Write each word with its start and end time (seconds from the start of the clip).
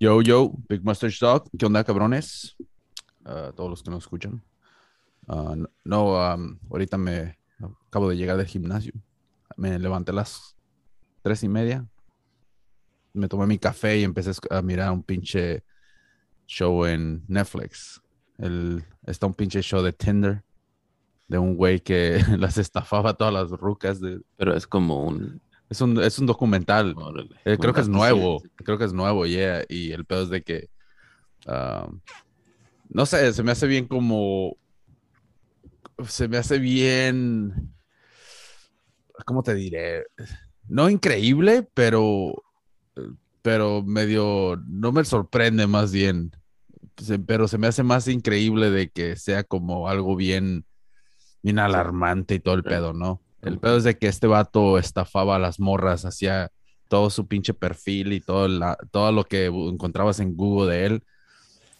Yo, 0.00 0.22
yo, 0.22 0.52
Big 0.68 0.84
Mustache 0.84 1.18
Dog. 1.20 1.50
¿Qué 1.58 1.66
onda, 1.66 1.82
cabrones? 1.82 2.56
Uh, 3.24 3.52
todos 3.52 3.68
los 3.68 3.82
que 3.82 3.90
nos 3.90 4.04
escuchan. 4.04 4.44
Uh, 5.26 5.66
no, 5.84 6.34
um, 6.34 6.56
ahorita 6.70 6.96
me 6.96 7.36
acabo 7.88 8.08
de 8.08 8.16
llegar 8.16 8.36
del 8.36 8.46
gimnasio. 8.46 8.92
Me 9.56 9.76
levanté 9.76 10.12
a 10.12 10.14
las 10.14 10.56
tres 11.22 11.42
y 11.42 11.48
media. 11.48 11.84
Me 13.12 13.26
tomé 13.26 13.46
mi 13.46 13.58
café 13.58 13.98
y 13.98 14.04
empecé 14.04 14.30
a 14.50 14.62
mirar 14.62 14.92
un 14.92 15.02
pinche 15.02 15.64
show 16.46 16.84
en 16.84 17.24
Netflix. 17.26 18.00
El, 18.38 18.84
está 19.04 19.26
un 19.26 19.34
pinche 19.34 19.62
show 19.62 19.82
de 19.82 19.92
Tinder 19.92 20.44
de 21.26 21.38
un 21.38 21.56
güey 21.56 21.80
que 21.80 22.22
las 22.38 22.56
estafaba 22.56 23.14
todas 23.14 23.34
las 23.34 23.50
rucas. 23.50 24.00
De... 24.00 24.20
Pero 24.36 24.54
es 24.54 24.68
como 24.68 25.02
un 25.02 25.42
es 25.70 25.80
un, 25.80 26.02
es 26.02 26.18
un 26.18 26.26
documental. 26.26 26.94
Eh, 27.44 27.58
creo 27.58 27.74
que 27.74 27.82
es 27.82 27.88
nuevo. 27.88 28.42
Creo 28.56 28.78
que 28.78 28.84
es 28.84 28.92
nuevo, 28.92 29.26
yeah. 29.26 29.64
Y 29.68 29.92
el 29.92 30.04
pedo 30.04 30.22
es 30.22 30.30
de 30.30 30.42
que. 30.42 30.70
Um, 31.46 32.00
no 32.88 33.04
sé, 33.04 33.32
se 33.32 33.42
me 33.42 33.52
hace 33.52 33.66
bien 33.66 33.86
como. 33.86 34.56
Se 36.06 36.28
me 36.28 36.38
hace 36.38 36.58
bien. 36.58 37.74
¿Cómo 39.26 39.42
te 39.42 39.54
diré? 39.54 40.06
No 40.68 40.88
increíble, 40.88 41.68
pero. 41.74 42.42
Pero 43.42 43.82
medio. 43.82 44.58
No 44.66 44.90
me 44.92 45.04
sorprende 45.04 45.66
más 45.66 45.92
bien. 45.92 46.32
Pero 47.26 47.46
se 47.46 47.58
me 47.58 47.66
hace 47.66 47.82
más 47.82 48.08
increíble 48.08 48.70
de 48.70 48.88
que 48.88 49.16
sea 49.16 49.44
como 49.44 49.88
algo 49.88 50.16
bien. 50.16 50.64
Bien 51.42 51.58
alarmante 51.58 52.34
y 52.36 52.40
todo 52.40 52.54
el 52.54 52.64
pedo, 52.64 52.92
¿no? 52.92 53.22
El 53.42 53.58
pedo 53.58 53.76
es 53.76 53.84
de 53.84 53.96
que 53.98 54.08
este 54.08 54.26
vato 54.26 54.78
estafaba 54.78 55.36
a 55.36 55.38
las 55.38 55.60
morras, 55.60 56.04
hacía 56.04 56.50
todo 56.88 57.10
su 57.10 57.28
pinche 57.28 57.54
perfil 57.54 58.12
y 58.12 58.20
todo, 58.20 58.48
todo 58.90 59.12
lo 59.12 59.24
que 59.24 59.46
encontrabas 59.46 60.20
en 60.20 60.36
Google 60.36 60.72
de 60.72 60.86
él. 60.86 61.04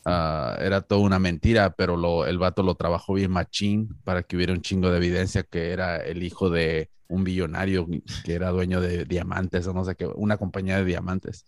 Ah, 0.05 0.57
era 0.61 0.81
toda 0.81 1.01
una 1.03 1.19
mentira, 1.19 1.71
pero 1.71 1.97
lo, 1.97 2.27
el 2.27 2.39
vato 2.39 2.63
lo 2.63 2.77
trabajó 2.77 3.15
bien 3.15 3.31
machín 3.31 3.89
para 4.05 4.23
que 4.23 4.37
hubiera 4.37 4.53
un 4.53 4.63
chingo 4.63 4.91
de 4.91 4.97
evidencia 4.99 5.43
que 5.43 5.71
era 5.73 5.97
el 5.99 6.23
hijo 6.23 6.51
de 6.51 6.91
un 7.09 7.25
billonario 7.25 7.87
que 8.25 8.35
era 8.35 8.51
dueño 8.51 8.81
de 8.81 9.05
diamantes 9.05 9.67
o 9.67 9.75
no 9.75 9.85
sé 9.85 9.97
qué, 9.97 10.07
una 10.07 10.37
compañía 10.37 10.79
de 10.79 10.85
diamantes. 10.85 11.45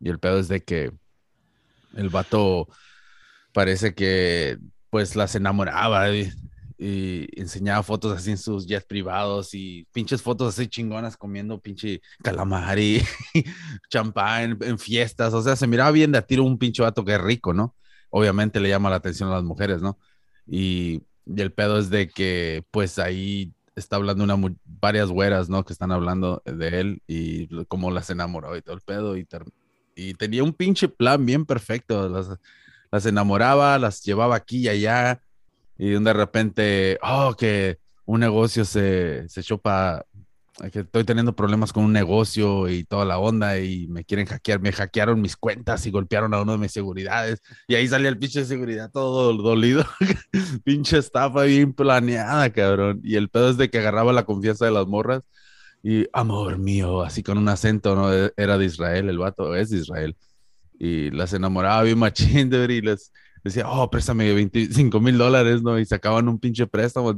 Y 0.00 0.10
el 0.10 0.18
pedo 0.18 0.38
es 0.38 0.48
de 0.48 0.62
que 0.62 0.92
el 1.96 2.08
vato 2.10 2.68
parece 3.52 3.94
que 3.94 4.58
pues 4.90 5.16
las 5.16 5.34
enamoraba 5.34 6.10
y 6.10 6.30
enseñaba 6.78 7.82
fotos 7.82 8.16
así 8.16 8.30
en 8.30 8.38
sus 8.38 8.66
jets 8.66 8.84
privados 8.84 9.54
y 9.54 9.86
pinches 9.92 10.20
fotos 10.20 10.54
así 10.54 10.68
chingonas 10.68 11.16
comiendo 11.16 11.58
pinche 11.58 12.02
calamar 12.22 12.78
y 12.78 13.02
champán 13.90 14.58
en, 14.60 14.78
fiestas. 14.78 15.32
O 15.32 15.42
sea, 15.42 15.56
se 15.56 15.66
miraba 15.66 15.90
bien 15.90 16.12
de 16.12 16.18
a 16.18 16.22
tiro 16.22 16.44
un 16.44 16.58
pinche 16.58 16.82
vato 16.82 17.04
que 17.04 17.14
es 17.14 17.20
rico, 17.20 17.54
¿no? 17.54 17.74
Obviamente 18.10 18.60
le 18.60 18.68
llama 18.68 18.90
la 18.90 18.96
atención 18.96 19.30
a 19.30 19.34
las 19.34 19.44
mujeres, 19.44 19.80
¿no? 19.82 19.98
Y, 20.46 21.02
el 21.36 21.52
pedo 21.52 21.80
es 21.80 21.90
de 21.90 22.08
que, 22.08 22.64
pues 22.70 23.00
ahí 23.00 23.52
está 23.74 23.96
hablando 23.96 24.22
una 24.22 24.36
varias 24.64 25.08
güeras, 25.10 25.48
¿no? 25.48 25.64
Que 25.64 25.72
están 25.72 25.90
hablando 25.90 26.40
de 26.44 26.80
él 26.80 27.02
y 27.08 27.48
cómo 27.66 27.90
las 27.90 28.10
enamoró 28.10 28.56
y 28.56 28.62
todo 28.62 28.76
el 28.76 28.80
pedo. 28.80 29.16
Y, 29.16 29.26
y 29.96 30.14
tenía 30.14 30.44
un 30.44 30.52
pinche 30.52 30.88
plan 30.88 31.26
bien 31.26 31.44
perfecto. 31.44 32.08
Las, 32.08 32.28
las 32.92 33.06
enamoraba, 33.06 33.76
las 33.80 34.02
llevaba 34.02 34.36
aquí 34.36 34.58
y 34.58 34.68
allá 34.68 35.20
y 35.78 35.90
de 35.90 36.12
repente, 36.12 36.98
oh, 37.02 37.34
que 37.38 37.78
un 38.04 38.20
negocio 38.20 38.64
se, 38.64 39.28
se 39.28 39.40
echó 39.40 39.58
para, 39.58 40.06
que 40.72 40.80
estoy 40.80 41.04
teniendo 41.04 41.36
problemas 41.36 41.72
con 41.72 41.84
un 41.84 41.92
negocio 41.92 42.68
y 42.68 42.84
toda 42.84 43.04
la 43.04 43.18
onda 43.18 43.58
y 43.58 43.86
me 43.88 44.04
quieren 44.04 44.26
hackear, 44.26 44.60
me 44.60 44.72
hackearon 44.72 45.20
mis 45.20 45.36
cuentas 45.36 45.84
y 45.86 45.90
golpearon 45.90 46.32
a 46.32 46.40
uno 46.40 46.52
de 46.52 46.58
mis 46.58 46.72
seguridades 46.72 47.42
y 47.68 47.74
ahí 47.74 47.86
salía 47.86 48.08
el 48.08 48.18
pinche 48.18 48.40
de 48.40 48.46
seguridad 48.46 48.90
todo 48.90 49.34
dolido, 49.34 49.84
pinche 50.64 50.98
estafa 50.98 51.42
bien 51.42 51.74
planeada, 51.74 52.50
cabrón. 52.50 53.00
Y 53.02 53.16
el 53.16 53.28
pedo 53.28 53.50
es 53.50 53.58
de 53.58 53.68
que 53.68 53.78
agarraba 53.78 54.12
la 54.12 54.24
confianza 54.24 54.64
de 54.64 54.70
las 54.70 54.86
morras 54.86 55.22
y 55.82 56.06
amor 56.12 56.58
mío, 56.58 57.02
así 57.02 57.22
con 57.22 57.38
un 57.38 57.48
acento, 57.48 57.94
¿no? 57.94 58.12
E, 58.12 58.32
era 58.36 58.58
de 58.58 58.64
Israel, 58.64 59.08
el 59.08 59.18
vato 59.18 59.54
es 59.54 59.70
de 59.70 59.78
Israel. 59.78 60.16
Y 60.78 61.10
las 61.10 61.32
enamoraba 61.32 61.82
bien 61.82 61.98
machín, 61.98 62.50
y 62.70 62.80
les 62.80 63.12
decía, 63.46 63.68
oh, 63.68 63.90
préstame 63.90 64.32
25 64.32 65.00
mil 65.00 65.18
dólares, 65.18 65.62
¿no? 65.62 65.78
Y 65.78 65.84
sacaban 65.84 66.28
un 66.28 66.38
pinche 66.38 66.66
préstamo. 66.66 67.14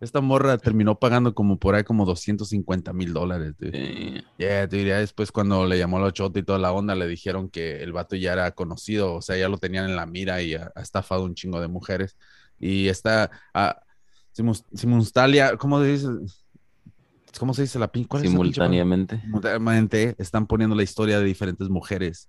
esta 0.00 0.20
morra 0.20 0.58
terminó 0.58 0.98
pagando 0.98 1.34
como 1.34 1.58
por 1.58 1.74
ahí 1.74 1.84
como 1.84 2.04
250 2.04 2.92
mil 2.92 3.12
dólares. 3.12 3.54
Dude. 3.58 4.24
Yeah, 4.38 4.68
te 4.68 4.76
diría 4.76 4.98
después 4.98 5.32
cuando 5.32 5.66
le 5.66 5.78
llamó 5.78 6.04
a 6.04 6.12
chota 6.12 6.38
y 6.38 6.42
toda 6.42 6.58
la 6.58 6.72
onda, 6.72 6.94
le 6.94 7.08
dijeron 7.08 7.48
que 7.48 7.82
el 7.82 7.92
vato 7.92 8.16
ya 8.16 8.32
era 8.32 8.50
conocido, 8.52 9.14
o 9.14 9.22
sea, 9.22 9.36
ya 9.36 9.48
lo 9.48 9.58
tenían 9.58 9.86
en 9.86 9.96
la 9.96 10.06
mira 10.06 10.40
y 10.40 10.54
ha, 10.54 10.72
estafado 10.76 11.24
un 11.24 11.34
chingo 11.34 11.60
de 11.60 11.68
mujeres. 11.68 12.16
Y 12.58 12.88
está, 12.88 13.30
ah, 13.52 13.80
simultánea, 14.72 15.56
¿cómo 15.56 15.82
se 15.82 15.88
dice? 15.88 16.08
¿Cómo 17.38 17.52
se 17.52 17.62
dice 17.62 17.78
la 17.78 17.88
pinche? 17.88 18.20
Simultáneamente. 18.20 19.20
Simultáneamente 19.20 20.14
están 20.18 20.46
poniendo 20.46 20.74
la 20.74 20.84
historia 20.84 21.18
de 21.18 21.24
diferentes 21.24 21.68
mujeres. 21.68 22.28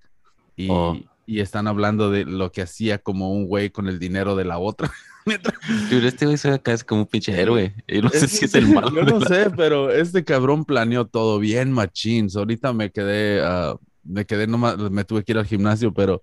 Y, 0.55 0.69
oh 0.69 0.97
y 1.27 1.41
están 1.41 1.67
hablando 1.67 2.09
de 2.09 2.23
lo 2.23 2.53
que 2.53 2.61
hacía 2.61 2.99
como 2.99 3.31
un 3.33 3.47
güey 3.47 3.69
con 3.69 3.89
el 3.89 3.99
dinero 3.99 4.37
de 4.37 4.45
la 4.45 4.57
otra. 4.59 4.89
este 5.91 6.25
güey 6.25 6.37
se 6.37 6.49
acá 6.49 6.71
es 6.71 6.85
como 6.85 7.01
un 7.01 7.07
pinche 7.07 7.39
héroe. 7.39 7.75
Y 7.85 8.01
no 8.01 8.09
sé 8.09 8.29
si 8.29 8.45
es 8.45 8.55
el 8.55 8.69
malo. 8.69 8.95
Yo 8.95 9.03
no 9.03 9.19
sé, 9.19 9.49
pero 9.55 9.91
este 9.91 10.23
cabrón 10.23 10.63
planeó 10.63 11.05
todo 11.05 11.37
bien, 11.37 11.73
machines. 11.73 12.37
Ahorita 12.37 12.71
me 12.71 12.91
quedé, 12.91 13.41
uh, 13.45 13.77
me 14.05 14.25
quedé 14.25 14.47
nomás, 14.47 14.77
me 14.77 15.03
tuve 15.03 15.25
que 15.25 15.33
ir 15.33 15.37
al 15.37 15.45
gimnasio, 15.45 15.93
pero 15.93 16.21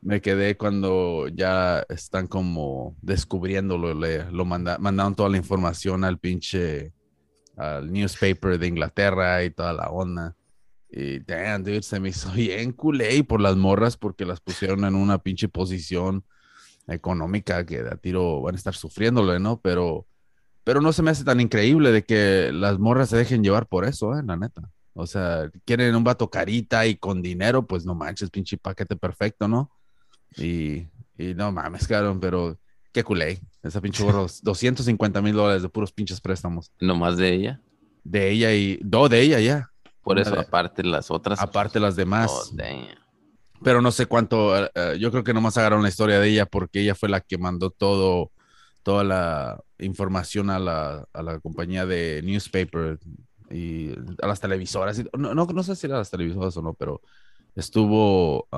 me 0.00 0.22
quedé 0.22 0.56
cuando 0.56 1.28
ya 1.28 1.84
están 1.90 2.26
como 2.26 2.96
descubriéndolo. 3.02 3.92
Le, 3.92 4.30
lo 4.32 4.46
mandaron 4.46 5.14
toda 5.14 5.28
la 5.28 5.36
información 5.36 6.04
al 6.04 6.18
pinche, 6.18 6.94
al 7.54 7.92
newspaper 7.92 8.58
de 8.58 8.66
Inglaterra 8.66 9.44
y 9.44 9.50
toda 9.50 9.74
la 9.74 9.90
onda. 9.90 10.37
Y 10.90 11.18
damn, 11.20 11.62
dude, 11.62 11.82
se 11.82 12.00
me 12.00 12.10
hizo 12.10 12.30
bien 12.32 12.72
culé 12.72 13.22
por 13.24 13.40
las 13.40 13.56
morras 13.56 13.96
porque 13.96 14.24
las 14.24 14.40
pusieron 14.40 14.84
en 14.84 14.94
una 14.94 15.18
pinche 15.18 15.48
posición 15.48 16.24
económica 16.86 17.66
que 17.66 17.80
a 17.80 17.96
tiro 17.96 18.40
van 18.40 18.54
a 18.54 18.58
estar 18.58 18.74
sufriéndole, 18.74 19.38
¿no? 19.38 19.60
Pero, 19.60 20.06
pero 20.64 20.80
no 20.80 20.92
se 20.92 21.02
me 21.02 21.10
hace 21.10 21.24
tan 21.24 21.40
increíble 21.40 21.92
de 21.92 22.04
que 22.04 22.50
las 22.52 22.78
morras 22.78 23.10
se 23.10 23.16
dejen 23.16 23.42
llevar 23.42 23.66
por 23.66 23.84
eso, 23.84 24.18
¿eh? 24.18 24.22
La 24.24 24.36
neta. 24.36 24.70
O 24.94 25.06
sea, 25.06 25.50
quieren 25.64 25.94
un 25.94 26.02
vato 26.02 26.28
carita 26.28 26.86
y 26.86 26.96
con 26.96 27.22
dinero, 27.22 27.66
pues 27.66 27.84
no 27.84 27.94
manches, 27.94 28.30
pinche 28.30 28.56
paquete 28.56 28.96
perfecto, 28.96 29.46
¿no? 29.46 29.70
Y, 30.36 30.88
y 31.16 31.34
no 31.34 31.52
mames, 31.52 31.86
cabrón, 31.86 32.18
pero 32.18 32.58
qué 32.92 33.04
culé. 33.04 33.40
Esa 33.62 33.80
pinche 33.80 34.02
borro, 34.02 34.26
250 34.42 35.22
mil 35.22 35.34
dólares 35.34 35.62
de 35.62 35.68
puros 35.68 35.92
pinches 35.92 36.20
préstamos. 36.20 36.72
¿No 36.80 36.96
más 36.96 37.16
de 37.16 37.32
ella? 37.32 37.60
De 38.02 38.30
ella 38.30 38.54
y, 38.54 38.80
no, 38.82 39.08
de 39.08 39.20
ella 39.20 39.40
ya. 39.40 39.70
Por 40.08 40.18
eso, 40.18 40.40
aparte 40.40 40.82
las 40.82 41.10
otras. 41.10 41.38
Aparte 41.40 41.78
las 41.78 41.94
demás. 41.94 42.30
Oh, 42.32 42.56
Pero 43.62 43.82
no 43.82 43.92
sé 43.92 44.06
cuánto, 44.06 44.56
eh, 44.56 44.70
eh, 44.74 44.96
yo 44.98 45.10
creo 45.10 45.22
que 45.22 45.34
nomás 45.34 45.58
agarraron 45.58 45.82
la 45.82 45.90
historia 45.90 46.18
de 46.18 46.28
ella 46.28 46.46
porque 46.46 46.80
ella 46.80 46.94
fue 46.94 47.10
la 47.10 47.20
que 47.20 47.36
mandó 47.36 47.70
todo, 47.70 48.32
toda 48.82 49.04
la 49.04 49.62
información 49.78 50.48
a 50.48 50.58
la, 50.58 51.06
a 51.12 51.22
la 51.22 51.40
compañía 51.40 51.84
de 51.84 52.22
newspaper 52.24 52.98
y 53.50 53.92
a 54.22 54.26
las 54.26 54.40
televisoras. 54.40 55.02
No, 55.16 55.34
no, 55.34 55.44
no 55.44 55.62
sé 55.62 55.76
si 55.76 55.86
eran 55.86 55.98
las 55.98 56.10
televisoras 56.10 56.56
o 56.56 56.62
no, 56.62 56.72
pero 56.72 57.02
estuvo, 57.54 58.48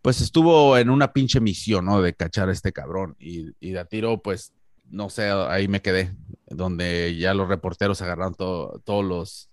pues 0.00 0.22
estuvo 0.22 0.78
en 0.78 0.88
una 0.88 1.12
pinche 1.12 1.40
misión, 1.40 1.84
¿no? 1.84 2.00
De 2.00 2.14
cachar 2.14 2.48
a 2.48 2.52
este 2.52 2.72
cabrón 2.72 3.14
y, 3.18 3.50
y 3.60 3.72
de 3.72 3.80
a 3.80 3.84
tiro, 3.84 4.22
pues, 4.22 4.54
no 4.88 5.10
sé, 5.10 5.30
ahí 5.30 5.68
me 5.68 5.82
quedé, 5.82 6.16
donde 6.46 7.14
ya 7.16 7.34
los 7.34 7.48
reporteros 7.48 8.00
agarraron 8.02 8.34
todos 8.34 9.04
los 9.04 9.49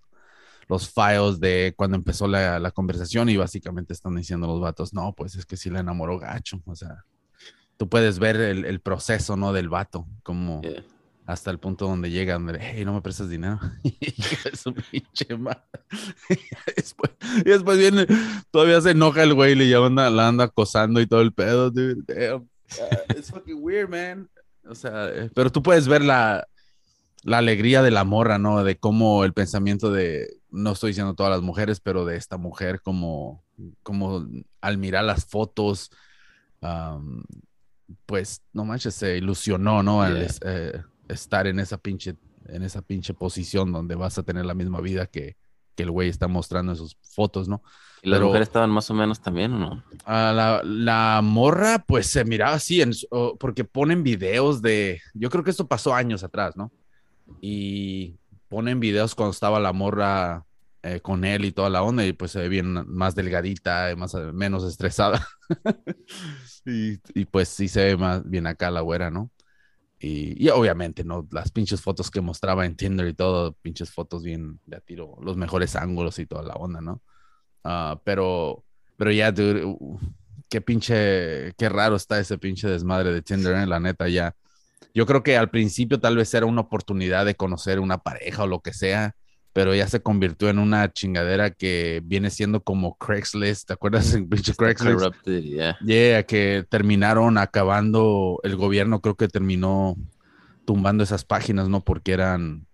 los 0.67 0.89
files 0.89 1.39
de 1.39 1.73
cuando 1.75 1.95
empezó 1.95 2.27
la, 2.27 2.71
conversación 2.71 3.29
y 3.29 3.37
básicamente 3.37 3.93
están 3.93 4.15
diciendo 4.15 4.47
los 4.47 4.59
vatos, 4.59 4.93
no, 4.93 5.13
pues 5.13 5.35
es 5.35 5.45
que 5.45 5.57
sí 5.57 5.69
le 5.69 5.79
enamoró 5.79 6.19
gacho, 6.19 6.61
o 6.65 6.75
sea, 6.75 7.05
tú 7.77 7.87
puedes 7.87 8.19
ver 8.19 8.35
el, 8.37 8.79
proceso, 8.81 9.37
¿no? 9.37 9.53
Del 9.53 9.69
vato, 9.69 10.07
como 10.23 10.61
hasta 11.27 11.51
el 11.51 11.59
punto 11.59 11.87
donde 11.87 12.09
llega, 12.09 12.35
donde, 12.35 12.57
hey, 12.59 12.85
no 12.85 12.93
me 12.93 13.01
prestas 13.01 13.29
dinero. 13.29 13.59
es 13.83 14.65
un 14.65 14.75
pinche 14.75 15.27
y, 16.29 16.73
después, 16.75 17.11
y 17.45 17.49
después 17.49 17.77
viene, 17.77 18.07
todavía 18.49 18.79
se 18.79 18.91
enoja 18.91 19.23
el 19.23 19.33
güey 19.33 19.51
y 19.51 19.55
le 19.55 19.75
anda, 19.75 20.09
la 20.09 20.29
anda 20.29 20.45
acosando 20.45 21.01
y 21.01 21.07
todo 21.07 21.21
el 21.21 21.33
pedo, 21.33 21.69
dude. 21.69 22.01
Damn. 22.07 22.47
it's 23.09 23.29
fucking 23.29 23.61
weird, 23.61 23.89
man. 23.89 24.29
O 24.69 24.73
sea, 24.73 25.09
eh, 25.09 25.29
pero 25.33 25.51
tú 25.51 25.61
puedes 25.61 25.87
ver 25.89 26.01
la, 26.01 26.47
la 27.23 27.39
alegría 27.39 27.81
de 27.81 27.91
la 27.91 28.05
morra, 28.05 28.37
¿no? 28.37 28.63
De 28.63 28.77
cómo 28.77 29.25
el 29.25 29.33
pensamiento 29.33 29.91
de, 29.91 30.29
no 30.57 30.71
estoy 30.71 30.89
diciendo 30.89 31.13
todas 31.13 31.31
las 31.31 31.41
mujeres, 31.41 31.79
pero 31.79 32.05
de 32.05 32.15
esta 32.15 32.37
mujer, 32.37 32.81
como, 32.81 33.43
como 33.83 34.25
al 34.61 34.77
mirar 34.77 35.03
las 35.03 35.25
fotos, 35.25 35.91
pues, 38.05 38.41
no 38.53 38.65
manches, 38.65 38.95
se 38.95 39.17
ilusionó, 39.17 39.83
¿no? 39.83 40.01
Al 40.01 40.27
eh, 40.41 40.81
estar 41.07 41.47
en 41.47 41.59
esa 41.59 41.77
pinche, 41.77 42.15
en 42.47 42.63
esa 42.63 42.81
pinche 42.81 43.13
posición 43.13 43.71
donde 43.71 43.95
vas 43.95 44.17
a 44.17 44.23
tener 44.23 44.45
la 44.45 44.53
misma 44.53 44.81
vida 44.81 45.05
que, 45.05 45.37
que 45.75 45.83
el 45.83 45.91
güey 45.91 46.09
está 46.09 46.27
mostrando 46.27 46.71
en 46.71 46.77
sus 46.77 46.97
fotos, 47.01 47.47
¿no? 47.47 47.61
¿Y 48.01 48.09
las 48.09 48.21
mujeres 48.21 48.47
estaban 48.47 48.69
más 48.69 48.89
o 48.89 48.93
menos 48.93 49.21
también 49.21 49.53
o 49.53 49.59
no? 49.59 49.83
la, 50.05 50.61
la, 50.63 51.21
morra, 51.23 51.83
pues 51.87 52.07
se 52.07 52.25
miraba 52.25 52.53
así, 52.53 52.81
en, 52.81 52.91
porque 53.39 53.63
ponen 53.63 54.03
videos 54.03 54.61
de. 54.61 55.01
Yo 55.13 55.29
creo 55.29 55.43
que 55.43 55.49
esto 55.49 55.67
pasó 55.67 55.95
años 55.95 56.23
atrás, 56.23 56.55
¿no? 56.55 56.71
Y 57.41 58.15
ponen 58.49 58.79
videos 58.79 59.15
cuando 59.15 59.31
estaba 59.31 59.59
la 59.59 59.73
morra 59.73 60.46
eh, 60.87 61.01
con 61.01 61.25
él 61.25 61.45
y 61.45 61.51
toda 61.51 61.69
la 61.69 61.83
onda, 61.83 62.05
y 62.05 62.13
pues 62.13 62.31
se 62.31 62.39
ve 62.39 62.49
bien 62.49 62.85
más 62.87 63.13
delgadita, 63.15 63.93
más, 63.97 64.13
menos 64.33 64.63
estresada. 64.63 65.27
y, 66.65 67.25
pues 67.25 67.49
sí 67.49 67.67
se 67.67 67.85
ve 67.85 67.97
más 67.97 68.27
bien 68.29 68.47
acá 68.47 68.71
la 68.71 68.81
güera, 68.81 69.11
¿no? 69.11 69.31
Y, 69.99 70.41
y, 70.45 70.49
obviamente, 70.49 71.03
¿no? 71.03 71.27
Las 71.31 71.51
pinches 71.51 71.81
fotos 71.81 72.11
que 72.11 72.21
mostraba 72.21 72.65
en 72.65 72.75
Tinder 72.75 73.07
y 73.07 73.13
todo, 73.13 73.53
pinches 73.61 73.91
fotos 73.91 74.23
bien 74.23 74.59
de 74.65 74.79
tiro, 74.81 75.17
los 75.21 75.37
mejores 75.37 75.75
ángulos 75.75 76.19
y 76.19 76.25
toda 76.25 76.43
la 76.43 76.53
onda, 76.55 76.81
¿no? 76.81 77.01
Ah, 77.63 77.99
pero, 78.05 78.63
pero 78.97 79.11
ya, 79.11 79.31
dude, 79.31 79.65
uh, 79.65 79.99
qué 80.49 80.61
pinche, 80.61 81.53
qué 81.57 81.69
raro 81.69 81.95
está 81.97 82.19
ese 82.19 82.37
pinche 82.37 82.67
desmadre 82.69 83.11
de 83.13 83.21
Tinder, 83.21 83.55
¿eh? 83.55 83.65
la 83.65 83.79
neta, 83.79 84.07
ya. 84.07 84.35
Yo 84.93 85.05
creo 85.05 85.23
que 85.23 85.37
al 85.37 85.49
principio 85.49 85.99
tal 85.99 86.17
vez 86.17 86.33
era 86.33 86.45
una 86.45 86.61
oportunidad 86.61 87.25
de 87.25 87.35
conocer 87.35 87.79
una 87.79 87.99
pareja 87.99 88.43
o 88.43 88.47
lo 88.47 88.61
que 88.61 88.73
sea, 88.73 89.15
pero 89.57 89.73
ya 89.73 89.87
se 89.87 90.03
convirtió 90.03 90.49
en 90.49 90.59
una 90.59 90.93
chingadera 90.93 91.49
que 91.49 92.03
viene 92.05 92.29
siendo 92.29 92.61
como 92.61 92.95
Craigslist, 92.95 93.65
¿te 93.65 93.73
acuerdas 93.73 94.13
en 94.13 94.29
pinche 94.29 94.53
Craigslist? 94.53 95.25
Yeah. 95.25 95.79
yeah, 95.83 96.21
que 96.21 96.63
terminaron 96.69 97.39
acabando, 97.39 98.39
el 98.43 98.55
gobierno 98.55 99.01
creo 99.01 99.15
que 99.15 99.27
terminó 99.27 99.95
tumbando 100.63 101.03
esas 101.03 101.25
páginas, 101.25 101.69
¿no? 101.69 101.83
Porque 101.83 102.11
eran, 102.11 102.67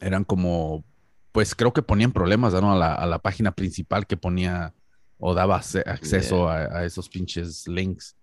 eran 0.00 0.24
como 0.24 0.86
pues 1.32 1.54
creo 1.54 1.74
que 1.74 1.82
ponían 1.82 2.12
problemas 2.12 2.54
¿no? 2.54 2.72
a, 2.72 2.78
la, 2.78 2.94
a, 2.94 3.04
la, 3.04 3.18
página 3.18 3.52
principal 3.52 4.06
que 4.06 4.16
ponía 4.16 4.72
o 5.18 5.34
daba 5.34 5.56
acceso 5.56 6.48
a, 6.48 6.86
esos 6.86 7.10
pinches 7.10 7.68
links. 7.68 8.16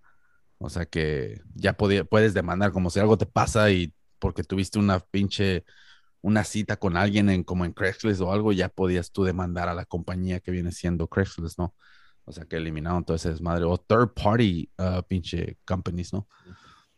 O 0.58 0.68
sea 0.68 0.84
que 0.84 1.40
ya 1.54 1.74
podía, 1.74 2.02
puedes 2.02 2.34
demandar 2.34 2.72
como 2.72 2.90
si 2.90 2.98
algo 2.98 3.16
te 3.16 3.26
pasa 3.26 3.70
y 3.70 3.94
porque 4.18 4.42
tuviste 4.42 4.80
una 4.80 4.98
pinche, 4.98 5.64
una 6.22 6.44
cita 6.44 6.76
con 6.76 6.96
alguien 6.96 7.28
en 7.28 7.44
como 7.44 7.64
en 7.64 7.72
Craigslist 7.72 8.20
o 8.20 8.32
algo, 8.32 8.52
ya 8.52 8.68
podías 8.68 9.12
tú 9.12 9.24
demandar 9.24 9.68
a 9.68 9.74
la 9.74 9.84
compañía 9.84 10.40
que 10.40 10.50
viene 10.50 10.72
siendo 10.72 11.08
Craigslist, 11.08 11.58
¿no? 11.58 11.74
O 12.24 12.32
sea 12.32 12.44
que 12.44 12.56
eliminaron 12.56 13.04
todo 13.04 13.16
ese 13.16 13.30
desmadre. 13.30 13.64
O 13.64 13.76
third 13.76 14.14
party 14.14 14.70
uh, 14.78 15.02
pinche 15.02 15.58
companies, 15.64 16.12
¿no? 16.12 16.26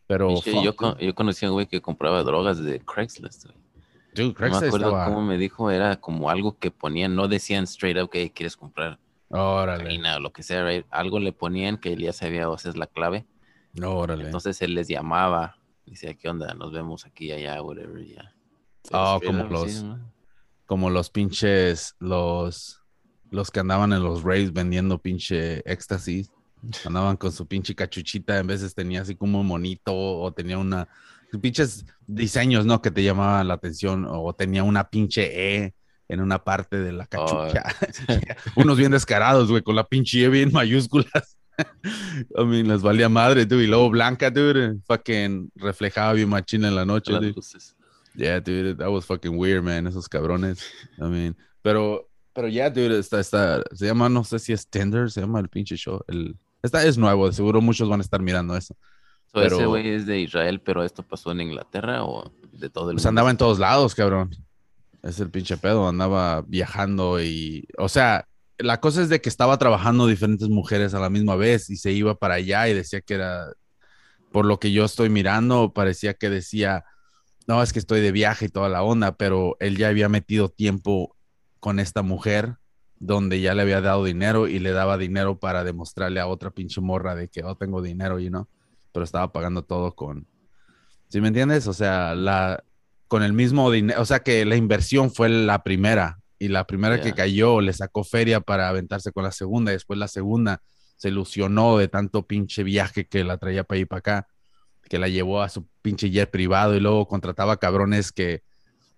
Pero... 0.07 0.41
yo, 0.43 0.97
yo 0.99 1.15
conocí 1.15 1.45
a 1.45 1.49
un 1.49 1.55
güey 1.55 1.65
que 1.65 1.81
compraba 1.81 2.23
drogas 2.23 2.63
de 2.63 2.79
Craigslist, 2.79 3.47
no 4.15 4.33
me 4.59 4.67
acuerdo 4.67 5.05
cómo 5.05 5.21
me 5.21 5.37
dijo, 5.37 5.71
era 5.71 5.99
como 5.99 6.29
algo 6.29 6.57
que 6.57 6.71
ponían, 6.71 7.15
no 7.15 7.27
decían 7.27 7.65
straight 7.65 8.01
up 8.01 8.09
que 8.09 8.31
quieres 8.31 8.55
comprar 8.55 8.99
Órale. 9.29 9.99
o 10.15 10.19
lo 10.19 10.31
que 10.31 10.43
sea, 10.43 10.65
algo 10.89 11.19
le 11.19 11.33
ponían 11.33 11.77
que 11.77 11.93
él 11.93 11.99
ya 11.99 12.13
sabía, 12.13 12.49
o 12.49 12.57
sea, 12.57 12.71
es 12.71 12.77
la 12.77 12.87
clave. 12.87 13.25
Órale. 13.83 14.25
Entonces 14.25 14.61
él 14.61 14.73
les 14.73 14.87
llamaba, 14.87 15.57
decía, 15.85 16.13
¿qué 16.13 16.29
onda? 16.29 16.53
Nos 16.53 16.71
vemos 16.71 17.05
aquí, 17.05 17.31
allá, 17.31 17.61
whatever, 17.61 18.05
ya. 18.05 18.33
Oh, 18.91 19.19
como 19.23 19.43
los, 19.45 19.85
como 20.65 20.89
los 20.89 21.09
pinches, 21.09 21.95
los, 21.99 22.81
los 23.31 23.51
que 23.51 23.59
andaban 23.59 23.93
en 23.93 24.03
los 24.03 24.23
raves 24.23 24.53
vendiendo 24.53 24.97
pinche 24.99 25.59
éxtasis. 25.69 26.31
Andaban 26.83 27.17
con 27.17 27.31
su 27.31 27.47
pinche 27.47 27.75
cachuchita, 27.75 28.39
en 28.39 28.47
veces 28.47 28.73
tenía 28.73 29.01
así 29.01 29.15
como 29.15 29.41
un 29.41 29.47
monito 29.47 29.93
o 29.95 30.33
tenía 30.33 30.57
una, 30.57 30.87
pinches 31.39 31.85
diseños, 32.07 32.65
¿no? 32.65 32.81
Que 32.81 32.91
te 32.91 33.03
llamaban 33.03 33.47
la 33.47 33.55
atención 33.55 34.05
o 34.09 34.33
tenía 34.33 34.63
una 34.63 34.89
pinche 34.89 35.63
E 35.65 35.73
en 36.07 36.21
una 36.21 36.43
parte 36.43 36.77
de 36.77 36.91
la 36.91 37.07
cachucha. 37.07 37.63
Unos 38.55 38.77
bien 38.77 38.91
descarados, 38.91 39.49
güey, 39.49 39.63
con 39.63 39.75
la 39.75 39.87
pinche 39.87 40.23
E 40.23 40.29
bien 40.29 40.51
mayúsculas. 40.51 41.37
I 42.37 42.45
mean, 42.45 42.67
les 42.67 42.81
valía 42.81 43.09
madre, 43.09 43.45
dude. 43.45 43.63
Y 43.63 43.67
luego 43.67 43.89
blanca, 43.89 44.29
dude. 44.29 44.77
Fucking 44.85 45.51
reflejaba 45.55 46.13
bien 46.13 46.29
machina 46.29 46.67
en 46.67 46.75
la 46.75 46.85
noche, 46.85 47.13
dude. 47.13 47.33
Yeah, 48.15 48.39
dude, 48.39 48.77
that 48.77 48.89
was 48.89 49.05
fucking 49.05 49.37
weird, 49.37 49.63
man. 49.63 49.87
Esos 49.87 50.07
cabrones. 50.07 50.63
I 50.97 51.03
mean, 51.03 51.35
pero, 51.61 52.09
pero 52.33 52.47
ya, 52.47 52.53
yeah, 52.53 52.69
dude, 52.69 52.99
está, 52.99 53.19
está, 53.19 53.63
se 53.73 53.85
llama, 53.85 54.09
no 54.09 54.23
sé 54.23 54.39
si 54.39 54.53
es 54.53 54.67
Tender, 54.67 55.11
se 55.11 55.21
llama 55.21 55.39
el 55.39 55.49
pinche 55.49 55.75
show. 55.75 56.01
El, 56.07 56.37
esta 56.63 56.83
es 56.85 56.97
nuevo, 56.97 57.31
seguro 57.31 57.61
muchos 57.61 57.89
van 57.89 57.99
a 57.99 58.03
estar 58.03 58.21
mirando 58.21 58.55
eso 58.55 58.75
ese 59.43 59.65
güey 59.65 59.89
es 59.89 60.05
de 60.05 60.19
Israel, 60.19 60.61
pero 60.61 60.83
esto 60.83 61.03
pasó 61.03 61.31
en 61.31 61.41
Inglaterra 61.41 62.03
o 62.03 62.31
de 62.51 62.69
todo 62.69 62.91
el 62.91 62.95
pues 62.95 63.05
andaba 63.05 63.31
en 63.31 63.37
todos 63.37 63.59
lados, 63.59 63.95
cabrón. 63.95 64.35
Es 65.03 65.19
el 65.19 65.29
pinche 65.29 65.57
pedo, 65.57 65.87
andaba 65.87 66.41
viajando 66.47 67.21
y, 67.21 67.67
o 67.77 67.89
sea, 67.89 68.27
la 68.57 68.79
cosa 68.79 69.01
es 69.01 69.09
de 69.09 69.21
que 69.21 69.29
estaba 69.29 69.57
trabajando 69.57 70.07
diferentes 70.07 70.49
mujeres 70.49 70.93
a 70.93 70.99
la 70.99 71.09
misma 71.09 71.35
vez 71.35 71.69
y 71.69 71.77
se 71.77 71.91
iba 71.91 72.15
para 72.15 72.35
allá 72.35 72.67
y 72.67 72.73
decía 72.73 73.01
que 73.01 73.15
era, 73.15 73.51
por 74.31 74.45
lo 74.45 74.59
que 74.59 74.71
yo 74.71 74.85
estoy 74.85 75.09
mirando, 75.09 75.73
parecía 75.73 76.15
que 76.15 76.29
decía, 76.29 76.85
no, 77.47 77.61
es 77.61 77.73
que 77.73 77.79
estoy 77.79 78.01
de 78.01 78.11
viaje 78.11 78.45
y 78.45 78.49
toda 78.49 78.69
la 78.69 78.83
onda, 78.83 79.17
pero 79.17 79.57
él 79.59 79.77
ya 79.77 79.89
había 79.89 80.09
metido 80.09 80.49
tiempo 80.49 81.15
con 81.59 81.79
esta 81.79 82.01
mujer 82.01 82.57
donde 82.97 83.41
ya 83.41 83.53
le 83.53 83.61
había 83.61 83.81
dado 83.81 84.03
dinero 84.03 84.47
y 84.47 84.59
le 84.59 84.71
daba 84.71 84.97
dinero 84.97 85.39
para 85.39 85.63
demostrarle 85.63 86.19
a 86.19 86.27
otra 86.27 86.51
pinche 86.51 86.81
morra 86.81 87.13
de 87.13 87.27
que, 87.27 87.43
oh, 87.43 87.55
tengo 87.55 87.81
dinero, 87.81 88.19
y 88.19 88.29
no 88.29 88.49
pero 88.95 89.03
estaba 89.03 89.33
pagando 89.33 89.61
todo 89.61 89.93
con, 89.93 90.25
¿sí 91.09 91.19
me 91.19 91.27
entiendes? 91.27 91.67
O 91.67 91.73
sea, 91.73 92.15
la, 92.15 92.63
con 93.09 93.23
el 93.23 93.33
mismo 93.33 93.69
dinero, 93.69 94.01
o 94.01 94.05
sea 94.05 94.19
que 94.21 94.45
la 94.45 94.55
inversión 94.55 95.11
fue 95.11 95.27
la 95.27 95.63
primera 95.63 96.21
y 96.39 96.47
la 96.47 96.65
primera 96.65 97.01
que 97.01 97.11
cayó 97.11 97.59
le 97.59 97.73
sacó 97.73 98.05
feria 98.05 98.39
para 98.39 98.69
aventarse 98.69 99.11
con 99.11 99.25
la 99.25 99.33
segunda 99.33 99.71
y 99.71 99.75
después 99.75 99.99
la 99.99 100.07
segunda 100.07 100.61
se 100.95 101.09
ilusionó 101.09 101.77
de 101.77 101.89
tanto 101.89 102.25
pinche 102.25 102.63
viaje 102.63 103.05
que 103.05 103.25
la 103.25 103.37
traía 103.37 103.65
para 103.65 103.79
ir 103.79 103.87
para 103.89 103.99
acá, 103.99 104.27
que 104.89 104.99
la 104.99 105.07
llevó 105.07 105.41
a 105.41 105.49
su 105.49 105.67
pinche 105.81 106.09
jet 106.09 106.29
privado 106.29 106.75
y 106.75 106.79
luego 106.79 107.07
contrataba 107.07 107.57
cabrones 107.57 108.11
que 108.11 108.43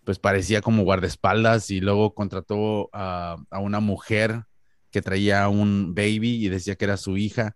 pues 0.04 0.20
parecía 0.20 0.62
como 0.62 0.84
guardaespaldas 0.84 1.70
y 1.70 1.82
luego 1.82 2.14
contrató 2.14 2.90
a, 2.94 3.38
una 3.52 3.80
mujer 3.80 4.44
que 4.92 5.02
traía 5.02 5.50
un 5.50 5.94
baby 5.94 6.46
y 6.46 6.50
decía 6.50 6.76
que 6.76 6.86
era 6.86 6.98
su 6.98 7.18
hija 7.18 7.56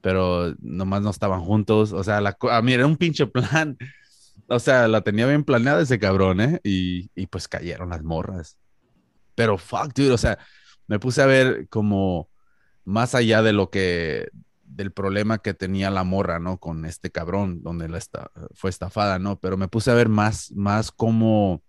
pero 0.00 0.54
nomás 0.60 1.02
no 1.02 1.10
estaban 1.10 1.40
juntos. 1.40 1.92
O 1.92 2.04
sea, 2.04 2.20
la, 2.20 2.36
a 2.50 2.62
mí 2.62 2.72
era 2.72 2.86
un 2.86 2.96
pinche 2.96 3.26
plan. 3.26 3.76
O 4.50 4.58
sea, 4.60 4.88
la 4.88 5.02
tenía 5.02 5.26
bien 5.26 5.44
planeada 5.44 5.82
ese 5.82 5.98
cabrón, 5.98 6.40
¿eh? 6.40 6.58
Y, 6.64 7.10
y 7.14 7.26
pues 7.26 7.48
cayeron 7.48 7.90
las 7.90 8.02
morras. 8.02 8.56
Pero 9.34 9.58
fuck, 9.58 9.92
dude, 9.94 10.12
o 10.12 10.16
sea, 10.16 10.38
me 10.86 10.98
puse 10.98 11.20
a 11.20 11.26
ver 11.26 11.68
como 11.68 12.30
más 12.86 13.14
allá 13.14 13.42
de 13.42 13.52
lo 13.52 13.68
que, 13.68 14.30
del 14.78 14.92
problema 14.92 15.38
que 15.38 15.54
tenía 15.54 15.90
la 15.90 16.04
morra, 16.04 16.38
¿no? 16.38 16.58
Con 16.58 16.84
este 16.84 17.10
cabrón, 17.10 17.64
donde 17.64 17.88
la 17.88 18.00
fue 18.54 18.70
estafada, 18.70 19.18
¿no? 19.18 19.40
Pero 19.40 19.56
me 19.56 19.66
puse 19.66 19.90
a 19.90 19.94
ver 19.94 20.08
más, 20.08 20.52
más 20.52 20.92
cómo, 20.92 21.64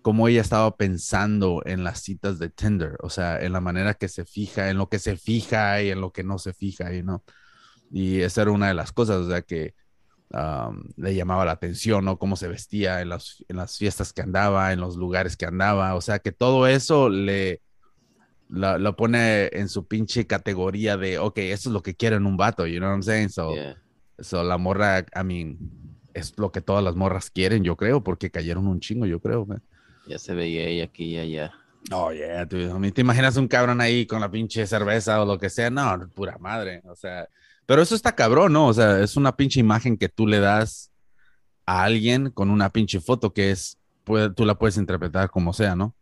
cómo 0.00 0.28
ella 0.28 0.40
estaba 0.40 0.74
pensando 0.78 1.62
en 1.66 1.84
las 1.84 2.00
citas 2.00 2.38
de 2.38 2.48
Tinder, 2.48 2.96
o 3.02 3.10
sea, 3.10 3.38
en 3.38 3.52
la 3.52 3.60
manera 3.60 3.92
que 3.92 4.08
se 4.08 4.24
fija, 4.24 4.70
en 4.70 4.78
lo 4.78 4.88
que 4.88 4.98
se 4.98 5.18
fija 5.18 5.82
y 5.82 5.90
en 5.90 6.00
lo 6.00 6.10
que 6.10 6.24
no 6.24 6.38
se 6.38 6.54
fija, 6.54 6.94
y 6.94 7.02
¿no? 7.02 7.22
Y 7.90 8.22
esa 8.22 8.40
era 8.40 8.50
una 8.50 8.68
de 8.68 8.74
las 8.74 8.92
cosas, 8.92 9.18
o 9.18 9.28
sea, 9.28 9.42
que 9.42 9.74
le 10.96 11.14
llamaba 11.14 11.44
la 11.44 11.52
atención, 11.52 12.06
¿no? 12.06 12.18
Cómo 12.18 12.36
se 12.36 12.48
vestía 12.48 13.02
en 13.02 13.10
las, 13.10 13.44
en 13.48 13.56
las 13.56 13.76
fiestas 13.76 14.14
que 14.14 14.22
andaba, 14.22 14.72
en 14.72 14.80
los 14.80 14.96
lugares 14.96 15.36
que 15.36 15.44
andaba, 15.44 15.94
o 15.96 16.00
sea, 16.00 16.18
que 16.20 16.32
todo 16.32 16.66
eso 16.66 17.10
le 17.10 17.60
lo, 18.52 18.96
pone 18.96 19.48
en 19.52 19.68
su 19.68 19.86
pinche 19.86 20.26
categoría 20.26 20.96
de, 20.96 21.18
ok, 21.18 21.38
eso 21.38 21.68
es 21.70 21.72
lo 21.72 21.82
que 21.82 21.94
quiero 21.94 22.16
en 22.16 22.26
un 22.26 22.36
vato, 22.36 22.66
you 22.66 22.78
know 22.78 22.88
what 22.88 22.96
I'm 22.96 23.02
saying? 23.02 23.30
So, 23.30 23.54
so 24.18 24.42
la 24.44 24.58
morra, 24.58 25.00
I 25.00 25.24
mean, 25.24 25.58
es 26.12 26.34
lo 26.36 26.52
que 26.52 26.60
todas 26.60 26.84
las 26.84 26.94
morras 26.94 27.30
quieren, 27.30 27.64
yo 27.64 27.76
creo, 27.76 28.02
porque 28.02 28.30
cayeron 28.30 28.66
un 28.66 28.80
chingo, 28.80 29.06
yo 29.06 29.20
creo. 29.20 29.46
Ya 30.06 30.18
se 30.18 30.34
veía 30.34 30.64
ella 30.64 30.84
aquí 30.84 31.14
y 31.14 31.18
allá. 31.18 31.52
Oh, 31.90 32.12
yeah, 32.12 32.46
¿Te 32.46 33.00
imaginas 33.00 33.36
un 33.36 33.48
cabrón 33.48 33.80
ahí 33.80 34.06
con 34.06 34.20
la 34.20 34.30
pinche 34.30 34.66
cerveza 34.66 35.20
o 35.20 35.24
lo 35.24 35.38
que 35.38 35.50
sea? 35.50 35.70
No, 35.70 36.08
pura 36.14 36.36
madre. 36.38 36.82
O 36.84 36.94
sea, 36.94 37.28
pero 37.66 37.82
eso 37.82 37.94
está 37.94 38.14
cabrón, 38.14 38.52
¿no? 38.52 38.68
O 38.68 38.74
sea, 38.74 39.00
es 39.00 39.16
una 39.16 39.34
pinche 39.34 39.58
imagen 39.60 39.96
que 39.96 40.08
tú 40.08 40.26
le 40.26 40.38
das 40.38 40.92
a 41.66 41.82
alguien 41.82 42.30
con 42.30 42.50
una 42.50 42.70
pinche 42.70 43.00
foto 43.00 43.32
que 43.32 43.50
es, 43.50 43.78
tú 44.36 44.44
la 44.44 44.56
puedes 44.56 44.76
interpretar 44.76 45.30
como 45.30 45.52
sea, 45.52 45.74
¿no? 45.74 45.94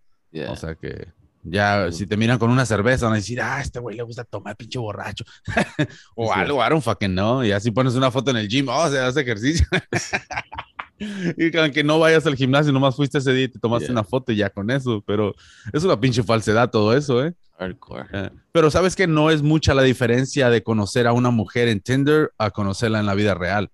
O 0.49 0.57
sea 0.57 0.75
que 0.75 1.09
ya, 1.43 1.91
si 1.91 2.07
te 2.07 2.17
miran 2.17 2.39
con 2.39 2.51
una 2.51 2.67
cerveza, 2.67 3.07
van 3.07 3.15
a 3.15 3.17
decir, 3.17 3.41
ah, 3.41 3.61
este 3.61 3.79
güey 3.79 3.97
le 3.97 4.03
gusta 4.03 4.25
tomar 4.25 4.57
pinche 4.57 4.79
borracho. 4.79 5.25
o 6.17 6.33
algo, 6.33 6.65
I 6.65 6.69
don't 6.69 6.83
fucking 6.83 7.15
no. 7.15 7.45
Y 7.45 7.53
así 7.53 7.71
pones 7.71 7.95
una 7.95 8.11
foto 8.11 8.31
en 8.31 8.37
el 8.37 8.49
gym, 8.49 8.69
oh, 8.69 8.89
se 8.89 8.99
hace 8.99 9.21
ejercicio. 9.21 9.67
y 10.99 11.57
aunque 11.57 11.83
no 11.83 11.99
vayas 11.99 12.27
al 12.27 12.37
gimnasio, 12.37 12.73
nomás 12.73 12.95
fuiste 12.95 13.19
ese 13.19 13.33
día 13.33 13.45
y 13.45 13.49
te 13.49 13.59
tomaste 13.59 13.91
una 13.91 14.05
foto 14.05 14.33
y 14.33 14.37
ya 14.37 14.51
con 14.51 14.71
eso. 14.71 15.03
Pero 15.07 15.35
es 15.73 15.83
una 15.83 15.99
pinche 15.99 16.23
falsedad 16.23 16.71
todo 16.71 16.95
eso, 16.95 17.25
¿eh? 17.25 17.35
Hardcore. 17.59 18.33
pero 18.53 18.71
sabes 18.71 18.97
que 18.97 19.07
no 19.07 19.31
es 19.31 19.43
mucha 19.43 19.75
la 19.75 19.83
diferencia 19.83 20.49
de 20.49 20.63
conocer 20.63 21.07
a 21.07 21.13
una 21.13 21.29
mujer 21.31 21.69
en 21.69 21.81
Tinder 21.81 22.33
a 22.39 22.51
conocerla 22.51 23.01
en 23.01 23.07
la 23.07 23.15
vida 23.15 23.35
real. 23.35 23.71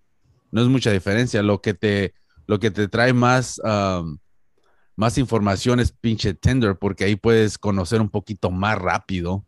No 0.51 0.63
es 0.63 0.69
mucha 0.69 0.91
diferencia. 0.91 1.43
Lo 1.43 1.61
que 1.61 1.75
te, 1.75 2.15
lo 2.47 2.59
que 2.59 2.71
te 2.71 2.89
trae 2.89 3.13
más, 3.13 3.61
más 4.97 5.19
información 5.19 5.79
es 5.79 5.93
pinche 5.93 6.35
Tinder, 6.35 6.77
porque 6.77 7.05
ahí 7.05 7.17
puedes 7.17 7.59
conocer 7.59 8.01
un 8.01 8.09
poquito 8.09 8.51
más 8.51 8.79
rápido, 8.79 9.45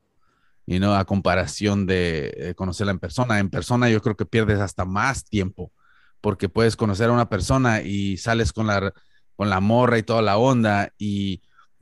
y 0.67 0.79
no 0.79 0.95
a 0.95 1.07
comparación 1.07 1.87
de 1.87 2.35
eh, 2.37 2.55
conocerla 2.55 2.93
en 2.93 2.99
persona. 2.99 3.39
En 3.39 3.49
persona 3.49 3.89
yo 3.89 4.03
creo 4.03 4.17
que 4.17 4.27
pierdes 4.27 4.61
hasta 4.61 4.85
más 4.85 5.25
tiempo, 5.25 5.73
porque 6.21 6.51
puedes 6.51 6.77
conocer 6.77 7.09
a 7.09 7.13
una 7.13 7.31
persona 7.31 7.81
y 7.81 8.19
sales 8.19 8.53
con 8.53 8.67
la, 8.67 8.93
con 9.35 9.49
la 9.49 9.61
morra 9.61 9.97
y 9.97 10.03
toda 10.03 10.21
la 10.21 10.37
onda, 10.37 10.93
y 10.99 11.41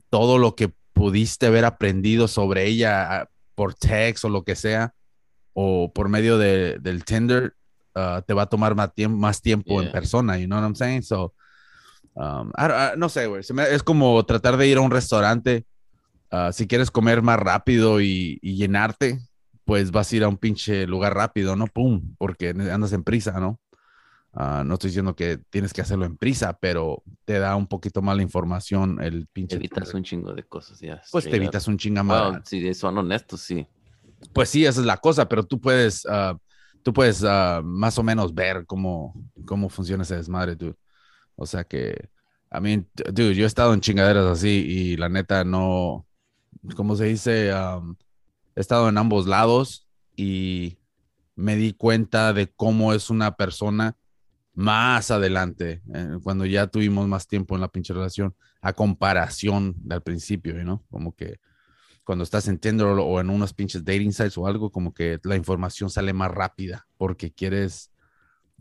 todo 0.09 0.37
lo 0.37 0.55
que 0.55 0.71
pudiste 0.93 1.47
haber 1.47 1.65
aprendido 1.65 2.29
sobre 2.29 2.65
ella 2.65 3.21
ah, 3.21 3.29
por 3.55 3.73
text 3.73 4.23
o 4.23 4.29
lo 4.29 4.45
que 4.45 4.55
sea, 4.55 4.93
o 5.51 5.91
por 5.91 6.07
medio 6.07 6.37
de, 6.37 6.77
del 6.79 7.03
Tinder, 7.03 7.55
ah, 7.93 8.23
te 8.25 8.33
va 8.33 8.43
a 8.43 8.49
tomar 8.49 8.73
más 8.75 8.93
tiempo, 8.93 9.17
más 9.17 9.41
tiempo 9.41 9.81
en 9.81 9.91
persona, 9.91 10.37
you 10.37 10.45
know 10.45 10.57
what 10.57 10.65
I'm 10.65 10.75
saying? 10.75 11.03
So, 11.03 11.33
um, 12.17 12.51
no 12.97 13.09
sé, 13.09 13.27
güey, 13.27 13.41
es 13.41 13.83
como 13.83 14.25
tratar 14.25 14.57
de 14.57 14.67
ir 14.67 14.77
a 14.77 14.81
un 14.81 14.91
restaurante, 14.91 15.65
ah, 16.31 16.51
si 16.51 16.67
quieres 16.67 16.91
comer 16.91 17.21
más 17.21 17.39
rápido 17.39 18.01
y, 18.01 18.39
llenarte, 18.41 19.19
pues 19.65 19.91
vas 19.91 20.11
a 20.11 20.15
ir 20.15 20.23
a 20.23 20.27
un 20.27 20.37
pinche 20.37 20.87
lugar 20.87 21.13
rápido, 21.13 21.55
¿no? 21.55 21.67
Pum, 21.67 22.15
porque 22.17 22.49
andas 22.49 22.93
en 22.93 23.03
prisa, 23.03 23.39
¿no? 23.39 23.59
Ah, 24.33 24.63
no 24.65 24.75
estoy 24.75 24.89
diciendo 24.89 25.15
que 25.15 25.39
tienes 25.49 25.73
que 25.73 25.81
hacerlo 25.81 26.05
en 26.05 26.15
prisa, 26.15 26.57
pero 26.59 27.01
te 27.25 27.39
da 27.39 27.55
un 27.55 27.67
poquito 27.67 28.01
más 28.01 28.15
la 28.15 28.23
información 28.23 29.01
el 29.01 29.27
pinche. 29.27 29.57
Te 29.57 29.65
evitas 29.65 29.93
un 29.93 30.03
chingo 30.03 30.33
de 30.33 30.43
cosas, 30.43 30.79
ya. 30.79 31.01
Pues 31.11 31.25
te 31.25 31.35
evitas 31.35 31.67
un 31.67 31.77
chingo 31.77 32.03
más. 32.03 32.41
si 32.45 32.73
son 32.73 32.97
honestos, 32.97 33.41
sí. 33.41 33.67
Pues 34.33 34.49
sí, 34.49 34.65
esa 34.65 34.79
es 34.81 34.85
la 34.85 34.97
cosa, 34.97 35.27
pero 35.27 35.43
tú 35.43 35.59
puedes, 35.59 36.05
uh, 36.05 36.37
tú 36.83 36.93
puedes 36.93 37.23
más 37.63 37.97
o 37.97 38.03
menos 38.03 38.33
ver 38.33 38.65
cómo, 38.65 39.13
cómo 39.45 39.69
funciona 39.69 40.03
ese 40.03 40.15
desmadre, 40.15 40.55
dude. 40.55 40.75
O 41.37 41.45
sea 41.45 41.63
que, 41.63 42.09
a 42.49 42.59
mí, 42.59 42.85
dude, 43.13 43.35
yo 43.35 43.45
he 43.45 43.47
estado 43.47 43.73
en 43.73 43.79
chingaderas 43.79 44.25
así 44.25 44.49
y 44.49 44.97
la 44.97 45.07
neta 45.07 45.45
no, 45.45 46.05
¿cómo 46.75 46.95
se 46.97 47.05
dice? 47.05 47.53
Um, 47.53 47.95
he 48.55 48.59
estado 48.59 48.89
en 48.89 48.97
ambos 48.97 49.27
lados 49.27 49.87
y 50.15 50.79
me 51.35 51.55
di 51.55 51.73
cuenta 51.73 52.33
de 52.33 52.47
cómo 52.47 52.93
es 52.93 53.09
una 53.09 53.35
persona 53.35 53.95
más 54.53 55.11
adelante, 55.11 55.83
eh, 55.93 56.17
cuando 56.23 56.45
ya 56.45 56.65
tuvimos 56.65 57.07
más 57.07 57.27
tiempo 57.27 57.53
en 57.53 57.61
la 57.61 57.67
pinche 57.67 57.93
relación, 57.93 58.35
a 58.59 58.73
comparación 58.73 59.75
del 59.77 60.01
principio, 60.01 60.55
¿no? 60.63 60.83
Como 60.89 61.15
que 61.15 61.39
cuando 62.03 62.23
estás 62.23 62.47
en 62.47 62.57
Tinder 62.57 62.87
o 62.87 63.19
en 63.19 63.29
unos 63.29 63.53
pinches 63.53 63.85
dating 63.85 64.13
sites 64.13 64.37
o 64.37 64.47
algo, 64.47 64.71
como 64.71 64.93
que 64.93 65.19
la 65.23 65.35
información 65.35 65.89
sale 65.89 66.13
más 66.13 66.31
rápida 66.31 66.87
porque 66.97 67.31
quieres, 67.31 67.91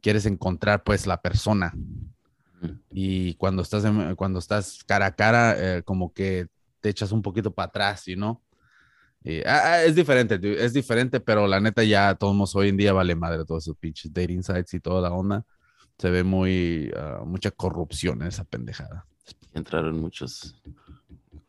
quieres 0.03 0.27
encontrar 0.27 0.83
pues 0.83 1.07
la 1.07 1.23
persona. 1.23 1.73
Y 2.91 3.35
cuando 3.35 3.63
estás, 3.63 3.85
cuando 4.17 4.39
estás 4.39 4.83
cara 4.85 5.07
a 5.07 5.15
cara, 5.15 5.55
eh, 5.59 5.83
como 5.83 6.13
que 6.13 6.49
te 6.81 6.89
echas 6.89 7.13
un 7.13 7.23
poquito 7.23 7.53
para 7.53 7.69
atrás, 7.69 8.05
¿no? 8.17 8.43
Ah, 9.45 9.61
ah, 9.65 9.83
es 9.83 9.97
diferente, 9.97 10.39
es 10.65 10.73
diferente, 10.73 11.19
pero 11.19 11.49
la 11.49 11.59
neta 11.59 11.83
ya 11.83 12.15
todos 12.15 12.55
hoy 12.55 12.69
en 12.69 12.77
día 12.77 12.93
vale 12.93 13.17
madre 13.17 13.45
todos 13.45 13.65
esos 13.65 13.77
pinches 13.77 14.13
dating 14.13 14.43
sites 14.43 14.73
y 14.75 14.81
toda 14.81 15.01
la 15.01 15.13
onda. 15.13 15.45
Se 15.99 16.11
ve 16.11 16.23
muy, 16.23 16.93
ah, 16.97 17.23
mucha 17.27 17.51
corrupción 17.51 18.23
en 18.23 18.29
esa 18.29 18.45
pendejada. 18.45 19.05
Entraron 19.53 20.01
muchos 20.01 20.55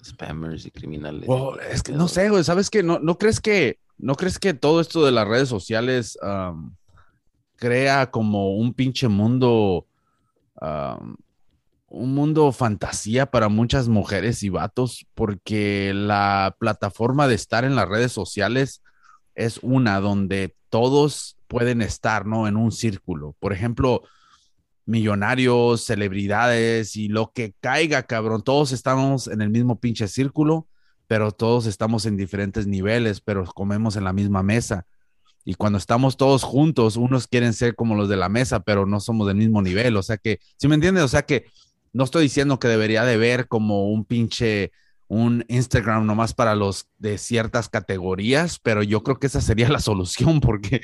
spammers 0.03 0.65
y 0.65 0.71
criminales. 0.71 1.29
es 1.69 1.83
que 1.83 1.91
no 1.91 2.07
sé, 2.07 2.29
güey, 2.29 2.43
¿sabes 2.43 2.69
qué? 2.69 2.81
¿No, 2.81 2.97
no, 2.99 3.17
crees 3.17 3.39
que, 3.39 3.79
¿No 3.97 4.15
crees 4.15 4.39
que 4.39 4.53
todo 4.53 4.81
esto 4.81 5.05
de 5.05 5.11
las 5.11 5.27
redes 5.27 5.49
sociales 5.49 6.17
crea 7.57 8.09
como 8.11 8.55
un 8.55 8.73
pinche 8.73 9.07
mundo, 9.07 9.86
un 11.89 12.13
mundo 12.13 12.51
fantasía 12.51 13.27
para 13.27 13.49
muchas 13.49 13.87
mujeres 13.87 14.43
y 14.43 14.49
vatos? 14.49 15.05
Porque 15.13 15.93
la 15.93 16.55
plataforma 16.59 17.27
de 17.27 17.35
estar 17.35 17.65
en 17.65 17.75
las 17.75 17.87
redes 17.87 18.11
sociales 18.11 18.81
es 19.35 19.59
una 19.61 19.99
donde 19.99 20.55
todos 20.69 21.37
pueden 21.47 21.81
estar, 21.81 22.25
¿no? 22.25 22.47
En 22.47 22.57
un 22.57 22.71
círculo. 22.71 23.35
Por 23.39 23.53
ejemplo, 23.53 24.03
millonarios, 24.85 25.83
celebridades 25.83 26.95
y 26.95 27.09
lo 27.09 27.31
que 27.33 27.53
caiga, 27.59 28.03
cabrón. 28.03 28.41
Todos 28.41 28.71
estamos 28.71 29.27
en 29.27 29.41
el 29.41 29.49
mismo 29.49 29.79
pinche 29.79 30.07
círculo, 30.07 30.67
pero 31.07 31.31
todos 31.31 31.65
estamos 31.67 32.05
en 32.05 32.17
diferentes 32.17 32.67
niveles, 32.67 33.21
pero 33.21 33.45
comemos 33.45 33.95
en 33.95 34.05
la 34.05 34.13
misma 34.13 34.43
mesa. 34.43 34.85
Y 35.49 35.53
cuando 35.53 35.77
estamos 35.77 36.17
todos 36.17 36.43
juntos, 36.43 36.97
unos 36.97 37.25
quieren 37.25 37.53
ser 37.53 37.73
como 37.73 37.95
los 37.95 38.09
de 38.09 38.17
la 38.17 38.27
mesa, 38.27 38.59
pero 38.59 38.85
no 38.85 38.99
somos 38.99 39.27
del 39.27 39.37
mismo 39.37 39.61
nivel. 39.61 39.95
O 39.95 40.03
sea 40.03 40.17
que, 40.17 40.41
¿sí 40.57 40.67
me 40.67 40.75
entiendes? 40.75 41.05
O 41.05 41.07
sea 41.07 41.21
que 41.21 41.45
no 41.93 42.03
estoy 42.03 42.23
diciendo 42.23 42.59
que 42.59 42.67
debería 42.67 43.05
de 43.05 43.15
ver 43.15 43.47
como 43.47 43.87
un 43.89 44.03
pinche, 44.03 44.73
un 45.07 45.45
Instagram 45.47 46.05
nomás 46.05 46.33
para 46.33 46.53
los 46.53 46.89
de 46.97 47.17
ciertas 47.17 47.69
categorías, 47.69 48.59
pero 48.59 48.83
yo 48.83 49.03
creo 49.03 49.21
que 49.21 49.27
esa 49.27 49.39
sería 49.39 49.69
la 49.69 49.79
solución 49.79 50.41
porque 50.41 50.81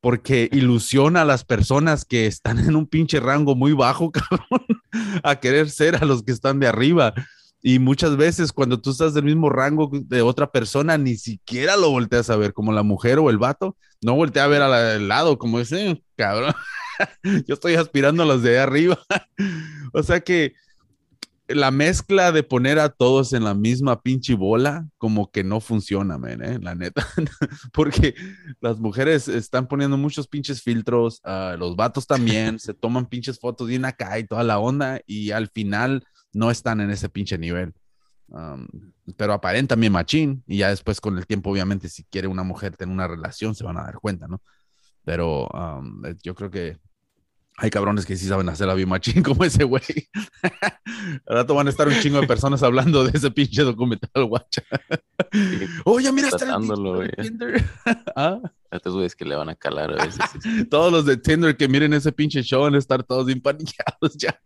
porque 0.00 0.48
ilusiona 0.52 1.22
a 1.22 1.24
las 1.24 1.44
personas 1.44 2.04
que 2.04 2.26
están 2.26 2.60
en 2.60 2.76
un 2.76 2.86
pinche 2.86 3.18
rango 3.18 3.56
muy 3.56 3.72
bajo, 3.72 4.12
cabrón, 4.12 4.64
a 5.24 5.40
querer 5.40 5.70
ser 5.70 5.96
a 5.96 6.04
los 6.04 6.22
que 6.22 6.30
están 6.30 6.60
de 6.60 6.68
arriba. 6.68 7.14
Y 7.62 7.78
muchas 7.78 8.16
veces 8.16 8.52
cuando 8.52 8.80
tú 8.80 8.90
estás 8.90 9.14
del 9.14 9.24
mismo 9.24 9.50
rango 9.50 9.90
de 9.92 10.22
otra 10.22 10.50
persona, 10.50 10.96
ni 10.96 11.16
siquiera 11.16 11.76
lo 11.76 11.90
volteas 11.90 12.30
a 12.30 12.36
ver, 12.36 12.52
como 12.52 12.72
la 12.72 12.82
mujer 12.82 13.18
o 13.18 13.30
el 13.30 13.38
vato, 13.38 13.76
no 14.00 14.14
voltea 14.14 14.44
a 14.44 14.48
ver 14.48 14.62
al 14.62 15.08
lado, 15.08 15.38
como 15.38 15.58
ese, 15.58 16.02
cabrón, 16.16 16.54
yo 17.46 17.54
estoy 17.54 17.74
aspirando 17.74 18.22
a 18.22 18.26
los 18.26 18.42
de 18.42 18.58
arriba. 18.58 18.98
o 19.92 20.02
sea 20.02 20.20
que 20.20 20.54
la 21.48 21.70
mezcla 21.70 22.30
de 22.30 22.42
poner 22.42 22.78
a 22.78 22.90
todos 22.90 23.32
en 23.32 23.42
la 23.42 23.54
misma 23.54 24.02
pinche 24.02 24.34
bola, 24.34 24.86
como 24.98 25.30
que 25.30 25.42
no 25.42 25.60
funciona, 25.60 26.18
¿eh? 26.28 26.58
la 26.60 26.74
neta. 26.74 27.06
Porque 27.72 28.14
las 28.60 28.78
mujeres 28.78 29.28
están 29.28 29.66
poniendo 29.66 29.96
muchos 29.96 30.28
pinches 30.28 30.62
filtros, 30.62 31.22
uh, 31.24 31.56
los 31.56 31.74
vatos 31.74 32.06
también, 32.06 32.58
se 32.58 32.74
toman 32.74 33.06
pinches 33.06 33.40
fotos 33.40 33.66
bien 33.66 33.86
acá 33.86 34.18
y 34.18 34.26
toda 34.26 34.44
la 34.44 34.58
onda, 34.58 35.00
y 35.06 35.30
al 35.30 35.48
final 35.48 36.04
no 36.32 36.50
están 36.50 36.80
en 36.80 36.90
ese 36.90 37.08
pinche 37.08 37.38
nivel. 37.38 37.74
Um, 38.28 38.66
pero 39.16 39.32
aparentan 39.32 39.80
bien 39.80 39.92
machín, 39.92 40.44
y 40.46 40.58
ya 40.58 40.68
después 40.68 41.00
con 41.00 41.16
el 41.16 41.26
tiempo, 41.26 41.50
obviamente, 41.50 41.88
si 41.88 42.04
quiere 42.04 42.28
una 42.28 42.42
mujer 42.42 42.76
tener 42.76 42.92
una 42.92 43.08
relación, 43.08 43.54
se 43.54 43.64
van 43.64 43.78
a 43.78 43.82
dar 43.82 43.98
cuenta, 43.98 44.28
¿no? 44.28 44.42
Pero 45.04 45.46
um, 45.48 46.02
yo 46.22 46.34
creo 46.34 46.50
que 46.50 46.78
hay 47.60 47.70
cabrones 47.70 48.06
que 48.06 48.16
sí 48.16 48.26
saben 48.26 48.48
hacer 48.48 48.68
la 48.68 48.74
bien 48.74 48.88
machín 48.88 49.22
como 49.24 49.44
ese 49.44 49.64
güey. 49.64 49.82
Al 51.26 51.36
rato 51.36 51.54
van 51.54 51.66
a 51.66 51.70
estar 51.70 51.88
un 51.88 51.94
chingo 51.94 52.20
de 52.20 52.26
personas 52.26 52.62
hablando 52.62 53.04
de 53.04 53.10
ese 53.18 53.32
pinche 53.32 53.62
documental, 53.62 54.26
guacha. 54.26 54.62
Oye, 55.84 56.12
mira, 56.12 56.28
está 56.28 56.54
el 56.54 57.10
Tinder. 57.16 57.64
¿Ah? 58.16 58.38
Estos 58.70 58.94
güeyes 58.94 59.16
que 59.16 59.24
le 59.24 59.34
van 59.34 59.48
a 59.48 59.56
calar 59.56 59.90
a 59.90 60.04
veces. 60.04 60.20
todos 60.70 60.92
los 60.92 61.04
de 61.04 61.16
Tinder 61.16 61.56
que 61.56 61.66
miren 61.68 61.92
ese 61.94 62.12
pinche 62.12 62.42
show 62.42 62.62
van 62.62 62.76
a 62.76 62.78
estar 62.78 63.02
todos 63.02 63.26
bien 63.26 63.42
ya. 64.16 64.40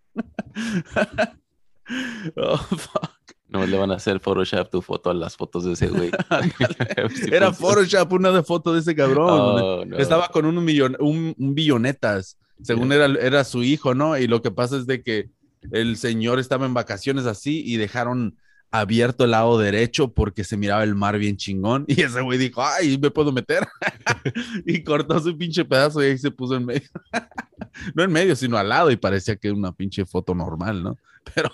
oh, 2.37 2.57
fuck. 2.57 3.11
No 3.49 3.67
le 3.67 3.77
van 3.77 3.91
a 3.91 3.97
hacer 3.97 4.19
Photoshop 4.19 4.71
tu 4.71 4.81
foto 4.81 5.11
a 5.11 5.15
las 5.15 5.37
fotos 5.37 5.65
de 5.65 5.73
ese 5.73 5.89
güey. 5.89 6.11
Era 7.33 7.53
Photoshop 7.53 8.13
una 8.13 8.31
de 8.31 8.43
fotos 8.43 8.75
de 8.75 8.81
ese 8.81 8.95
cabrón. 8.95 9.29
Oh, 9.31 9.83
Estaba 9.99 10.29
con 10.29 10.47
un 10.47 10.65
millón, 10.65 10.97
un, 11.01 11.35
un 11.39 11.55
billonetas 11.55 12.39
según 12.63 12.93
era, 12.93 13.07
era 13.07 13.45
su 13.45 13.63
hijo, 13.63 13.95
¿no? 13.95 14.17
Y 14.17 14.27
lo 14.27 14.43
que 14.43 14.51
pasa 14.51 14.77
es 14.77 14.87
de 14.87 15.03
que 15.03 15.31
el 15.71 15.97
señor 15.97 16.39
estaba 16.39 16.67
en 16.67 16.75
vacaciones 16.75 17.27
así 17.27 17.63
y 17.65 17.77
dejaron 17.77 18.37
abierto 18.73 19.25
el 19.25 19.33
lado 19.33 19.59
derecho 19.59 20.13
porque 20.13 20.45
se 20.45 20.57
miraba 20.57 20.83
el 20.83 20.95
mar 20.95 21.19
bien 21.19 21.37
chingón 21.37 21.85
y 21.89 22.01
ese 22.01 22.23
güey 22.23 22.39
dijo, 22.39 22.65
ay, 22.65 22.99
me 22.99 23.11
puedo 23.11 23.31
meter 23.31 23.69
y 24.67 24.83
cortó 24.83 25.21
su 25.21 25.37
pinche 25.37 25.65
pedazo 25.65 26.03
y 26.03 26.07
ahí 26.07 26.19
se 26.19 26.31
puso 26.31 26.57
en 26.57 26.65
medio. 26.65 26.89
no 27.95 28.03
en 28.03 28.11
medio, 28.11 28.35
sino 28.35 28.57
al 28.57 28.71
lado 28.71 28.91
y 28.91 28.97
parecía 28.97 29.37
que 29.37 29.53
una 29.53 29.73
pinche 29.73 30.05
foto 30.07 30.35
normal, 30.35 30.83
¿no? 30.83 30.99
Pero, 31.35 31.51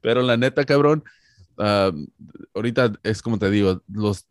pero 0.00 0.22
la 0.22 0.36
neta, 0.36 0.64
cabrón, 0.64 1.02
ah, 1.58 1.90
ahorita 2.54 2.92
es 3.02 3.20
como 3.20 3.38
te 3.38 3.50
digo, 3.50 3.82
los 3.88 4.28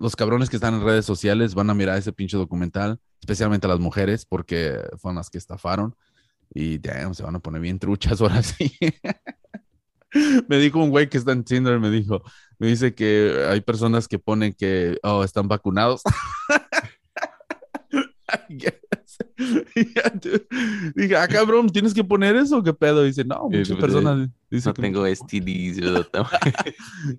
los 0.00 0.16
cabrones 0.16 0.48
que 0.48 0.56
están 0.56 0.72
en 0.74 0.82
redes 0.82 1.04
sociales 1.04 1.54
van 1.54 1.68
a 1.68 1.74
mirar 1.74 1.98
ese 1.98 2.10
pinche 2.10 2.38
documental, 2.38 2.98
especialmente 3.20 3.68
las 3.68 3.80
mujeres, 3.80 4.24
porque 4.24 4.80
fueron 4.96 5.16
las 5.16 5.28
que 5.28 5.36
estafaron. 5.36 5.94
Y 6.54 6.78
damn, 6.78 7.14
se 7.14 7.22
van 7.22 7.36
a 7.36 7.38
poner 7.38 7.60
bien 7.60 7.78
truchas 7.78 8.18
ahora 8.20 8.42
sí. 8.42 8.72
me 10.48 10.58
dijo 10.58 10.82
un 10.82 10.90
güey 10.90 11.08
que 11.08 11.18
está 11.18 11.32
en 11.32 11.44
Tinder, 11.44 11.78
me 11.78 11.90
dijo, 11.90 12.22
me 12.58 12.68
dice 12.68 12.94
que 12.94 13.46
hay 13.48 13.60
personas 13.60 14.08
que 14.08 14.18
ponen 14.18 14.52
que, 14.52 14.98
oh, 15.02 15.24
están 15.24 15.48
vacunados. 15.48 16.02
Dije, 20.94 21.16
ah, 21.16 21.28
cabrón, 21.28 21.68
¿tienes 21.70 21.94
que 21.94 22.04
poner 22.04 22.36
eso? 22.36 22.62
¿Qué 22.62 22.72
pedo? 22.72 23.02
Dice, 23.02 23.24
no, 23.24 23.48
muchas 23.48 23.76
personas. 23.78 24.28
Dice 24.50 24.68
no 24.68 24.74
tengo 24.74 25.06
STDs. 25.06 25.80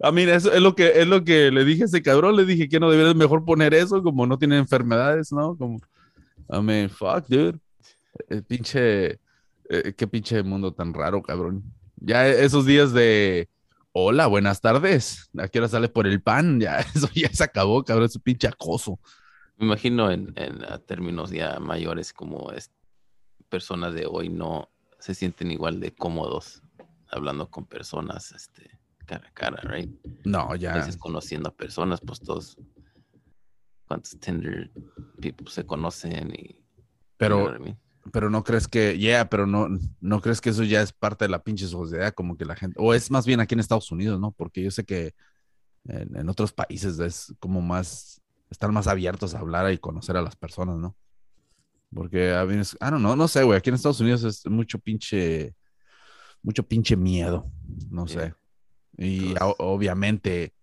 a 0.02 0.12
mí, 0.12 0.22
eso 0.24 0.52
es 0.52 0.62
lo, 0.62 0.76
que, 0.76 1.02
es 1.02 1.08
lo 1.08 1.24
que 1.24 1.52
le 1.52 1.66
dije 1.66 1.84
a 1.84 1.86
ese 1.86 2.02
cabrón. 2.02 2.36
Le 2.36 2.46
dije 2.46 2.70
que 2.70 2.80
no 2.80 2.90
deberías 2.90 3.16
mejor 3.16 3.46
poner 3.46 3.74
eso, 3.74 4.02
como 4.04 4.26
no 4.28 4.38
tiene 4.38 4.58
enfermedades, 4.58 5.32
¿no? 5.32 5.56
Como, 5.58 5.80
I 6.50 6.62
mean, 6.62 6.90
fuck, 6.90 7.28
dude. 7.28 7.60
El 8.30 8.44
pinche, 8.44 9.20
eh, 9.70 9.94
qué 9.96 10.08
pinche 10.08 10.44
mundo 10.44 10.74
tan 10.74 10.94
raro, 10.94 11.22
cabrón. 11.22 11.64
Ya 12.04 12.28
esos 12.28 12.66
días 12.66 12.94
de 12.94 13.48
hola, 13.92 14.26
buenas 14.26 14.60
tardes. 14.60 15.30
¿A 15.38 15.48
qué 15.48 15.60
hora 15.60 15.68
sale 15.68 15.88
por 15.88 16.08
el 16.08 16.20
pan? 16.20 16.60
Ya, 16.60 16.80
eso 16.96 17.08
ya 17.14 17.30
se 17.32 17.44
acabó, 17.44 17.84
cabrón, 17.84 18.08
ese 18.08 18.20
pinche 18.20 18.48
acoso. 18.48 19.00
Me 19.58 19.68
imagino 19.68 20.10
en, 20.10 20.34
términos 20.88 21.30
ya 21.30 21.60
mayores 21.60 22.12
como 22.12 22.52
es, 22.52 22.72
personas 23.50 23.94
de 23.94 24.08
hoy 24.08 24.30
no 24.30 24.70
se 24.98 25.14
sienten 25.14 25.52
igual 25.52 25.80
de 25.80 25.94
cómodos 25.94 26.64
hablando 27.12 27.52
con 27.52 27.68
personas 27.68 28.32
este, 28.32 28.80
cara 29.06 29.28
a 29.28 29.32
cara, 29.34 29.62
right? 29.62 29.92
No, 30.26 30.56
ya. 30.56 30.74
A 30.74 30.78
veces 30.78 30.98
conociendo 30.98 31.50
a 31.50 31.54
personas, 31.54 32.02
pues 32.02 32.20
todos, 32.20 32.58
cuántos 33.86 34.20
Tinder 34.20 34.72
people 35.20 35.52
se 35.52 35.68
conocen 35.68 36.34
y... 36.34 36.58
Pero, 37.18 37.56
pero 38.12 38.30
no 38.30 38.44
crees 38.44 38.68
que, 38.68 38.98
yeah, 38.98 39.30
pero 39.30 39.46
no, 39.46 39.68
no 40.00 40.22
crees 40.22 40.42
que 40.42 40.50
eso 40.50 40.64
ya 40.64 40.82
es 40.82 40.92
parte 40.92 41.26
de 41.26 41.30
la 41.30 41.44
pinche 41.44 41.68
sociedad, 41.68 42.14
como 42.14 42.36
que 42.36 42.46
la 42.46 42.56
gente, 42.56 42.78
o 42.80 42.94
es 42.94 43.12
más 43.12 43.26
bien 43.26 43.40
aquí 43.40 43.54
en 43.54 43.60
Estados 43.60 43.92
Unidos, 43.92 44.20
¿no? 44.20 44.32
Porque 44.32 44.64
yo 44.64 44.72
sé 44.72 44.84
que 44.84 45.14
en, 45.88 46.30
otros 46.30 46.52
países 46.52 47.00
es 47.00 47.34
como 47.40 47.62
más, 47.62 48.22
están 48.50 48.74
más 48.74 48.88
abiertos 48.88 49.36
a 49.36 49.40
hablar 49.40 49.72
y 49.72 49.78
conocer 49.78 50.18
a 50.18 50.22
las 50.22 50.36
personas, 50.36 50.78
¿no? 50.78 50.96
Porque 51.94 52.32
a 52.32 52.44
veces, 52.44 52.78
ah, 52.80 52.90
no, 52.90 53.00
no, 53.00 53.16
no 53.16 53.28
sé, 53.28 53.44
güey, 53.44 53.58
aquí 53.58 53.70
en 53.70 53.76
Estados 53.76 54.00
Unidos 54.00 54.24
es 54.24 54.46
mucho 54.48 54.80
pinche, 54.80 55.54
mucho 56.42 56.64
pinche 56.64 56.96
miedo, 56.96 57.52
no 57.90 58.08
sé. 58.08 58.34
Y 58.98 59.34
obviamente, 59.58 60.54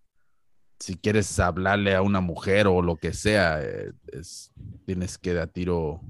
si 0.79 0.95
quieres 0.95 1.39
hablarle 1.39 1.95
a 1.95 2.01
una 2.01 2.19
mujer 2.19 2.67
o 2.67 2.81
lo 2.81 2.95
que 2.95 3.13
sea, 3.13 3.61
eh, 3.61 3.91
es, 4.07 4.51
tienes 4.85 5.17
que 5.17 5.33
dar 5.33 5.49
tiro 5.49 6.01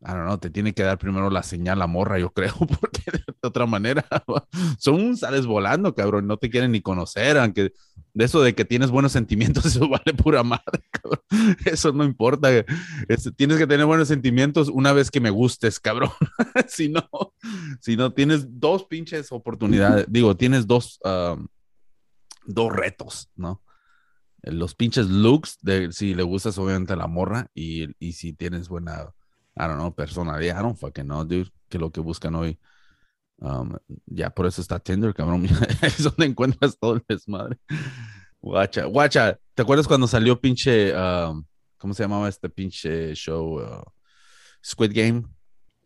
I 0.00 0.12
don't 0.12 0.26
know, 0.26 0.38
te 0.38 0.48
tiene 0.48 0.74
que 0.74 0.84
dar 0.84 0.96
primero 0.96 1.28
la 1.28 1.42
señal 1.42 1.82
a 1.82 1.88
morra, 1.88 2.20
yo 2.20 2.30
creo, 2.30 2.54
porque 2.80 3.02
de 3.12 3.24
otra 3.42 3.66
manera 3.66 4.06
son 4.78 5.16
sales 5.16 5.44
volando, 5.44 5.94
cabrón, 5.94 6.28
no 6.28 6.36
te 6.36 6.50
quieren 6.50 6.70
ni 6.70 6.80
conocer, 6.80 7.36
aunque 7.36 7.72
de 8.14 8.24
eso 8.24 8.40
de 8.40 8.54
que 8.54 8.64
tienes 8.64 8.90
buenos 8.90 9.12
sentimientos, 9.18 9.66
eso 9.66 9.88
vale 9.88 10.14
pura 10.16 10.42
madre, 10.44 10.82
cabrón. 10.90 11.20
Eso 11.64 11.92
no 11.92 12.04
importa. 12.04 12.48
tienes 13.36 13.58
que 13.58 13.66
tener 13.66 13.86
buenos 13.86 14.08
sentimientos 14.08 14.68
una 14.68 14.92
vez 14.92 15.10
que 15.10 15.20
me 15.20 15.30
gustes, 15.30 15.80
cabrón. 15.80 16.10
si 16.68 16.88
no, 16.88 17.08
si 17.80 17.96
no, 17.96 18.12
tienes 18.12 18.46
dos 18.60 18.84
pinches 18.84 19.32
oportunidades, 19.32 20.06
digo, 20.08 20.36
tienes 20.36 20.66
dos, 20.66 21.00
um, 21.04 21.48
dos 22.46 22.72
retos, 22.72 23.30
¿no? 23.34 23.62
Los 24.42 24.76
pinches 24.76 25.08
looks 25.08 25.58
de 25.62 25.90
si 25.92 26.14
le 26.14 26.22
gustas 26.22 26.56
obviamente 26.58 26.92
a 26.92 26.96
la 26.96 27.08
morra 27.08 27.50
y, 27.54 27.88
y 27.98 28.12
si 28.12 28.32
tienes 28.32 28.68
buena 28.68 29.12
I 29.58 29.66
don't 29.66 29.78
know, 29.78 29.90
personalidad. 29.90 30.58
I 30.58 30.62
don't 30.62 30.78
fucking 30.78 31.04
know, 31.04 31.24
dude. 31.24 31.50
Que 31.68 31.78
lo 31.78 31.90
que 31.90 32.00
buscan 32.00 32.34
hoy. 32.34 32.58
Um, 33.40 33.76
ya 34.06 34.30
por 34.30 34.46
eso 34.46 34.60
está 34.60 34.78
Tinder, 34.78 35.12
cabrón. 35.12 35.46
es 35.82 36.02
donde 36.02 36.26
encuentras 36.26 36.78
todo 36.78 36.94
el 36.94 37.04
desmadre. 37.08 37.58
Guacha, 38.40 38.84
guacha. 38.84 39.38
¿Te 39.54 39.62
acuerdas 39.62 39.88
cuando 39.88 40.06
salió 40.06 40.40
pinche, 40.40 40.94
um, 40.94 41.44
¿cómo 41.76 41.92
se 41.94 42.04
llamaba 42.04 42.28
este 42.28 42.48
pinche 42.48 43.14
show? 43.14 43.60
Uh, 43.60 43.82
Squid 44.64 44.92
Game. 44.94 45.24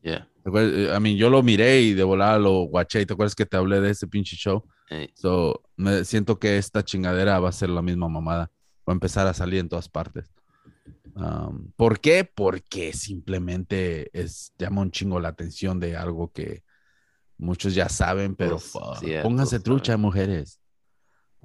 Yeah. 0.02 0.29
I 0.45 0.99
mean, 1.00 1.17
yo 1.17 1.31
lo 1.31 1.43
miré 1.43 1.81
y 1.81 1.95
de 1.95 2.02
volada 2.02 2.38
lo 2.38 2.64
guaché. 2.64 3.07
¿Te 3.07 3.12
acuerdas 3.12 3.35
que 3.35 3.47
te 3.47 3.57
hablé 3.57 3.81
de 3.81 3.91
ese 3.91 4.07
pinche 4.07 4.37
show? 4.37 4.64
So, 5.14 5.62
me 5.76 6.05
siento 6.05 6.38
que 6.38 6.59
esta 6.59 6.85
chingadera 6.85 7.38
va 7.38 7.49
a 7.49 7.52
ser 7.52 7.71
la 7.71 7.81
misma 7.81 8.09
mamada. 8.09 8.50
Va 8.87 8.93
a 8.93 8.93
empezar 8.93 9.26
a 9.26 9.35
salir 9.35 9.61
en 9.61 9.69
todas 9.69 9.88
partes. 9.88 10.31
¿Por 11.76 12.00
qué? 12.00 12.25
Porque 12.25 12.92
simplemente 12.92 14.11
es, 14.19 14.52
llama 14.59 14.83
un 14.83 14.90
chingo 14.90 15.21
la 15.21 15.28
atención 15.28 15.78
de 15.78 15.97
algo 15.97 16.33
que 16.33 16.62
muchos 17.37 17.75
ya 17.75 17.88
saben, 17.88 18.35
pero 18.35 18.57
pues, 18.57 19.23
pónganse 19.23 19.61
trucha, 19.61 19.97
mujeres. 19.97 20.61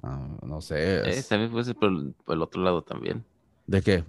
No 0.02 0.60
sé. 0.60 1.18
Eh, 1.18 1.22
también 1.28 1.50
puede 1.50 1.64
ser 1.64 1.76
por, 1.76 1.90
el 1.90 2.42
otro 2.42 2.62
lado 2.62 2.82
también. 2.82 3.24
¿De 3.66 3.82
qué? 3.82 4.04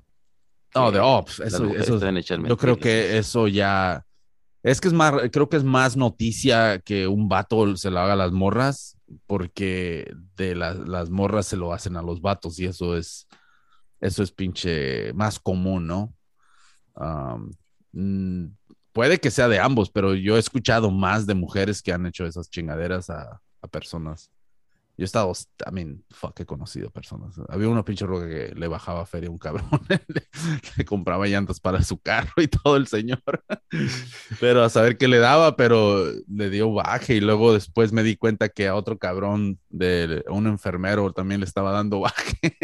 No, 0.76 0.92
de 0.92 1.00
ops. 1.00 1.40
Eso, 1.40 1.66
yo 2.48 2.58
creo 2.58 2.78
que 2.78 3.18
eso 3.18 3.48
ya. 3.48 4.06
Es 4.62 4.82
que 4.82 4.90
es 4.90 4.94
más, 4.94 5.14
creo 5.32 5.50
que 5.50 5.58
es 5.58 5.64
más 5.64 5.96
noticia 5.98 6.80
que 6.80 7.08
un 7.08 7.28
vato 7.28 7.76
se 7.78 7.90
lo 7.90 8.00
haga 8.00 8.14
a 8.14 8.18
las 8.18 8.32
morras, 8.32 8.98
porque 9.26 10.14
de 10.36 10.54
las 10.54 11.10
morras 11.10 11.48
se 11.48 11.58
lo 11.58 11.74
hacen 11.74 11.96
a 11.96 12.02
los 12.02 12.22
vatos 12.22 12.60
y 12.60 12.66
eso 12.66 12.96
es 12.96 13.28
eso 14.02 14.24
es 14.24 14.32
pinche 14.32 15.14
más 15.14 15.40
común, 15.40 15.88
¿no? 15.88 16.14
Mm, 17.92 18.48
puede 18.92 19.20
que 19.20 19.32
sea 19.32 19.48
de 19.48 19.60
ambos, 19.60 19.90
pero 19.90 20.16
yo 20.16 20.36
he 20.36 20.40
escuchado 20.40 20.92
más 20.92 21.26
de 21.26 21.36
mujeres 21.36 21.82
que 21.82 21.94
han 21.94 22.06
hecho 22.06 22.26
esas 22.26 22.50
chingaderas 22.50 23.10
a, 23.10 23.42
a 23.62 23.68
personas 23.68 24.32
yo 25.00 25.04
he 25.04 25.06
estado, 25.06 25.32
I 25.66 25.72
mean, 25.72 26.04
fuck, 26.12 26.38
he 26.42 26.46
conocido 26.46 26.90
personas. 26.90 27.34
Había 27.48 27.70
una 27.70 27.86
pinche 27.86 28.06
roca 28.06 28.28
que 28.28 28.54
le 28.54 28.68
bajaba 28.68 29.06
feria 29.06 29.30
a 29.30 29.32
un 29.32 29.38
cabrón, 29.38 29.70
le, 30.78 30.84
compraba 30.84 31.26
llantas 31.26 31.62
para 31.62 31.82
su 31.84 32.00
carro 32.00 32.34
y 32.36 32.50
todo 32.50 32.76
el 32.76 32.86
señor. 32.86 33.22
pero 34.42 34.62
a 34.62 34.70
saber 34.70 34.98
qué 34.98 35.08
le 35.08 35.20
daba, 35.20 35.56
pero 35.56 36.04
le 36.28 36.50
dio 36.50 36.74
baje 36.74 37.16
y 37.16 37.22
luego 37.22 37.54
después 37.54 37.94
me 37.94 38.04
di 38.04 38.18
cuenta 38.18 38.50
que 38.50 38.68
a 38.68 38.76
otro 38.76 38.98
cabrón 38.98 39.58
de 39.70 40.26
un 40.28 40.48
enfermero 40.48 41.14
también 41.14 41.40
le 41.40 41.46
estaba 41.46 41.72
dando 41.72 42.00
baje. 42.02 42.58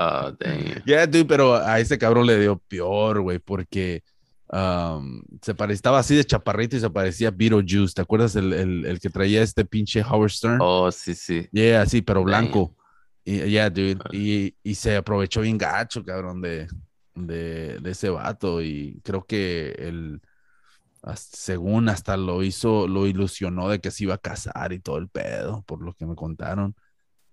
oh, 0.00 0.32
damn. 0.40 0.82
Yeah, 0.86 1.06
dude, 1.06 1.26
pero 1.26 1.54
a 1.54 1.78
ese 1.78 1.98
cabrón 1.98 2.26
le 2.26 2.40
dio 2.40 2.58
peor, 2.66 3.20
güey, 3.20 3.38
porque 3.38 4.02
se 4.50 5.54
parecía, 5.54 5.74
estaba 5.74 5.98
así 5.98 6.14
de 6.14 6.24
chaparrito 6.24 6.76
y 6.76 6.80
se 6.80 6.90
parecía 6.90 7.30
Beetlejuice. 7.30 7.94
¿Te 7.94 8.02
acuerdas 8.02 8.36
el, 8.36 8.52
el, 8.52 9.00
que 9.00 9.10
traía 9.10 9.42
este 9.42 9.64
pinche 9.64 10.02
Howard 10.02 10.30
Stern? 10.30 10.58
Oh, 10.60 10.90
sí, 10.92 11.14
sí. 11.14 11.48
Yeah, 11.52 11.86
sí, 11.86 12.02
pero 12.02 12.22
blanco. 12.22 12.76
Y, 13.24 13.40
yeah, 13.42 13.70
dude. 13.70 13.98
Y, 14.12 14.54
y, 14.62 14.74
se 14.76 14.96
aprovechó 14.96 15.40
bien 15.40 15.58
gacho, 15.58 16.04
cabrón, 16.04 16.40
de, 16.40 16.68
de, 17.14 17.78
de 17.80 17.90
ese 17.90 18.08
vato. 18.08 18.62
Y 18.62 19.00
creo 19.02 19.24
que 19.24 19.72
el, 19.78 20.20
según 21.14 21.88
hasta 21.88 22.16
lo 22.16 22.42
hizo, 22.42 22.88
lo 22.88 23.06
ilusionó 23.06 23.68
de 23.68 23.80
que 23.80 23.90
se 23.90 24.04
iba 24.04 24.14
a 24.14 24.18
casar 24.18 24.72
y 24.72 24.78
todo 24.78 24.98
el 24.98 25.08
pedo, 25.08 25.62
por 25.62 25.82
lo 25.82 25.94
que 25.94 26.06
me 26.06 26.14
contaron. 26.14 26.74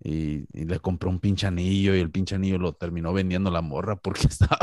Y, 0.02 0.46
le 0.54 0.80
compró 0.80 1.10
un 1.10 1.20
pinche 1.20 1.48
anillo 1.48 1.96
y 1.96 2.00
el 2.00 2.12
pinche 2.12 2.36
anillo 2.36 2.58
lo 2.58 2.74
terminó 2.74 3.14
vendiendo 3.14 3.50
la 3.52 3.62
morra 3.62 3.96
porque 3.96 4.28
estaba, 4.30 4.60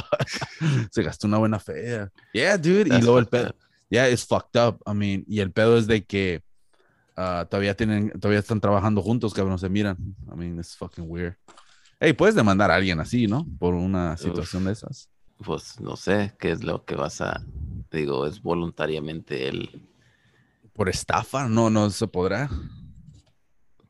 se 0.91 1.03
gastó 1.03 1.27
una 1.27 1.39
buena 1.39 1.59
fea. 1.59 2.11
Yeah, 2.33 2.59
dude. 2.59 2.95
y 2.95 3.01
luego 3.01 3.19
el 3.19 3.27
pedo, 3.27 3.55
yeah, 3.89 4.09
it's 4.09 4.27
fucked 4.27 4.61
up. 4.61 4.83
I 4.87 4.95
mean, 4.95 5.25
y 5.27 5.41
el 5.41 5.51
pedo 5.53 5.79
es 5.79 5.87
de 5.87 6.05
que 6.05 6.43
uh, 7.17 7.45
todavía 7.47 7.75
tienen, 7.75 8.11
todavía 8.13 8.41
están 8.41 8.61
trabajando 8.61 9.03
juntos, 9.03 9.35
cabrón, 9.35 9.59
se 9.59 9.69
miran. 9.69 9.97
I 10.33 10.37
mean, 10.37 10.59
it's 10.59 10.77
fucking 10.77 11.05
weird. 11.09 11.37
Hey, 11.99 12.15
puedes 12.15 12.35
demandar 12.35 12.71
a 12.71 12.77
alguien 12.77 12.99
así, 12.99 13.27
¿no? 13.27 13.47
Por 13.59 13.75
una 13.75 14.17
situación 14.17 14.65
de 14.65 14.73
esas. 14.73 15.11
Pues 15.45 15.79
no 15.81 15.97
sé 15.97 16.35
qué 16.39 16.51
es 16.51 16.65
lo 16.65 16.85
que 16.85 16.95
vas 16.95 17.21
a, 17.21 17.45
digo, 17.91 18.27
es 18.27 18.43
voluntariamente 18.43 19.49
él. 19.49 19.87
Por 20.73 20.89
estafa, 20.89 21.49
no, 21.49 21.69
no 21.69 21.91
se 21.91 22.07
podrá. 22.07 22.49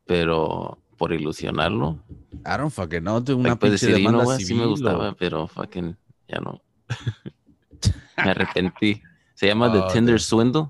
Pero 0.05 0.81
por 1.01 1.13
ilusionarlo. 1.13 1.99
I 2.45 2.57
don't 2.57 2.69
fucking 2.69 3.01
know. 3.01 3.23
Una 3.35 3.55
pues 3.55 3.81
pinche 3.81 3.91
demanda 3.91 4.23
no, 4.23 4.37
sí 4.37 4.53
me 4.53 4.67
gustaba, 4.67 5.15
pero 5.15 5.47
fucking 5.47 5.97
ya 6.27 6.39
no. 6.39 6.61
me 8.23 8.29
arrepentí. 8.29 9.01
Se 9.33 9.47
llama 9.47 9.71
The 9.71 9.79
oh, 9.79 9.87
Tinder 9.87 10.21
Swindle. 10.21 10.69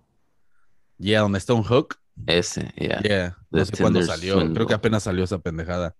Yeah, 0.98 1.20
donde 1.20 1.38
está 1.38 1.54
un 1.54 1.64
hook. 1.64 1.98
Ese, 2.28 2.74
yeah. 2.78 3.02
Yeah. 3.02 3.38
No 3.50 3.66
sé 3.66 3.76
cuándo 3.76 4.02
salió. 4.04 4.54
Creo 4.54 4.66
que 4.66 4.74
apenas 4.74 5.04
salió 5.04 5.26
esa 5.26 5.38
pendejada. 5.40 5.98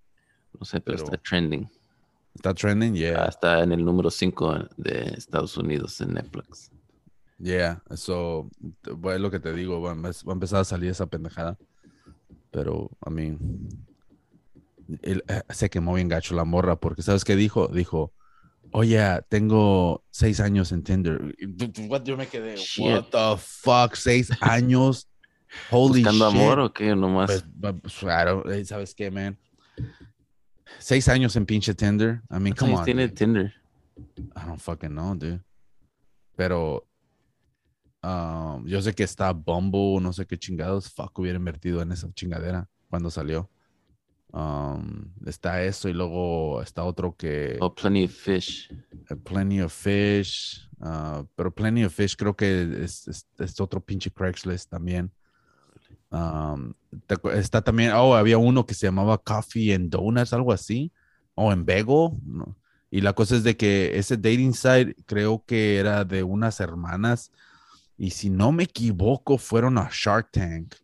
No 0.58 0.66
sé, 0.66 0.80
pero, 0.80 1.04
está 1.04 1.18
trending. 1.18 1.70
Está 2.34 2.54
trending, 2.54 2.94
yeah. 2.94 3.26
Ah, 3.26 3.28
está 3.28 3.64
en 3.64 3.74
el 3.74 3.84
número 3.84 4.10
5 4.10 4.70
de 4.78 5.14
Estados 5.18 5.58
Unidos 5.58 6.00
en 6.00 6.14
Netflix. 6.14 6.72
Yeah, 7.38 7.84
eso 7.90 8.50
es 8.64 9.20
lo 9.20 9.30
que 9.30 9.42
te 9.42 9.52
digo, 9.52 9.82
va, 9.82 9.92
a 9.92 10.32
empezar 10.32 10.62
a 10.62 10.64
salir 10.64 10.90
esa 10.90 11.08
pendejada. 11.08 11.58
Pero, 12.50 12.92
I 13.06 13.10
mean, 13.10 13.91
eh, 15.02 15.22
se 15.50 15.70
quemó 15.70 15.94
bien 15.96 16.08
gacho 16.08 16.36
la 16.36 16.46
morra, 16.46 16.76
porque 16.78 17.02
¿sabes 17.02 17.24
qué 17.24 17.36
dijo? 17.36 17.68
Dijo, 17.68 18.14
oye, 18.72 19.02
tengo 19.30 20.04
seis 20.10 20.40
años 20.40 20.72
en 20.72 20.84
Tinder. 20.84 21.36
Yo 22.04 22.18
me 22.18 22.28
quedé, 22.28 22.56
what 22.80 23.06
the 23.12 23.42
fuck, 23.42 23.96
seis 23.96 24.30
años. 24.42 25.08
Holy 25.70 26.02
¿Buscando 26.02 26.26
amor 26.26 26.60
o 26.60 26.74
qué? 26.74 26.96
Nomás. 26.96 27.46
Pues, 27.60 27.94
claro, 28.00 28.50
eh, 28.50 28.64
¿sabes 28.64 28.96
qué, 28.96 29.12
man? 29.12 29.38
Seis 30.80 31.08
años 31.10 31.36
en 31.36 31.46
pinche 31.46 31.74
Tinder. 31.74 32.22
I 32.30 32.40
mean, 32.40 32.56
come 32.56 32.74
on. 32.74 32.86
tiene 32.86 33.10
Tinder? 33.10 33.54
I 34.36 34.46
don't 34.46 34.60
fucking 34.60 34.92
know, 34.92 35.14
dude. 35.16 35.42
Pero 36.36 36.88
um, 38.02 38.66
yo 38.66 38.82
sé 38.82 38.94
que 38.94 39.04
está 39.04 39.34
Bumble, 39.34 40.02
no 40.02 40.14
sé 40.14 40.26
qué 40.26 40.38
chingados. 40.38 40.90
Fuck, 40.90 41.20
hubiera 41.20 41.38
invertido 41.38 41.82
en 41.82 41.92
esa 41.92 42.12
chingadera 42.14 42.68
cuando 42.90 43.12
salió. 43.12 43.50
Um, 44.34 45.12
está 45.26 45.62
eso 45.64 45.90
y 45.90 45.94
luego 45.94 46.62
está 46.62 46.84
otro 46.84 47.16
que... 47.18 47.58
Oh, 47.60 47.74
Plenty 47.74 48.06
of 48.06 48.12
Fish. 48.12 48.72
Eh, 49.10 49.16
Plenty 49.16 49.62
of 49.62 49.74
Fish. 49.74 50.70
Uh, 50.80 51.26
pero 51.36 51.54
Plenty 51.54 51.84
of 51.84 51.94
Fish 51.94 52.16
creo 52.16 52.36
que 52.36 52.84
es, 52.84 53.08
es, 53.38 53.60
otro 53.60 53.82
pinche 53.82 54.10
Craigslist 54.10 54.70
también. 54.70 55.12
Um, 56.10 56.74
está 57.34 57.62
también, 57.62 57.92
oh, 57.94 58.16
había 58.16 58.38
uno 58.38 58.66
que 58.66 58.74
se 58.74 58.88
llamaba 58.88 59.18
Coffee 59.18 59.74
and 59.74 59.90
Donuts, 59.90 60.34
algo 60.34 60.52
así, 60.52 60.92
o 61.36 61.52
en 61.52 61.66
Bego. 61.66 62.18
Y 62.90 63.02
la 63.02 63.14
cosa 63.14 63.36
es 63.36 63.44
de 63.44 63.56
que 63.56 63.98
ese 63.98 64.18
dating 64.18 64.54
site 64.54 64.96
creo 65.06 65.44
que 65.46 65.78
era 65.78 66.04
de 66.04 66.24
unas 66.24 66.60
hermanas. 66.60 67.32
Y 67.98 68.12
si 68.12 68.30
no 68.30 68.52
me 68.52 68.64
equivoco, 68.64 69.38
fueron 69.38 69.78
a 69.78 69.90
Shark 69.92 70.32
Tank 70.32 70.76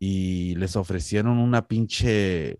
y 0.00 0.54
les 0.56 0.76
ofrecieron 0.76 1.38
una 1.38 1.68
pinche, 1.68 2.58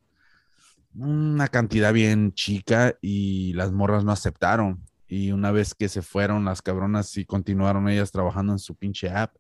una 0.95 1.49
cantidad 1.49 1.93
bien 1.93 2.33
chica 2.35 2.97
y 3.01 3.55
las 3.55 3.73
morras 3.73 4.05
no 4.05 4.13
aceptaron. 4.13 4.85
Y 5.09 5.33
una 5.33 5.51
vez 5.51 5.75
que 5.75 5.89
se 5.89 6.03
fueron 6.03 6.45
las 6.45 6.63
cabronas 6.63 7.17
y 7.17 7.25
continuaron 7.25 7.89
ellas 7.89 8.13
trabajando 8.13 8.53
en 8.53 8.59
su 8.59 8.77
pinche 8.77 9.11
app, 9.11 9.35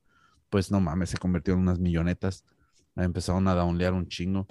pues 0.48 0.72
no 0.72 0.80
mames, 0.80 1.10
se 1.10 1.18
convirtieron 1.18 1.60
en 1.60 1.68
unas 1.68 1.78
millonetas. 1.78 2.44
Empezaron 2.96 3.46
a 3.46 3.54
downlear 3.54 3.92
un 3.92 4.08
chingo. 4.08 4.46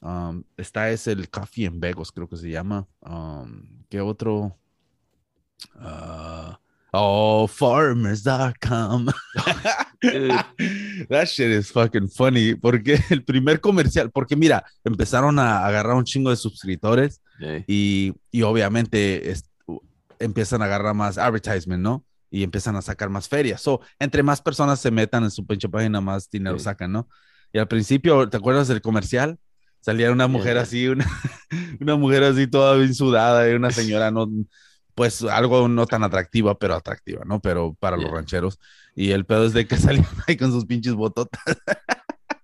Um, 0.00 0.44
está 0.56 0.90
es 0.90 1.08
el 1.08 1.28
Coffee 1.28 1.66
en 1.66 1.80
Vegos, 1.80 2.12
creo 2.12 2.28
que 2.28 2.36
se 2.36 2.50
llama. 2.50 2.86
Um, 3.00 3.82
¿Qué 3.90 4.00
otro? 4.00 4.56
Uh, 5.74 6.54
Oh, 6.98 7.46
farmers.com. 7.46 9.06
That 11.10 11.28
shit 11.28 11.50
is 11.50 11.70
fucking 11.70 12.08
funny. 12.08 12.54
Porque 12.54 12.98
el 13.10 13.22
primer 13.22 13.60
comercial, 13.60 14.10
porque 14.10 14.34
mira, 14.34 14.64
empezaron 14.82 15.38
a 15.38 15.66
agarrar 15.66 15.94
un 15.94 16.04
chingo 16.04 16.30
de 16.30 16.36
suscriptores 16.36 17.20
y, 17.66 18.14
y, 18.30 18.42
obviamente 18.42 19.34
empiezan 20.18 20.62
a 20.62 20.64
agarrar 20.64 20.94
más 20.94 21.18
advertisement, 21.18 21.82
¿no? 21.82 22.02
Y 22.30 22.42
empiezan 22.42 22.76
a 22.76 22.82
sacar 22.82 23.10
más 23.10 23.28
ferias. 23.28 23.60
So, 23.60 23.82
entre 23.98 24.22
más 24.22 24.40
personas 24.40 24.80
se 24.80 24.90
metan 24.90 25.24
en 25.24 25.30
su 25.30 25.46
pinche 25.46 25.68
página, 25.68 26.00
más 26.00 26.30
dinero 26.30 26.58
sacan, 26.58 26.92
¿no? 26.92 27.08
Y 27.52 27.58
al 27.58 27.68
principio, 27.68 28.26
¿te 28.28 28.38
acuerdas 28.38 28.68
del 28.68 28.80
comercial? 28.80 29.38
Salía 29.80 30.10
una 30.10 30.28
mujer 30.28 30.56
así, 30.56 30.88
una, 30.88 31.06
una 31.80 31.96
mujer 31.96 32.24
así 32.24 32.46
toda 32.46 32.74
bien 32.76 32.94
sudada 32.94 33.50
y 33.50 33.54
una 33.54 33.70
señora 33.70 34.10
no 34.10 34.26
pues 34.96 35.22
algo 35.22 35.68
no 35.68 35.86
tan 35.86 36.02
atractiva, 36.02 36.58
pero 36.58 36.74
atractiva, 36.74 37.22
¿no? 37.26 37.38
Pero 37.38 37.76
para 37.78 37.98
los 37.98 38.10
rancheros. 38.10 38.58
Y 38.94 39.10
el 39.10 39.26
pedo 39.26 39.44
es 39.44 39.52
de 39.52 39.68
que 39.68 39.76
salían 39.76 40.06
ahí 40.26 40.36
con 40.36 40.50
sus 40.50 40.64
pinches 40.64 40.94
bototas. 40.94 41.40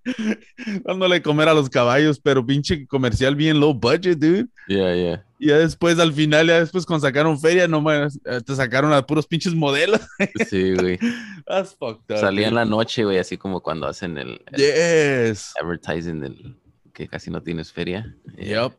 dándole 0.84 1.22
comer 1.22 1.48
a 1.48 1.54
los 1.54 1.70
caballos, 1.70 2.20
pero 2.20 2.44
pinche 2.44 2.86
comercial 2.86 3.34
bien 3.36 3.58
low 3.58 3.72
budget, 3.72 4.18
dude. 4.18 4.48
Yeah, 4.68 4.94
yeah. 4.94 5.24
Y 5.38 5.46
ya 5.48 5.58
después, 5.58 5.98
al 5.98 6.12
final, 6.12 6.46
ya 6.46 6.60
después 6.60 6.84
cuando 6.84 7.06
sacaron 7.06 7.40
feria, 7.40 7.66
no 7.66 7.80
más, 7.80 8.18
eh, 8.26 8.40
te 8.44 8.54
sacaron 8.54 8.92
a 8.92 9.06
puros 9.06 9.26
pinches 9.26 9.54
modelos. 9.54 10.00
sí, 10.50 10.74
güey. 10.74 10.98
That's 11.46 11.74
fucked 11.74 12.14
up. 12.14 12.20
Salía 12.20 12.48
en 12.48 12.54
la 12.54 12.64
noche, 12.64 13.04
güey, 13.04 13.18
así 13.18 13.38
como 13.38 13.62
cuando 13.62 13.86
hacen 13.86 14.18
el, 14.18 14.44
yes. 14.54 15.54
advertising 15.60 16.20
del 16.20 16.56
que 16.92 17.08
casi 17.08 17.30
no 17.30 17.42
tienes 17.42 17.72
feria. 17.72 18.14
Yep. 18.36 18.74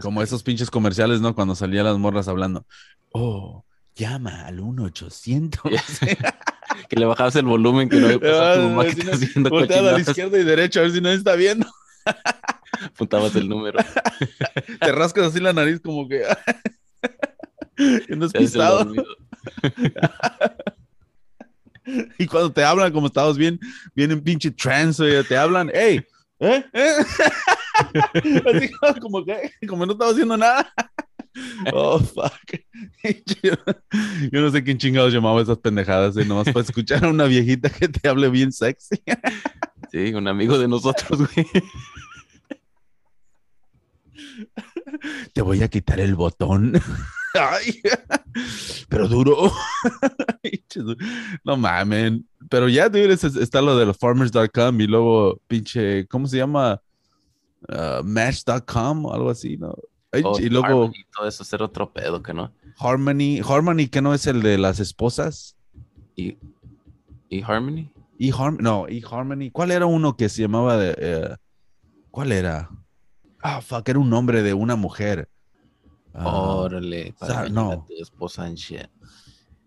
Como 0.00 0.22
esos 0.22 0.42
pinches 0.42 0.70
comerciales, 0.70 1.20
¿no? 1.20 1.34
Cuando 1.34 1.54
salían 1.54 1.84
las 1.84 1.98
morras 1.98 2.28
hablando. 2.28 2.66
Oh, 3.10 3.64
llama 3.94 4.46
al 4.46 4.60
1-800. 4.60 5.60
que 6.88 6.96
le 6.96 7.06
bajabas 7.06 7.36
el 7.36 7.46
volumen 7.46 7.88
que 7.88 7.96
no 7.96 8.06
había 8.06 8.20
pasado 8.20 8.68
tu 8.68 8.74
máquina 8.74 9.12
haciendo 9.12 9.56
a 9.56 9.92
la 9.92 10.00
izquierda 10.00 10.38
y 10.38 10.44
derecha 10.44 10.80
a 10.80 10.82
ver 10.84 10.92
si 10.92 11.00
no 11.00 11.10
está 11.10 11.34
viendo. 11.34 11.66
Apuntabas 12.82 13.34
el 13.34 13.48
número. 13.48 13.78
Te 14.80 14.92
rascas 14.92 15.26
así 15.26 15.40
la 15.40 15.52
nariz 15.52 15.80
como 15.80 16.08
que... 16.08 16.22
que 17.76 18.16
no 18.16 18.26
es 18.26 18.32
pisado. 18.32 18.92
y 22.18 22.26
cuando 22.26 22.52
te 22.52 22.62
hablan 22.62 22.92
como 22.92 23.08
estabas 23.08 23.36
bien, 23.36 23.58
bien 23.94 24.12
en 24.12 24.22
pinche 24.22 24.50
trance, 24.50 25.24
te 25.24 25.36
hablan, 25.36 25.70
hey, 25.72 26.04
¿eh? 26.38 26.64
¿Eh? 26.72 26.92
Así 28.46 29.00
como 29.00 29.24
que, 29.24 29.52
como 29.66 29.86
no 29.86 29.92
estaba 29.92 30.10
haciendo 30.10 30.36
nada. 30.36 30.72
Oh, 31.72 32.00
fuck. 32.00 32.32
Yo, 33.42 34.40
no 34.40 34.50
sé 34.50 34.64
quién 34.64 34.78
chingados 34.78 35.12
llamaba 35.12 35.40
esas 35.40 35.58
pendejadas, 35.58 36.16
¿eh? 36.16 36.24
nomás 36.24 36.46
para 36.46 36.64
escuchar 36.64 37.04
a 37.04 37.10
una 37.10 37.26
viejita 37.26 37.70
que 37.70 37.86
te 37.86 38.08
hable 38.08 38.28
bien 38.28 38.50
sexy. 38.50 39.00
Sí, 39.92 40.12
un 40.14 40.26
amigo 40.26 40.58
de 40.58 40.66
nosotros, 40.66 41.18
güey. 41.18 41.46
Te 45.32 45.42
voy 45.42 45.62
a 45.62 45.68
quitar 45.68 46.00
el 46.00 46.14
botón. 46.16 46.72
Ay, 47.34 47.80
pero 48.88 49.06
duro. 49.06 49.52
no 51.44 51.56
mames. 51.56 52.20
Pero 52.48 52.68
ya, 52.68 52.88
dude, 52.88 53.12
está 53.12 53.60
lo 53.60 53.76
de 53.76 53.86
los 53.86 53.96
farmers.com 53.98 54.80
y 54.80 54.86
luego 54.86 55.40
pinche, 55.46 56.06
¿cómo 56.08 56.26
se 56.26 56.38
llama? 56.38 56.80
Uh, 57.68 58.02
Match.com 58.04 59.06
o 59.06 59.12
algo 59.12 59.30
así, 59.30 59.56
¿no? 59.56 59.74
Oh, 60.24 60.38
y 60.40 60.48
luego. 60.48 60.90
todo 61.14 61.28
eso 61.28 61.44
ser 61.44 61.62
otro 61.62 61.92
pedo, 61.92 62.22
que 62.22 62.32
no. 62.32 62.52
Harmony, 62.78 63.40
Harmony, 63.46 63.88
que 63.88 64.00
no 64.00 64.14
es 64.14 64.26
el 64.26 64.42
de 64.42 64.56
las 64.56 64.80
esposas. 64.80 65.56
¿Y, 66.16 66.38
y 67.28 67.42
Harmony? 67.42 67.90
Y 68.16 68.30
Harmony, 68.32 68.62
no, 68.62 68.88
y 68.88 69.02
Harmony. 69.08 69.50
¿Cuál 69.50 69.70
era 69.70 69.86
uno 69.86 70.16
que 70.16 70.28
se 70.28 70.42
llamaba 70.42 70.76
de. 70.76 70.94
Eh, 70.98 71.36
¿Cuál 72.10 72.32
era? 72.32 72.70
Ah, 73.42 73.60
fuck, 73.60 73.88
era 73.88 73.98
un 73.98 74.08
nombre 74.08 74.42
de 74.42 74.54
una 74.54 74.76
mujer. 74.76 75.28
Ah, 76.14 76.26
Órale, 76.26 77.14
para 77.18 77.48
no. 77.48 77.86
esposa 77.90 78.46
en 78.48 78.54
shit. 78.54 78.88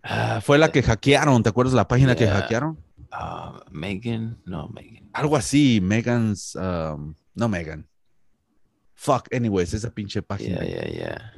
Ah, 0.02 0.40
fue 0.42 0.58
la 0.58 0.72
que 0.72 0.82
hackearon, 0.82 1.42
¿te 1.42 1.48
acuerdas 1.48 1.74
la 1.74 1.86
página 1.86 2.16
que 2.16 2.26
hackearon? 2.26 2.78
Uh, 3.12 3.60
Megan, 3.70 4.38
no, 4.44 4.68
Megan. 4.68 5.08
Algo 5.12 5.36
así, 5.36 5.80
Megan's. 5.80 6.56
Um, 6.56 7.14
no 7.34 7.48
Megan. 7.48 7.88
Fuck, 8.94 9.34
anyways, 9.34 9.74
esa 9.74 9.90
pinche 9.90 10.22
página. 10.22 10.60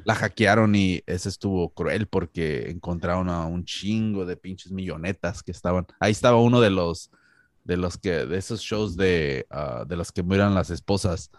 La 0.05 0.15
hackearon 0.15 0.75
y 0.75 1.03
ese 1.07 1.29
estuvo 1.29 1.71
cruel 1.71 2.07
porque 2.07 2.71
encontraron 2.71 3.31
a 3.31 3.47
un 3.47 3.65
chingo 3.65 4.27
de 4.27 4.37
pinches 4.37 4.71
millonetas 4.71 5.43
que 5.43 5.53
estaban. 5.53 5.87
Ahí 5.99 6.13
estaba 6.13 6.41
uno 6.41 6.61
de 6.61 6.71
los 6.71 7.11
de 7.65 7.79
los 7.79 7.97
que 7.97 8.27
de 8.27 8.37
esos 8.37 8.61
shows 8.61 8.97
de 8.97 9.47
uh, 9.51 9.87
de 9.87 9.97
los 9.97 10.13
que 10.13 10.23
miran 10.23 10.55
las 10.55 10.69
esposas. 10.69 11.31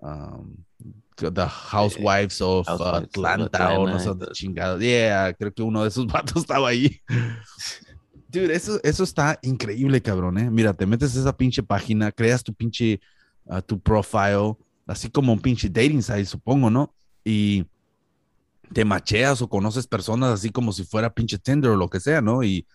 Um, 0.00 0.56
the 1.28 1.46
Housewives 1.46 2.40
of 2.40 2.66
Atlanta, 2.68 3.78
o 3.78 3.86
no 3.86 3.98
sé 3.98 4.10
chingados. 4.32 4.80
Yeah, 4.80 5.34
creo 5.34 5.52
que 5.52 5.62
uno 5.62 5.82
de 5.82 5.88
esos 5.88 6.06
vatos 6.12 6.42
estaba 6.42 6.68
ahí. 6.68 7.00
Dude, 8.28 8.54
eso, 8.54 8.80
eso 8.82 9.02
está 9.04 9.38
increíble, 9.42 10.00
cabrón, 10.00 10.38
eh. 10.38 10.50
Mira, 10.50 10.72
te 10.72 10.86
metes 10.86 11.16
a 11.16 11.20
esa 11.20 11.36
pinche 11.36 11.62
página, 11.62 12.12
creas 12.12 12.44
tu 12.44 12.54
pinche 12.54 13.00
tu 13.60 13.80
profile, 13.80 14.54
así 14.86 15.10
como 15.10 15.32
un 15.32 15.40
pinche 15.40 15.68
dating 15.68 16.02
site, 16.02 16.26
supongo, 16.26 16.70
¿no? 16.70 16.94
Y 17.24 17.66
te 18.72 18.84
macheas 18.84 19.42
o 19.42 19.48
conoces 19.48 19.86
personas 19.86 20.30
así 20.30 20.50
como 20.50 20.72
si 20.72 20.84
fuera 20.84 21.12
pinche 21.12 21.38
Tinder 21.38 21.72
o 21.72 21.76
lo 21.76 21.88
que 21.88 22.00
sea, 22.00 22.20
¿no? 22.20 22.42
Y, 22.44 22.66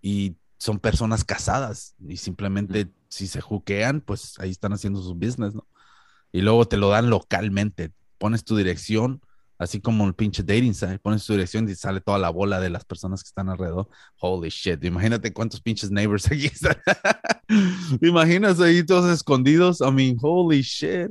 y 0.00 0.34
son 0.56 0.78
personas 0.78 1.24
casadas 1.24 1.94
y 2.08 2.16
simplemente 2.16 2.88
si 3.08 3.26
se 3.26 3.40
juquean, 3.40 4.00
pues 4.00 4.38
ahí 4.38 4.50
están 4.50 4.72
haciendo 4.72 5.02
su 5.02 5.14
business, 5.14 5.54
¿no? 5.54 5.66
Y 6.32 6.40
luego 6.40 6.66
te 6.66 6.78
lo 6.78 6.88
dan 6.88 7.10
localmente, 7.10 7.92
pones 8.18 8.44
tu 8.44 8.56
dirección, 8.56 9.20
así 9.58 9.80
como 9.80 10.06
el 10.06 10.14
pinche 10.14 10.42
dating 10.42 10.74
site, 10.74 10.98
pones 10.98 11.24
tu 11.24 11.32
dirección 11.32 11.68
y 11.68 11.74
sale 11.74 12.00
toda 12.00 12.18
la 12.18 12.30
bola 12.30 12.60
de 12.60 12.70
las 12.70 12.84
personas 12.84 13.22
que 13.22 13.28
están 13.28 13.48
alrededor. 13.48 13.88
Holy 14.18 14.48
shit, 14.48 14.82
imagínate 14.84 15.32
cuántos 15.32 15.60
pinches 15.60 15.90
neighbors 15.90 16.26
aquí 16.30 16.46
están. 16.46 16.76
imaginas 18.00 18.60
ahí 18.60 18.84
todos 18.84 19.10
escondidos? 19.10 19.80
I 19.80 19.90
mean, 19.90 20.16
holy 20.20 20.62
shit. 20.62 21.10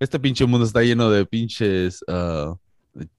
Este 0.00 0.18
pinche 0.18 0.44
mundo 0.44 0.66
está 0.66 0.82
lleno 0.82 1.08
de 1.10 1.24
pinches, 1.24 2.04
uh, 2.08 2.56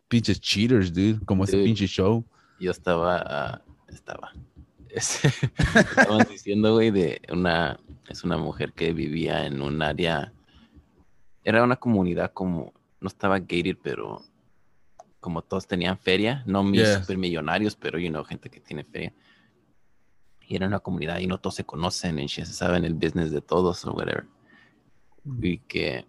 pinches 0.08 0.40
cheaters, 0.40 0.94
dude, 0.94 1.20
como 1.26 1.46
ese 1.46 1.58
pinche 1.64 1.88
show. 1.88 2.26
Yo 2.60 2.72
estaba, 2.72 3.24
ah, 3.26 3.62
estaba. 3.88 4.34
estaban 4.96 6.26
diciendo, 6.30 6.74
güey, 6.74 6.92
de 6.92 7.22
una, 7.30 7.80
es 8.08 8.24
una 8.24 8.38
mujer 8.38 8.74
que 8.74 8.94
vivía 8.94 9.46
en 9.46 9.62
un 9.62 9.82
área, 9.82 10.32
era 11.44 11.64
una 11.64 11.76
comunidad 11.76 12.32
como, 12.34 12.74
no 13.02 13.08
estaba 13.08 13.40
gated, 13.40 13.78
pero 13.82 14.22
como 15.26 15.42
todos 15.42 15.66
tenían 15.66 15.98
feria, 15.98 16.44
no 16.46 16.62
mis 16.62 16.88
supermillonarios, 16.88 17.76
pero, 17.76 17.98
you 17.98 18.10
know, 18.10 18.24
gente 18.24 18.48
que 18.48 18.60
tiene 18.60 18.84
feria 18.84 19.12
y 20.48 20.56
era 20.56 20.68
una 20.68 20.80
comunidad 20.80 21.18
y 21.18 21.26
no 21.26 21.40
todos 21.40 21.56
se 21.56 21.64
conocen 21.64 22.20
y 22.20 22.30
se 22.30 22.46
saben 22.46 22.86
el 22.86 22.94
business 22.94 23.32
de 23.32 23.42
todos 23.42 23.84
o 23.86 23.94
whatever. 23.94 24.26
Mm. 25.24 25.44
Y 25.44 25.58
que, 25.58 26.06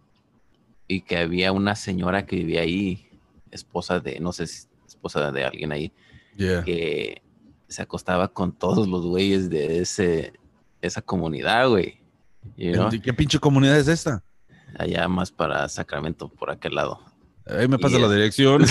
y 0.86 1.00
que 1.00 1.16
había 1.16 1.50
una 1.52 1.74
señora 1.76 2.26
que 2.26 2.36
vivía 2.36 2.60
ahí, 2.60 3.08
esposa 3.50 4.00
de, 4.00 4.20
no 4.20 4.34
sé, 4.34 4.44
esposa 4.86 5.32
de 5.32 5.44
alguien 5.46 5.72
ahí, 5.72 5.90
que 6.36 7.22
se 7.68 7.80
acostaba 7.80 8.28
con 8.28 8.52
todos 8.52 8.86
los 8.86 9.06
güeyes 9.06 9.48
de 9.48 9.80
ese, 9.80 10.34
esa 10.82 11.00
comunidad, 11.00 11.70
güey. 11.70 12.00
¿Qué 12.54 13.14
pinche 13.14 13.38
comunidad 13.38 13.78
es 13.78 13.88
esta? 13.88 14.22
Allá 14.78 15.08
más 15.08 15.30
para 15.30 15.66
Sacramento, 15.70 16.28
por 16.28 16.50
aquel 16.50 16.74
lado. 16.74 17.00
Ahí 17.46 17.68
me 17.68 17.78
pasa 17.78 17.98
la 17.98 18.10
dirección. 18.12 18.64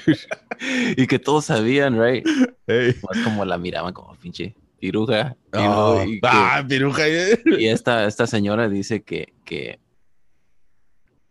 y 0.96 1.06
que 1.06 1.18
todos 1.18 1.46
sabían, 1.46 2.00
right? 2.00 2.26
Más 2.66 3.24
como 3.24 3.44
la 3.44 3.58
miraban 3.58 3.92
como 3.92 4.14
pinche. 4.16 4.54
piruja. 4.80 5.36
Oh, 5.52 6.02
y, 6.06 6.20
ah, 6.22 6.64
piruja. 6.66 7.08
y 7.58 7.66
esta, 7.66 8.06
esta 8.06 8.26
señora 8.26 8.68
dice 8.68 9.02
que, 9.02 9.32
que 9.44 9.78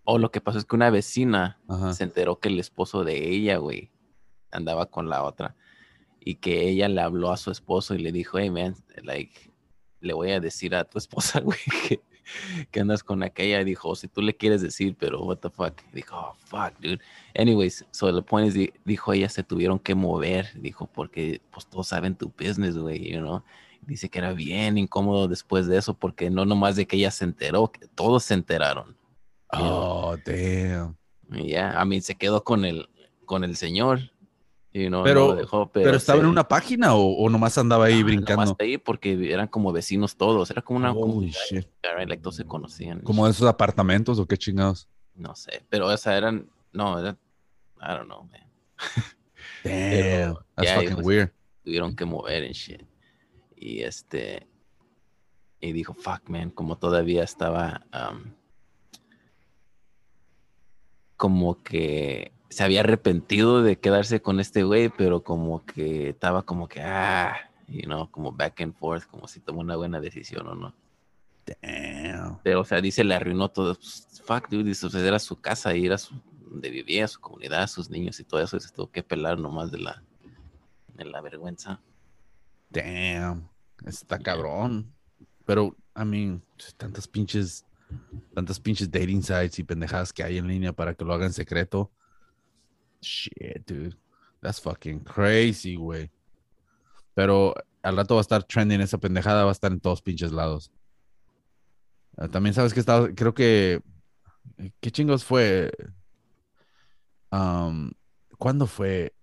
o 0.04 0.18
lo 0.18 0.32
que 0.32 0.42
pasó 0.42 0.58
es 0.58 0.66
que 0.66 0.76
una 0.76 0.90
vecina 0.90 1.60
se 1.94 2.04
enteró 2.04 2.40
que 2.40 2.50
el 2.50 2.60
esposo 2.60 3.04
de 3.04 3.30
ella, 3.30 3.58
güey, 3.58 3.92
andaba 4.52 4.88
con 4.88 5.10
la 5.10 5.24
otra. 5.24 5.56
Y 6.20 6.36
que 6.36 6.68
ella 6.68 6.88
le 6.88 7.02
habló 7.02 7.32
a 7.32 7.38
su 7.38 7.52
esposo 7.52 7.96
y 7.96 8.00
le 8.00 8.12
dijo, 8.12 8.38
hey, 8.38 8.50
man, 8.50 8.76
like, 9.04 9.52
le 10.02 10.14
voy 10.14 10.32
a 10.32 10.40
decir 10.40 10.76
a 10.76 10.84
tu 10.84 10.98
esposa, 10.98 11.40
güey, 11.44 11.60
que, 11.88 12.02
que 12.72 12.80
andas 12.80 13.04
con 13.04 13.24
aquella. 13.24 13.63
Dijo, 13.63 13.96
si 13.96 14.08
tú 14.08 14.22
le 14.22 14.36
quieres 14.36 14.62
decir, 14.62 14.96
pero 15.00 15.22
what 15.24 15.38
the 15.38 15.50
fuck. 15.50 15.82
dijo, 15.94 16.15
oh, 16.15 16.36
fuck, 16.46 16.78
dude. 16.80 17.00
Anyways, 17.36 17.86
so 17.91 18.13
the 18.13 18.22
point 18.22 18.56
is, 18.56 18.70
dijo, 18.86 19.13
ella 19.13 19.30
se 19.30 19.44
tuvieron 19.44 19.80
que 19.80 19.96
mover. 19.96 20.50
Dijo, 20.56 20.88
porque 20.88 21.41
pues 21.52 21.65
todos 21.65 21.88
saben 21.88 22.15
tu 22.15 22.32
business, 22.38 22.78
güey, 22.78 23.12
you 23.12 23.20
know. 23.20 23.44
Dice 23.82 24.10
que 24.10 24.20
era 24.20 24.34
bien 24.34 24.78
incómodo 24.78 25.28
después 25.28 25.67
de 25.67 25.78
eso, 25.78 25.94
porque 25.96 26.30
no 26.30 26.46
nomás 26.46 26.76
de 26.76 26.86
que 26.86 26.98
ella 26.98 27.12
se 27.12 27.26
enteró, 27.26 27.72
que 27.72 27.88
todos 27.88 28.24
se 28.24 28.36
enteraron. 28.36 28.96
Oh, 29.52 30.15
damn. 30.26 30.96
Ya, 31.30 31.44
yeah, 31.44 31.82
I 31.82 31.86
mean, 31.86 32.02
se 32.02 32.15
quedó 32.15 32.44
con 32.44 32.65
el, 32.65 32.89
con 33.26 33.44
el 33.44 33.56
señor. 33.56 34.11
Y 34.74 34.90
no, 34.90 35.04
pero, 35.04 35.36
dejó, 35.36 35.70
pero, 35.70 35.98
estaba 35.98 36.20
en 36.20 36.28
una 36.28 36.48
página 36.48 36.96
o, 36.96 37.30
nomás 37.30 37.58
andaba 37.58 37.86
ahí 37.86 38.04
brincando. 38.04 38.46
Nomás 38.46 38.56
ahí 38.60 38.78
porque 38.78 39.32
eran 39.32 39.48
como 39.48 39.74
vecinos 39.74 40.16
todos. 40.16 40.50
Era 40.50 40.62
como 40.62 40.80
una 40.80 40.94
comunidad. 40.94 41.38
Like, 42.08 42.18
todos 42.18 42.38
se 42.38 42.46
conocían. 42.46 43.02
¿Como 43.02 43.28
esos 43.28 43.48
apartamentos 43.48 44.18
o 44.18 44.26
qué 44.26 44.38
chingados? 44.38 44.88
No 45.14 45.36
sé, 45.36 45.64
pero 45.70 45.92
esa 45.92 46.16
eran. 46.16 46.50
No, 46.72 46.98
era. 46.98 47.18
I 47.82 47.96
don't 47.96 48.06
know, 48.06 48.24
man. 48.24 48.48
Damn, 49.64 50.38
that's 50.56 50.72
fucking 50.72 51.06
weird. 51.06 51.32
Tuvieron 51.66 51.94
que 51.94 52.06
mover 52.06 52.44
en 52.44 52.54
shit. 52.54 52.82
Y 53.58 53.82
este. 53.82 54.48
Y 55.60 55.74
dijo, 55.74 55.94
fuck, 55.94 56.30
man, 56.30 56.50
como 56.50 56.78
todavía 56.78 57.24
estaba. 57.24 57.86
Um, 57.94 58.34
como 61.18 61.62
que 61.62 62.32
se 62.52 62.64
había 62.64 62.82
arrepentido 62.82 63.64
de 63.64 63.80
quedarse 63.80 64.22
con 64.22 64.42
este 64.42 64.64
güey, 64.64 64.90
pero 64.90 65.24
como 65.24 65.66
que 65.66 66.10
estaba 66.10 66.44
como 66.44 66.68
que, 66.68 66.82
ah, 66.82 67.50
you 67.68 67.84
know, 67.84 68.12
como 68.12 68.34
back 68.34 68.60
and 68.60 68.76
forth, 68.76 69.06
como 69.06 69.28
si 69.28 69.40
tomó 69.40 69.62
una 69.62 69.78
buena 69.78 70.02
decisión 70.02 70.46
o 70.48 70.56
no. 70.56 70.76
Damn. 71.46 72.40
Pero, 72.44 72.60
o 72.62 72.66
sea, 72.66 72.82
dice, 72.82 73.06
le 73.06 73.16
arruinó 73.16 73.50
todo. 73.50 73.74
Pues, 73.76 74.22
fuck, 74.26 74.50
dude, 74.50 74.66
dice, 74.66 74.88
era 74.94 75.18
su 75.18 75.40
casa 75.40 75.74
y 75.74 75.86
era 75.86 75.98
su, 75.98 76.14
donde 76.50 76.70
vivía, 76.70 77.08
su 77.08 77.22
comunidad, 77.22 77.68
sus 77.68 77.90
niños 77.90 78.20
y 78.20 78.26
todo 78.26 78.42
eso. 78.42 78.58
Y 78.58 78.60
se 78.60 78.70
tuvo 78.70 78.92
que 78.92 79.02
pelar 79.02 79.40
nomás 79.40 79.72
de 79.72 79.80
la, 79.80 80.04
de 80.94 81.06
la 81.06 81.22
vergüenza. 81.22 81.80
Damn. 82.70 83.48
Está 83.86 84.20
cabrón. 84.20 84.94
Pero, 85.46 85.76
I 85.96 86.04
mean, 86.04 86.44
tantas 86.78 87.08
pinches 87.08 87.66
tantas 88.34 88.60
pinches 88.60 88.90
dating 88.90 89.22
sites 89.22 89.60
y 89.60 89.64
pendejadas 89.64 90.14
que 90.14 90.24
hay 90.24 90.38
en 90.38 90.48
línea 90.48 90.74
para 90.74 90.94
que 90.94 91.06
lo 91.06 91.14
hagan 91.14 91.34
secreto. 91.34 91.92
Shit, 93.02 93.66
dude. 93.66 93.98
That's 94.42 94.60
fucking 94.60 95.02
crazy, 95.02 95.76
güey. 95.76 96.10
Pero 97.14 97.54
al 97.84 97.98
rato 97.98 98.16
va 98.16 98.22
a 98.22 98.24
estar 98.24 98.44
trending 98.44 98.82
esa 98.82 98.98
pendejada, 98.98 99.44
va 99.44 99.50
a 99.50 99.54
estar 99.54 99.72
en 99.72 99.80
todos 99.80 100.02
pinches 100.02 100.32
lados. 100.32 100.72
Ah, 102.18 102.28
también 102.28 102.54
sabes 102.54 102.74
que 102.74 102.80
estaba, 102.80 103.10
creo 103.14 103.34
que, 103.34 103.82
¿qué 104.80 104.92
chingos 104.92 105.24
fue? 105.24 105.72
Um, 107.32 107.92
¿Cuándo 108.38 108.68
fue? 108.68 109.14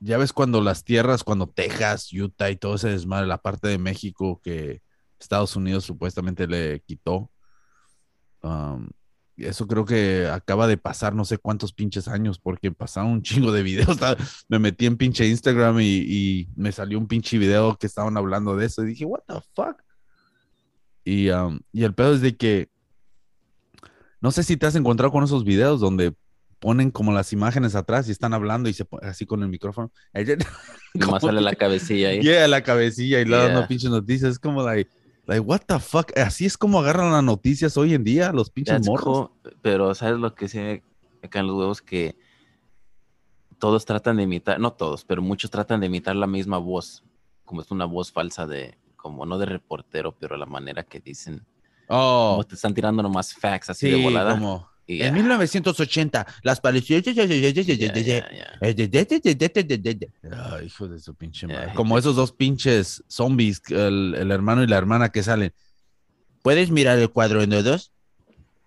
Ya 0.00 0.18
ves 0.18 0.32
cuando 0.32 0.60
las 0.60 0.84
tierras, 0.84 1.24
cuando 1.24 1.46
Texas, 1.46 2.12
Utah 2.12 2.50
y 2.50 2.56
todo 2.56 2.74
ese 2.74 2.90
desmadre, 2.90 3.26
la 3.26 3.38
parte 3.38 3.68
de 3.68 3.78
México 3.78 4.40
que 4.42 4.82
Estados 5.18 5.56
Unidos 5.56 5.84
supuestamente 5.84 6.46
le 6.46 6.80
quitó 6.80 7.30
eso 9.36 9.66
creo 9.66 9.84
que 9.84 10.28
acaba 10.28 10.66
de 10.66 10.76
pasar 10.76 11.14
no 11.14 11.24
sé 11.24 11.38
cuántos 11.38 11.72
pinches 11.72 12.08
años, 12.08 12.38
porque 12.38 12.70
pasaron 12.70 13.10
un 13.10 13.22
chingo 13.22 13.52
de 13.52 13.62
videos. 13.62 13.98
Me 14.48 14.58
metí 14.58 14.86
en 14.86 14.96
pinche 14.96 15.26
Instagram 15.26 15.80
y, 15.80 16.48
me 16.56 16.72
salió 16.72 16.98
un 16.98 17.06
pinche 17.08 17.38
video 17.38 17.76
que 17.76 17.86
estaban 17.86 18.16
hablando 18.16 18.56
de 18.56 18.66
eso. 18.66 18.82
Y 18.82 18.88
dije, 18.88 19.04
¿What 19.04 19.22
the 19.26 19.34
fuck? 19.54 19.82
Y, 21.04 21.28
y 21.72 21.84
el 21.84 21.94
pedo 21.94 22.14
es 22.14 22.20
de 22.22 22.36
que 22.36 22.70
no 24.20 24.30
sé 24.30 24.42
si 24.42 24.56
te 24.56 24.64
has 24.64 24.74
encontrado 24.74 25.12
con 25.12 25.22
esos 25.22 25.44
videos 25.44 25.80
donde 25.80 26.14
ponen 26.58 26.90
como 26.90 27.12
las 27.12 27.34
imágenes 27.34 27.74
atrás 27.74 28.08
y 28.08 28.10
están 28.10 28.32
hablando 28.32 28.70
y 28.70 28.72
se 28.72 28.86
así 29.02 29.26
con 29.26 29.42
el 29.42 29.50
micrófono. 29.50 29.92
Nomás 30.94 31.20
sale 31.20 31.42
la 31.42 31.54
cabecilla 31.54 32.08
ahí. 32.08 32.22
Yeah, 32.22 32.48
la 32.48 32.62
cabecilla 32.62 33.20
y 33.20 33.26
le 33.26 33.36
dando 33.36 33.68
pinches 33.68 33.90
noticias. 33.90 34.32
Es 34.32 34.38
como 34.38 34.62
like 34.62 34.90
Like, 35.26 35.40
what 35.40 35.60
the 35.66 35.78
fuck? 35.78 36.16
Así 36.18 36.44
es 36.44 36.58
como 36.58 36.80
agarran 36.80 37.12
las 37.12 37.24
noticias 37.24 37.76
hoy 37.76 37.94
en 37.94 38.04
día, 38.04 38.32
los 38.32 38.50
pinches 38.50 38.86
morros. 38.86 39.30
pero, 39.62 39.94
¿sabes 39.94 40.18
lo 40.18 40.34
que 40.34 40.48
se 40.48 40.82
acá 41.22 41.40
en 41.40 41.46
los 41.46 41.56
huevos? 41.56 41.82
Que 41.82 42.16
todos 43.58 43.84
tratan 43.86 44.18
de 44.18 44.24
imitar, 44.24 44.60
no 44.60 44.72
todos, 44.72 45.04
pero 45.04 45.22
muchos 45.22 45.50
tratan 45.50 45.80
de 45.80 45.86
imitar 45.86 46.14
la 46.16 46.26
misma 46.26 46.58
voz. 46.58 47.02
Como 47.44 47.62
es 47.62 47.70
una 47.70 47.86
voz 47.86 48.12
falsa 48.12 48.46
de, 48.46 48.76
como 48.96 49.24
no 49.24 49.38
de 49.38 49.46
reportero, 49.46 50.12
pero 50.12 50.36
la 50.36 50.46
manera 50.46 50.82
que 50.82 51.00
dicen. 51.00 51.46
Oh. 51.88 52.32
Como 52.32 52.44
te 52.44 52.54
están 52.54 52.74
tirando 52.74 53.02
nomás 53.02 53.34
facts 53.34 53.70
así 53.70 53.90
de 53.90 54.02
volada. 54.02 54.32
Como, 54.32 54.68
en 54.86 55.14
1980, 55.14 56.26
las 56.42 56.60
palestinas. 56.60 57.04
hijo 60.64 60.88
de 60.88 60.98
su 61.00 61.14
pinche 61.14 61.46
madre. 61.46 61.72
Como 61.74 61.98
esos 61.98 62.16
dos 62.16 62.32
pinches 62.32 63.02
zombies, 63.08 63.62
el, 63.70 64.14
el, 64.18 64.30
hermano 64.30 64.62
y 64.62 64.66
la 64.66 64.76
hermana 64.76 65.10
que 65.10 65.22
salen. 65.22 65.52
¿Puedes 66.42 66.70
mirar 66.70 66.98
el 66.98 67.10
cuadro 67.10 67.42
en 67.42 67.50
dos? 67.50 67.92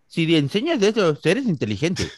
Si 0.08 0.26
le 0.26 0.38
enseñas 0.38 0.80
de 0.80 0.90
eso, 0.90 1.18
eres 1.24 1.46
inteligente. 1.46 2.10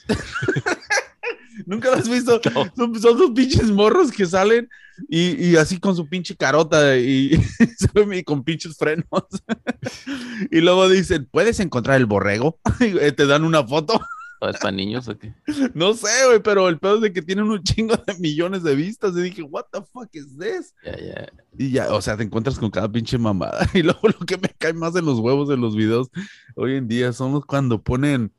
Nunca 1.70 1.92
lo 1.92 1.98
has 1.98 2.10
visto. 2.10 2.42
Son, 2.76 3.00
son, 3.00 3.18
dos 3.18 3.32
pinches 3.36 3.70
morros 3.70 4.12
que 4.12 4.26
salen 4.26 4.68
y, 5.08 5.50
y 5.50 5.56
así 5.56 5.80
con 5.80 5.96
su 5.96 6.10
pinche 6.10 6.36
carota 6.36 6.98
y, 6.98 7.40
y 8.12 8.24
con 8.24 8.44
pinches 8.44 8.76
frenos. 8.76 9.06
y 10.52 10.62
luego 10.62 10.90
dicen, 10.90 11.28
¿puedes 11.30 11.60
encontrar 11.60 11.98
el 11.98 12.08
borrego? 12.08 12.60
y 12.80 13.12
te 13.12 13.28
dan 13.28 13.44
una 13.44 13.64
foto. 13.64 14.02
¿Es 14.42 14.58
para 14.58 14.72
niños 14.72 15.08
o 15.10 15.18
qué? 15.18 15.36
No 15.76 15.94
sé, 15.94 16.08
güey, 16.26 16.42
pero 16.42 16.70
el 16.70 16.80
pedo 16.80 16.96
es 16.96 17.02
de 17.02 17.14
que 17.14 17.22
tienen 17.22 17.46
un 17.46 17.62
chingo 17.62 17.96
de 17.98 18.16
millones 18.16 18.64
de 18.64 18.74
vistas. 18.74 19.16
Y 19.16 19.22
dije, 19.22 19.44
what 19.44 19.66
the 19.72 19.82
fuck 19.94 20.10
is 20.14 20.36
this? 20.40 20.74
Ya, 20.84 20.98
ya. 20.98 21.30
Y 21.56 21.70
ya, 21.70 21.94
o 21.94 22.02
sea, 22.02 22.18
te 22.18 22.24
encuentras 22.24 22.58
con 22.58 22.72
cada 22.72 22.92
pinche 22.92 23.20
mamada. 23.20 23.70
Y 23.76 23.84
luego 23.84 24.08
lo 24.08 24.26
que 24.26 24.38
me 24.38 24.50
cae 24.58 24.74
más 24.74 24.96
en 24.96 25.06
los 25.06 25.20
huevos 25.20 25.50
de 25.50 25.58
los 25.58 25.76
videos 25.76 26.08
hoy 26.56 26.78
en 26.78 26.88
día 26.88 27.14
son 27.14 27.42
cuando 27.42 27.84
ponen 27.84 28.32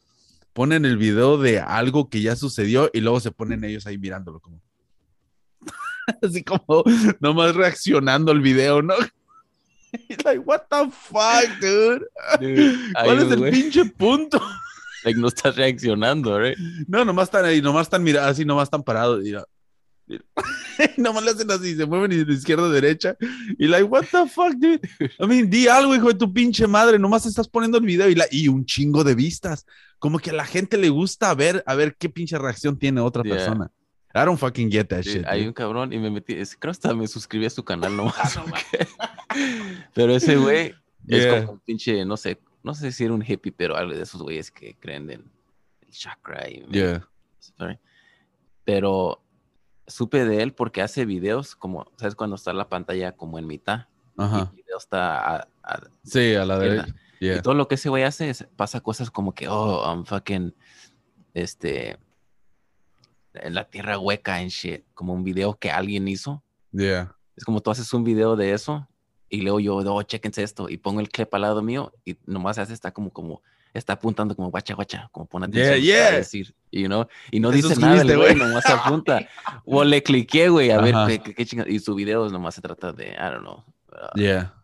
ponen 0.60 0.84
el 0.84 0.98
video 0.98 1.38
de 1.38 1.58
algo 1.58 2.10
que 2.10 2.20
ya 2.20 2.36
sucedió 2.36 2.90
y 2.92 3.00
luego 3.00 3.18
se 3.18 3.30
ponen 3.30 3.64
ellos 3.64 3.86
ahí 3.86 3.96
mirándolo 3.96 4.40
como 4.40 4.60
así 6.22 6.44
como 6.44 6.84
nomás 7.18 7.54
reaccionando 7.54 8.30
al 8.30 8.42
video, 8.42 8.82
¿no? 8.82 8.92
like, 10.22 10.40
what 10.40 10.64
the 10.68 10.90
fuck, 10.90 11.48
dude? 11.62 12.04
¿Cuál 12.92 13.22
es 13.22 13.32
el 13.32 13.50
pinche 13.50 13.86
punto? 13.86 14.38
Like, 15.02 15.18
no 15.18 15.28
estás 15.28 15.56
reaccionando, 15.56 16.38
¿right? 16.38 16.58
No, 16.86 17.06
nomás 17.06 17.28
están 17.28 17.46
ahí, 17.46 17.62
nomás 17.62 17.86
están 17.86 18.02
mirando, 18.02 18.28
así 18.28 18.44
nomás 18.44 18.64
están 18.64 18.82
parados. 18.82 19.22
Mira. 19.22 19.46
Nomás 20.96 21.24
le 21.24 21.30
hacen 21.30 21.50
así, 21.50 21.76
se 21.76 21.86
mueven 21.86 22.26
de 22.26 22.32
izquierda 22.32 22.66
a 22.66 22.70
derecha. 22.70 23.16
Y 23.58 23.66
like, 23.66 23.84
what 23.84 24.04
the 24.10 24.28
fuck, 24.28 24.54
dude? 24.56 24.80
I 25.18 25.26
mean, 25.26 25.50
di 25.50 25.68
algo, 25.68 25.94
hijo 25.94 26.08
de 26.08 26.14
tu 26.14 26.32
pinche 26.32 26.66
madre. 26.66 26.98
Nomás 26.98 27.26
estás 27.26 27.48
poniendo 27.48 27.78
el 27.78 27.84
video 27.84 28.08
y, 28.08 28.14
la, 28.14 28.26
y 28.30 28.48
un 28.48 28.64
chingo 28.64 29.04
de 29.04 29.14
vistas. 29.14 29.66
Como 29.98 30.18
que 30.18 30.30
a 30.30 30.34
la 30.34 30.44
gente 30.44 30.76
le 30.78 30.88
gusta 30.88 31.34
ver, 31.34 31.62
a 31.66 31.74
ver 31.74 31.96
qué 31.96 32.08
pinche 32.08 32.38
reacción 32.38 32.78
tiene 32.78 33.00
otra 33.00 33.22
persona. 33.22 33.70
I 34.14 34.24
don't 34.24 34.38
fucking 34.38 34.70
get 34.70 34.86
that 34.86 35.02
shit. 35.02 35.24
Hay 35.26 35.46
un 35.46 35.52
cabrón 35.52 35.92
y 35.92 35.98
me 35.98 36.10
metí, 36.10 36.34
creo 36.58 36.72
hasta 36.72 36.94
me 36.94 37.06
suscribí 37.06 37.46
a 37.46 37.50
su 37.50 37.64
canal 37.64 37.96
nomás. 37.96 38.40
pero 39.94 40.16
ese 40.16 40.36
güey 40.36 40.74
es 41.06 41.26
como 41.26 41.52
un 41.52 41.60
pinche, 41.60 42.04
no 42.04 42.16
sé, 42.16 42.40
no 42.62 42.74
sé 42.74 42.90
si 42.90 43.04
era 43.04 43.14
un 43.14 43.24
hippie, 43.24 43.52
pero 43.52 43.76
algo 43.76 43.94
de 43.94 44.02
esos 44.02 44.20
güeyes 44.20 44.50
que 44.50 44.74
creen 44.80 45.10
en 45.10 45.30
el 45.82 45.90
chakra 45.90 46.48
y... 46.48 46.64
Yeah. 46.70 47.06
Pero 48.64 49.22
supe 49.90 50.24
de 50.24 50.42
él 50.42 50.54
porque 50.54 50.82
hace 50.82 51.04
videos 51.04 51.54
como, 51.56 51.90
¿sabes? 51.96 52.14
Cuando 52.14 52.36
está 52.36 52.52
la 52.52 52.68
pantalla 52.68 53.12
como 53.12 53.38
en 53.38 53.46
mitad. 53.46 53.86
Ajá. 54.16 54.50
el 54.50 54.56
video 54.56 54.76
está 54.76 55.36
a, 55.36 55.48
sí, 56.04 56.34
a 56.34 56.44
la 56.44 56.58
derecha. 56.58 56.94
Y 57.20 57.40
todo 57.42 57.54
lo 57.54 57.68
que 57.68 57.74
ese 57.74 57.90
güey 57.90 58.02
hace 58.02 58.30
es, 58.30 58.46
pasa 58.56 58.80
cosas 58.80 59.10
como 59.10 59.34
que, 59.34 59.46
oh, 59.48 59.84
I'm 59.84 60.06
fucking, 60.06 60.54
este, 61.34 61.98
en 63.34 63.54
la 63.54 63.64
tierra 63.64 63.98
hueca 63.98 64.40
en 64.40 64.48
shit, 64.48 64.84
como 64.94 65.12
un 65.12 65.22
video 65.22 65.58
que 65.58 65.70
alguien 65.70 66.08
hizo. 66.08 66.42
Yeah. 66.72 67.14
Es 67.36 67.44
como 67.44 67.60
tú 67.60 67.70
haces 67.70 67.92
un 67.92 68.04
video 68.04 68.36
de 68.36 68.52
eso 68.52 68.88
y 69.28 69.42
luego 69.42 69.60
yo, 69.60 69.76
oh, 69.76 70.02
chequense 70.02 70.42
esto 70.42 70.68
y 70.68 70.76
pongo 70.78 71.00
el 71.00 71.08
clip 71.08 71.32
al 71.34 71.42
lado 71.42 71.62
mío 71.62 71.92
y 72.04 72.16
nomás 72.26 72.58
hace, 72.58 72.72
está 72.72 72.92
como, 72.92 73.10
como, 73.10 73.42
está 73.74 73.94
apuntando 73.94 74.34
como 74.34 74.50
guacha, 74.50 74.74
guacha, 74.74 75.08
como 75.12 75.26
pone 75.26 75.46
atención 75.46 75.80
yeah, 75.80 76.10
decir, 76.12 76.54
you 76.72 76.86
know? 76.86 77.06
y 77.30 77.40
no 77.40 77.50
dice 77.50 77.76
nada 77.76 78.02
el 78.02 78.16
güey, 78.16 78.34
nomás 78.34 78.66
apunta. 78.66 79.20
o 79.64 79.84
le 79.84 80.02
cliqué, 80.02 80.48
güey, 80.48 80.70
a 80.70 80.80
ver 80.80 81.22
qué, 81.22 81.34
qué, 81.34 81.64
Y 81.68 81.78
su 81.78 81.94
video 81.94 82.28
nomás 82.28 82.54
se 82.54 82.60
trata 82.60 82.92
de, 82.92 83.08
I 83.10 83.16
don't 83.30 83.40
know, 83.40 83.64
Ah, 83.92 84.10
Yeah. 84.14 84.54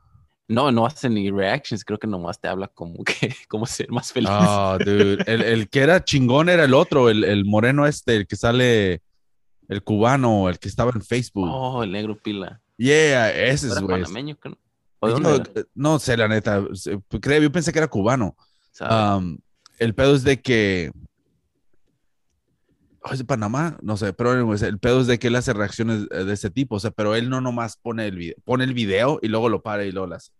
No, 0.48 0.70
no 0.70 0.86
hace 0.86 1.08
ni 1.10 1.28
reactions, 1.28 1.84
creo 1.84 1.98
que 1.98 2.06
nomás 2.06 2.40
te 2.40 2.46
habla 2.46 2.68
como 2.68 3.02
que, 3.02 3.34
como 3.48 3.66
ser 3.66 3.90
más 3.90 4.12
feliz. 4.12 4.30
Oh, 4.32 4.78
dude. 4.78 5.18
El, 5.26 5.42
el 5.42 5.68
que 5.68 5.80
era 5.80 6.04
chingón 6.04 6.48
era 6.48 6.64
el 6.64 6.74
otro, 6.74 7.10
el, 7.10 7.24
el 7.24 7.44
moreno 7.44 7.84
este, 7.86 8.14
el 8.16 8.26
que 8.28 8.36
sale, 8.36 9.02
el 9.68 9.82
cubano, 9.82 10.48
el 10.48 10.60
que 10.60 10.68
estaba 10.68 10.92
en 10.94 11.02
Facebook. 11.02 11.48
Oh, 11.52 11.82
el 11.82 11.90
negro 11.90 12.16
pila. 12.16 12.60
Yeah, 12.76 13.30
ese 13.32 13.66
¿No 13.66 13.74
es, 13.74 13.80
güey. 13.80 14.02
panameño? 14.02 14.36
creo? 14.36 14.56
¿O 15.00 15.08
de 15.08 15.12
dónde 15.14 15.28
Yo, 15.30 15.34
era? 15.36 15.44
eh, 15.56 15.64
no 15.74 15.98
sé, 15.98 16.16
la 16.16 16.28
neta. 16.28 16.62
se- 16.74 17.00
Creo, 17.20 17.42
yo 17.42 17.50
pensé 17.50 17.72
que 17.72 17.78
era 17.80 17.88
cubano. 17.88 18.36
Um, 18.80 19.38
el 19.78 19.94
pedo 19.94 20.14
es 20.14 20.22
de 20.24 20.40
que. 20.40 20.90
Oh, 23.02 23.12
¿Es 23.12 23.18
de 23.18 23.24
Panamá? 23.24 23.78
No 23.82 23.96
sé, 23.96 24.12
pero 24.12 24.32
anyways, 24.32 24.62
el 24.62 24.78
pedo 24.80 25.00
es 25.00 25.06
de 25.06 25.18
que 25.18 25.28
él 25.28 25.36
hace 25.36 25.52
reacciones 25.52 26.06
eh, 26.10 26.24
de 26.24 26.32
ese 26.32 26.50
tipo. 26.50 26.76
O 26.76 26.80
sea, 26.80 26.90
pero 26.90 27.14
él 27.14 27.30
no 27.30 27.40
nomás 27.40 27.76
pone 27.76 28.06
el 28.06 28.16
video, 28.16 28.34
pone 28.44 28.64
el 28.64 28.74
video 28.74 29.18
y 29.22 29.28
luego 29.28 29.48
lo 29.48 29.62
para 29.62 29.84
y 29.84 29.92
luego 29.92 30.08
las. 30.08 30.32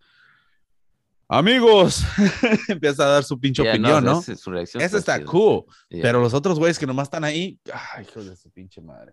Amigos, 1.29 2.05
empieza 2.68 3.05
a 3.05 3.09
dar 3.09 3.25
su 3.25 3.38
pinche 3.40 3.62
Yeah, 3.62 3.72
opinión, 3.72 4.05
¿no? 4.05 4.20
ese- 4.20 4.37
su 4.37 4.51
reacción 4.51 4.81
Eso 4.81 4.96
está 4.96 5.25
cool. 5.25 5.64
Yeah. 5.88 6.03
Pero 6.03 6.20
los 6.20 6.35
otros 6.35 6.57
güeyes 6.59 6.79
que 6.79 6.87
nomás 6.87 7.07
están 7.07 7.25
ahí, 7.25 7.59
ay, 7.72 8.05
hijos 8.09 8.27
de 8.27 8.37
su 8.37 8.49
pinche 8.51 8.81
madre. 8.81 9.12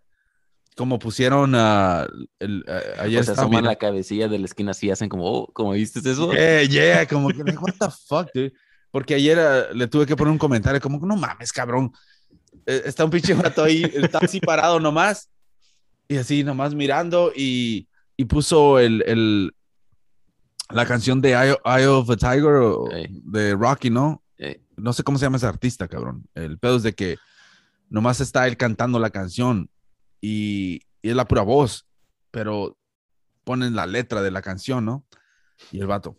Como 0.76 0.98
pusieron 1.00 1.54
a. 1.56 2.08
el, 2.40 2.64
a- 2.68 3.04
ayer 3.04 3.22
o 3.22 3.24
sea, 3.24 3.34
asoman 3.34 3.64
la 3.66 3.76
cabecilla 3.78 4.28
de 4.28 4.38
la 4.40 4.46
esquina 4.46 4.72
así, 4.72 4.90
hacen 4.92 5.10
como, 5.10 5.26
oh, 5.26 5.48
¿cómo 5.54 5.72
viste 5.72 6.00
eso? 6.00 6.32
Yeah, 6.34 6.64
yeah, 6.64 7.08
como 7.08 7.30
que, 7.30 7.44
like, 7.44 7.58
what 7.58 7.74
the 7.80 7.88
fuck, 8.08 8.30
dude. 8.34 8.54
Porque 8.94 9.16
ayer 9.16 9.38
eh, 9.42 9.64
le 9.74 9.88
tuve 9.88 10.06
que 10.06 10.16
poner 10.16 10.32
un 10.32 10.38
comentario 10.38 10.80
como, 10.80 11.04
no 11.04 11.16
mames, 11.18 11.52
cabrón. 11.52 11.92
Eh, 12.68 12.84
está 12.86 13.04
un 13.04 13.10
pinche 13.10 13.34
vato 13.34 13.64
ahí, 13.64 13.82
está 13.96 14.20
así 14.20 14.40
parado 14.40 14.80
nomás. 14.80 15.32
Y 16.08 16.18
así 16.18 16.44
nomás 16.44 16.76
mirando 16.76 17.32
y, 17.36 17.88
y 18.16 18.26
puso 18.26 18.78
el, 18.78 19.02
el, 19.08 19.56
la 20.70 20.86
canción 20.86 21.22
de 21.22 21.32
Eye, 21.32 21.58
Eye 21.66 21.88
of 21.88 22.08
a 22.12 22.16
Tiger 22.18 22.54
o- 22.62 22.88
de 23.08 23.56
Rocky, 23.56 23.90
¿no? 23.90 24.22
No 24.78 24.94
sé 24.94 25.02
cómo 25.04 25.18
se 25.18 25.26
llama 25.26 25.38
ese 25.38 25.48
artista, 25.48 25.88
cabrón. 25.88 26.28
El 26.36 26.60
pedo 26.60 26.78
es 26.78 26.84
de 26.84 26.94
que 26.94 27.18
nomás 27.90 28.20
está 28.22 28.48
él 28.48 28.58
cantando 28.58 29.00
la 29.00 29.10
canción 29.10 29.70
y, 30.22 30.82
y 31.02 31.10
es 31.10 31.16
la 31.16 31.26
pura 31.26 31.42
voz, 31.42 31.88
pero 32.32 32.78
ponen 33.44 33.76
la 33.76 33.86
letra 33.88 34.22
de 34.22 34.32
la 34.32 34.42
canción, 34.44 34.86
¿no? 34.86 35.04
Y 35.72 35.80
el 35.80 35.88
vato. 35.88 36.18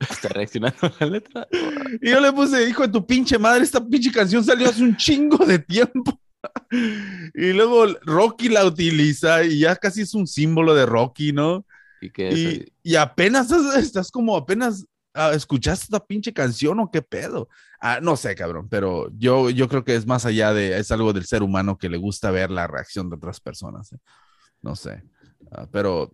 Está 0.00 0.28
reaccionando 0.28 0.78
a 0.82 0.92
la 1.00 1.06
letra. 1.06 1.46
Y 2.02 2.10
yo 2.10 2.20
le 2.20 2.32
puse, 2.32 2.68
hijo 2.68 2.82
de 2.82 2.88
tu 2.92 3.06
pinche 3.06 3.38
madre, 3.38 3.64
esta 3.64 3.84
pinche 3.84 4.12
canción 4.12 4.44
salió 4.44 4.68
hace 4.68 4.82
un 4.82 4.96
chingo 4.96 5.44
de 5.44 5.58
tiempo. 5.58 6.20
Y 7.34 7.52
luego 7.52 7.86
Rocky 8.04 8.48
la 8.48 8.64
utiliza 8.64 9.42
y 9.44 9.60
ya 9.60 9.74
casi 9.76 10.02
es 10.02 10.14
un 10.14 10.26
símbolo 10.26 10.74
de 10.74 10.86
Rocky, 10.86 11.32
¿no? 11.32 11.64
Y 12.00 12.10
eso- 12.28 12.36
Y, 12.82 12.92
y 12.92 12.94
apenas 12.96 13.50
estás, 13.50 13.76
estás 13.76 14.10
como 14.10 14.36
apenas 14.36 14.86
ah, 15.14 15.32
escuchaste 15.34 15.84
esta 15.84 16.04
pinche 16.04 16.32
canción 16.32 16.78
o 16.80 16.90
qué 16.90 17.02
pedo. 17.02 17.48
Ah, 17.80 17.98
no 18.00 18.16
sé, 18.16 18.34
cabrón, 18.34 18.68
pero 18.68 19.10
yo, 19.18 19.50
yo 19.50 19.68
creo 19.68 19.84
que 19.84 19.96
es 19.96 20.06
más 20.06 20.26
allá 20.26 20.52
de, 20.52 20.78
es 20.78 20.90
algo 20.92 21.12
del 21.12 21.26
ser 21.26 21.42
humano 21.42 21.76
que 21.78 21.88
le 21.88 21.96
gusta 21.96 22.30
ver 22.30 22.50
la 22.50 22.66
reacción 22.68 23.08
de 23.10 23.16
otras 23.16 23.40
personas. 23.40 23.92
¿eh? 23.92 23.98
No 24.62 24.76
sé. 24.76 25.02
Ah, 25.50 25.66
pero, 25.70 26.12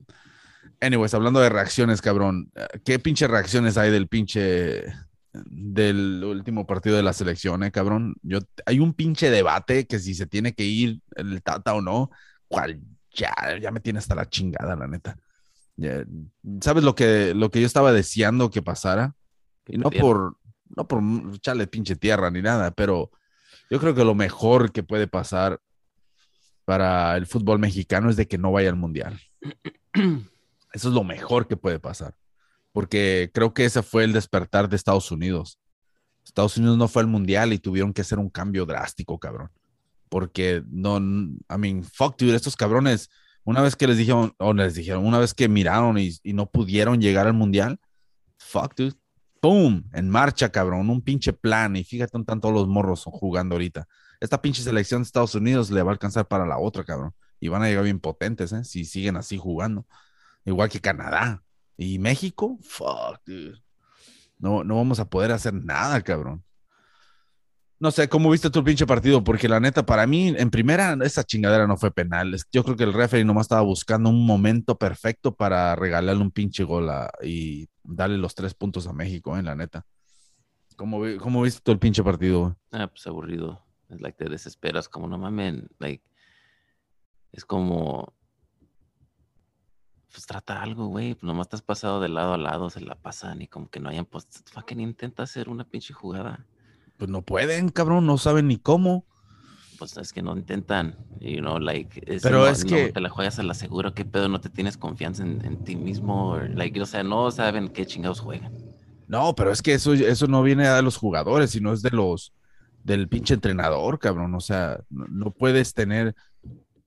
anyways, 0.85 1.15
hablando 1.15 1.41
de 1.41 1.49
reacciones, 1.49 2.01
cabrón, 2.01 2.51
¿qué 2.85 2.99
pinche 2.99 3.27
reacciones 3.27 3.77
hay 3.77 3.91
del 3.91 4.09
pinche 4.09 4.85
del 5.33 6.23
último 6.23 6.67
partido 6.67 6.97
de 6.97 7.03
la 7.03 7.13
selección, 7.13 7.65
eh, 7.65 7.73
cabrón? 7.73 8.15
Yo, 8.23 8.39
hay 8.67 8.81
un 8.81 8.95
pinche 8.95 9.31
debate 9.31 9.87
que 9.87 9.99
si 9.99 10.15
se 10.15 10.27
tiene 10.27 10.55
que 10.55 10.65
ir 10.65 11.01
el 11.17 11.43
Tata 11.43 11.75
o 11.75 11.81
no, 11.81 12.11
cual 12.49 12.81
ya, 13.11 13.33
ya 13.61 13.71
me 13.71 13.81
tiene 13.81 13.99
hasta 13.99 14.15
la 14.15 14.29
chingada, 14.29 14.77
la 14.77 14.87
neta. 14.87 15.19
Ya, 15.77 16.05
¿Sabes 16.61 16.85
lo 16.85 16.95
que, 16.95 17.35
lo 17.35 17.51
que 17.51 17.61
yo 17.61 17.67
estaba 17.67 17.93
deseando 17.93 18.51
que 18.51 18.63
pasara? 18.63 19.15
Y 19.67 19.79
no 19.79 19.91
por, 19.91 20.37
no 20.77 20.87
por 20.87 21.03
echarle 21.35 21.67
pinche 21.67 21.97
tierra 21.97 22.31
ni 22.31 22.43
nada, 22.43 22.71
pero 22.71 23.11
yo 23.71 23.81
creo 23.81 23.95
que 23.95 24.05
lo 24.05 24.15
mejor 24.15 24.73
que 24.73 24.83
puede 24.83 25.07
pasar 25.07 25.61
para 26.65 27.17
el 27.17 27.27
fútbol 27.27 27.59
mexicano 27.59 28.11
es 28.11 28.17
de 28.17 28.29
que 28.29 28.39
no 28.39 28.53
vaya 28.53 28.69
al 28.69 28.77
mundial. 28.77 29.19
Eso 30.75 30.89
es 30.89 30.95
lo 30.95 31.05
mejor 31.05 31.47
que 31.47 31.57
puede 31.57 31.79
pasar. 31.79 32.17
Porque 32.73 33.31
creo 33.33 33.55
que 33.55 33.65
ese 33.65 33.83
fue 33.83 34.03
el 34.03 34.13
despertar 34.13 34.69
de 34.69 34.75
Estados 34.75 35.11
Unidos. 35.13 35.61
Estados 36.25 36.57
Unidos 36.57 36.77
no 36.77 36.89
fue 36.89 37.03
al 37.03 37.09
mundial 37.09 37.53
y 37.53 37.59
tuvieron 37.59 37.93
que 37.93 38.03
hacer 38.03 38.19
un 38.19 38.29
cambio 38.29 38.67
drástico, 38.67 39.19
cabrón. 39.19 39.51
Porque 40.09 40.65
no, 40.69 40.99
I 40.99 41.59
mean, 41.59 41.85
fuck, 41.85 42.19
dude, 42.19 42.35
estos 42.35 42.57
cabrones, 42.57 43.09
una 43.45 43.63
vez 43.63 43.77
que 43.77 43.87
les 43.87 43.97
dijeron, 43.97 44.35
o 44.39 44.53
les 44.53 44.75
dijeron, 44.75 45.07
una 45.07 45.21
vez 45.21 45.33
que 45.33 45.49
miraron 45.49 45.97
y, 45.97 46.19
no 46.33 46.51
pudieron 46.51 47.01
llegar 47.01 47.29
al 47.29 47.35
mundial, 47.35 47.79
fuck, 48.39 48.75
dude, 48.75 48.95
¡pum! 49.41 49.85
En 49.93 50.11
marcha, 50.11 50.51
cabrón, 50.51 50.91
un 50.91 51.03
pinche 51.03 51.33
plan. 51.33 51.77
Y 51.77 51.85
fíjate, 51.85 52.19
están 52.19 52.41
todos 52.41 52.55
los 52.55 52.67
morros 52.67 53.05
jugando 53.05 53.55
ahorita. 53.55 53.87
Esta 54.19 54.43
pinche 54.43 54.63
selección 54.63 55.03
de 55.03 55.07
Estados 55.07 55.37
Unidos 55.37 55.71
le 55.71 55.83
va 55.83 55.91
a 55.91 55.95
alcanzar 55.95 56.27
para 56.27 56.47
la 56.47 56.59
otra, 56.59 56.83
cabrón. 56.83 57.15
Y 57.39 57.49
van 57.49 57.63
a 57.63 57.69
llegar 57.69 57.85
bien 57.85 58.01
potentes, 58.01 58.53
¿eh? 58.53 58.65
Si 58.65 58.85
siguen 58.85 59.17
así 59.17 59.39
jugando. 59.39 59.87
Igual 60.45 60.69
que 60.69 60.81
Canadá. 60.81 61.43
Y 61.77 61.99
México, 61.99 62.59
fuck, 62.63 63.21
dude. 63.27 63.63
No, 64.39 64.63
no 64.65 64.77
vamos 64.77 65.01
a 65.01 65.09
poder 65.09 65.33
hacer 65.33 65.55
nada, 65.55 66.01
cabrón. 66.03 66.45
No 67.81 67.91
sé, 67.91 68.09
¿cómo 68.09 68.31
viste 68.31 68.51
tu 68.51 68.63
pinche 68.63 68.87
partido? 68.87 69.25
Porque 69.25 69.49
la 69.49 69.61
neta, 69.61 69.85
para 69.85 70.07
mí, 70.07 70.29
en 70.29 70.51
primera, 70.51 70.97
esa 71.03 71.25
chingadera 71.25 71.67
no 71.67 71.77
fue 71.77 71.91
penal. 71.91 72.35
Yo 72.53 72.65
creo 72.65 72.77
que 72.77 72.85
el 72.85 72.93
referee 72.93 73.25
nomás 73.25 73.45
estaba 73.45 73.63
buscando 73.63 74.09
un 74.11 74.25
momento 74.25 74.79
perfecto 74.79 75.35
para 75.35 75.75
regalarle 75.75 76.23
un 76.23 76.31
pinche 76.31 76.65
gol 76.65 76.91
y 77.23 77.69
darle 77.83 78.17
los 78.17 78.35
tres 78.35 78.55
puntos 78.55 78.87
a 78.87 78.93
México, 78.93 79.37
en 79.37 79.47
la 79.47 79.55
neta. 79.55 79.85
¿Cómo, 80.77 81.03
cómo 81.19 81.43
viste 81.43 81.61
tú 81.63 81.73
el 81.73 81.79
pinche 81.79 82.03
partido? 82.03 82.57
Ah, 82.71 82.87
pues 82.87 83.07
aburrido. 83.07 83.63
Es 83.89 84.01
like 84.01 84.17
te 84.17 84.31
desesperas, 84.31 84.89
como 84.89 85.09
no 85.09 85.19
mames, 85.19 85.65
like 85.79 86.03
es 87.35 87.45
como 87.45 88.15
pues 90.15 90.27
trata 90.27 90.63
algo, 90.63 90.87
güey, 90.87 91.15
pues 91.15 91.25
nomás 91.25 91.47
estás 91.47 91.63
pasado 91.63 92.01
de 92.01 92.09
lado 92.09 92.35
a 92.35 92.39
lado, 92.39 92.71
se 92.71 92.81
la 92.81 92.95
pasan 92.95 93.43
y 93.43 93.49
como 93.49 93.69
que 93.69 93.81
no 93.81 93.89
hayan 93.89 94.05
pues 94.05 94.29
fucking 94.53 94.79
intenta 94.79 95.25
hacer 95.25 95.49
una 95.49 95.65
pinche 95.65 95.93
jugada. 95.93 96.47
Pues 96.97 97.11
no 97.11 97.23
pueden, 97.23 97.69
cabrón, 97.69 98.07
no 98.07 98.17
saben 98.17 98.47
ni 98.47 98.57
cómo. 98.57 99.05
Pues 99.77 99.97
es 99.97 100.13
que 100.13 100.23
no 100.23 100.37
intentan, 100.37 100.97
you 101.21 101.41
know, 101.41 101.59
like 101.59 102.01
es, 102.07 102.23
Pero 102.23 102.39
no- 102.39 102.47
es 102.47 102.65
no 102.65 102.71
que- 102.71 102.93
te 102.93 103.01
la 103.01 103.09
juegas 103.09 103.41
a 103.41 103.43
la 103.43 103.55
segura, 103.55 103.93
qué 103.93 104.05
pedo, 104.05 104.29
no 104.29 104.41
te 104.41 104.49
tienes 104.51 104.77
confianza 104.79 105.25
en, 105.25 105.45
en 105.45 105.65
ti 105.65 105.75
mismo, 105.75 106.29
or, 106.31 106.49
like, 106.51 106.81
o 106.81 106.87
sea, 106.87 107.03
no 107.03 107.29
saben 107.33 107.69
qué 107.69 107.85
chingados 107.85 108.21
juegan. 108.21 108.53
No, 109.09 109.35
pero 109.35 109.51
es 109.51 109.63
que 109.63 109.75
eso, 109.75 109.93
eso 109.95 110.29
no 110.29 110.45
viene 110.45 110.69
de 110.69 110.81
los 110.83 110.97
jugadores, 110.97 111.51
sino 111.51 111.73
es 111.73 111.83
de 111.83 111.91
los 111.91 112.33
del 112.85 113.09
pinche 113.09 113.35
entrenador, 113.35 113.99
cabrón. 113.99 114.33
O 114.37 114.41
sea, 114.41 114.79
no, 114.91 115.07
no 115.09 115.31
puedes 115.33 115.75
tener. 115.75 116.15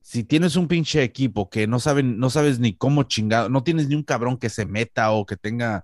Si 0.07 0.23
tienes 0.23 0.55
un 0.55 0.69
pinche 0.69 1.03
equipo 1.03 1.49
que 1.49 1.67
no 1.67 1.81
saben, 1.81 2.17
no 2.17 2.29
sabes 2.29 2.59
ni 2.59 2.73
cómo 2.73 3.03
chingado, 3.03 3.49
no 3.49 3.61
tienes 3.63 3.89
ni 3.89 3.95
un 3.95 4.03
cabrón 4.03 4.37
que 4.37 4.47
se 4.49 4.65
meta 4.65 5.11
o 5.11 5.25
que 5.25 5.35
tenga 5.35 5.83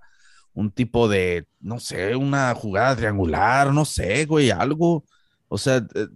un 0.54 0.70
tipo 0.70 1.08
de, 1.08 1.46
no 1.60 1.78
sé, 1.78 2.16
una 2.16 2.54
jugada 2.54 2.96
triangular, 2.96 3.70
no 3.70 3.84
sé, 3.84 4.24
güey, 4.24 4.50
algo. 4.50 5.04
O 5.48 5.58
sea, 5.58 5.86
eh, 5.94 6.06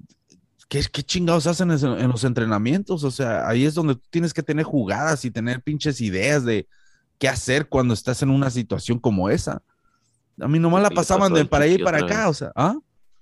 ¿qué, 0.70 0.82
qué 0.90 1.02
chingados 1.02 1.46
hacen 1.46 1.70
en, 1.70 2.08
los 2.08 2.24
entrenamientos? 2.24 3.04
O 3.04 3.10
sea, 3.10 3.46
ahí 3.46 3.66
es 3.66 3.74
donde 3.74 3.96
tú 3.96 4.08
tienes 4.08 4.32
que 4.32 4.42
tener 4.42 4.64
jugadas 4.64 5.26
y 5.26 5.30
tener 5.30 5.62
pinches 5.62 6.00
ideas 6.00 6.46
de 6.46 6.66
qué 7.18 7.28
hacer 7.28 7.68
cuando 7.68 7.92
estás 7.92 8.22
en 8.22 8.30
una 8.30 8.48
situación 8.48 8.98
como 8.98 9.28
esa. 9.28 9.60
A 10.40 10.48
mí 10.48 10.58
nomás 10.58 10.82
Lo 10.82 10.88
la 10.88 10.94
pasaban 10.94 11.34
de 11.34 11.44
para 11.44 11.66
allá 11.66 11.74
y 11.74 11.84
para 11.84 11.98
acá, 11.98 12.30
o 12.30 12.32
sea, 12.32 12.52
¿ah? 12.56 12.74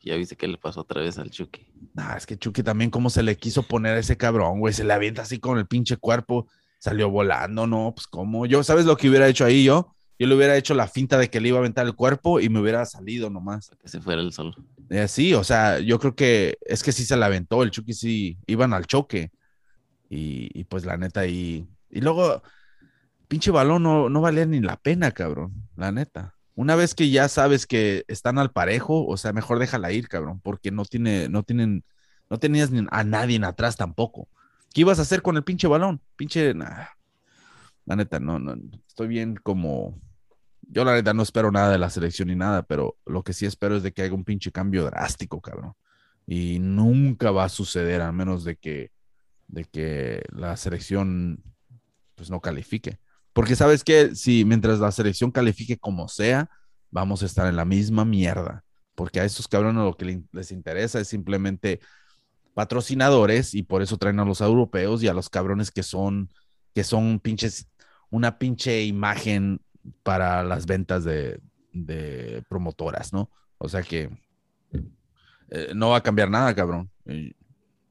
Ya 0.06 0.14
viste 0.14 0.36
qué 0.36 0.46
le 0.46 0.56
pasó 0.56 0.82
otra 0.82 1.02
vez 1.02 1.18
al 1.18 1.30
Chucky. 1.30 1.66
Nah, 1.92 2.14
es 2.14 2.26
que 2.26 2.38
Chucky 2.38 2.62
también 2.62 2.90
cómo 2.90 3.10
se 3.10 3.24
le 3.24 3.36
quiso 3.36 3.64
poner 3.64 3.96
a 3.96 3.98
ese 3.98 4.16
cabrón, 4.16 4.60
güey, 4.60 4.72
se 4.72 4.84
le 4.84 4.92
avienta 4.92 5.22
así 5.22 5.40
con 5.40 5.58
el 5.58 5.66
pinche 5.66 5.96
cuerpo, 5.96 6.46
salió 6.78 7.10
volando, 7.10 7.66
no, 7.66 7.92
pues 7.92 8.06
cómo, 8.06 8.46
yo, 8.46 8.62
¿sabes 8.62 8.84
lo 8.84 8.96
que 8.96 9.08
hubiera 9.08 9.26
hecho 9.26 9.44
ahí 9.44 9.64
yo? 9.64 9.96
Yo 10.16 10.28
le 10.28 10.36
hubiera 10.36 10.57
hecho 10.57 10.74
la 10.74 10.86
finta 10.86 11.18
de 11.18 11.28
que 11.28 11.40
le 11.40 11.48
iba 11.48 11.59
a 11.59 11.61
aventar 11.61 11.84
el 11.86 11.96
cuerpo 11.96 12.38
y 12.38 12.48
me 12.48 12.61
hubiera 12.61 12.86
salido 12.86 13.30
nomás. 13.30 13.68
para 13.68 13.80
que 13.80 13.88
se 13.88 14.00
fuera 14.00 14.22
el 14.22 14.32
solo. 14.32 14.54
Eh, 14.90 15.09
sí, 15.09 15.34
o 15.34 15.42
sea, 15.42 15.80
yo 15.80 15.98
creo 15.98 16.14
que 16.14 16.57
es 16.61 16.84
que 16.84 16.92
sí 16.92 17.04
se 17.04 17.16
la 17.16 17.26
aventó, 17.26 17.64
el 17.64 17.72
Chucky 17.72 17.92
sí, 17.92 18.38
iban 18.46 18.72
al 18.72 18.86
choque. 18.86 19.32
Y, 20.09 20.48
y 20.54 20.64
pues 20.64 20.84
la 20.86 20.96
neta 20.96 21.20
ahí. 21.20 21.66
Y 21.90 22.00
luego, 22.00 22.42
pinche 23.26 23.50
balón 23.50 23.82
no, 23.82 24.09
no 24.09 24.20
valía 24.20 24.46
ni 24.46 24.61
la 24.61 24.76
pena, 24.76 25.11
cabrón, 25.11 25.52
la 25.74 25.90
neta. 25.90 26.36
Una 26.57 26.74
vez 26.74 26.94
que 26.94 27.11
ya 27.11 27.28
sabes 27.28 27.66
que 27.66 28.04
están 28.09 28.38
al 28.38 28.50
parejo, 28.50 29.07
o 29.07 29.16
sea, 29.18 29.34
mejor 29.34 29.59
déjala 29.59 29.92
ir, 29.92 30.09
cabrón, 30.09 30.40
porque 30.40 30.70
no 30.70 30.86
tiene, 30.86 31.28
no 31.28 31.42
tienen, 31.42 31.84
no 32.30 32.38
tenías 32.38 32.70
a 32.90 33.04
nadie 33.04 33.36
en 33.36 33.44
atrás 33.44 33.76
tampoco. 33.76 34.28
¿Qué 34.72 34.80
ibas 34.80 34.98
a 34.98 35.02
hacer 35.02 35.20
con 35.20 35.36
el 35.36 35.44
pinche 35.44 35.68
balón? 35.68 36.00
Pinche, 36.16 36.54
nah. 36.54 36.86
La 37.84 37.94
neta, 37.94 38.18
no, 38.20 38.38
no, 38.38 38.57
estoy 38.88 39.07
bien 39.07 39.36
como, 39.36 40.00
yo 40.62 40.84
la 40.84 40.94
neta 40.94 41.12
no 41.12 41.22
espero 41.22 41.52
nada 41.52 41.70
de 41.70 41.78
la 41.78 41.90
selección 41.90 42.28
ni 42.28 42.36
nada, 42.36 42.62
pero 42.62 42.96
lo 43.04 43.22
que 43.22 43.34
sí 43.34 43.44
espero 43.44 43.76
es 43.76 43.82
de 43.82 43.92
que 43.92 44.02
haga 44.02 44.14
un 44.14 44.24
pinche 44.24 44.50
cambio 44.50 44.86
drástico, 44.86 45.42
cabrón. 45.42 45.74
Y 46.26 46.59
nunca 46.59 47.30
va 47.32 47.44
a 47.44 47.48
suceder 47.50 48.00
a 48.00 48.12
menos 48.12 48.44
de 48.44 48.57
que, 48.57 48.92
de 49.46 49.64
que 49.64 50.24
la 50.30 50.57
selección 50.57 51.42
pues 52.14 52.30
no 52.30 52.40
califique. 52.40 52.98
Porque 53.37 53.55
sabes 53.55 53.84
que 53.84 54.14
si 54.14 54.47
mientras 54.47 54.78
la 54.78 54.91
selección 54.91 55.30
califique 55.30 55.76
como 55.76 56.09
sea, 56.09 56.49
vamos 56.91 57.22
a 57.22 57.26
estar 57.26 57.47
en 57.47 57.57
la 57.57 57.66
misma 57.66 58.07
mierda. 58.07 58.64
Porque 58.95 59.20
a 59.20 59.26
estos 59.26 59.47
cabrones 59.47 59.84
lo 59.84 59.95
que 59.95 60.22
les 60.32 60.53
interesa 60.53 61.01
es 61.01 61.09
simplemente 61.09 61.80
patrocinadores 62.55 63.53
y 63.53 63.62
por 63.62 63.82
eso 63.82 63.99
traen 63.99 64.20
a 64.20 64.24
los 64.24 64.41
europeos 64.41 65.03
y 65.03 65.09
a 65.09 65.12
los 65.12 65.28
cabrones 65.28 65.70
que 65.70 65.82
son, 65.82 66.30
que 66.74 66.82
son 66.82 67.20
pinches, 67.20 67.68
una 68.09 68.39
pinche 68.39 68.84
imagen 68.84 69.61
para 70.03 70.43
las 70.43 70.64
ventas 70.64 71.05
de, 71.05 71.39
promotoras, 72.49 73.12
¿no? 73.12 73.30
O 73.59 73.68
sea 73.68 73.82
que 73.82 74.09
eh, 75.51 75.72
no 75.74 75.91
va 75.91 75.99
a 75.99 76.03
cambiar 76.03 76.30
nada, 76.30 76.55
cabrón. 76.55 76.91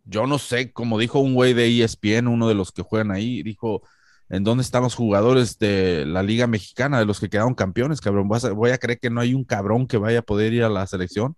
Yo 0.06 0.26
no 0.26 0.40
sé, 0.40 0.74
como 0.74 0.98
dijo 0.98 1.20
un 1.20 1.36
güey 1.36 1.54
de 1.54 1.84
ESPN, 1.84 2.28
uno 2.28 2.48
de 2.48 2.56
los 2.56 2.72
que 2.72 2.82
juegan 2.82 3.12
ahí, 3.12 3.44
dijo, 3.44 3.84
¿en 4.30 4.44
dónde 4.44 4.64
están 4.64 4.84
los 4.84 4.96
jugadores 4.96 5.60
de 5.60 6.06
la 6.06 6.24
Liga 6.24 6.48
Mexicana, 6.48 7.00
de 7.00 7.06
los 7.06 7.20
que 7.20 7.30
quedaron 7.30 7.56
campeones, 7.56 8.02
cabrón? 8.02 8.28
Voy 8.28 8.72
a, 8.72 8.78
creer 8.78 9.00
que 9.00 9.10
no 9.10 9.22
hay 9.22 9.34
un 9.34 9.44
cabrón 9.44 9.88
que 9.88 9.98
vaya 9.98 10.20
a 10.20 10.24
poder 10.24 10.54
ir 10.54 10.64
a 10.64 10.70
la 10.70 10.88
selección. 10.88 11.36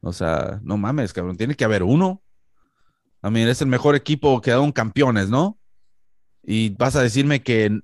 O 0.00 0.12
sea, 0.12 0.60
no 0.62 0.76
mames, 0.76 1.12
cabrón, 1.12 1.36
tiene 1.36 1.54
que 1.54 1.64
haber 1.64 1.82
uno. 1.82 2.22
A 3.22 3.30
mí 3.30 3.40
es 3.42 3.62
el 3.62 3.68
mejor 3.68 3.94
equipo, 3.94 4.40
quedaron 4.40 4.72
campeones, 4.72 5.30
¿no? 5.30 5.58
Y 6.42 6.70
vas 6.70 6.96
a 6.96 7.02
decirme 7.02 7.42
que 7.42 7.80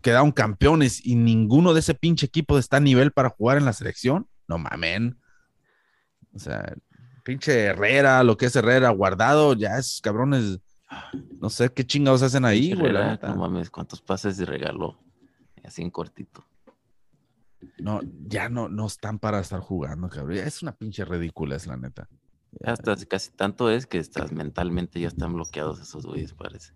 quedaron 0.00 0.32
campeones 0.32 1.04
y 1.04 1.14
ninguno 1.14 1.74
de 1.74 1.80
ese 1.80 1.94
pinche 1.94 2.26
equipo 2.26 2.58
está 2.58 2.78
a 2.78 2.80
nivel 2.80 3.12
para 3.12 3.28
jugar 3.28 3.58
en 3.58 3.66
la 3.66 3.74
selección. 3.74 4.26
No 4.46 4.56
mamen. 4.56 5.18
O 6.34 6.38
sea, 6.38 6.74
pinche 7.24 7.64
Herrera, 7.64 8.22
lo 8.22 8.36
que 8.36 8.46
es 8.46 8.56
Herrera, 8.56 8.88
guardado, 8.88 9.52
ya 9.52 9.78
esos 9.78 10.00
cabrones, 10.00 10.60
no 11.40 11.50
sé 11.50 11.70
qué 11.70 11.84
chingados 11.84 12.22
hacen 12.22 12.44
ahí, 12.44 12.74
güey. 12.74 12.92
No 12.92 13.36
mames, 13.36 13.70
cuántos 13.70 14.00
pases 14.00 14.36
de 14.36 14.46
regalo, 14.46 14.98
así 15.64 15.82
en 15.82 15.90
cortito. 15.90 16.44
No, 17.78 18.00
ya 18.26 18.48
no, 18.48 18.68
no 18.68 18.86
están 18.86 19.18
para 19.18 19.40
estar 19.40 19.60
jugando, 19.60 20.08
cabrón. 20.08 20.38
Es 20.38 20.62
una 20.62 20.72
pinche 20.72 21.04
ridícula, 21.04 21.56
es 21.56 21.66
la 21.66 21.76
neta. 21.76 22.08
Hasta 22.64 22.96
casi 23.06 23.30
tanto 23.32 23.70
es 23.70 23.86
que 23.86 23.98
estás 23.98 24.32
mentalmente 24.32 25.00
ya 25.00 25.08
están 25.08 25.34
bloqueados 25.34 25.80
esos 25.80 26.06
güeyes, 26.06 26.32
parece. 26.32 26.72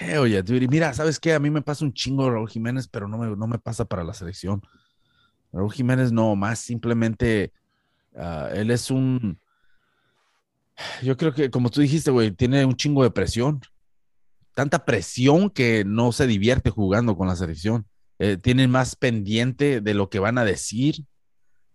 Eh, 0.00 0.18
oye, 0.18 0.42
mira, 0.68 0.94
¿sabes 0.94 1.20
qué? 1.20 1.34
A 1.34 1.40
mí 1.40 1.50
me 1.50 1.62
pasa 1.62 1.84
un 1.84 1.92
chingo 1.92 2.30
Raúl 2.30 2.48
Jiménez, 2.48 2.88
pero 2.88 3.06
no 3.06 3.18
me, 3.18 3.36
no 3.36 3.46
me 3.46 3.58
pasa 3.58 3.84
para 3.84 4.04
la 4.04 4.14
selección. 4.14 4.62
Raúl 5.52 5.72
Jiménez 5.72 6.12
no, 6.12 6.36
más 6.36 6.60
simplemente 6.60 7.52
ah, 8.16 8.48
él 8.52 8.70
es 8.70 8.90
un, 8.90 9.38
yo 11.02 11.16
creo 11.16 11.32
que, 11.32 11.50
como 11.50 11.70
tú 11.70 11.80
dijiste, 11.80 12.10
güey, 12.10 12.30
tiene 12.30 12.64
un 12.64 12.76
chingo 12.76 13.02
de 13.02 13.10
presión. 13.10 13.60
Tanta 14.54 14.84
presión 14.84 15.50
que 15.50 15.84
no 15.84 16.12
se 16.12 16.26
divierte 16.26 16.70
jugando 16.70 17.16
con 17.16 17.28
la 17.28 17.36
selección. 17.36 17.86
Eh, 18.18 18.36
tiene 18.36 18.68
más 18.68 18.96
pendiente 18.96 19.80
de 19.80 19.94
lo 19.94 20.10
que 20.10 20.18
van 20.18 20.36
a 20.36 20.44
decir, 20.44 21.06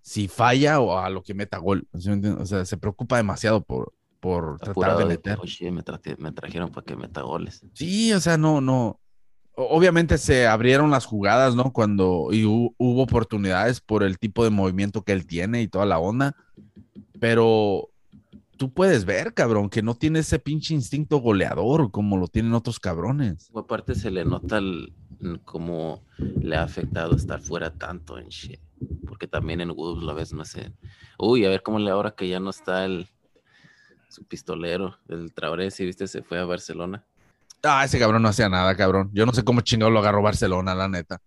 si 0.02 0.28
falla 0.28 0.80
o 0.80 1.00
a 1.00 1.10
lo 1.10 1.24
que 1.24 1.34
meta 1.34 1.58
gol. 1.58 1.88
O 1.92 2.46
sea, 2.46 2.66
se 2.66 2.78
preocupa 2.78 3.18
demasiado 3.18 3.64
por, 3.64 3.94
por 4.20 4.60
tratar 4.60 4.98
de 4.98 5.06
meter. 5.06 5.40
me, 5.72 6.32
trajeron 6.32 6.72
para 6.72 6.86
que 6.86 6.96
meta 6.96 7.22
goles. 7.22 7.66
Sí, 7.74 8.14
o 8.14 8.20
sea, 8.20 8.38
no, 8.38 8.62
no. 8.62 9.00
Obviamente 9.56 10.18
se 10.18 10.46
abrieron 10.46 10.92
las 10.92 11.06
jugadas, 11.06 11.56
¿no? 11.56 11.72
Cuando 11.72 12.28
y 12.32 12.44
hubo 12.44 13.02
oportunidades 13.02 13.82
por 13.82 14.04
el 14.04 14.20
tipo 14.20 14.44
de 14.44 14.50
movimiento 14.50 15.02
que 15.02 15.14
él 15.14 15.26
tiene 15.26 15.62
y 15.62 15.68
toda 15.68 15.86
la 15.86 15.98
onda, 15.98 16.36
pero 17.20 17.90
tú 18.58 18.74
puedes 18.74 19.06
ver, 19.06 19.34
cabrón, 19.34 19.70
que 19.70 19.82
no 19.82 19.96
tiene 19.96 20.20
ese 20.20 20.40
pinche 20.40 20.74
instinto 20.74 21.18
goleador 21.18 21.92
como 21.92 22.18
lo 22.18 22.28
tienen 22.28 22.54
otros 22.54 22.80
cabrones. 22.80 23.50
aparte 23.56 23.96
se 23.96 24.12
le 24.12 24.26
nota 24.26 24.58
el, 24.58 24.94
cómo 25.44 26.04
le 26.18 26.56
ha 26.56 26.64
afectado 26.64 27.16
estar 27.16 27.42
fuera 27.42 27.72
tanto 27.72 28.18
en 28.18 28.28
shit. 28.28 28.60
Porque 29.08 29.28
también 29.28 29.62
en 29.62 29.70
Wolves 29.70 30.04
la 30.04 30.14
vez, 30.14 30.34
no 30.34 30.44
sé. 30.46 30.74
Uy, 31.18 31.46
a 31.46 31.50
ver 31.50 31.64
cómo 31.64 31.80
le 31.80 31.90
ahora 31.92 32.12
que 32.12 32.28
ya 32.28 32.40
no 32.40 32.50
está 32.50 32.86
el 32.86 33.08
su 34.10 34.24
pistolero, 34.26 34.98
el 35.10 35.34
Traoré, 35.34 35.72
si 35.72 35.86
viste, 35.86 36.08
se 36.08 36.24
fue 36.24 36.40
a 36.40 36.46
Barcelona. 36.46 37.04
Ah, 37.64 37.84
ese 37.84 38.00
cabrón 38.00 38.22
no 38.22 38.30
hacía 38.30 38.48
nada, 38.48 38.76
cabrón. 38.76 39.10
Yo 39.14 39.26
no 39.26 39.34
sé 39.34 39.44
cómo 39.44 39.62
chingado 39.62 39.92
lo 39.92 40.00
agarró 40.00 40.22
Barcelona, 40.22 40.76
la 40.76 40.88
neta. 40.88 41.22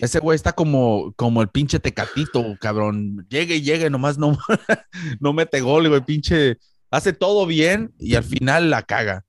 Ese 0.00 0.18
güey 0.18 0.36
está 0.36 0.52
como, 0.52 1.12
como 1.16 1.42
el 1.42 1.48
pinche 1.48 1.78
tecatito, 1.78 2.56
cabrón. 2.60 3.26
Llegue 3.28 3.56
y 3.56 3.62
llegue, 3.62 3.90
nomás 3.90 4.16
no, 4.18 4.38
no 5.20 5.32
mete 5.32 5.60
gol, 5.60 5.88
güey. 5.88 6.00
Pinche 6.04 6.58
hace 6.90 7.12
todo 7.12 7.46
bien 7.46 7.94
y 7.98 8.14
al 8.14 8.24
final 8.24 8.70
la 8.70 8.82
caga. 8.82 9.24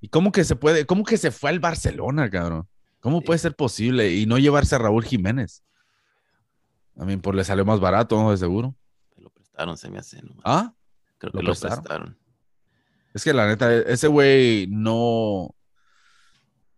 ¿Y 0.00 0.08
cómo 0.08 0.30
que 0.30 0.44
se 0.44 0.54
puede, 0.54 0.86
cómo 0.86 1.04
que 1.04 1.16
se 1.16 1.30
fue 1.30 1.50
al 1.50 1.58
Barcelona, 1.58 2.30
cabrón? 2.30 2.68
¿Cómo 3.00 3.22
puede 3.22 3.38
ser 3.38 3.54
posible 3.56 4.14
y 4.14 4.26
no 4.26 4.38
llevarse 4.38 4.74
a 4.74 4.78
Raúl 4.78 5.04
Jiménez? 5.04 5.62
A 6.96 7.04
mí, 7.04 7.16
por 7.16 7.34
le 7.34 7.44
salió 7.44 7.64
más 7.64 7.80
barato, 7.80 8.16
¿no? 8.16 8.30
De 8.30 8.36
seguro. 8.36 8.74
lo 9.16 9.30
prestaron, 9.30 9.76
se 9.76 9.90
me 9.90 9.98
hace. 9.98 10.22
¿Ah? 10.44 10.72
Creo 11.18 11.32
que 11.32 11.42
lo 11.42 11.54
prestaron. 11.54 12.16
Es 13.14 13.24
que 13.24 13.32
la 13.32 13.46
neta, 13.46 13.74
ese 13.74 14.08
güey 14.08 14.66
no, 14.68 15.55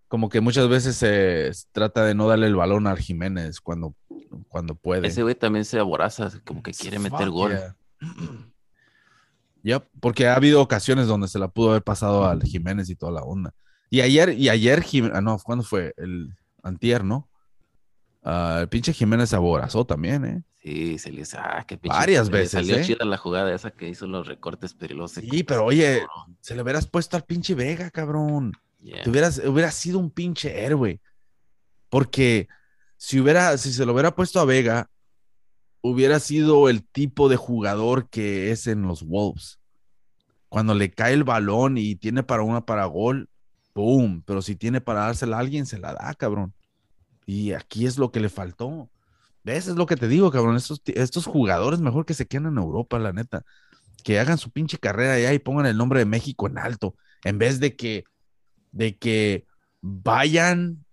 como 0.08 0.30
que 0.30 0.40
muchas 0.40 0.68
veces 0.68 0.96
se 0.96 1.52
trata 1.70 2.04
de 2.04 2.14
no 2.14 2.26
darle 2.26 2.46
el 2.46 2.56
balón 2.56 2.86
a 2.86 2.96
Jiménez 2.96 3.60
cuando, 3.60 3.94
cuando 4.48 4.74
puede. 4.74 5.06
Ese 5.06 5.22
güey 5.22 5.34
también 5.34 5.66
se 5.66 5.78
aboraza, 5.78 6.30
como 6.44 6.62
que 6.62 6.72
quiere 6.72 6.98
meter 6.98 7.30
gol. 7.30 7.56
Ya, 9.62 9.86
porque 10.00 10.26
ha 10.26 10.34
habido 10.34 10.62
ocasiones 10.62 11.08
donde 11.08 11.28
se 11.28 11.38
la 11.38 11.48
pudo 11.48 11.70
haber 11.70 11.82
pasado 11.82 12.26
al 12.26 12.42
Jiménez 12.42 12.88
y 12.88 12.96
toda 12.96 13.12
la 13.12 13.22
onda. 13.22 13.52
Y 13.90 14.00
ayer, 14.00 14.30
y 14.30 14.48
ayer, 14.48 14.82
ah, 15.12 15.20
no, 15.20 15.38
¿cuándo 15.38 15.64
fue? 15.64 15.92
El 15.96 16.34
antier, 16.62 17.04
¿no? 17.04 17.28
Ah, 18.22 18.58
el 18.62 18.68
pinche 18.68 18.92
Jiménez 18.92 19.30
se 19.30 19.36
aborazó 19.36 19.84
también, 19.84 20.24
¿eh? 20.24 20.42
Sí, 20.62 20.98
se 20.98 21.12
le 21.12 21.22
ah, 21.36 21.64
qué 21.66 21.76
pinche. 21.76 21.96
Varias 21.96 22.30
veces. 22.30 22.52
Salió 22.52 22.76
¿eh? 22.76 22.84
chida 22.84 23.04
la 23.04 23.16
jugada 23.16 23.54
esa 23.54 23.70
que 23.70 23.88
hizo 23.88 24.06
los 24.06 24.26
recortes 24.26 24.74
peligrosos. 24.74 25.22
Sí, 25.28 25.42
pero 25.42 25.64
oye, 25.64 26.02
se 26.40 26.54
le 26.54 26.62
hubieras 26.62 26.86
puesto 26.86 27.16
al 27.16 27.24
pinche 27.24 27.54
Vega, 27.54 27.90
cabrón 27.90 28.52
hubiera 28.80 29.70
sido 29.70 29.98
un 29.98 30.10
pinche 30.10 30.64
héroe. 30.64 31.00
Porque 31.88 32.48
si, 32.96 33.20
hubiera, 33.20 33.56
si 33.58 33.72
se 33.72 33.86
lo 33.86 33.92
hubiera 33.92 34.14
puesto 34.14 34.40
a 34.40 34.44
Vega, 34.44 34.90
hubiera 35.80 36.20
sido 36.20 36.68
el 36.68 36.86
tipo 36.86 37.28
de 37.28 37.36
jugador 37.36 38.08
que 38.08 38.50
es 38.50 38.66
en 38.66 38.82
los 38.82 39.04
Wolves. 39.04 39.58
Cuando 40.48 40.74
le 40.74 40.90
cae 40.90 41.14
el 41.14 41.24
balón 41.24 41.78
y 41.78 41.96
tiene 41.96 42.22
para 42.22 42.42
una 42.42 42.64
para 42.64 42.86
gol, 42.86 43.28
¡boom! 43.74 44.22
Pero 44.26 44.42
si 44.42 44.56
tiene 44.56 44.80
para 44.80 45.00
dársela 45.00 45.36
a 45.36 45.40
alguien, 45.40 45.66
se 45.66 45.78
la 45.78 45.94
da, 45.94 46.14
cabrón. 46.14 46.54
Y 47.26 47.52
aquí 47.52 47.86
es 47.86 47.98
lo 47.98 48.10
que 48.10 48.20
le 48.20 48.28
faltó. 48.28 48.90
¿Ves? 49.44 49.68
Es 49.68 49.76
lo 49.76 49.86
que 49.86 49.96
te 49.96 50.08
digo, 50.08 50.30
cabrón. 50.30 50.56
Estos, 50.56 50.80
estos 50.86 51.26
jugadores 51.26 51.80
mejor 51.80 52.06
que 52.06 52.14
se 52.14 52.26
queden 52.26 52.46
en 52.46 52.58
Europa, 52.58 52.98
la 52.98 53.12
neta. 53.12 53.44
Que 54.02 54.18
hagan 54.18 54.38
su 54.38 54.50
pinche 54.50 54.78
carrera 54.78 55.14
allá 55.14 55.32
y 55.34 55.38
pongan 55.38 55.66
el 55.66 55.76
nombre 55.76 56.00
de 56.00 56.06
México 56.06 56.46
en 56.48 56.58
alto. 56.58 56.96
En 57.24 57.38
vez 57.38 57.60
de 57.60 57.76
que 57.76 58.04
de 58.72 58.96
que 58.96 59.46
vayan, 59.80 60.84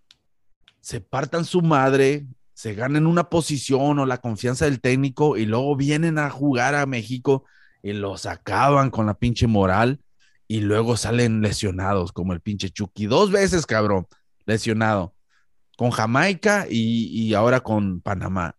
se 0.81 1.01
partan 1.01 1.45
su 1.45 1.61
madre, 1.61 2.25
se 2.53 2.73
ganen 2.73 3.05
una 3.05 3.29
posición 3.29 3.99
o 3.99 4.05
la 4.05 4.19
confianza 4.19 4.65
del 4.65 4.79
técnico 4.79 5.37
y 5.37 5.45
luego 5.45 5.75
vienen 5.75 6.17
a 6.17 6.29
jugar 6.29 6.73
a 6.75 6.85
México 6.85 7.43
y 7.83 7.93
los 7.93 8.25
acaban 8.25 8.89
con 8.89 9.05
la 9.05 9.13
pinche 9.13 9.45
moral 9.45 9.99
y 10.47 10.61
luego 10.61 10.95
salen 10.95 11.41
lesionados 11.41 12.11
como 12.11 12.33
el 12.33 12.39
pinche 12.39 12.69
Chucky. 12.69 13.07
Dos 13.07 13.31
veces, 13.31 13.65
cabrón, 13.65 14.07
lesionado. 14.45 15.13
Con 15.77 15.91
Jamaica 15.91 16.65
y, 16.69 17.33
ahora 17.33 17.59
con 17.59 17.99
Panamá. 17.99 18.55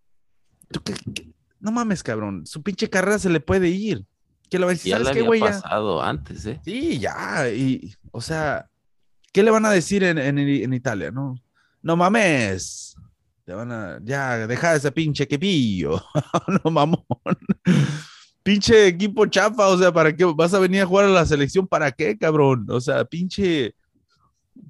No 1.59 1.73
mames, 1.73 2.03
cabrón. 2.03 2.45
Su 2.47 2.63
pinche 2.63 2.91
carrera 2.91 3.19
se 3.19 3.31
le 3.31 3.41
puede 3.41 3.69
ir. 3.69 4.05
Que 4.51 4.59
lo 4.59 4.71
ya 4.71 4.99
le 4.99 5.09
había 5.09 5.41
pasado 5.41 6.03
antes, 6.03 6.45
¿eh? 6.47 6.61
Sí, 6.63 6.99
ya. 6.99 7.49
Y, 7.49 7.95
o 8.13 8.21
sea, 8.21 8.69
¿Qué 9.37 9.43
le 9.43 9.51
van 9.51 9.67
a 9.67 9.71
decir 9.71 10.03
en, 10.03 10.73
Italia? 10.73 11.11
No, 11.11 11.39
no 11.83 11.95
mames. 11.95 12.97
Te 13.45 13.53
van 13.53 13.71
a, 13.71 14.01
ya, 14.03 14.47
deja 14.47 14.75
ese 14.75 14.91
pinche 14.91 15.29
quepillo. 15.29 16.03
no 16.65 16.71
mamón. 16.71 17.05
pinche 18.43 18.87
equipo 18.87 19.27
chafa, 19.27 19.69
o 19.69 19.77
sea, 19.77 19.93
¿para 19.93 20.17
qué 20.17 20.25
vas 20.25 20.55
a 20.55 20.59
venir 20.59 20.81
a 20.81 20.87
jugar 20.87 21.05
a 21.05 21.11
la 21.11 21.27
selección? 21.27 21.67
¿Para 21.67 21.93
qué, 21.93 22.17
cabrón? 22.17 22.65
O 22.71 22.81
sea, 22.81 23.05
pinche, 23.05 23.75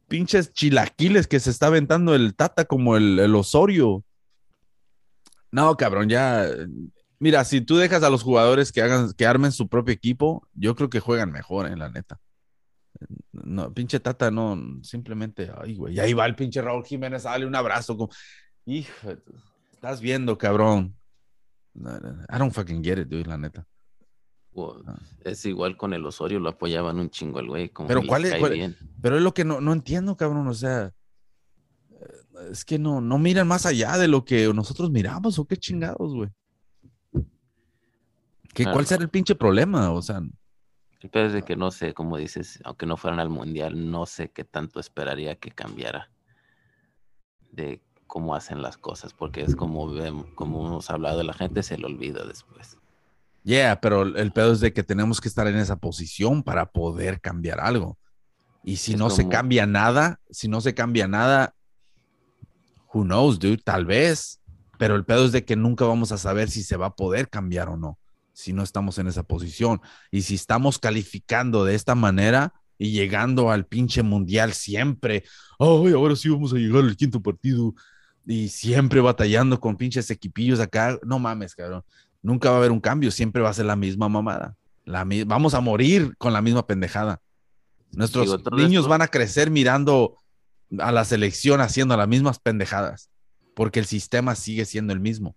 pinches 0.08 0.52
chilaquiles 0.52 1.28
que 1.28 1.38
se 1.38 1.50
está 1.50 1.68
aventando 1.68 2.16
el 2.16 2.34
Tata 2.34 2.64
como 2.64 2.96
el, 2.96 3.20
el 3.20 3.36
Osorio. 3.36 4.02
No, 5.52 5.76
cabrón, 5.76 6.08
ya. 6.08 6.44
Mira, 7.20 7.44
si 7.44 7.60
tú 7.60 7.76
dejas 7.76 8.02
a 8.02 8.10
los 8.10 8.24
jugadores 8.24 8.72
que 8.72 8.82
hagan, 8.82 9.12
que 9.12 9.26
armen 9.26 9.52
su 9.52 9.68
propio 9.68 9.94
equipo, 9.94 10.44
yo 10.54 10.74
creo 10.74 10.90
que 10.90 10.98
juegan 10.98 11.30
mejor, 11.30 11.66
en 11.66 11.74
eh, 11.74 11.76
la 11.76 11.88
neta. 11.88 12.18
No, 13.32 13.72
pinche 13.72 14.00
Tata, 14.00 14.30
no, 14.30 14.80
simplemente, 14.82 15.50
ay, 15.56 15.76
güey, 15.76 15.98
ahí 16.00 16.12
va 16.12 16.26
el 16.26 16.34
pinche 16.34 16.62
Raúl 16.62 16.84
Jiménez, 16.84 17.24
dale 17.24 17.46
un 17.46 17.54
abrazo. 17.54 17.96
Como, 17.96 18.12
hijo, 18.64 19.16
estás 19.72 20.00
viendo, 20.00 20.36
cabrón. 20.38 20.96
I 21.74 22.38
don't 22.38 22.52
fucking 22.52 22.82
get 22.82 22.98
it, 22.98 23.08
dude, 23.08 23.28
la 23.28 23.36
neta. 23.36 23.66
Ah. 24.86 24.98
Es 25.22 25.44
igual 25.44 25.76
con 25.76 25.92
el 25.92 26.04
Osorio, 26.06 26.40
lo 26.40 26.48
apoyaban 26.48 26.98
un 26.98 27.10
chingo 27.10 27.40
el 27.40 27.48
güey. 27.48 27.70
pero 27.86 28.02
cuál 28.06 28.24
es, 28.24 28.34
pero 29.02 29.16
es 29.16 29.22
lo 29.22 29.34
que 29.34 29.44
no, 29.44 29.60
no 29.60 29.72
entiendo, 29.72 30.16
cabrón, 30.16 30.48
o 30.48 30.54
sea, 30.54 30.94
es 32.50 32.64
que 32.64 32.78
no, 32.78 33.00
no 33.00 33.18
miran 33.18 33.46
más 33.46 33.66
allá 33.66 33.98
de 33.98 34.08
lo 34.08 34.24
que 34.24 34.52
nosotros 34.54 34.90
miramos, 34.90 35.38
o 35.38 35.44
qué 35.44 35.56
chingados, 35.56 36.14
güey. 36.14 36.30
¿Qué, 38.54 38.64
¿Cuál 38.64 38.86
será 38.86 39.02
el 39.02 39.10
pinche 39.10 39.34
problema? 39.34 39.92
O 39.92 40.00
sea. 40.00 40.22
El 41.00 41.10
peor 41.10 41.26
es 41.26 41.32
de 41.32 41.42
que 41.42 41.56
no 41.56 41.70
sé, 41.70 41.94
como 41.94 42.16
dices, 42.16 42.60
aunque 42.64 42.86
no 42.86 42.96
fueran 42.96 43.20
al 43.20 43.28
mundial, 43.28 43.90
no 43.90 44.06
sé 44.06 44.30
qué 44.30 44.44
tanto 44.44 44.80
esperaría 44.80 45.36
que 45.36 45.50
cambiara 45.50 46.10
de 47.52 47.82
cómo 48.06 48.34
hacen 48.34 48.62
las 48.62 48.78
cosas, 48.78 49.12
porque 49.12 49.42
es 49.42 49.56
como, 49.56 49.92
como 50.34 50.66
hemos 50.66 50.90
hablado, 50.90 51.22
la 51.22 51.34
gente 51.34 51.62
se 51.62 51.78
lo 51.78 51.88
olvida 51.88 52.24
después. 52.24 52.78
Yeah, 53.42 53.80
pero 53.80 54.02
el 54.02 54.32
pedo 54.32 54.52
es 54.52 54.60
de 54.60 54.72
que 54.72 54.82
tenemos 54.82 55.20
que 55.20 55.28
estar 55.28 55.46
en 55.46 55.56
esa 55.56 55.76
posición 55.76 56.42
para 56.42 56.66
poder 56.66 57.20
cambiar 57.20 57.60
algo. 57.60 57.98
Y 58.64 58.78
si 58.78 58.96
no 58.96 59.10
se 59.10 59.28
cambia 59.28 59.66
nada, 59.66 60.20
si 60.30 60.48
no 60.48 60.60
se 60.60 60.74
cambia 60.74 61.06
nada, 61.06 61.54
who 62.92 63.04
knows, 63.04 63.38
dude, 63.38 63.58
tal 63.58 63.86
vez. 63.86 64.40
Pero 64.78 64.96
el 64.96 65.04
pedo 65.04 65.24
es 65.24 65.32
de 65.32 65.44
que 65.44 65.54
nunca 65.54 65.84
vamos 65.84 66.10
a 66.10 66.18
saber 66.18 66.50
si 66.50 66.64
se 66.64 66.76
va 66.76 66.86
a 66.86 66.96
poder 66.96 67.28
cambiar 67.28 67.68
o 67.68 67.76
no, 67.76 67.98
si 68.36 68.52
no 68.52 68.62
estamos 68.62 68.98
en 68.98 69.06
esa 69.06 69.22
posición. 69.22 69.80
Y 70.10 70.20
si 70.20 70.34
estamos 70.34 70.78
calificando 70.78 71.64
de 71.64 71.74
esta 71.74 71.94
manera 71.94 72.52
y 72.76 72.90
llegando 72.90 73.50
al 73.50 73.64
pinche 73.64 74.02
mundial 74.02 74.52
siempre, 74.52 75.24
ay, 75.58 75.92
ahora 75.94 76.14
sí 76.14 76.28
vamos 76.28 76.52
a 76.52 76.56
llegar 76.56 76.84
al 76.84 76.96
quinto 76.96 77.22
partido 77.22 77.74
y 78.26 78.48
siempre 78.48 79.00
batallando 79.00 79.58
con 79.58 79.78
pinches 79.78 80.10
equipillos 80.10 80.60
acá, 80.60 80.98
no 81.02 81.18
mames, 81.18 81.54
cabrón. 81.54 81.82
Nunca 82.20 82.50
va 82.50 82.56
a 82.56 82.58
haber 82.58 82.72
un 82.72 82.80
cambio, 82.80 83.10
siempre 83.10 83.40
va 83.40 83.48
a 83.48 83.54
ser 83.54 83.64
la 83.64 83.76
misma 83.76 84.06
mamada. 84.10 84.54
La, 84.84 85.06
vamos 85.26 85.54
a 85.54 85.60
morir 85.60 86.14
con 86.18 86.34
la 86.34 86.42
misma 86.42 86.66
pendejada. 86.66 87.22
Nuestros 87.92 88.42
niños 88.52 88.86
van 88.86 89.00
a 89.00 89.08
crecer 89.08 89.50
mirando 89.50 90.18
a 90.78 90.92
la 90.92 91.06
selección 91.06 91.62
haciendo 91.62 91.96
las 91.96 92.06
mismas 92.06 92.38
pendejadas, 92.38 93.08
porque 93.54 93.80
el 93.80 93.86
sistema 93.86 94.34
sigue 94.34 94.66
siendo 94.66 94.92
el 94.92 95.00
mismo. 95.00 95.36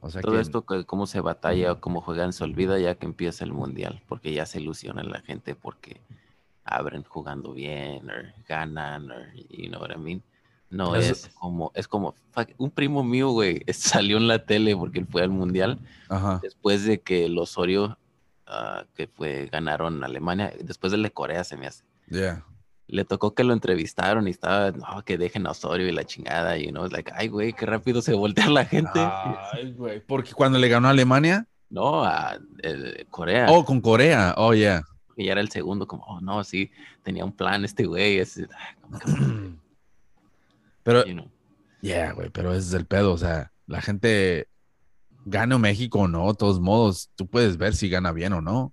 O 0.00 0.10
sea 0.10 0.22
Todo 0.22 0.38
esto, 0.38 0.64
cómo 0.86 1.06
se 1.06 1.20
batalla, 1.20 1.74
cómo 1.76 2.00
juegan, 2.00 2.32
se 2.32 2.44
olvida 2.44 2.78
ya 2.78 2.94
que 2.94 3.06
empieza 3.06 3.44
el 3.44 3.52
mundial, 3.52 4.02
porque 4.08 4.32
ya 4.32 4.46
se 4.46 4.60
ilusiona 4.60 5.02
la 5.02 5.20
gente 5.20 5.54
porque 5.54 6.00
abren 6.64 7.02
jugando 7.02 7.52
bien, 7.52 8.08
o 8.10 8.14
ganan, 8.48 9.10
o 9.10 9.14
you 9.50 9.68
know 9.68 9.80
what 9.80 9.90
I 9.90 9.98
mean. 9.98 10.22
No 10.70 10.94
es 10.94 11.30
como, 11.34 11.72
es 11.74 11.88
como, 11.88 12.14
un 12.58 12.70
primo 12.70 13.02
mío, 13.02 13.30
güey, 13.30 13.62
salió 13.72 14.18
en 14.18 14.28
la 14.28 14.44
tele 14.44 14.76
porque 14.76 14.98
él 14.98 15.06
fue 15.06 15.22
al 15.22 15.30
mundial 15.30 15.78
después 16.42 16.84
de 16.84 17.00
que 17.00 17.24
el 17.24 17.38
Osorio, 17.38 17.98
ah, 18.46 18.84
que 18.94 19.06
fue, 19.06 19.48
ganaron 19.50 20.04
Alemania, 20.04 20.52
después 20.62 20.92
del 20.92 21.02
de 21.02 21.10
Corea 21.10 21.42
se 21.42 21.56
me 21.56 21.66
hace. 21.66 21.84
Yeah. 22.08 22.44
Le 22.88 23.04
tocó 23.04 23.34
que 23.34 23.44
lo 23.44 23.52
entrevistaron 23.52 24.26
y 24.26 24.30
estaba, 24.30 24.72
no, 24.72 25.04
que 25.04 25.18
dejen 25.18 25.46
a 25.46 25.52
Osorio 25.52 25.86
y 25.88 25.92
la 25.92 26.04
chingada, 26.04 26.58
y 26.58 26.72
no, 26.72 26.86
es 26.86 26.92
like, 26.92 27.12
ay, 27.14 27.28
güey, 27.28 27.52
qué 27.52 27.66
rápido 27.66 28.02
se 28.02 28.14
voltea 28.14 28.48
la 28.48 28.64
gente. 28.64 28.98
Ay, 28.98 29.72
güey, 29.72 30.00
porque 30.00 30.32
cuando 30.32 30.58
le 30.58 30.68
ganó 30.68 30.88
a 30.88 30.92
Alemania. 30.92 31.46
No, 31.70 32.02
a 32.02 32.38
Corea. 33.10 33.46
Oh, 33.50 33.64
con 33.64 33.80
Corea, 33.80 34.34
oh, 34.38 34.54
yeah. 34.54 34.82
Y 35.16 35.26
ya 35.26 35.32
era 35.32 35.40
el 35.42 35.50
segundo, 35.50 35.86
como, 35.86 36.04
oh, 36.04 36.20
no, 36.20 36.42
sí, 36.44 36.70
tenía 37.02 37.24
un 37.24 37.32
plan 37.32 37.64
este 37.64 37.84
güey. 37.84 38.22
Pero, 40.82 41.04
yeah, 41.82 42.12
güey, 42.12 42.30
pero 42.30 42.52
ese 42.52 42.68
es 42.68 42.72
el 42.72 42.86
pedo, 42.86 43.12
o 43.12 43.18
sea, 43.18 43.52
la 43.66 43.82
gente 43.82 44.48
gane 45.26 45.58
México 45.58 46.00
o 46.00 46.08
no, 46.08 46.28
de 46.28 46.34
todos 46.34 46.60
modos, 46.60 47.10
tú 47.14 47.26
puedes 47.26 47.58
ver 47.58 47.74
si 47.74 47.90
gana 47.90 48.12
bien 48.12 48.32
o 48.32 48.40
no. 48.40 48.72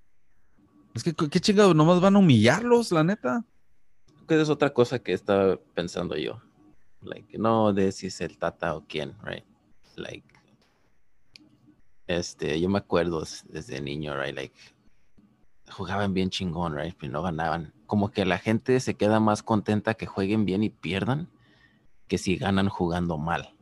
Es 0.93 1.03
que, 1.03 1.13
qué 1.13 1.41
chingado, 1.41 1.73
nomás 1.73 1.99
van 1.99 2.15
a 2.15 2.19
humillarlos, 2.19 2.93
la 2.93 3.03
neta. 3.03 3.43
Que 4.27 4.41
es 4.41 4.49
otra 4.49 4.73
cosa 4.73 4.99
que 4.99 5.13
estaba 5.13 5.57
pensando 5.73 6.15
yo. 6.17 6.41
Like, 7.01 7.37
no 7.37 7.73
de 7.73 7.91
si 7.91 8.07
es 8.07 8.21
el 8.21 8.37
Tata 8.37 8.75
o 8.75 8.85
quién, 8.87 9.15
right? 9.23 9.45
Like, 9.95 10.27
este, 12.07 12.59
yo 12.59 12.69
me 12.69 12.79
acuerdo 12.79 13.23
desde 13.49 13.81
niño, 13.81 14.19
right? 14.19 14.35
Like, 14.35 14.55
jugaban 15.69 16.13
bien 16.13 16.29
chingón, 16.29 16.75
right? 16.75 16.95
Pero 16.99 17.13
no 17.13 17.21
ganaban. 17.21 17.73
Como 17.85 18.11
que 18.11 18.25
la 18.25 18.37
gente 18.37 18.79
se 18.79 18.95
queda 18.95 19.19
más 19.19 19.43
contenta 19.43 19.93
que 19.93 20.05
jueguen 20.05 20.45
bien 20.45 20.63
y 20.63 20.69
pierdan 20.69 21.29
que 22.07 22.17
si 22.17 22.37
ganan 22.37 22.69
jugando 22.69 23.17
mal. 23.17 23.53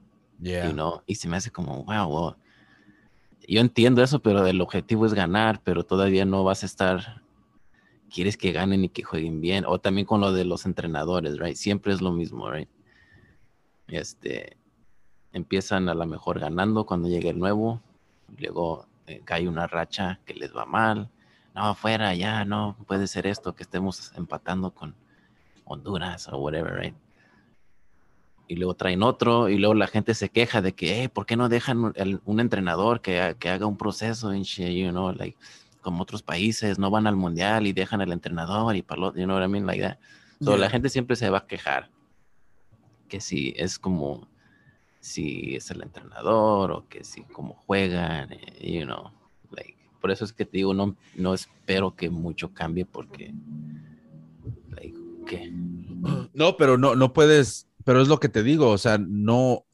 Yeah. 0.42 0.74
Y 1.06 1.16
se 1.16 1.28
me 1.28 1.38
hace 1.38 1.52
como, 1.52 1.84
wow, 1.86 2.36
Yo 3.48 3.62
entiendo 3.62 4.04
eso, 4.04 4.22
pero 4.22 4.46
el 4.46 4.62
objetivo 4.62 5.06
es 5.06 5.14
ganar, 5.14 5.62
pero 5.64 5.84
todavía 5.84 6.26
no 6.26 6.44
vas 6.44 6.64
a 6.64 6.66
estar. 6.66 7.23
Quieres 8.14 8.38
que 8.38 8.52
ganen 8.52 8.84
y 8.84 8.90
que 8.90 9.04
jueguen 9.04 9.42
bien. 9.42 9.66
O 9.68 9.80
también 9.80 10.06
con 10.06 10.22
lo 10.22 10.32
de 10.32 10.46
los 10.46 10.66
entrenadores, 10.66 11.40
right? 11.40 11.56
Siempre 11.56 11.94
es 11.94 12.02
lo 12.02 12.12
mismo, 12.12 12.50
right? 12.52 12.70
Este. 13.88 14.58
Empiezan 15.32 15.90
a 15.90 15.96
lo 15.96 16.06
mejor 16.06 16.40
ganando 16.40 16.86
cuando 16.86 17.08
llega 17.08 17.32
el 17.32 17.40
nuevo. 17.40 17.82
Luego 18.38 18.86
eh, 19.08 19.22
cae 19.26 19.48
una 19.48 19.66
racha 19.66 20.20
que 20.26 20.36
les 20.36 20.56
va 20.56 20.66
mal. 20.66 21.10
No, 21.56 21.70
afuera, 21.70 22.14
ya, 22.14 22.46
no 22.46 22.78
puede 22.88 23.08
ser 23.08 23.26
esto, 23.26 23.56
que 23.56 23.64
estemos 23.64 24.12
empatando 24.16 24.72
con 24.72 24.96
Honduras 25.66 26.28
o 26.30 26.38
whatever, 26.38 26.76
right? 26.80 26.96
y 28.48 28.56
luego 28.56 28.76
traen 28.76 29.04
otro, 29.04 29.50
y 29.50 29.58
luego 29.58 29.74
la 29.74 29.88
gente 29.88 30.14
se 30.14 30.30
queja 30.30 30.62
de 30.62 30.74
que, 30.74 31.10
¿por 31.10 31.26
qué 31.26 31.36
no 31.36 31.50
dejan 31.50 31.94
un 32.26 32.40
entrenador 32.40 33.02
que, 33.02 33.36
que, 33.40 33.50
haga 33.50 33.66
un 33.66 33.78
proceso 33.78 34.34
you 34.34 34.90
know, 34.90 35.12
like, 35.14 35.38
como 35.84 36.02
otros 36.02 36.24
países, 36.24 36.80
no 36.80 36.90
van 36.90 37.06
al 37.06 37.16
mundial 37.16 37.68
y 37.68 37.74
dejan 37.74 38.02
al 38.02 38.12
entrenador 38.12 38.76
y 38.76 38.82
para 38.82 39.02
you 39.14 39.26
know 39.26 39.38
what 39.38 39.46
I 39.46 39.48
mean, 39.48 39.68
like 39.68 39.84
that. 39.84 40.00
So, 40.42 40.58
La 40.58 40.70
gente 40.70 40.90
siempre 40.90 41.16
se 41.16 41.30
va 41.30 41.40
a 41.40 41.46
quejar 41.46 41.92
que 43.08 43.22
si 43.22 43.54
es 43.56 43.78
como, 43.78 44.28
si 45.00 45.56
es 45.56 45.70
el 45.70 45.84
entrenador 45.84 46.72
o 46.72 46.88
que 46.90 47.04
si 47.04 47.22
como 47.26 47.54
juegan, 47.54 48.34
eh, 48.34 48.80
you 48.80 48.86
know, 48.86 49.12
like, 49.52 49.78
por 50.02 50.10
eso 50.10 50.26
es 50.26 50.34
que 50.34 50.46
te 50.46 50.58
digo, 50.58 50.74
no, 50.74 50.96
no 51.14 51.36
espero 51.36 51.96
que 51.96 52.10
mucho 52.10 52.52
cambie 52.52 52.86
porque, 52.86 53.32
like, 54.72 54.98
¿qué? 55.28 55.54
No, 56.34 56.58
pero 56.58 56.80
no, 56.80 56.96
no 56.96 57.14
puedes 57.14 57.68
pero 57.84 58.02
es 58.02 58.08
lo 58.08 58.20
que 58.20 58.30
te 58.30 58.44
digo, 58.44 58.70
o 58.70 58.78
sea, 58.78 58.98
no, 58.98 59.66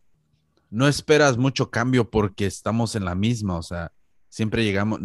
no 0.70 0.88
esperas 0.88 1.38
mucho 1.38 1.70
cambio 1.70 2.10
porque 2.10 2.46
estamos 2.46 2.96
en 2.96 3.06
la 3.06 3.16
misma, 3.16 3.58
o 3.58 3.64
sea, 3.64 3.92
siempre 4.30 4.64
llegamos, 4.64 5.00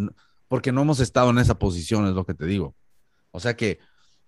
porque 0.49 0.73
no 0.73 0.83
hemos 0.83 1.01
estado 1.01 1.31
en 1.31 1.39
esa 1.39 1.59
posición, 1.59 2.07
es 2.07 2.15
lo 2.15 2.25
que 2.25 2.35
te 2.35 2.47
digo. 2.47 2.75
O 3.31 3.41
sea 3.41 3.57
que 3.57 3.79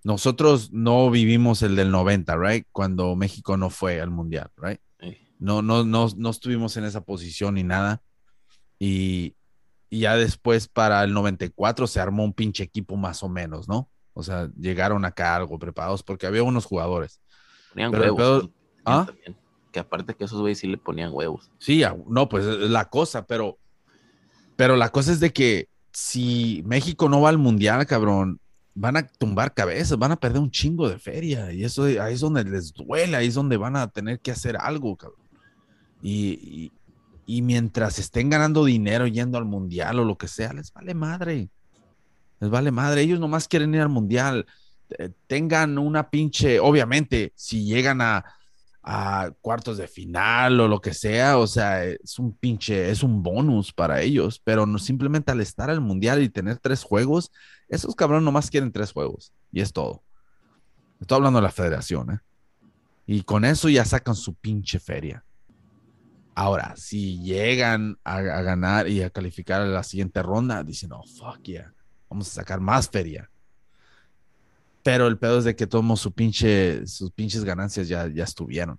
nosotros 0.03 0.73
no 0.73 1.11
vivimos 1.11 1.63
el 1.63 1.77
del 1.77 1.91
90, 1.91 2.37
right? 2.37 2.67
Cuando 2.73 3.15
México 3.17 3.57
no 3.57 3.71
fue 3.71 4.01
al 4.01 4.11
mundial, 4.11 4.51
right? 4.57 4.81
No, 5.39 5.63
no, 5.63 5.85
no, 5.85 6.09
no 6.17 6.31
estuvimos 6.31 6.77
en 6.77 6.85
esa 6.85 7.03
posición 7.03 7.55
ni 7.55 7.63
nada. 7.63 8.03
Y, 8.79 9.37
y 9.91 10.01
ya 10.01 10.17
después 10.17 10.69
para 10.69 11.03
el 11.05 11.13
94 11.13 11.87
se 11.87 12.01
armó 12.01 12.25
un 12.25 12.33
pinche 12.33 12.65
equipo 12.65 12.97
más 12.97 13.23
o 13.23 13.29
menos, 13.29 13.69
¿no? 13.69 13.91
O 14.15 14.23
sea, 14.23 14.51
llegaron 14.59 15.05
acá 15.05 15.37
algo 15.37 15.59
preparados 15.59 16.03
porque 16.03 16.27
había 16.27 16.43
unos 16.43 16.65
jugadores. 16.65 17.21
Pero 17.75 18.51
¿Ah? 18.85 19.07
Que 19.73 19.81
aparte 19.81 20.15
que 20.15 20.25
esos 20.25 20.41
güeyes 20.41 20.59
sí 20.59 20.69
le 20.69 20.79
ponían 20.79 21.11
huevos. 21.13 21.51
Sí, 21.59 21.83
no, 22.09 22.29
pues 22.29 22.47
es 22.47 22.71
la 22.71 22.89
cosa, 22.89 23.27
pero, 23.27 23.59
pero 24.57 24.77
la 24.77 24.91
cosa 24.91 25.13
es 25.13 25.21
de 25.21 25.33
que 25.33 25.69
si 25.99 26.63
México 26.67 27.09
no 27.09 27.23
va 27.23 27.31
al 27.31 27.39
mundial, 27.39 27.87
cabrón, 27.87 28.39
van 28.75 28.99
a 28.99 29.09
tumbar 29.09 29.55
cabezas, 29.55 29.97
van 29.97 30.13
a 30.13 30.21
perder 30.21 30.43
un 30.43 30.51
chingo 30.51 30.91
de 30.91 30.99
feria. 30.99 31.51
Y 31.55 31.65
eso 31.65 31.85
ahí 31.85 32.13
es 32.13 32.21
donde 32.21 32.45
les 32.45 32.75
duele, 32.75 33.17
ahí 33.17 33.29
es 33.29 33.35
donde 33.35 33.57
van 33.57 33.77
a 33.77 33.89
tener 33.89 34.21
que 34.21 34.31
hacer 34.31 34.59
algo, 34.61 34.95
cabrón. 34.95 35.27
Y, 36.03 36.71
y, 37.25 37.41
mientras 37.41 37.99
estén 37.99 38.29
ganando 38.29 38.67
dinero 38.67 39.07
yendo 39.07 39.39
al 39.39 39.47
mundial 39.47 39.99
o 39.99 40.05
lo 40.05 40.19
que 40.19 40.29
sea, 40.29 40.53
les 40.53 40.71
vale 40.71 40.93
madre. 40.93 41.49
Les 42.41 42.51
vale 42.51 42.71
madre. 42.71 43.01
Ellos 43.01 43.19
nomás 43.19 43.49
quieren 43.49 43.75
ir 43.75 43.81
al 43.81 43.89
mundial. 43.89 44.45
Eh, 44.99 45.09
tengan 45.27 45.79
una 45.79 46.11
pinche, 46.11 46.61
obviamente, 46.61 47.33
si 47.37 47.65
llegan 47.65 48.03
a, 48.03 48.23
a 48.89 49.33
cuartos 49.41 49.79
de 49.79 49.89
final 49.89 50.61
o 50.61 50.69
lo 50.69 50.81
que 50.81 50.95
sea, 50.95 51.39
o 51.39 51.49
sea, 51.49 51.85
es 51.85 52.21
un 52.21 52.33
pinche, 52.33 52.89
es 52.89 53.03
un 53.03 53.21
bonus 53.21 53.73
para 53.73 54.01
ellos, 54.01 54.41
pero 54.45 54.65
no 54.65 54.79
simplemente 54.79 55.33
al 55.33 55.41
estar 55.41 55.71
al 55.71 55.81
mundial 55.81 56.23
y 56.23 56.29
tener 56.29 56.59
tres 56.59 56.85
juegos, 56.85 57.33
esos 57.69 57.97
cabrones 57.97 58.25
nomás 58.25 58.49
quieren 58.49 58.71
tres 58.71 58.93
juegos 58.93 59.33
y 59.51 59.61
es 59.61 59.73
todo. 59.73 60.05
Estoy 61.01 61.17
hablando 61.17 61.41
de 61.41 61.43
la 61.43 61.51
federación, 61.51 62.13
¿eh? 62.13 62.21
Y 63.07 63.23
con 63.23 63.45
eso 63.45 63.69
ya 63.69 63.85
sacan 63.85 64.15
su 64.15 64.35
pinche 64.35 64.79
feria. 64.79 65.25
Ahora, 66.37 66.75
si 66.77 67.21
llegan 67.21 67.99
a, 68.05 68.19
a 68.19 68.43
ganar 68.43 68.89
y 68.89 69.03
a 69.03 69.11
calificar 69.11 69.63
a 69.63 69.67
la 69.67 69.83
siguiente 69.83 70.23
ronda, 70.23 70.63
dicen, 70.63 70.93
oh, 70.93 71.03
fuck 71.05 71.43
yeah, 71.43 71.75
vamos 72.09 72.29
a 72.29 72.35
sacar 72.35 72.61
más 72.61 72.89
feria. 72.89 73.29
Pero 74.87 75.09
el 75.09 75.19
pedo 75.19 75.39
es 75.39 75.45
de 75.45 75.57
que 75.57 75.67
todos 75.67 76.01
su 76.01 76.13
pinche, 76.13 76.87
sus 76.87 77.11
pinches 77.11 77.43
ganancias 77.43 77.89
ya, 77.89 78.07
ya 78.07 78.23
estuvieron. 78.23 78.79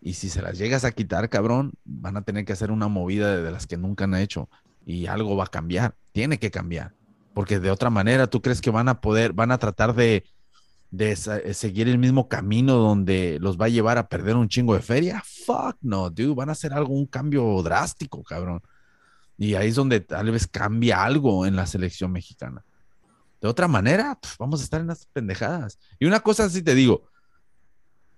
Y 0.00 0.12
si 0.12 0.28
se 0.28 0.42
las 0.42 0.56
llegas 0.56 0.84
a 0.84 0.92
quitar, 0.92 1.28
cabrón, 1.28 1.72
van 1.84 2.16
a 2.16 2.22
tener 2.22 2.44
que 2.44 2.52
hacer 2.52 2.70
una 2.70 2.86
movida 2.86 3.36
de, 3.36 3.50
las 3.50 3.66
que 3.66 3.76
nunca 3.76 4.04
han 4.04 4.14
hecho. 4.14 4.48
Y 4.86 5.06
algo 5.06 5.34
va 5.36 5.42
a 5.42 5.48
cambiar. 5.48 5.96
Tiene 6.12 6.38
que 6.38 6.52
cambiar. 6.52 6.94
Porque 7.34 7.58
de 7.58 7.72
otra 7.72 7.90
manera, 7.90 8.28
¿tú 8.28 8.40
crees 8.40 8.60
que 8.60 8.70
van 8.70 8.88
a 8.88 9.00
poder, 9.00 9.32
van 9.32 9.50
a 9.50 9.58
tratar 9.58 9.96
de, 9.96 10.22
de 10.92 11.10
eh, 11.10 11.52
seguir 11.52 11.88
el 11.88 11.98
mismo 11.98 12.28
camino 12.28 12.76
donde 12.76 13.38
los 13.40 13.58
va 13.58 13.64
a 13.64 13.70
llevar 13.70 13.98
a 13.98 14.08
perder 14.08 14.36
un 14.36 14.48
chingo 14.48 14.74
de 14.74 14.82
feria. 14.82 15.20
Fuck 15.26 15.78
no, 15.80 16.10
dude, 16.10 16.32
van 16.32 16.50
a 16.50 16.52
hacer 16.52 16.72
algún 16.72 17.06
cambio 17.06 17.60
drástico, 17.64 18.22
cabrón. 18.22 18.62
Y 19.36 19.56
ahí 19.56 19.70
es 19.70 19.74
donde 19.74 19.98
tal 19.98 20.30
vez 20.30 20.46
cambia 20.46 21.02
algo 21.02 21.44
en 21.44 21.56
la 21.56 21.66
selección 21.66 22.12
mexicana. 22.12 22.64
De 23.40 23.48
otra 23.48 23.68
manera, 23.68 24.18
pues, 24.20 24.36
vamos 24.38 24.60
a 24.60 24.64
estar 24.64 24.80
en 24.80 24.88
las 24.88 25.06
pendejadas. 25.06 25.78
Y 25.98 26.06
una 26.06 26.20
cosa 26.20 26.48
sí 26.50 26.62
te 26.62 26.74
digo, 26.74 27.08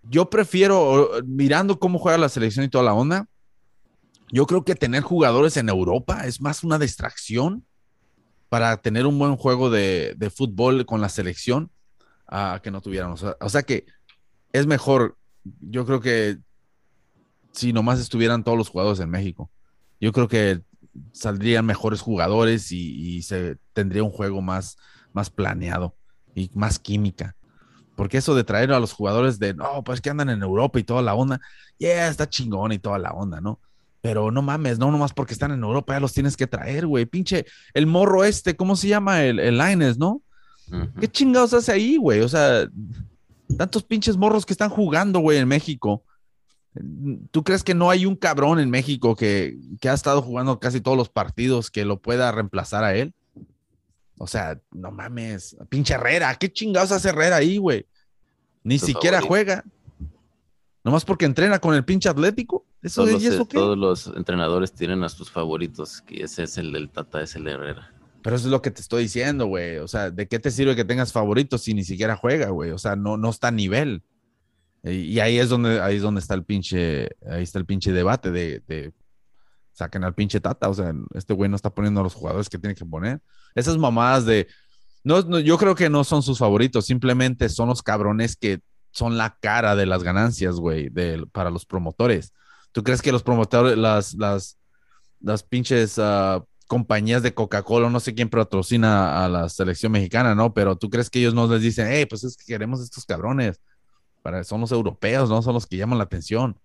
yo 0.02 0.28
prefiero, 0.28 1.10
mirando 1.24 1.78
cómo 1.78 1.98
juega 1.98 2.18
la 2.18 2.28
selección 2.28 2.64
y 2.64 2.68
toda 2.68 2.84
la 2.84 2.94
onda, 2.94 3.28
yo 4.30 4.46
creo 4.46 4.64
que 4.64 4.74
tener 4.74 5.02
jugadores 5.02 5.56
en 5.56 5.68
Europa 5.68 6.26
es 6.26 6.40
más 6.40 6.64
una 6.64 6.78
distracción 6.78 7.64
para 8.48 8.76
tener 8.78 9.06
un 9.06 9.18
buen 9.18 9.36
juego 9.36 9.70
de, 9.70 10.32
fútbol 10.34 10.84
con 10.86 11.00
la 11.00 11.08
selección 11.08 11.70
que 12.62 12.70
no 12.70 12.80
tuviéramos. 12.80 13.22
O 13.40 13.48
sea, 13.48 13.62
que 13.62 13.86
es 14.52 14.66
mejor, 14.66 15.16
yo 15.60 15.86
creo 15.86 16.00
que 16.00 16.38
si 17.52 17.72
nomás 17.72 18.00
estuvieran 18.00 18.42
todos 18.42 18.58
los 18.58 18.68
jugadores 18.68 19.00
en 19.00 19.10
México, 19.10 19.50
yo 20.00 20.12
creo 20.12 20.28
que 20.28 20.62
saldrían 21.12 21.64
mejores 21.64 22.00
jugadores 22.00 22.72
y, 22.72 23.22
se 23.22 23.56
tendría 23.72 24.02
un 24.02 24.10
juego 24.10 24.42
más, 24.42 24.76
más 25.12 25.30
planeado 25.30 25.94
y 26.34 26.50
más 26.54 26.78
química. 26.78 27.36
Porque 27.96 28.18
eso 28.18 28.34
de 28.34 28.44
traer 28.44 28.72
a 28.72 28.80
los 28.80 28.92
jugadores 28.92 29.38
de, 29.38 29.54
no, 29.54 29.82
pues 29.84 30.00
que 30.00 30.10
andan 30.10 30.30
en 30.30 30.42
Europa 30.42 30.78
y 30.78 30.84
toda 30.84 31.02
la 31.02 31.14
onda, 31.14 31.40
yeah, 31.78 32.08
está 32.08 32.28
chingón 32.28 32.72
y 32.72 32.78
toda 32.78 32.98
la 32.98 33.10
onda, 33.12 33.40
¿no? 33.40 33.60
Pero 34.00 34.30
no 34.30 34.42
mames, 34.42 34.78
no 34.78 34.90
nomás 34.90 35.12
porque 35.12 35.34
están 35.34 35.52
en 35.52 35.62
Europa, 35.62 35.92
ya 35.92 36.00
los 36.00 36.12
tienes 36.12 36.36
que 36.36 36.46
traer, 36.46 36.86
güey. 36.86 37.06
Pinche, 37.06 37.46
el 37.74 37.86
morro 37.86 38.24
este, 38.24 38.56
¿cómo 38.56 38.74
se 38.76 38.88
llama? 38.88 39.22
El, 39.22 39.38
el 39.38 39.58
Lines, 39.58 39.98
¿no? 39.98 40.22
¿Qué 40.98 41.06
chingados 41.06 41.52
hace 41.52 41.70
ahí, 41.70 41.96
güey? 41.98 42.20
O 42.20 42.28
sea, 42.28 42.66
tantos 43.58 43.82
pinches 43.82 44.16
morros 44.16 44.46
que 44.46 44.54
están 44.54 44.70
jugando, 44.70 45.18
güey, 45.20 45.38
en 45.38 45.46
México. 45.46 46.02
¿Tú 47.30 47.44
crees 47.44 47.62
que 47.62 47.74
no 47.74 47.90
hay 47.90 48.06
un 48.06 48.16
cabrón 48.16 48.58
en 48.58 48.70
México 48.70 49.14
que, 49.14 49.58
que, 49.80 49.90
ha 49.90 49.92
estado 49.92 50.22
jugando 50.22 50.58
casi 50.58 50.80
todos 50.80 50.96
los 50.96 51.10
partidos 51.10 51.70
que 51.70 51.84
lo 51.84 52.00
pueda 52.00 52.32
reemplazar 52.32 52.84
a 52.84 52.94
él? 52.94 53.12
O 54.18 54.26
sea, 54.26 54.60
no 54.70 54.90
mames, 54.90 55.56
pinche 55.68 55.94
Herrera, 55.94 56.34
¿qué 56.36 56.52
chingados 56.52 56.92
hace 56.92 57.08
Herrera 57.08 57.36
ahí, 57.36 57.58
güey? 57.58 57.86
Ni 58.62 58.78
siquiera 58.78 59.20
juega. 59.20 59.64
Nomás 60.84 61.04
porque 61.04 61.24
entrena 61.24 61.58
con 61.58 61.74
el 61.74 61.84
pinche 61.84 62.08
Atlético. 62.08 62.64
¿Eso, 62.82 63.04
todos, 63.04 63.22
los, 63.22 63.48
todos 63.48 63.78
los 63.78 64.06
entrenadores 64.16 64.72
tienen 64.72 65.04
a 65.04 65.08
sus 65.08 65.30
favoritos, 65.30 66.02
que 66.02 66.24
ese 66.24 66.42
es 66.42 66.58
el 66.58 66.72
del 66.72 66.90
Tata, 66.90 67.22
es 67.22 67.36
el 67.36 67.46
Herrera. 67.46 67.92
Pero 68.22 68.36
eso 68.36 68.46
es 68.46 68.50
lo 68.50 68.62
que 68.62 68.70
te 68.70 68.80
estoy 68.80 69.04
diciendo, 69.04 69.46
güey. 69.46 69.78
O 69.78 69.88
sea, 69.88 70.10
¿de 70.10 70.26
qué 70.26 70.38
te 70.38 70.50
sirve 70.50 70.76
que 70.76 70.84
tengas 70.84 71.12
favoritos 71.12 71.62
si 71.62 71.74
ni 71.74 71.84
siquiera 71.84 72.16
juega, 72.16 72.50
güey? 72.50 72.70
O 72.70 72.78
sea, 72.78 72.96
no, 72.96 73.16
no 73.16 73.30
está 73.30 73.48
a 73.48 73.52
nivel. 73.52 74.02
Y, 74.84 75.20
ahí 75.20 75.38
es 75.38 75.48
donde, 75.48 75.80
ahí 75.80 75.96
es 75.96 76.02
donde 76.02 76.20
está 76.20 76.34
el 76.34 76.44
pinche, 76.44 77.10
ahí 77.28 77.44
está 77.44 77.60
el 77.60 77.66
pinche 77.66 77.92
debate 77.92 78.32
de, 78.32 78.62
de 78.66 78.92
saquen 79.72 80.02
al 80.02 80.14
pinche 80.14 80.40
Tata. 80.40 80.68
O 80.68 80.74
sea, 80.74 80.92
este 81.14 81.34
güey 81.34 81.48
no 81.48 81.56
está 81.56 81.70
poniendo 81.70 82.00
a 82.00 82.04
los 82.04 82.14
jugadores 82.14 82.48
que 82.48 82.58
tiene 82.58 82.74
que 82.74 82.84
poner. 82.84 83.20
Esas 83.54 83.78
mamadas 83.78 84.24
de, 84.24 84.48
no, 85.04 85.20
no, 85.22 85.38
yo 85.38 85.58
creo 85.58 85.74
que 85.74 85.90
no 85.90 86.04
son 86.04 86.22
sus 86.22 86.38
favoritos, 86.38 86.86
simplemente 86.86 87.48
son 87.48 87.68
los 87.68 87.82
cabrones 87.82 88.36
que 88.36 88.60
son 88.92 89.16
la 89.16 89.36
cara 89.40 89.74
de 89.74 89.86
las 89.86 90.02
ganancias, 90.02 90.56
güey, 90.56 90.90
para 91.32 91.50
los 91.50 91.66
promotores. 91.66 92.32
¿Tú 92.72 92.82
crees 92.82 93.02
que 93.02 93.12
los 93.12 93.22
promotores, 93.22 93.76
las, 93.76 94.14
las, 94.14 94.58
las 95.20 95.42
pinches 95.42 95.98
uh, 95.98 96.44
compañías 96.66 97.22
de 97.22 97.34
Coca-Cola, 97.34 97.90
no 97.90 98.00
sé 98.00 98.14
quién 98.14 98.28
patrocina 98.28 99.24
a 99.24 99.28
la 99.28 99.48
selección 99.48 99.92
mexicana, 99.92 100.34
¿no? 100.34 100.54
Pero 100.54 100.76
tú 100.76 100.88
crees 100.88 101.10
que 101.10 101.18
ellos 101.18 101.34
no 101.34 101.46
les 101.46 101.62
dicen, 101.62 101.88
hey, 101.90 102.06
pues 102.06 102.24
es 102.24 102.36
que 102.36 102.44
queremos 102.44 102.80
estos 102.80 103.04
cabrones. 103.04 103.60
Para, 104.22 104.44
son 104.44 104.60
los 104.60 104.70
europeos, 104.70 105.28
¿no? 105.28 105.42
Son 105.42 105.52
los 105.52 105.66
que 105.66 105.76
llaman 105.76 105.98
la 105.98 106.04
atención. 106.04 106.56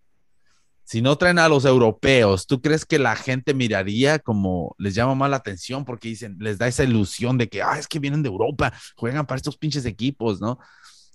Si 0.87 1.01
no 1.01 1.17
traen 1.17 1.37
a 1.37 1.49
los 1.49 1.65
europeos, 1.65 2.47
¿tú 2.47 2.61
crees 2.61 2.85
que 2.85 2.97
la 2.97 3.17
gente 3.17 3.53
miraría 3.53 4.19
como 4.19 4.73
les 4.77 4.95
llama 4.95 5.15
más 5.15 5.29
la 5.29 5.35
atención? 5.35 5.83
Porque 5.83 6.07
dicen, 6.07 6.37
les 6.39 6.57
da 6.57 6.67
esa 6.67 6.85
ilusión 6.85 7.37
de 7.37 7.49
que, 7.49 7.61
ah, 7.61 7.77
es 7.77 7.89
que 7.89 7.99
vienen 7.99 8.23
de 8.23 8.29
Europa, 8.29 8.71
juegan 8.95 9.25
para 9.25 9.35
estos 9.35 9.57
pinches 9.57 9.85
equipos, 9.85 10.39
¿no? 10.39 10.59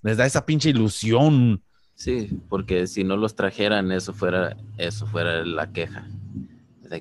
Les 0.03 0.17
da 0.17 0.27
esa 0.27 0.45
pinche 0.45 0.69
ilusión 0.69 1.63
Sí, 1.95 2.39
porque 2.49 2.87
si 2.87 3.03
no 3.03 3.17
los 3.17 3.35
trajeran, 3.35 3.91
eso 3.91 4.13
fuera, 4.13 4.57
eso 4.77 5.05
fuera 5.05 5.45
la 5.45 5.71
queja. 5.71 6.07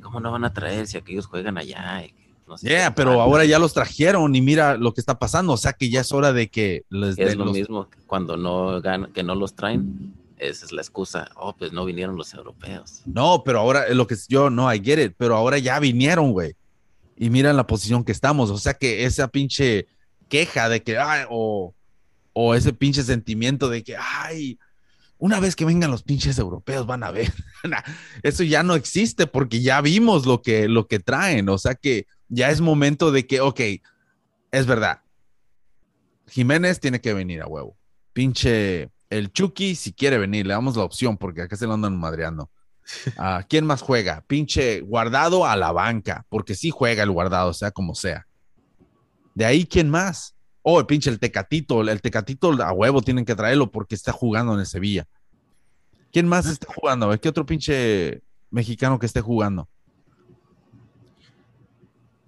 ¿Cómo 0.00 0.20
no 0.20 0.32
van 0.32 0.44
a 0.44 0.54
traer 0.54 0.86
si 0.86 0.96
aquellos 0.96 1.26
juegan 1.26 1.58
allá? 1.58 2.04
No 2.46 2.56
pero 2.94 3.20
ahora 3.20 3.44
ya 3.44 3.58
los 3.58 3.74
trajeron 3.74 4.34
y 4.34 4.40
mira 4.40 4.76
lo 4.76 4.94
que 4.94 5.00
está 5.00 5.18
pasando. 5.18 5.52
O 5.52 5.56
sea 5.56 5.72
que 5.72 5.90
ya 5.90 6.00
es 6.00 6.12
hora 6.12 6.32
de 6.32 6.48
que 6.48 6.84
les 6.88 7.18
Es 7.18 7.36
lo 7.36 7.46
mismo 7.46 7.88
cuando 8.06 8.36
no 8.36 8.80
ganan, 8.80 9.12
que 9.12 9.22
no 9.22 9.34
los 9.34 9.54
traen. 9.54 10.14
Esa 10.42 10.66
es 10.66 10.72
la 10.72 10.82
excusa. 10.82 11.30
Oh, 11.36 11.56
pues 11.56 11.72
no 11.72 11.84
vinieron 11.84 12.16
los 12.16 12.34
europeos. 12.34 13.02
No, 13.06 13.42
pero 13.44 13.60
ahora 13.60 13.88
lo 13.90 14.08
que 14.08 14.16
yo 14.28 14.50
no, 14.50 14.72
I 14.72 14.82
get 14.82 14.98
it, 14.98 15.14
pero 15.16 15.36
ahora 15.36 15.58
ya 15.58 15.78
vinieron, 15.78 16.32
güey. 16.32 16.56
Y 17.16 17.30
mira 17.30 17.52
la 17.52 17.66
posición 17.66 18.02
que 18.02 18.10
estamos. 18.10 18.50
O 18.50 18.58
sea 18.58 18.74
que 18.74 19.04
esa 19.04 19.28
pinche 19.28 19.86
queja 20.28 20.68
de 20.68 20.82
que, 20.82 20.98
ay, 20.98 21.26
o, 21.30 21.72
o 22.32 22.54
ese 22.56 22.72
pinche 22.72 23.04
sentimiento 23.04 23.68
de 23.68 23.84
que, 23.84 23.96
ay, 23.96 24.58
una 25.18 25.38
vez 25.38 25.54
que 25.54 25.64
vengan 25.64 25.92
los 25.92 26.02
pinches 26.02 26.36
europeos 26.38 26.86
van 26.86 27.04
a 27.04 27.12
ver. 27.12 27.32
Eso 28.24 28.42
ya 28.42 28.64
no 28.64 28.74
existe 28.74 29.28
porque 29.28 29.62
ya 29.62 29.80
vimos 29.80 30.26
lo 30.26 30.42
que, 30.42 30.66
lo 30.66 30.88
que 30.88 30.98
traen. 30.98 31.48
O 31.50 31.58
sea 31.58 31.76
que 31.76 32.08
ya 32.28 32.50
es 32.50 32.60
momento 32.60 33.12
de 33.12 33.28
que, 33.28 33.40
ok, 33.40 33.60
es 34.50 34.66
verdad. 34.66 35.02
Jiménez 36.26 36.80
tiene 36.80 37.00
que 37.00 37.14
venir 37.14 37.42
a 37.42 37.46
huevo. 37.46 37.76
Pinche 38.12 38.90
el 39.12 39.32
Chucky, 39.32 39.74
si 39.74 39.92
quiere 39.92 40.18
venir, 40.18 40.46
le 40.46 40.54
damos 40.54 40.76
la 40.76 40.84
opción 40.84 41.16
porque 41.16 41.42
acá 41.42 41.56
se 41.56 41.66
lo 41.66 41.74
andan 41.74 41.98
madreando. 41.98 42.50
Uh, 43.18 43.42
¿Quién 43.48 43.66
más 43.66 43.82
juega? 43.82 44.24
Pinche 44.26 44.80
guardado 44.80 45.46
a 45.46 45.54
la 45.56 45.70
banca, 45.72 46.26
porque 46.28 46.54
sí 46.54 46.70
juega 46.70 47.02
el 47.02 47.10
guardado, 47.10 47.52
sea 47.52 47.70
como 47.70 47.94
sea. 47.94 48.26
De 49.34 49.44
ahí, 49.44 49.66
¿quién 49.66 49.88
más? 49.88 50.34
Oh, 50.62 50.80
el 50.80 50.86
pinche 50.86 51.10
el 51.10 51.18
Tecatito, 51.18 51.80
el 51.82 52.00
Tecatito 52.00 52.52
a 52.62 52.72
huevo 52.72 53.02
tienen 53.02 53.24
que 53.24 53.34
traerlo 53.34 53.70
porque 53.70 53.94
está 53.94 54.12
jugando 54.12 54.54
en 54.54 54.60
el 54.60 54.66
Sevilla. 54.66 55.06
¿Quién 56.12 56.28
más 56.28 56.46
está 56.46 56.72
jugando? 56.72 57.18
¿Qué 57.20 57.28
otro 57.28 57.46
pinche 57.46 58.22
mexicano 58.50 58.98
que 58.98 59.06
esté 59.06 59.20
jugando? 59.20 59.68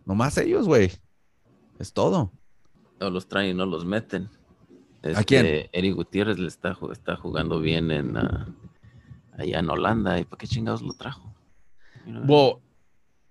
Nomás 0.04 0.36
ellos, 0.38 0.66
güey. 0.66 0.90
Es 1.78 1.92
todo. 1.92 2.32
No 3.00 3.10
los 3.10 3.28
traen 3.28 3.50
y 3.50 3.54
no 3.54 3.66
los 3.66 3.84
meten. 3.84 4.28
¿A 5.14 5.22
quién? 5.24 5.68
Eric 5.72 5.94
Gutiérrez 5.94 6.38
le 6.38 6.48
está, 6.48 6.76
está 6.90 7.16
jugando 7.16 7.60
bien 7.60 7.90
en 7.90 8.16
ah, 8.16 8.46
allá 9.36 9.58
en 9.58 9.68
Holanda. 9.68 10.18
¿Y 10.18 10.24
para 10.24 10.38
qué 10.38 10.46
chingados 10.46 10.82
lo 10.82 10.94
trajo? 10.94 11.34
Bueno, 12.06 12.60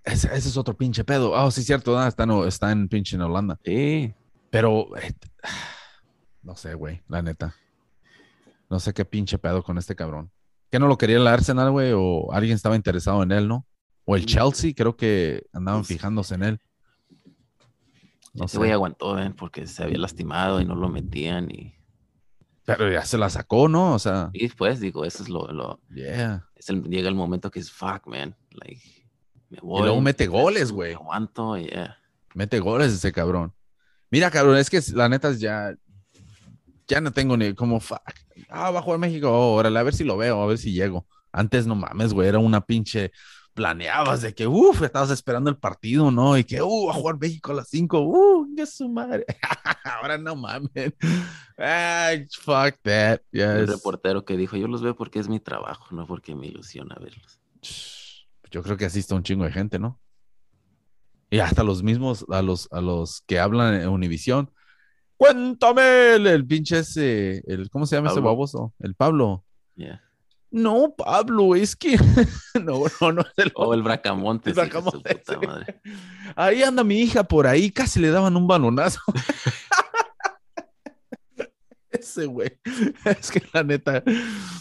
ese, 0.04 0.34
es 0.34 0.56
otro 0.56 0.76
pinche 0.76 1.02
pedo. 1.04 1.34
Ah, 1.34 1.46
oh, 1.46 1.50
sí, 1.50 1.62
cierto. 1.62 2.00
Está, 2.06 2.26
no, 2.26 2.44
está 2.44 2.70
en 2.70 2.88
pinche 2.88 3.16
en 3.16 3.22
Holanda. 3.22 3.58
Sí. 3.64 4.14
Pero, 4.50 4.96
eh, 4.96 5.12
no 6.42 6.54
sé, 6.54 6.74
güey, 6.74 7.02
la 7.08 7.22
neta. 7.22 7.56
No 8.70 8.78
sé 8.78 8.92
qué 8.92 9.04
pinche 9.04 9.38
pedo 9.38 9.62
con 9.62 9.78
este 9.78 9.96
cabrón. 9.96 10.30
¿Que 10.70 10.78
no 10.78 10.86
lo 10.86 10.98
quería 10.98 11.16
el 11.16 11.26
Arsenal, 11.26 11.70
güey? 11.70 11.92
¿O 11.94 12.32
alguien 12.32 12.54
estaba 12.54 12.76
interesado 12.76 13.22
en 13.22 13.32
él, 13.32 13.48
no? 13.48 13.66
O 14.04 14.16
el 14.16 14.22
mm. 14.22 14.26
Chelsea, 14.26 14.72
creo 14.74 14.96
que 14.96 15.46
andaban 15.52 15.80
pues 15.80 15.88
fijándose 15.88 16.34
en 16.34 16.42
él. 16.44 16.60
No 18.34 18.46
Ese 18.46 18.58
güey 18.58 18.72
aguantó, 18.72 19.18
¿eh? 19.18 19.32
Porque 19.36 19.66
se 19.66 19.84
había 19.84 19.98
lastimado 19.98 20.60
y 20.60 20.64
no 20.64 20.74
lo 20.74 20.88
metían 20.88 21.50
y... 21.50 21.72
Pero 22.64 22.90
ya 22.90 23.04
se 23.04 23.18
la 23.18 23.30
sacó, 23.30 23.68
¿no? 23.68 23.94
O 23.94 23.98
sea... 23.98 24.30
Y 24.32 24.42
después, 24.42 24.80
digo, 24.80 25.04
eso 25.04 25.22
es 25.22 25.28
lo... 25.28 25.46
lo 25.52 25.80
yeah. 25.94 26.44
llega 26.88 27.08
el 27.08 27.14
momento 27.14 27.50
que 27.50 27.60
es, 27.60 27.70
fuck, 27.70 28.06
man. 28.06 28.34
Like, 28.50 28.82
me 29.50 29.58
voy. 29.62 29.80
Y 29.80 29.84
luego 29.84 30.00
mete 30.00 30.26
goles, 30.26 30.72
güey. 30.72 30.94
Aguanto, 30.94 31.56
yeah. 31.58 31.96
Mete 32.34 32.58
goles 32.58 32.92
ese 32.92 33.12
cabrón. 33.12 33.54
Mira, 34.10 34.30
cabrón, 34.30 34.56
es 34.56 34.70
que 34.70 34.80
la 34.94 35.08
neta 35.08 35.32
ya, 35.32 35.74
ya 36.88 37.00
no 37.00 37.12
tengo 37.12 37.36
ni 37.36 37.54
como, 37.54 37.80
fuck. 37.80 38.00
Ah, 38.48 38.70
va 38.70 38.80
a 38.80 38.82
jugar 38.82 38.98
México, 38.98 39.30
oh, 39.30 39.54
órale, 39.54 39.78
a 39.78 39.82
ver 39.82 39.94
si 39.94 40.04
lo 40.04 40.16
veo, 40.16 40.42
a 40.42 40.46
ver 40.46 40.58
si 40.58 40.72
llego. 40.72 41.06
Antes 41.32 41.66
no 41.66 41.74
mames, 41.74 42.12
güey, 42.12 42.28
era 42.28 42.38
una 42.38 42.60
pinche, 42.60 43.12
planeabas 43.54 44.20
de 44.20 44.34
que, 44.34 44.46
uff, 44.46 44.82
estabas 44.82 45.10
esperando 45.10 45.48
el 45.48 45.56
partido, 45.56 46.10
¿no? 46.10 46.36
Y 46.36 46.44
que, 46.44 46.60
uh, 46.60 46.86
va 46.86 46.92
a 46.92 46.94
jugar 46.94 47.18
México 47.18 47.52
a 47.52 47.54
las 47.54 47.68
5, 47.68 48.00
uh, 48.00 48.54
qué 48.56 48.66
su 48.66 48.88
madre. 48.88 49.24
Ahora 49.84 50.18
no 50.18 50.36
mames. 50.36 50.92
Fuck 52.40 52.80
that. 52.82 53.20
El 53.32 53.68
reportero 53.68 54.24
que 54.24 54.36
dijo, 54.36 54.56
yo 54.56 54.66
los 54.68 54.82
veo 54.82 54.96
porque 54.96 55.20
es 55.20 55.28
mi 55.28 55.40
trabajo, 55.40 55.86
no 55.94 56.06
porque 56.06 56.34
me 56.34 56.48
ilusiona 56.48 56.96
verlos. 57.00 57.40
Yo 58.50 58.62
creo 58.62 58.76
que 58.76 58.84
así 58.84 58.98
está 58.98 59.14
un 59.14 59.22
chingo 59.22 59.44
de 59.44 59.52
gente, 59.52 59.78
¿no? 59.78 60.00
Y 61.30 61.38
hasta 61.38 61.62
los 61.64 61.82
mismos, 61.82 62.26
a 62.28 62.42
los, 62.42 62.68
a 62.72 62.80
los 62.80 63.22
que 63.22 63.40
hablan 63.40 63.74
en 63.74 63.88
Univisión. 63.88 64.50
Cuéntame 65.16 66.14
el, 66.14 66.46
pinche 66.46 66.80
ese, 66.80 67.42
el, 67.46 67.70
¿cómo 67.70 67.86
se 67.86 67.96
llama 67.96 68.10
ese 68.10 68.20
baboso? 68.20 68.74
El 68.80 68.94
Pablo. 68.94 69.44
No, 70.54 70.94
Pablo, 70.96 71.56
es 71.56 71.74
que. 71.74 71.96
no, 72.64 72.84
no, 73.00 73.12
no. 73.12 73.24
el... 73.36 73.52
O 73.56 73.74
el 73.74 73.82
Bracamonte. 73.82 74.50
El 74.50 74.54
Bracamonte 74.54 75.20
Ahí 76.36 76.62
anda 76.62 76.84
mi 76.84 77.00
hija 77.00 77.24
por 77.24 77.48
ahí, 77.48 77.72
casi 77.72 77.98
le 77.98 78.10
daban 78.10 78.36
un 78.36 78.46
balonazo. 78.46 79.00
ese 81.90 82.26
güey. 82.26 82.52
Es 83.04 83.30
que 83.30 83.42
la 83.52 83.64
neta, 83.64 84.02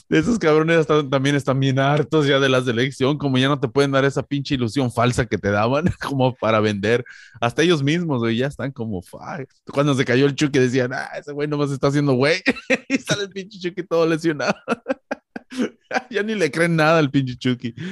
esos 0.10 0.40
cabrones 0.40 0.88
también 0.88 1.36
están 1.36 1.60
bien 1.60 1.78
hartos 1.78 2.26
ya 2.26 2.40
de 2.40 2.50
la 2.50 2.64
selección, 2.64 3.18
como 3.18 3.38
ya 3.38 3.48
no 3.48 3.60
te 3.60 3.68
pueden 3.68 3.92
dar 3.92 4.06
esa 4.06 4.24
pinche 4.24 4.56
ilusión 4.56 4.92
falsa 4.92 5.26
que 5.26 5.38
te 5.38 5.52
daban 5.52 5.86
como 6.02 6.34
para 6.36 6.60
vender. 6.60 7.06
Hasta 7.40 7.62
ellos 7.62 7.84
mismos, 7.84 8.20
güey, 8.20 8.38
ya 8.38 8.48
están 8.48 8.72
como, 8.72 9.04
fuck. 9.04 9.48
Cuando 9.72 9.94
se 9.94 10.06
cayó 10.06 10.26
el 10.26 10.36
Chucky 10.36 10.58
decían, 10.58 10.92
ah, 10.94 11.10
ese 11.18 11.34
güey 11.34 11.48
nomás 11.48 11.70
está 11.70 11.88
haciendo 11.88 12.14
güey. 12.14 12.42
y 12.88 12.98
sale 12.98 13.24
el 13.24 13.30
pinche 13.30 13.60
Chucky 13.60 13.84
todo 13.84 14.08
lesionado. 14.08 14.56
ya 16.10 16.24
ni 16.24 16.36
le 16.36 16.52
creen 16.52 16.76
nada 16.76 17.00
al 17.00 17.10
pinche 17.10 17.38
Chucky. 17.38 17.74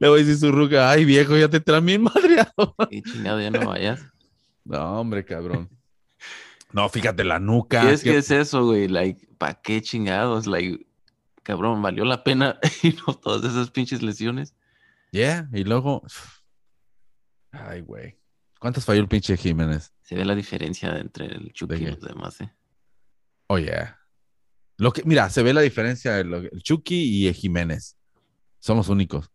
Le 0.00 0.08
voy 0.08 0.20
a 0.20 0.22
decir 0.22 0.36
su 0.36 0.52
ruca, 0.52 0.90
ay 0.90 1.04
viejo, 1.04 1.36
ya 1.36 1.48
te 1.48 1.60
traen 1.60 1.86
bien 1.86 2.02
madreado. 2.02 2.74
Y 2.90 3.02
chingado, 3.02 3.40
ya 3.40 3.50
no 3.50 3.68
vayas. 3.68 4.00
No, 4.66 4.98
hombre, 4.98 5.26
cabrón. 5.26 5.68
No, 6.72 6.88
fíjate, 6.88 7.22
la 7.22 7.38
nuca. 7.38 7.82
¿Qué 7.82 7.92
es 7.92 8.02
que 8.02 8.16
es 8.16 8.30
eso, 8.30 8.64
güey? 8.64 8.88
Like, 8.88 9.28
¿para 9.36 9.60
qué 9.60 9.82
chingados? 9.82 10.46
Like, 10.46 10.86
cabrón, 11.42 11.82
¿valió 11.82 12.06
la 12.06 12.24
pena 12.24 12.58
y 12.82 12.96
no 13.06 13.12
todas 13.12 13.44
esas 13.44 13.70
pinches 13.70 14.00
lesiones? 14.00 14.54
Yeah, 15.10 15.50
y 15.52 15.64
luego. 15.64 16.02
Ay, 17.52 17.82
güey. 17.82 18.16
¿Cuántas 18.58 18.86
falló 18.86 19.02
el 19.02 19.08
pinche 19.08 19.36
Jiménez? 19.36 19.92
Se 20.00 20.14
ve 20.14 20.24
la 20.24 20.34
diferencia 20.34 20.96
entre 20.96 21.26
el 21.26 21.52
Chucky 21.52 21.74
y 21.74 21.86
los 21.86 22.00
demás, 22.00 22.40
¿eh? 22.40 22.50
Oh, 23.48 23.58
yeah. 23.58 23.98
Lo 24.76 24.92
que, 24.92 25.02
mira, 25.04 25.30
se 25.30 25.42
ve 25.42 25.54
la 25.54 25.60
diferencia 25.60 26.18
el, 26.18 26.34
el 26.34 26.62
Chucky 26.62 26.94
y 26.94 27.26
el 27.28 27.34
Jiménez. 27.34 27.96
Son 28.60 28.76
los 28.76 28.88
únicos. 28.88 29.30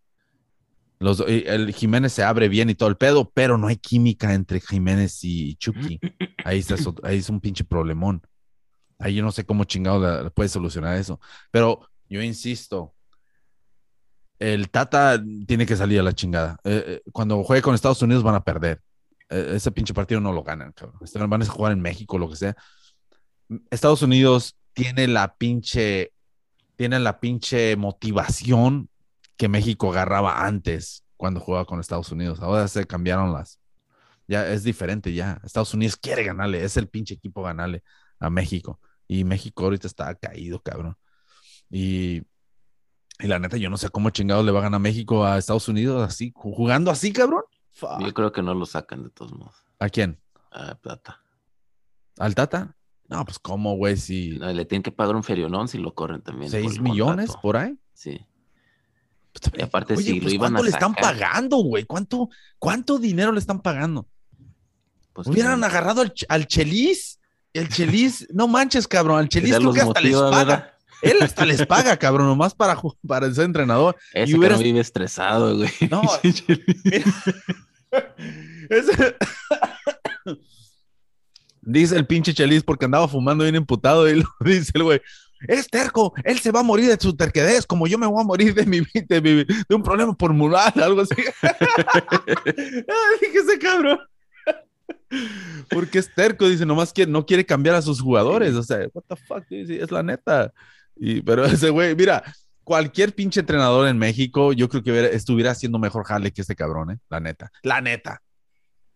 Los, 1.00 1.24
el 1.26 1.74
Jiménez 1.74 2.12
se 2.12 2.24
abre 2.24 2.50
bien 2.50 2.70
y 2.70 2.76
todo 2.76 2.90
el 2.90 2.98
pedo, 2.98 3.32
pero 3.34 3.58
no 3.58 3.68
hay 3.68 3.78
química 3.78 4.34
entre 4.34 4.60
Jiménez 4.60 5.20
y 5.24 5.56
Chucky. 5.56 6.00
Ahí, 6.44 6.60
está, 6.60 6.76
ahí 7.04 7.20
es 7.20 7.30
un 7.30 7.40
pinche 7.40 7.64
problemón. 7.64 8.22
Ahí 8.98 9.16
yo 9.16 9.24
no 9.24 9.32
sé 9.32 9.46
cómo 9.46 9.64
chingado 9.64 10.30
puede 10.32 10.50
solucionar 10.50 10.98
eso. 10.98 11.22
Pero 11.52 11.90
yo 12.10 12.22
insisto, 12.22 12.94
el 14.40 14.70
Tata 14.70 15.24
tiene 15.48 15.66
que 15.66 15.78
salir 15.78 16.02
a 16.02 16.04
la 16.04 16.14
chingada. 16.14 16.58
Eh, 16.66 16.84
eh, 16.86 17.02
cuando 17.14 17.42
juegue 17.46 17.62
con 17.62 17.76
Estados 17.76 18.02
Unidos 18.02 18.24
van 18.24 18.36
a 18.36 18.44
perder. 18.44 18.82
Eh, 19.30 19.54
ese 19.56 19.72
pinche 19.72 19.94
partido 19.94 20.20
no 20.20 20.34
lo 20.34 20.44
ganan, 20.44 20.74
Van 21.14 21.42
a 21.42 21.46
jugar 21.46 21.72
en 21.72 21.82
México, 21.82 22.18
lo 22.18 22.30
que 22.30 22.36
sea. 22.36 22.58
Estados 23.72 24.02
Unidos 24.02 24.59
tiene 24.74 25.08
la 25.08 25.36
pinche, 25.36 26.14
tiene 26.76 27.00
la 27.00 27.20
pinche 27.20 27.76
motivación 27.76 28.90
que 29.38 29.48
México 29.48 29.92
agarraba 29.92 30.46
antes 30.46 31.04
cuando 31.18 31.40
jugaba 31.40 31.66
con 31.66 31.80
Estados 31.80 32.12
Unidos. 32.12 32.40
Ahora 32.42 32.68
se 32.68 32.86
cambiaron 32.86 33.34
las. 33.34 33.60
Ya 34.28 34.48
es 34.48 34.64
diferente, 34.64 35.14
ya. 35.14 35.42
Estados 35.44 35.74
Unidos 35.74 35.98
quiere 35.98 36.24
ganarle, 36.24 36.64
es 36.64 36.78
el 36.78 36.88
pinche 36.88 37.16
equipo 37.16 37.42
ganarle 37.42 37.84
a 38.20 38.30
México. 38.30 38.80
Y 39.08 39.24
México 39.24 39.64
ahorita 39.64 39.88
está 39.88 40.14
caído, 40.16 40.62
cabrón. 40.62 40.96
Y, 41.70 42.24
y 43.20 43.28
la 43.28 43.40
neta, 43.40 43.58
yo 43.58 43.70
no 43.70 43.78
sé 43.78 43.90
cómo 43.90 44.12
chingado 44.12 44.44
le 44.44 44.52
va 44.52 44.60
a 44.60 44.64
ganar 44.64 44.80
México 44.80 45.26
a 45.26 45.38
Estados 45.38 45.68
Unidos 45.68 46.08
así, 46.08 46.32
jugando 46.36 46.92
así, 46.92 47.12
cabrón. 47.12 47.44
Yo 48.00 48.14
creo 48.14 48.32
que 48.32 48.42
no 48.42 48.54
lo 48.54 48.66
sacan 48.66 49.04
de 49.04 49.10
todos 49.10 49.34
modos. 49.34 49.56
¿A 49.80 49.90
quién? 49.90 50.22
A 50.52 50.76
Plata. 50.76 51.22
¿Al 52.18 52.36
Tata? 52.36 52.76
No, 53.10 53.26
pues 53.26 53.40
cómo, 53.40 53.76
güey, 53.76 53.98
si. 53.98 54.32
le 54.32 54.66
tienen 54.66 54.84
que 54.84 54.92
pagar 54.92 55.16
un 55.16 55.24
ferionón 55.24 55.68
si 55.68 55.80
lo 55.80 55.94
corren 55.96 56.22
también. 56.22 56.52
¿Seis 56.52 56.80
millones 56.80 57.32
por 57.42 57.58
ahí? 57.58 57.76
Sí. 57.94 58.26
Y 59.58 59.62
aparte, 59.62 59.98
si 59.98 60.16
lo 60.16 60.22
pues, 60.22 60.34
iban 60.34 60.52
¿cuánto 60.54 60.64
le 60.64 60.70
están 60.70 60.94
pagando, 60.94 61.58
güey? 61.58 61.86
¿Cuánto, 61.86 62.30
¿Cuánto 62.58 63.00
dinero 63.00 63.32
le 63.32 63.40
están 63.40 63.62
pagando? 63.62 64.08
Pues 65.14 65.28
Hubieran 65.28 65.64
agarrado 65.64 66.02
al, 66.02 66.14
al, 66.28 66.48
Chelis. 66.48 67.20
El 67.54 67.70
Chelis, 67.70 68.28
no 68.34 68.48
manches, 68.48 68.88
cabrón. 68.88 69.20
Al 69.20 69.30
Chelis 69.30 69.56
creo 69.56 69.74
que 69.74 69.82
hasta 69.82 70.02
les 70.02 70.16
paga. 70.16 70.76
Él 71.02 71.18
hasta 71.22 71.46
les 71.46 71.66
paga, 71.66 71.98
cabrón, 71.98 72.28
nomás 72.28 72.54
para, 72.54 72.80
para 73.08 73.34
ser 73.34 73.46
entrenador. 73.46 73.96
Ese 74.14 74.36
y 74.36 74.40
que 74.40 74.50
no 74.50 74.58
vive 74.58 74.82
estresado, 74.82 75.56
güey. 75.58 75.72
No. 75.90 76.02
Ese... 78.70 79.16
dice 81.70 81.96
el 81.96 82.06
pinche 82.06 82.34
Chelis 82.34 82.64
porque 82.64 82.86
andaba 82.86 83.08
fumando 83.08 83.44
bien 83.44 83.56
emputado 83.56 84.10
y 84.10 84.16
lo 84.22 84.26
dice 84.42 84.72
el 84.76 84.84
güey 84.84 85.02
es 85.48 85.70
terco, 85.70 86.14
él 86.24 86.40
se 86.40 86.52
va 86.52 86.60
a 86.60 86.64
morir 86.64 86.90
de 86.90 86.98
su 87.00 87.16
terquedez, 87.16 87.66
como 87.66 87.88
yo 87.88 87.98
me 87.98 88.08
voy 88.08 88.22
a 88.22 88.26
morir 88.26 88.54
de, 88.54 88.66
mi, 88.66 88.80
de, 88.94 89.22
de 89.22 89.76
un 89.76 89.84
problema 89.84 90.14
pulmonar, 90.14 90.74
algo 90.82 91.02
así. 91.02 91.16
Dije 91.16 93.38
ese 93.38 93.60
cabrón. 93.60 94.00
Porque 95.70 96.00
es 96.00 96.14
terco, 96.14 96.48
dice, 96.48 96.66
nomás 96.66 96.94
que 96.94 97.08
no 97.08 97.26
quiere 97.26 97.46
cambiar 97.46 97.76
a 97.76 97.82
sus 97.82 98.02
jugadores. 98.02 98.54
O 98.56 98.64
sea, 98.64 98.88
what 98.94 99.04
the 99.08 99.16
fuck, 99.16 99.48
dice, 99.48 99.82
es 99.82 99.92
la 99.92 100.04
neta. 100.04 100.54
Y, 100.96 101.22
pero 101.22 101.46
ese 101.46 101.70
güey, 101.70 101.96
mira, 101.96 102.24
cualquier 102.64 103.14
pinche 103.14 103.40
entrenador 103.40 103.88
en 103.88 103.98
México, 103.98 104.54
yo 104.54 104.70
creo 104.70 104.84
que 104.84 105.16
estuviera 105.16 105.52
haciendo 105.52 105.80
mejor 105.80 106.06
jale 106.06 106.32
que 106.32 106.42
este 106.42 106.56
cabrón, 106.56 106.92
¿eh? 106.92 106.98
La 107.10 107.20
neta. 107.20 107.52
La 107.64 107.82
neta. 107.82 108.22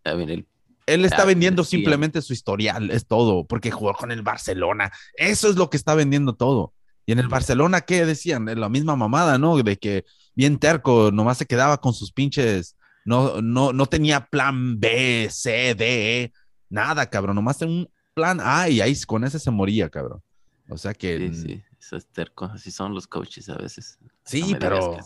A 0.03 0.13
ver, 0.13 0.29
el 0.29 0.45
él 0.85 1.05
está 1.05 1.25
vendiendo 1.25 1.63
simplemente 1.63 2.21
su 2.21 2.33
historial, 2.33 2.91
es 2.91 3.07
todo, 3.07 3.45
porque 3.45 3.71
jugó 3.71 3.93
con 3.93 4.11
el 4.11 4.21
Barcelona. 4.21 4.91
Eso 5.15 5.49
es 5.49 5.55
lo 5.55 5.69
que 5.69 5.77
está 5.77 5.95
vendiendo 5.95 6.35
todo. 6.35 6.73
Y 7.05 7.11
en 7.11 7.19
el 7.19 7.27
Barcelona, 7.27 7.81
¿qué 7.81 8.05
decían? 8.05 8.45
La 8.45 8.69
misma 8.69 8.95
mamada, 8.95 9.37
¿no? 9.37 9.57
De 9.61 9.77
que 9.77 10.05
bien 10.35 10.57
terco, 10.57 11.11
nomás 11.11 11.37
se 11.37 11.45
quedaba 11.45 11.79
con 11.79 11.93
sus 11.93 12.11
pinches, 12.11 12.77
no, 13.05 13.41
no, 13.41 13.73
no 13.73 13.85
tenía 13.87 14.27
plan 14.27 14.79
B, 14.79 15.27
C, 15.29 15.75
D, 15.75 16.23
E, 16.23 16.33
nada, 16.69 17.09
cabrón, 17.09 17.35
nomás 17.35 17.57
tenía 17.57 17.81
un 17.81 17.89
plan 18.13 18.39
A 18.41 18.69
y 18.69 18.79
ahí 18.79 18.95
con 19.01 19.23
ese 19.23 19.39
se 19.39 19.51
moría, 19.51 19.89
cabrón. 19.89 20.21
O 20.69 20.77
sea 20.77 20.93
que... 20.93 21.17
Sí, 21.33 21.41
sí, 21.41 21.63
eso 21.77 21.97
es 21.97 22.07
terco, 22.07 22.45
así 22.45 22.71
son 22.71 22.93
los 22.93 23.07
coaches 23.07 23.49
a 23.49 23.57
veces. 23.57 23.99
Sí, 24.23 24.55
pero... 24.59 24.97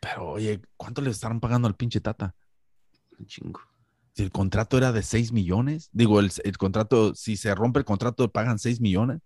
Pero, 0.00 0.32
oye, 0.32 0.60
¿cuánto 0.76 1.00
le 1.00 1.08
estarán 1.08 1.40
pagando 1.40 1.66
al 1.66 1.76
pinche 1.76 1.98
Tata? 1.98 2.34
Un 3.18 3.26
chingo. 3.26 3.62
Si 4.14 4.22
el 4.22 4.30
contrato 4.30 4.78
era 4.78 4.92
de 4.92 5.02
6 5.02 5.32
millones, 5.32 5.90
digo, 5.92 6.20
el, 6.20 6.30
contrato, 6.56 7.16
si 7.16 7.36
se 7.36 7.52
rompe 7.52 7.80
el 7.80 7.84
contrato, 7.84 8.30
pagan 8.30 8.60
6 8.60 8.80
millones. 8.80 9.20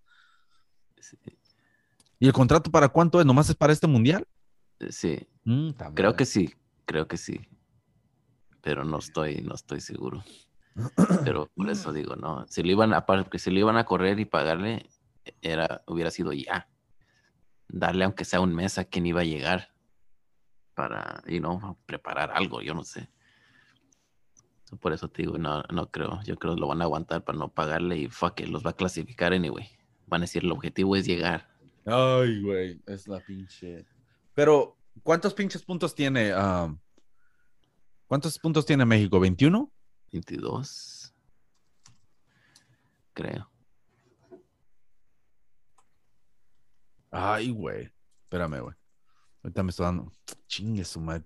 ¿Y 2.19 2.27
el 2.27 2.33
contrato 2.33 2.71
para 2.71 2.89
cuánto 2.89 3.21
es? 3.21 3.27
¿Nomás 3.27 3.51
es 3.51 3.55
para 3.55 3.73
este 3.73 3.87
mundial? 3.87 4.27
Eh, 4.81 4.91
sí. 4.91 5.29
Mm, 5.45 5.71
creo 5.95 6.17
que 6.17 6.25
sí, 6.25 6.55
creo 6.87 7.07
que 7.07 7.19
sí. 7.19 7.41
Pero 8.63 8.85
no 8.85 8.99
estoy, 8.99 9.43
no 9.43 9.55
estoy 9.55 9.83
seguro. 9.83 10.25
Pero 11.23 11.51
por 11.55 11.69
eso 11.69 11.93
digo, 11.93 12.17
no. 12.17 12.47
Si 12.49 12.63
lo 12.63 12.71
iban 12.71 12.95
a, 12.95 13.05
porque 13.05 13.39
si 13.39 13.51
lo 13.51 13.59
iban 13.59 13.77
a 13.77 13.85
correr 13.85 14.19
y 14.19 14.25
pagarle, 14.25 14.89
era, 15.43 15.83
hubiera 15.87 16.11
sido 16.11 16.33
ya. 16.33 16.67
Darle 17.69 18.05
aunque 18.05 18.25
sea 18.25 18.41
un 18.41 18.55
mes 18.55 18.79
a 18.79 18.85
quien 18.85 19.05
iba 19.05 19.21
a 19.21 19.25
llegar 19.25 19.75
para, 20.73 21.23
y 21.27 21.41
no, 21.41 21.79
preparar 21.85 22.31
algo, 22.33 22.63
yo 22.63 22.73
no 22.73 22.85
sé. 22.85 23.11
Por 24.77 24.93
eso 24.93 25.09
te 25.09 25.23
digo, 25.23 25.39
no, 25.39 25.63
no 25.73 25.91
creo. 25.91 26.21
Yo 26.25 26.37
creo 26.37 26.55
que 26.55 26.61
lo 26.61 26.69
van 26.69 26.81
a 26.83 26.85
aguantar 26.85 27.25
para 27.25 27.39
no 27.39 27.49
pagarle 27.49 27.97
y 27.97 28.09
fuck 28.09 28.41
it, 28.41 28.49
los 28.49 28.65
va 28.65 28.71
a 28.71 28.77
clasificar 28.77 29.33
anyway. 29.33 29.69
Van 30.07 30.21
a 30.21 30.25
decir, 30.25 30.45
el 30.45 30.53
objetivo 30.53 30.97
es 30.97 31.07
llegar. 31.07 31.49
Ay, 31.87 32.43
güey, 32.43 32.81
es 32.87 33.09
la 33.09 33.21
pinche. 33.21 33.87
Pero, 34.35 34.77
¿cuántos 35.03 35.35
pinches 35.35 35.63
puntos 35.63 35.95
tiene? 35.95 36.35
Um, 36.35 36.79
¿Cuántos 38.07 38.39
puntos 38.39 38.67
tiene 38.67 38.85
México? 38.85 39.19
¿21? 39.19 39.71
22. 40.13 41.15
Creo. 43.15 43.51
Ay, 47.11 47.51
güey. 47.51 47.91
Espérame, 48.23 48.61
güey. 48.61 48.75
Ahorita 49.43 49.63
me 49.63 49.71
estoy 49.71 49.87
dando. 49.87 50.13
Chingue 50.47 50.85
su 50.85 51.01
madre. 51.01 51.25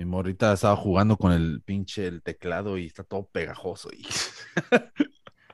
Mi 0.00 0.06
morrita 0.06 0.54
estaba 0.54 0.76
jugando 0.76 1.18
con 1.18 1.30
el 1.30 1.60
pinche 1.60 2.06
el 2.06 2.22
teclado 2.22 2.78
y 2.78 2.86
está 2.86 3.04
todo 3.04 3.28
pegajoso. 3.28 3.90
Y... 3.92 4.06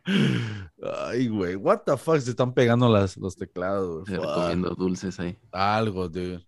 Ay, 0.80 1.26
güey, 1.26 1.56
what 1.56 1.80
the 1.84 1.96
fuck 1.96 2.20
se 2.20 2.30
están 2.30 2.54
pegando 2.54 2.88
las, 2.88 3.16
los 3.16 3.34
teclados. 3.34 4.08
comiendo 4.08 4.70
dulces 4.76 5.18
ahí. 5.18 5.36
Algo, 5.50 6.08
dude. 6.08 6.46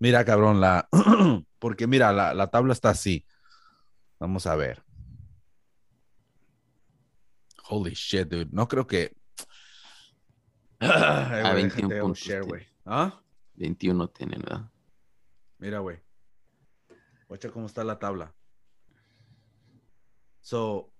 Mira, 0.00 0.24
cabrón, 0.24 0.60
la. 0.60 0.88
Porque 1.60 1.86
mira, 1.86 2.12
la, 2.12 2.34
la 2.34 2.48
tabla 2.48 2.72
está 2.72 2.90
así. 2.90 3.24
Vamos 4.18 4.48
a 4.48 4.56
ver. 4.56 4.82
Holy 7.68 7.92
shit, 7.94 8.26
dude. 8.26 8.48
No 8.50 8.66
creo 8.66 8.88
que. 8.88 9.16
a 10.80 11.52
21 11.54 12.00
puntos. 12.00 12.28
¿Ah? 12.84 13.22
21 13.54 14.08
tienen, 14.08 14.40
¿verdad? 14.40 14.68
Mira, 15.58 15.78
güey. 15.78 16.05
Ocha, 17.28 17.50
cómo 17.50 17.66
está 17.66 17.82
la 17.84 17.98
tabla. 17.98 18.34
So, 20.40 20.92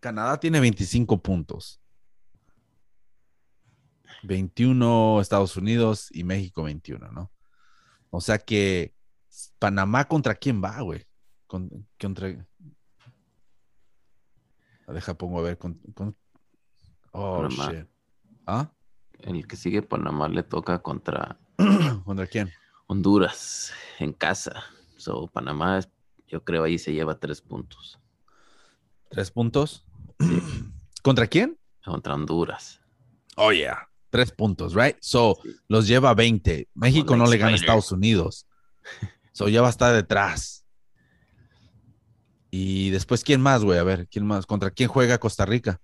Canadá 0.00 0.38
tiene 0.38 0.60
25 0.60 1.22
puntos. 1.22 1.80
21 4.22 5.20
Estados 5.20 5.56
Unidos 5.56 6.08
y 6.12 6.24
México 6.24 6.64
21, 6.64 7.10
¿no? 7.10 7.32
O 8.10 8.20
sea 8.20 8.38
que 8.38 8.94
Panamá 9.58 10.06
contra 10.06 10.34
quién 10.34 10.62
va, 10.62 10.80
güey? 10.80 11.06
contra 11.46 12.46
Deja, 14.86 15.14
pongo 15.14 15.38
a 15.38 15.42
ver 15.42 15.58
con. 15.58 15.80
Oh, 17.12 17.48
shit. 17.48 17.86
¿Ah? 18.46 18.72
El 19.20 19.46
que 19.46 19.56
sigue 19.56 19.82
Panamá 19.82 20.28
le 20.28 20.42
toca 20.42 20.82
contra. 20.82 21.38
¿Contra 22.04 22.26
quién? 22.26 22.50
Honduras, 22.90 23.72
en 24.00 24.12
casa. 24.12 24.64
So, 24.96 25.28
Panamá, 25.28 25.78
yo 26.26 26.42
creo 26.42 26.64
ahí 26.64 26.76
se 26.76 26.92
lleva 26.92 27.20
tres 27.20 27.40
puntos. 27.40 28.00
¿Tres 29.08 29.30
puntos? 29.30 29.86
¿Contra 31.02 31.28
quién? 31.28 31.56
Contra 31.84 32.14
Honduras. 32.14 32.80
Oh, 33.36 33.52
yeah. 33.52 33.88
Tres 34.10 34.32
puntos, 34.32 34.74
right? 34.74 34.96
So, 35.00 35.38
los 35.68 35.86
lleva 35.86 36.14
20. 36.14 36.68
México 36.74 37.16
no 37.16 37.26
le 37.26 37.38
gana 37.38 37.52
a 37.52 37.54
Estados 37.54 37.92
Unidos. 37.92 38.46
So, 39.32 39.48
ya 39.48 39.62
va 39.62 39.68
a 39.68 39.70
estar 39.70 39.94
detrás. 39.94 40.66
Y 42.50 42.90
después, 42.90 43.22
¿quién 43.22 43.40
más, 43.40 43.62
güey? 43.62 43.78
A 43.78 43.84
ver, 43.84 44.08
¿quién 44.08 44.26
más? 44.26 44.44
¿Contra 44.44 44.70
quién 44.72 44.88
juega 44.88 45.18
Costa 45.18 45.46
Rica? 45.46 45.80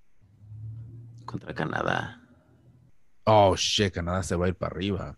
Contra 1.25 1.55
Canadá. 1.55 2.21
Oh, 3.25 3.55
shit, 3.57 3.95
Canadá 3.95 4.25
se 4.25 4.35
va 4.35 4.47
a 4.47 4.49
ir 4.49 4.57
para 4.57 4.75
arriba. 4.75 5.17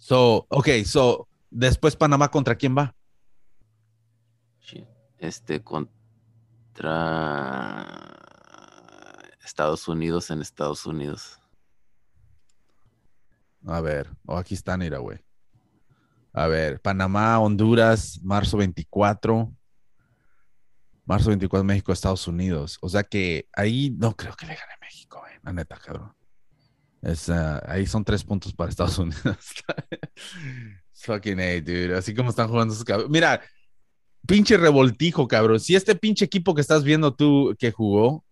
So, 0.00 0.46
ok, 0.48 0.68
so, 0.84 1.28
después 1.50 1.94
Panamá, 1.94 2.30
¿contra 2.30 2.56
quién 2.56 2.76
va? 2.76 2.96
Este, 5.18 5.62
contra 5.62 6.16
Estados 9.44 9.86
Unidos 9.86 10.30
en 10.30 10.40
Estados 10.40 10.86
Unidos. 10.86 11.38
A 13.66 13.82
ver, 13.82 14.08
oh, 14.24 14.38
aquí 14.38 14.54
están, 14.54 14.80
mira, 14.80 14.96
güey. 14.98 15.18
A 16.32 16.46
ver, 16.46 16.80
Panamá, 16.80 17.38
Honduras, 17.38 18.18
marzo 18.22 18.56
24. 18.56 19.52
Marzo 21.04 21.28
24, 21.28 21.64
México, 21.64 21.92
Estados 21.92 22.26
Unidos. 22.26 22.78
O 22.80 22.88
sea 22.88 23.02
que 23.02 23.46
ahí 23.52 23.94
no 23.98 24.16
creo 24.16 24.34
que 24.34 24.46
le 24.46 24.54
gane 24.54 24.72
México, 24.80 25.18
güey. 25.20 25.34
La 25.42 25.52
neta, 25.52 25.76
cabrón. 25.76 26.14
Ah, 27.02 27.62
ahí 27.66 27.86
son 27.86 28.04
tres 28.04 28.24
puntos 28.24 28.52
para 28.52 28.70
Estados 28.70 28.98
Unidos. 28.98 29.36
Fucking 30.92 31.40
A, 31.40 31.60
dude. 31.60 31.96
Así 31.96 32.14
como 32.14 32.30
están 32.30 32.48
jugando 32.48 32.74
esos 32.74 32.84
cabrones. 32.84 33.10
Mira, 33.10 33.40
pinche 34.26 34.56
revoltijo, 34.56 35.26
cabrón. 35.26 35.60
Si 35.60 35.74
este 35.74 35.94
pinche 35.94 36.24
equipo 36.24 36.54
que 36.54 36.60
estás 36.60 36.84
viendo 36.84 37.14
tú 37.14 37.56
que 37.58 37.72
jugó, 37.72 38.24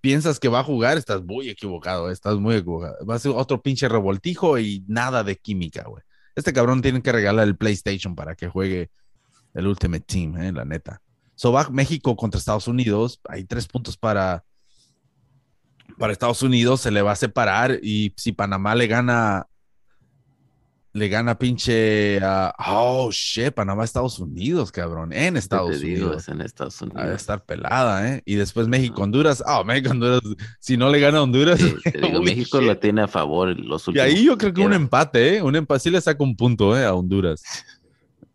piensas 0.00 0.40
que 0.40 0.48
va 0.48 0.60
a 0.60 0.64
jugar, 0.64 0.98
estás 0.98 1.22
muy 1.22 1.48
equivocado. 1.48 2.10
Estás 2.10 2.36
muy 2.36 2.56
equivocado. 2.56 3.06
Va 3.06 3.14
a 3.14 3.18
ser 3.20 3.32
otro 3.32 3.62
pinche 3.62 3.88
revoltijo 3.88 4.58
y 4.58 4.84
nada 4.88 5.22
de 5.22 5.36
química, 5.36 5.84
güey. 5.84 6.02
Este 6.34 6.52
cabrón 6.52 6.82
tiene 6.82 7.02
que 7.02 7.12
regalar 7.12 7.46
el 7.46 7.56
PlayStation 7.56 8.14
para 8.14 8.34
que 8.34 8.48
juegue 8.48 8.90
el 9.54 9.66
Ultimate 9.66 10.04
Team, 10.06 10.38
eh, 10.38 10.52
la 10.52 10.64
neta. 10.64 11.02
So 11.34 11.52
va 11.52 11.68
México 11.70 12.16
contra 12.16 12.38
Estados 12.38 12.68
Unidos. 12.68 13.20
Hay 13.28 13.44
tres 13.44 13.66
puntos 13.66 13.96
para, 13.96 14.44
para 15.98 16.12
Estados 16.12 16.42
Unidos. 16.42 16.80
Se 16.80 16.90
le 16.90 17.02
va 17.02 17.12
a 17.12 17.16
separar. 17.16 17.78
Y 17.82 18.12
si 18.16 18.32
Panamá 18.32 18.74
le 18.74 18.86
gana, 18.86 19.46
le 20.92 21.08
gana 21.08 21.38
pinche. 21.38 22.20
oh 22.58 23.10
shit, 23.10 23.52
Panamá, 23.52 23.84
Estados 23.84 24.18
Unidos, 24.18 24.70
cabrón. 24.70 25.12
En 25.12 25.36
Estados 25.36 25.80
Unidos. 25.80 26.28
en 26.28 26.40
Estados 26.40 26.80
Unidos. 26.82 27.02
Va 27.02 27.10
a 27.10 27.14
estar 27.14 27.44
pelada, 27.44 28.08
¿eh? 28.08 28.22
Y 28.24 28.34
después 28.34 28.68
México, 28.68 29.02
Honduras. 29.02 29.42
Oh, 29.46 29.64
México, 29.64 29.90
Honduras. 29.90 30.20
Si 30.60 30.76
no 30.76 30.90
le 30.90 31.00
gana 31.00 31.22
Honduras. 31.22 31.60
México 32.22 32.60
lo 32.60 32.78
tiene 32.78 33.02
a 33.02 33.08
favor 33.08 33.48
los 33.58 33.88
últimos. 33.88 34.08
Y 34.08 34.10
ahí 34.10 34.24
yo 34.24 34.36
creo 34.36 34.52
que 34.52 34.60
un 34.60 34.72
empate, 34.72 35.36
¿eh? 35.36 35.42
Un 35.42 35.56
empate 35.56 35.80
sí 35.80 35.90
le 35.90 36.00
saca 36.00 36.22
un 36.22 36.36
punto, 36.36 36.76
¿eh? 36.76 36.84
A 36.84 36.94
Honduras. 36.94 37.42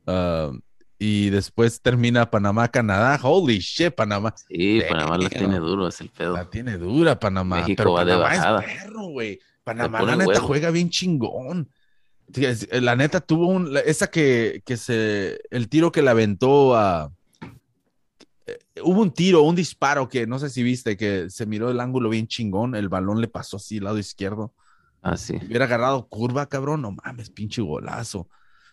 Uh, 0.05 0.57
y 0.99 1.29
después 1.29 1.81
termina 1.81 2.29
Panamá, 2.29 2.67
Canadá. 2.69 3.19
Holy 3.21 3.59
shit, 3.59 3.93
Panamá. 3.93 4.33
Sí, 4.47 4.81
Panamá 4.89 5.17
la 5.17 5.29
tiene 5.29 5.59
duro, 5.59 5.87
es 5.87 6.01
el 6.01 6.09
pedo. 6.09 6.33
La 6.33 6.49
tiene 6.49 6.77
dura 6.77 7.19
Panamá. 7.19 7.57
México 7.57 7.75
pero 7.77 7.93
va 7.93 7.99
Panamá 8.01 8.29
de 8.29 8.35
bajada. 8.35 8.59
es 8.61 8.83
perro, 8.83 9.03
güey. 9.09 9.39
Panamá 9.63 10.01
la 10.01 10.15
neta 10.15 10.39
juega 10.39 10.71
bien 10.71 10.89
chingón. 10.89 11.69
La 12.71 12.95
neta 12.95 13.21
tuvo 13.21 13.47
un 13.47 13.77
esa 13.85 14.07
que, 14.07 14.61
que 14.65 14.75
se 14.75 15.39
el 15.49 15.69
tiro 15.69 15.91
que 15.91 16.01
le 16.01 16.09
aventó 16.09 16.75
a 16.75 17.11
eh, 18.47 18.59
hubo 18.83 19.01
un 19.01 19.11
tiro, 19.11 19.43
un 19.43 19.55
disparo 19.55 20.09
que 20.09 20.25
no 20.25 20.39
sé 20.39 20.49
si 20.49 20.63
viste 20.63 20.97
que 20.97 21.29
se 21.29 21.45
miró 21.45 21.69
el 21.69 21.79
ángulo 21.79 22.09
bien 22.09 22.27
chingón, 22.27 22.75
el 22.75 22.89
balón 22.89 23.21
le 23.21 23.27
pasó 23.27 23.57
así 23.57 23.79
lado 23.79 23.97
izquierdo. 23.97 24.53
Ah, 25.01 25.15
sí. 25.15 25.35
Hubiera 25.35 25.65
agarrado 25.65 26.07
curva, 26.07 26.47
cabrón, 26.47 26.81
no 26.81 26.91
mames, 26.91 27.29
pinche 27.29 27.61
golazo. 27.61 28.27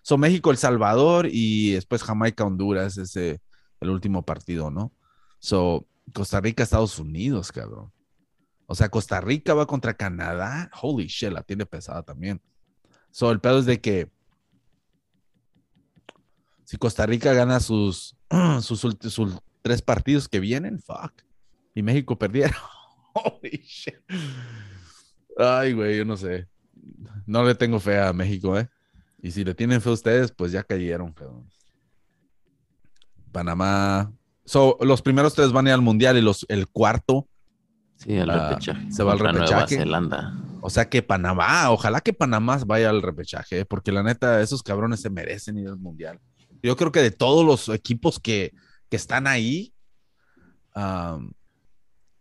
Son 0.04 0.20
México, 0.20 0.50
El 0.50 0.58
Salvador 0.58 1.26
y 1.32 1.70
después 1.72 2.02
Jamaica, 2.02 2.44
Honduras, 2.44 2.98
ese 2.98 3.40
el 3.80 3.88
último 3.88 4.22
partido, 4.22 4.70
¿no? 4.70 4.92
So, 5.38 5.86
Costa 6.12 6.42
Rica, 6.42 6.62
Estados 6.62 6.98
Unidos, 6.98 7.50
cabrón. 7.50 7.90
O 8.66 8.74
sea, 8.74 8.90
Costa 8.90 9.22
Rica 9.22 9.54
va 9.54 9.66
contra 9.66 9.94
Canadá. 9.94 10.70
Holy 10.82 11.06
shit, 11.06 11.32
la 11.32 11.42
tiene 11.42 11.64
pesada 11.64 12.02
también. 12.02 12.42
So, 13.12 13.30
el 13.30 13.40
pedo 13.40 13.60
es 13.60 13.64
de 13.64 13.80
que 13.80 14.10
si 16.64 16.76
Costa 16.76 17.06
Rica 17.06 17.32
gana 17.32 17.58
sus, 17.58 18.14
sus, 18.60 18.80
sus 18.80 19.38
tres 19.62 19.80
partidos 19.80 20.28
que 20.28 20.38
vienen, 20.38 20.80
fuck. 20.80 21.14
Y 21.74 21.82
México 21.82 22.18
perdiera. 22.18 22.54
Holy 23.14 23.64
shit. 23.66 24.02
Ay, 25.38 25.72
güey, 25.72 25.96
yo 25.96 26.04
no 26.04 26.18
sé. 26.18 26.46
No 27.24 27.42
le 27.42 27.54
tengo 27.54 27.80
fe 27.80 27.98
a 27.98 28.12
México, 28.12 28.58
¿eh? 28.58 28.68
Y 29.24 29.30
si 29.30 29.42
le 29.42 29.54
tienen 29.54 29.80
fe 29.80 29.88
a 29.88 29.92
ustedes, 29.92 30.32
pues 30.32 30.52
ya 30.52 30.62
cayeron, 30.62 31.14
Panamá. 33.32 34.12
So, 34.44 34.76
los 34.82 35.00
primeros 35.00 35.32
tres 35.32 35.50
van 35.50 35.66
a 35.66 35.70
ir 35.70 35.74
al 35.74 35.80
mundial 35.80 36.18
y 36.18 36.20
los, 36.20 36.44
el 36.50 36.68
cuarto. 36.68 37.26
Sí, 37.96 38.18
al 38.18 38.28
repechaje. 38.28 38.92
Se 38.92 39.02
va 39.02 39.12
al 39.12 39.18
repechaje. 39.18 39.76
Zelanda. 39.78 40.34
O 40.60 40.68
sea 40.68 40.90
que 40.90 41.02
Panamá, 41.02 41.70
ojalá 41.70 42.02
que 42.02 42.12
Panamá 42.12 42.58
vaya 42.66 42.90
al 42.90 43.00
repechaje, 43.00 43.60
¿eh? 43.60 43.64
porque 43.64 43.92
la 43.92 44.02
neta, 44.02 44.42
esos 44.42 44.62
cabrones 44.62 45.00
se 45.00 45.08
merecen 45.08 45.56
ir 45.56 45.68
al 45.68 45.78
mundial. 45.78 46.20
Yo 46.62 46.76
creo 46.76 46.92
que 46.92 47.00
de 47.00 47.10
todos 47.10 47.46
los 47.46 47.74
equipos 47.74 48.20
que, 48.20 48.52
que 48.90 48.96
están 48.96 49.26
ahí, 49.26 49.72
um, 50.76 51.32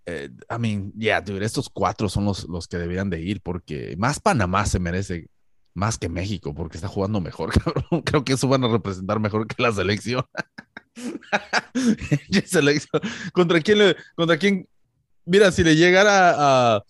eh, 0.06 0.30
I 0.50 0.58
mean, 0.58 0.94
yeah, 0.94 1.20
dude, 1.20 1.44
estos 1.44 1.68
cuatro 1.68 2.08
son 2.08 2.24
los, 2.24 2.48
los 2.48 2.66
que 2.66 2.78
deberían 2.78 3.10
de 3.10 3.20
ir, 3.20 3.42
porque 3.42 3.94
más 3.98 4.22
Panamá 4.22 4.66
se 4.66 4.80
merece 4.80 5.28
más 5.74 5.98
que 5.98 6.10
México, 6.10 6.54
porque 6.54 6.78
está 6.78 6.88
jugando 6.88 7.20
mejor, 7.20 7.52
cabrón. 7.64 8.02
Creo 8.04 8.24
que 8.24 8.34
eso 8.34 8.48
van 8.48 8.64
a 8.64 8.68
representar 8.68 9.20
mejor 9.20 9.48
que 9.48 9.62
la 9.62 9.72
selección. 9.72 10.24
¿Contra 13.34 13.62
quién 13.62 13.80
le, 13.80 13.96
contra 14.16 14.38
quién? 14.38 14.68
Mira, 15.26 15.52
si 15.52 15.64
le 15.64 15.76
llegara 15.76 16.76
a, 16.76 16.84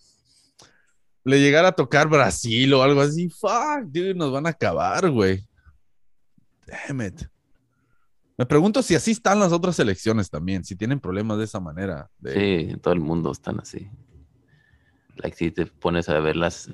le 1.24 1.40
llegara 1.40 1.68
a 1.68 1.72
tocar 1.72 2.08
Brasil 2.08 2.74
o 2.74 2.82
algo 2.82 3.00
así, 3.00 3.30
fuck, 3.30 3.84
dude, 3.84 4.14
nos 4.14 4.32
van 4.32 4.46
a 4.46 4.50
acabar, 4.50 5.10
güey. 5.10 5.42
Damn 6.66 7.02
it. 7.02 7.22
Me 8.36 8.46
pregunto 8.46 8.82
si 8.82 8.96
así 8.96 9.12
están 9.12 9.38
las 9.38 9.52
otras 9.52 9.76
selecciones 9.76 10.28
también, 10.28 10.64
si 10.64 10.74
tienen 10.74 10.98
problemas 10.98 11.38
de 11.38 11.44
esa 11.44 11.60
manera. 11.60 12.10
Sí, 12.22 12.66
en 12.70 12.80
todo 12.80 12.92
el 12.92 13.00
mundo 13.00 13.30
están 13.30 13.60
así. 13.60 13.88
Si 15.36 15.52
te 15.52 15.66
pones 15.66 16.08
a 16.08 16.18
ver 16.18 16.34
las, 16.34 16.68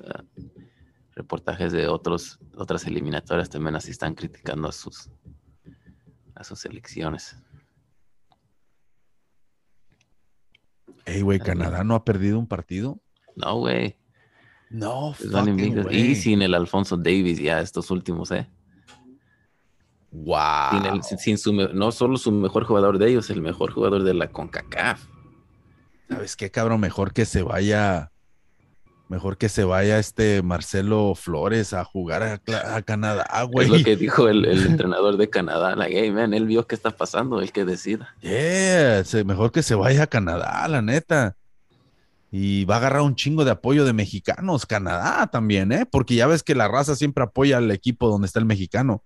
reportajes 1.15 1.71
de 1.71 1.87
otros, 1.87 2.39
otras 2.55 2.85
eliminatorias 2.85 3.49
también 3.49 3.75
así 3.75 3.91
están 3.91 4.15
criticando 4.15 4.69
a 4.69 4.71
sus, 4.71 5.09
a 6.35 6.43
sus 6.43 6.65
elecciones. 6.65 7.37
Ey, 11.05 11.21
güey, 11.21 11.39
¿Canadá 11.39 11.83
no 11.83 11.95
ha 11.95 12.05
perdido 12.05 12.39
un 12.39 12.47
partido? 12.47 13.01
No, 13.35 13.57
güey. 13.57 13.97
No, 14.69 15.13
Y 15.89 16.15
sin 16.15 16.41
el 16.41 16.53
Alfonso 16.53 16.95
Davis 16.95 17.39
ya 17.39 17.59
estos 17.59 17.91
últimos, 17.91 18.31
¿eh? 18.31 18.49
Wow. 20.11 21.01
Sin, 21.17 21.37
su, 21.37 21.53
no 21.53 21.91
solo 21.91 22.17
su 22.17 22.31
mejor 22.31 22.65
jugador 22.65 22.97
de 22.97 23.09
ellos, 23.09 23.29
el 23.29 23.41
mejor 23.41 23.71
jugador 23.71 24.03
de 24.03 24.13
la 24.13 24.27
CONCACAF. 24.29 25.05
¿Sabes 26.09 26.35
qué, 26.35 26.51
cabrón? 26.51 26.79
Mejor 26.81 27.13
que 27.13 27.25
se 27.25 27.41
vaya 27.43 28.10
Mejor 29.11 29.37
que 29.37 29.49
se 29.49 29.65
vaya 29.65 29.99
este 29.99 30.41
Marcelo 30.41 31.15
Flores 31.15 31.73
a 31.73 31.83
jugar 31.83 32.23
a, 32.23 32.81
Canadá, 32.81 33.43
güey. 33.43 33.65
Es 33.65 33.79
lo 33.79 33.83
que 33.83 33.97
dijo 33.97 34.29
el, 34.29 34.45
entrenador 34.65 35.17
de 35.17 35.29
Canadá. 35.29 35.75
Like, 35.75 35.99
hey, 35.99 36.11
man, 36.11 36.33
él 36.33 36.45
vio 36.45 36.65
qué 36.65 36.75
está 36.75 36.91
pasando, 36.91 37.41
él 37.41 37.51
que 37.51 37.65
decida. 37.65 38.15
Yeah, 38.21 39.03
mejor 39.25 39.51
que 39.51 39.63
se 39.63 39.75
vaya 39.75 40.03
a 40.03 40.07
Canadá, 40.07 40.65
la 40.69 40.81
neta. 40.81 41.35
Y 42.31 42.63
va 42.63 42.75
a 42.75 42.77
agarrar 42.77 43.01
un 43.01 43.15
chingo 43.15 43.43
de 43.43 43.51
apoyo 43.51 43.83
de 43.83 43.91
mexicanos, 43.91 44.65
Canadá 44.65 45.27
también, 45.27 45.73
¿eh? 45.73 45.85
Porque 45.85 46.15
ya 46.15 46.25
ves 46.27 46.41
que 46.41 46.55
la 46.55 46.69
raza 46.69 46.95
siempre 46.95 47.25
apoya 47.25 47.57
al 47.57 47.69
equipo 47.71 48.07
donde 48.07 48.27
está 48.27 48.39
el 48.39 48.45
mexicano. 48.45 49.03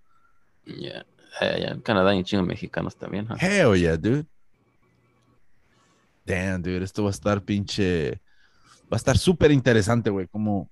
Yeah, 0.65 1.03
yeah, 1.41 1.79
Canadá 1.81 2.13
y 2.13 2.19
un 2.19 2.25
chingo 2.25 2.43
de 2.43 2.49
mexicanos 2.49 2.95
también. 2.95 3.27
¿eh? 3.31 3.37
Hell 3.39 3.73
yeah, 3.73 3.97
dude. 3.97 4.27
Damn, 6.27 6.61
dude, 6.61 6.83
esto 6.83 7.01
va 7.01 7.09
a 7.09 7.11
estar 7.11 7.41
pinche 7.41 8.21
va 8.91 8.95
a 8.95 8.97
estar 8.97 9.17
súper 9.17 9.51
interesante, 9.51 10.09
güey, 10.09 10.27
cómo, 10.27 10.69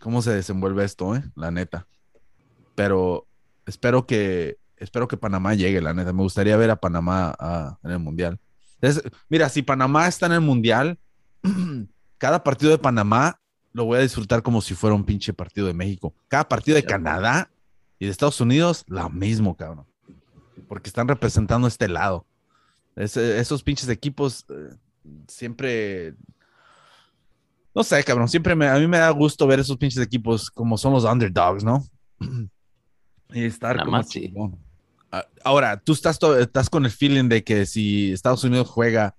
cómo 0.00 0.22
se 0.22 0.32
desenvuelve 0.32 0.84
esto, 0.84 1.14
¿eh? 1.16 1.22
La 1.34 1.50
neta. 1.50 1.86
Pero 2.74 3.26
espero 3.66 4.06
que, 4.06 4.58
espero 4.76 5.08
que 5.08 5.16
Panamá 5.16 5.54
llegue, 5.54 5.80
la 5.80 5.94
neta. 5.94 6.12
Me 6.12 6.22
gustaría 6.22 6.56
ver 6.56 6.70
a 6.70 6.76
Panamá 6.76 7.76
en 7.82 7.90
el 7.90 7.98
Mundial. 7.98 8.38
mira, 9.28 9.48
si 9.48 9.62
Panamá 9.62 10.06
está 10.06 10.26
en 10.26 10.32
el 10.32 10.40
Mundial, 10.40 10.98
cada 12.18 12.42
partido 12.44 12.70
de 12.70 12.78
Panamá 12.78 13.40
lo 13.72 13.84
voy 13.84 13.98
a 13.98 14.02
disfrutar 14.02 14.42
como 14.42 14.60
si 14.60 14.74
fuera 14.74 14.94
un 14.94 15.04
pinche 15.04 15.32
partido 15.32 15.66
de 15.66 15.74
México. 15.74 16.14
Cada 16.28 16.48
partido 16.48 16.76
de 16.76 16.84
Canadá 16.84 17.50
y 17.98 18.06
de 18.06 18.10
Estados 18.10 18.40
Unidos, 18.40 18.84
lo 18.88 19.08
mismo, 19.10 19.56
cabrón. 19.56 19.86
Porque 20.68 20.88
están 20.88 21.08
representando 21.08 21.68
este 21.68 21.88
lado. 21.88 22.26
esos 22.96 23.62
pinches 23.62 23.88
equipos 23.88 24.46
eh, 24.48 24.74
siempre 25.28 26.14
no 27.74 27.84
sé, 27.84 28.02
cabrón, 28.04 28.28
siempre 28.28 28.54
me, 28.54 28.66
a 28.68 28.76
mí 28.78 28.86
me 28.86 28.98
da 28.98 29.10
gusto 29.10 29.46
ver 29.46 29.60
esos 29.60 29.76
pinches 29.76 30.02
equipos 30.02 30.50
como 30.50 30.76
son 30.76 30.92
los 30.92 31.04
underdogs, 31.04 31.64
¿no? 31.64 31.84
y 33.30 33.44
estar 33.44 33.84
como 33.84 34.00
ah, 35.12 35.26
Ahora, 35.44 35.78
tú 35.78 35.92
estás, 35.92 36.18
estás 36.38 36.70
con 36.70 36.84
el 36.84 36.90
feeling 36.90 37.28
de 37.28 37.44
que 37.44 37.66
si 37.66 38.12
Estados 38.12 38.44
Unidos 38.44 38.68
juega, 38.68 39.14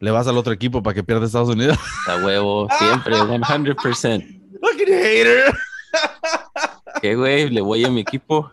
le 0.00 0.10
vas 0.10 0.26
al 0.26 0.36
otro 0.36 0.52
equipo 0.52 0.82
para 0.82 0.94
que 0.94 1.04
pierda 1.04 1.26
Estados 1.26 1.50
Unidos. 1.50 1.78
A 2.08 2.16
huevo, 2.16 2.68
siempre, 2.78 3.14
100%. 3.14 4.40
Look 4.60 4.78
hater. 4.78 5.54
¿Qué, 7.00 7.14
güey? 7.14 7.50
Le 7.50 7.60
voy 7.60 7.84
a 7.84 7.90
mi 7.90 8.00
equipo. 8.00 8.50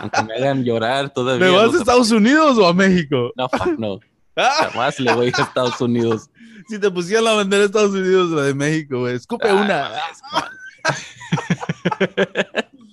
Aunque 0.00 0.22
me 0.22 0.34
hagan 0.34 0.64
llorar 0.64 1.10
todavía. 1.10 1.46
¿Le 1.46 1.56
vas 1.56 1.74
a 1.74 1.78
Estados 1.78 2.10
Unidos 2.10 2.56
o 2.58 2.66
a 2.66 2.72
México? 2.72 3.32
No, 3.36 3.48
fuck 3.48 3.78
no. 3.78 4.00
Jamás 4.36 4.98
le 5.00 5.12
voy 5.12 5.26
a 5.26 5.42
Estados 5.42 5.80
Unidos 5.80 6.30
si 6.68 6.78
te 6.78 6.90
pusieran 6.90 7.24
la 7.24 7.32
bandera 7.32 7.60
de 7.60 7.66
Estados 7.66 7.92
Unidos, 7.92 8.30
la 8.30 8.42
de 8.42 8.54
México, 8.54 9.00
güey, 9.00 9.16
escupe 9.16 9.48
ah, 9.48 9.54
una. 9.54 9.90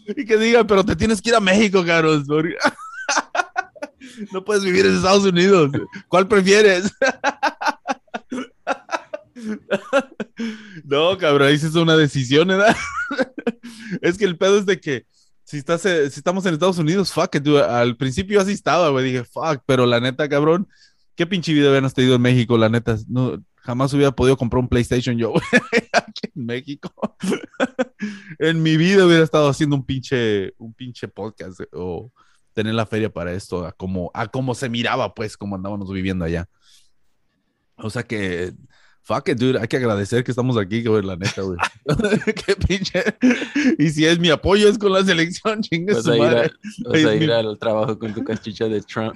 y 0.16 0.26
que 0.26 0.38
diga, 0.38 0.66
pero 0.66 0.84
te 0.84 0.96
tienes 0.96 1.22
que 1.22 1.30
ir 1.30 1.36
a 1.36 1.40
México, 1.40 1.84
cabrón. 1.86 2.26
no 4.32 4.44
puedes 4.44 4.64
vivir 4.64 4.86
en 4.86 4.98
Estados 4.98 5.26
Unidos. 5.26 5.72
¿Cuál 6.08 6.28
prefieres? 6.28 6.92
no, 10.84 11.18
cabrón, 11.18 11.50
ahí 11.50 11.56
es 11.56 11.76
una 11.76 11.98
decisión, 11.98 12.48
¿verdad? 12.48 12.76
es 14.02 14.18
que 14.18 14.26
el 14.26 14.38
pedo 14.38 14.60
es 14.60 14.66
de 14.66 14.80
que 14.80 15.06
si, 15.44 15.58
estás, 15.58 15.86
eh, 15.86 16.10
si 16.10 16.20
estamos 16.20 16.46
en 16.46 16.54
Estados 16.54 16.78
Unidos, 16.78 17.14
fuck 17.14 17.36
it, 17.36 17.48
Al 17.48 17.96
principio 17.96 18.42
así 18.42 18.52
estaba, 18.52 18.90
güey. 18.90 19.06
Dije, 19.06 19.24
fuck, 19.24 19.62
pero 19.66 19.86
la 19.86 20.02
neta, 20.02 20.28
cabrón, 20.28 20.68
qué 21.16 21.26
pinche 21.26 21.54
vida 21.54 21.70
habían 21.70 21.90
tenido 21.92 22.16
en 22.16 22.22
México, 22.22 22.58
la 22.58 22.68
neta. 22.68 22.98
No, 23.08 23.42
Jamás 23.68 23.94
hubiera 23.94 24.14
podido 24.14 24.38
comprar 24.38 24.62
un 24.62 24.70
PlayStation 24.70 25.18
yo 25.18 25.34
aquí 25.92 26.32
en 26.34 26.46
México. 26.46 26.90
en 28.40 28.64
mi 28.64 28.78
vida 28.78 29.06
hubiera 29.06 29.26
estado 29.26 29.50
haciendo 29.50 29.76
un 29.76 29.86
pinche, 29.86 30.54
un 30.58 30.74
pinche 30.74 31.10
podcast 31.10 31.60
o 31.74 32.10
tener 32.54 32.74
la 32.74 32.86
feria 32.86 33.12
para 33.12 33.34
esto, 33.34 33.66
a 33.66 33.74
como, 33.74 34.10
a 34.14 34.28
como 34.28 34.56
se 34.56 34.70
miraba, 34.70 35.14
pues, 35.14 35.36
como 35.36 35.58
andábamos 35.58 35.92
viviendo 35.92 36.24
allá. 36.24 36.48
O 37.76 37.90
sea 37.90 38.04
que, 38.04 38.54
fuck 39.02 39.28
it, 39.28 39.38
dude, 39.38 39.60
hay 39.60 39.68
que 39.68 39.76
agradecer 39.76 40.24
que 40.24 40.32
estamos 40.32 40.58
aquí, 40.58 40.82
güey, 40.86 41.04
la 41.04 41.18
neta, 41.18 41.42
güey. 41.42 41.58
Qué 42.46 42.56
pinche. 42.56 43.04
Y 43.78 43.90
si 43.90 44.06
es 44.06 44.18
mi 44.18 44.30
apoyo, 44.30 44.70
es 44.70 44.78
con 44.78 44.94
la 44.94 45.04
selección, 45.04 45.62
chingue 45.62 45.94
su 46.02 46.18
madre. 46.18 46.52
vas 46.86 47.04
a 47.04 47.16
ir 47.16 47.32
al 47.34 47.60
trabajo 47.60 48.00
con 48.00 48.14
tu 48.14 48.24
cachucha 48.24 48.70
de 48.70 48.82
Trump. 48.82 49.16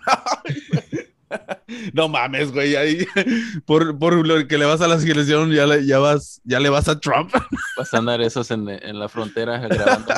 No 1.94 2.10
mames, 2.10 2.52
güey, 2.52 2.76
ahí 2.76 3.06
por, 3.66 3.98
por 3.98 4.26
lo 4.26 4.48
que 4.48 4.58
le 4.58 4.66
vas 4.66 4.82
a 4.82 4.88
la 4.88 5.00
selección 5.00 5.52
ya 5.52 5.66
le, 5.66 5.86
ya 5.86 6.00
vas, 6.00 6.42
ya 6.44 6.60
le 6.60 6.70
vas 6.70 6.88
a 6.88 7.00
Trump. 7.00 7.34
Vas 7.78 7.94
a 7.94 7.98
andar 7.98 8.22
esos 8.22 8.52
en, 8.52 8.66
la 8.66 9.08
frontera 9.10 9.58
grabando. 9.58 10.14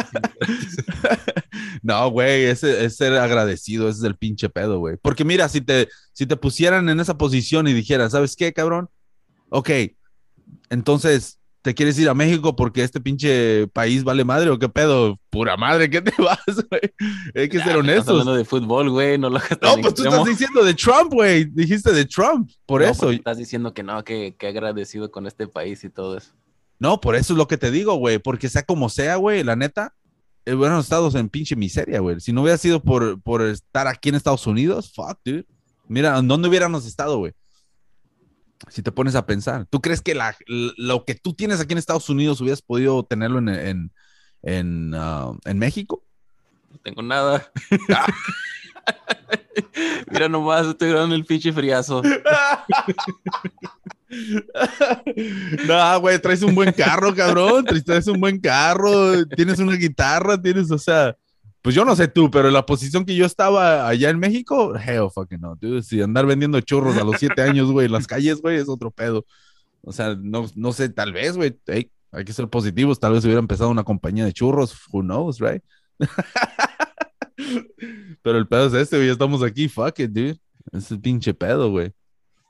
No, 1.81 2.09
güey, 2.09 2.45
ese 2.45 2.83
es 2.83 2.97
ser 2.97 3.13
agradecido, 3.13 3.87
ese 3.87 3.99
es 3.99 4.03
el 4.03 4.15
pinche 4.15 4.49
pedo, 4.49 4.79
güey. 4.79 4.97
Porque 4.97 5.23
mira, 5.23 5.47
si 5.47 5.61
te, 5.61 5.87
si 6.11 6.25
te 6.25 6.35
pusieran 6.35 6.89
en 6.89 6.99
esa 6.99 7.17
posición 7.17 7.67
y 7.67 7.73
dijeran, 7.73 8.09
¿sabes 8.09 8.35
qué, 8.35 8.51
cabrón? 8.51 8.89
Ok, 9.49 9.69
entonces 10.69 11.39
¿Te 11.63 11.73
quieres 11.73 11.97
ir 11.97 12.09
a 12.09 12.13
México 12.13 12.57
porque 12.57 12.83
este 12.83 12.99
pinche 12.99 13.67
país 13.69 14.03
vale 14.03 14.25
madre 14.25 14.49
o 14.49 14.59
qué 14.59 14.67
pedo? 14.67 15.17
Pura 15.29 15.55
madre, 15.55 15.89
¿qué 15.89 16.01
te 16.01 16.11
vas, 16.21 16.43
güey? 16.45 16.81
Hay 17.33 17.47
que 17.47 17.59
ser 17.59 17.77
honestos. 17.77 17.99
Estás 17.99 18.09
hablando 18.09 18.35
de 18.35 18.43
fútbol, 18.43 18.89
güey, 18.89 19.17
no 19.17 19.29
lo 19.29 19.39
No, 19.39 19.77
pues 19.81 19.93
tú 19.93 20.03
estás 20.03 20.25
diciendo 20.25 20.61
de 20.61 20.73
Trump, 20.73 21.13
güey. 21.13 21.45
Dijiste 21.45 21.93
de 21.93 22.03
Trump, 22.03 22.51
por 22.65 22.83
eso. 22.83 23.11
Estás 23.11 23.37
diciendo 23.37 23.73
que 23.73 23.81
no, 23.81 24.03
que, 24.03 24.35
que 24.37 24.47
agradecido 24.47 25.09
con 25.09 25.25
este 25.25 25.47
país 25.47 25.81
y 25.85 25.89
todo 25.89 26.17
eso. 26.17 26.33
No, 26.79 26.99
por 26.99 27.15
eso 27.15 27.31
es 27.31 27.37
lo 27.37 27.47
que 27.47 27.57
te 27.57 27.71
digo, 27.71 27.95
güey. 27.95 28.19
Porque 28.19 28.49
sea 28.49 28.63
como 28.63 28.89
sea, 28.89 29.15
güey, 29.15 29.41
la 29.45 29.55
neta, 29.55 29.95
eh, 30.45 30.53
hubiéramos 30.53 30.83
estado 30.83 31.17
en 31.17 31.29
pinche 31.29 31.55
miseria, 31.55 32.01
güey. 32.01 32.19
Si 32.19 32.33
no 32.33 32.41
hubiera 32.41 32.57
sido 32.57 32.81
por, 32.81 33.21
por 33.21 33.41
estar 33.41 33.87
aquí 33.87 34.09
en 34.09 34.15
Estados 34.15 34.45
Unidos, 34.47 34.91
fuck, 34.93 35.17
dude. 35.23 35.45
Mira, 35.87 36.21
¿dónde 36.21 36.49
hubiéramos 36.49 36.85
estado, 36.85 37.19
güey? 37.19 37.31
Si 38.69 38.81
te 38.81 38.91
pones 38.91 39.15
a 39.15 39.25
pensar. 39.25 39.65
¿Tú 39.69 39.81
crees 39.81 40.01
que 40.01 40.15
la, 40.15 40.35
lo 40.47 41.05
que 41.05 41.15
tú 41.15 41.33
tienes 41.33 41.59
aquí 41.59 41.73
en 41.73 41.79
Estados 41.79 42.09
Unidos 42.09 42.41
hubieras 42.41 42.61
podido 42.61 43.03
tenerlo 43.03 43.39
en, 43.39 43.49
en, 43.49 43.91
en, 44.41 44.93
uh, 44.93 45.37
México? 45.53 46.03
No 46.71 46.77
tengo 46.79 47.01
nada. 47.01 47.51
Ah. 47.93 48.07
Mira 50.11 50.27
nomás, 50.27 50.67
estoy 50.67 50.89
grabando 50.89 51.15
el 51.15 51.25
pinche 51.25 51.53
friazo. 51.53 52.01
no, 55.67 55.99
güey, 55.99 56.19
traes 56.19 56.41
un 56.41 56.55
buen 56.55 56.73
carro, 56.73 57.13
cabrón. 57.15 57.65
Traes 57.85 58.07
un 58.07 58.19
buen 58.19 58.39
carro, 58.39 59.25
tienes 59.27 59.59
una 59.59 59.75
guitarra, 59.75 60.41
tienes, 60.41 60.71
o 60.71 60.77
sea, 60.77 61.15
pues 61.63 61.75
yo 61.75 61.85
no 61.85 61.95
sé 61.95 62.09
tú, 62.09 62.29
pero 62.29 62.51
la 62.51 62.65
posición 62.65 63.05
que 63.05 63.15
yo 63.15 63.25
estaba 63.25 63.87
allá 63.87 64.09
en 64.09 64.19
México, 64.19 64.75
hell 64.75 65.07
fucking 65.13 65.39
no, 65.39 65.55
dude. 65.55 65.81
Si 65.81 66.01
andar 66.01 66.25
vendiendo 66.25 66.59
churros 66.59 66.97
a 66.97 67.05
los 67.05 67.15
siete 67.17 67.41
años, 67.41 67.71
güey, 67.71 67.85
en 67.85 67.93
las 67.93 68.05
calles, 68.05 68.41
güey, 68.41 68.57
es 68.57 68.67
otro 68.67 68.91
pedo. 68.91 69.25
O 69.81 69.93
sea, 69.93 70.13
no, 70.21 70.45
no 70.55 70.73
sé, 70.73 70.89
tal 70.89 71.13
vez, 71.13 71.37
güey, 71.37 71.57
hay 72.11 72.25
que 72.25 72.33
ser 72.33 72.49
positivos. 72.49 72.99
Tal 72.99 73.13
vez 73.13 73.23
hubiera 73.23 73.39
empezado 73.39 73.69
una 73.69 73.85
compañía 73.85 74.25
de 74.25 74.33
churros, 74.33 74.77
who 74.91 75.03
knows, 75.03 75.39
right? 75.39 75.63
pero 78.21 78.37
el 78.37 78.47
pedo 78.47 78.67
es 78.67 78.73
este, 78.73 78.97
güey, 78.97 79.07
estamos 79.07 79.41
aquí, 79.41 79.69
fuck 79.69 79.97
it, 79.99 80.11
dude. 80.11 80.37
Es 80.73 80.91
el 80.91 80.99
pinche 80.99 81.33
pedo, 81.33 81.71
güey. 81.71 81.93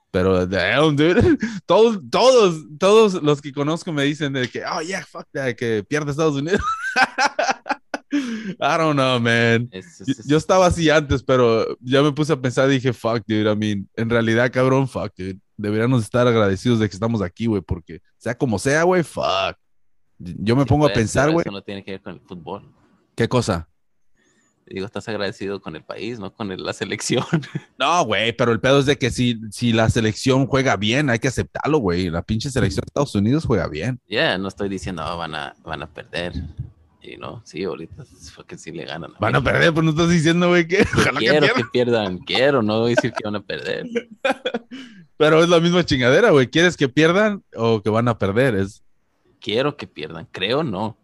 Pero, 0.09 0.47
damn, 0.47 0.95
dude. 0.95 1.37
Todos, 1.67 1.99
todos, 2.09 2.65
todos 2.79 3.21
los 3.21 3.41
que 3.41 3.51
conozco 3.51 3.93
me 3.93 4.05
dicen 4.05 4.33
de 4.33 4.49
que, 4.49 4.63
oh, 4.65 4.81
yeah, 4.81 5.05
fuck 5.05 5.27
that, 5.33 5.53
que 5.53 5.83
pierde 5.83 6.09
Estados 6.09 6.35
Unidos. 6.35 6.61
I 8.13 8.77
don't 8.77 8.93
know, 8.93 9.19
man. 9.19 9.69
Yo, 10.25 10.37
estaba 10.37 10.67
así 10.67 10.89
antes, 10.89 11.23
pero 11.23 11.77
ya 11.81 12.01
me 12.01 12.11
puse 12.11 12.33
a 12.33 12.41
pensar 12.41 12.69
y 12.69 12.73
dije, 12.73 12.93
fuck, 12.93 13.23
dude. 13.27 13.51
I 13.51 13.55
mean, 13.55 13.89
en 13.95 14.09
realidad, 14.09 14.51
cabrón, 14.51 14.87
fuck, 14.87 15.13
dude. 15.17 15.39
Deberíamos 15.57 16.03
estar 16.03 16.27
agradecidos 16.27 16.79
de 16.79 16.89
que 16.89 16.95
estamos 16.95 17.21
aquí, 17.21 17.45
güey, 17.45 17.61
porque 17.61 18.01
sea 18.17 18.35
como 18.35 18.59
sea, 18.59 18.83
güey, 18.83 19.03
fuck. 19.03 19.57
Yo 20.19 20.55
me 20.55 20.65
pongo 20.65 20.85
a 20.85 20.93
pensar, 20.93 21.31
güey. 21.31 21.43
Eso 21.43 21.51
no 21.51 21.61
tiene 21.61 21.83
que 21.83 21.91
ver 21.91 22.01
con 22.01 22.13
el 22.13 22.21
fútbol. 22.21 22.63
¿Qué 23.15 23.27
cosa? 23.27 23.67
Digo, 24.65 24.85
estás 24.85 25.07
agradecido 25.09 25.61
con 25.61 25.75
el 25.75 25.83
país, 25.83 26.19
no 26.19 26.33
con 26.33 26.55
la 26.63 26.73
selección. 26.73 27.25
No, 27.77 28.05
güey, 28.05 28.31
pero 28.31 28.51
el 28.51 28.61
pedo 28.61 28.79
es 28.79 28.85
de 28.85 28.97
que 28.97 29.11
si, 29.11 29.39
si 29.51 29.73
la 29.73 29.89
selección 29.89 30.47
juega 30.47 30.77
bien, 30.77 31.09
hay 31.09 31.19
que 31.19 31.27
aceptarlo, 31.27 31.79
güey. 31.79 32.09
La 32.09 32.21
pinche 32.21 32.49
selección 32.49 32.81
de 32.81 32.87
Estados 32.87 33.13
Unidos 33.15 33.45
juega 33.45 33.67
bien. 33.67 33.99
Ya, 34.07 34.15
yeah, 34.15 34.37
no 34.37 34.47
estoy 34.47 34.69
diciendo, 34.69 35.03
oh, 35.05 35.17
van, 35.17 35.35
a, 35.35 35.55
van 35.63 35.83
a 35.83 35.87
perder. 35.87 36.33
Y 37.03 37.17
no, 37.17 37.41
sí, 37.43 37.65
ahorita 37.65 38.05
fue 38.33 38.45
que 38.45 38.57
sí 38.57 38.71
le 38.71 38.85
ganan. 38.85 39.13
Van 39.19 39.35
a 39.35 39.43
perder, 39.43 39.73
pues 39.73 39.83
no 39.83 39.91
estás 39.91 40.09
diciendo, 40.09 40.47
güey, 40.47 40.65
que 40.65 40.85
quiero 41.17 41.53
que, 41.53 41.65
pierdan, 41.65 42.19
quiero, 42.19 42.61
no 42.61 42.79
voy 42.79 42.93
a 42.93 42.95
decir 42.95 43.11
que 43.11 43.25
van 43.25 43.35
a 43.35 43.41
perder. 43.41 43.85
Pero 45.17 45.43
es 45.43 45.49
la 45.49 45.59
misma 45.59 45.83
chingadera, 45.83 46.31
güey. 46.31 46.47
¿Quieres 46.47 46.77
que 46.77 46.87
pierdan 46.87 47.43
o 47.55 47.81
que 47.81 47.89
van 47.89 48.07
a 48.07 48.17
perder? 48.17 48.55
Es... 48.55 48.83
Quiero 49.41 49.75
que 49.75 49.85
pierdan, 49.85 50.27
creo 50.31 50.63
no. 50.63 50.97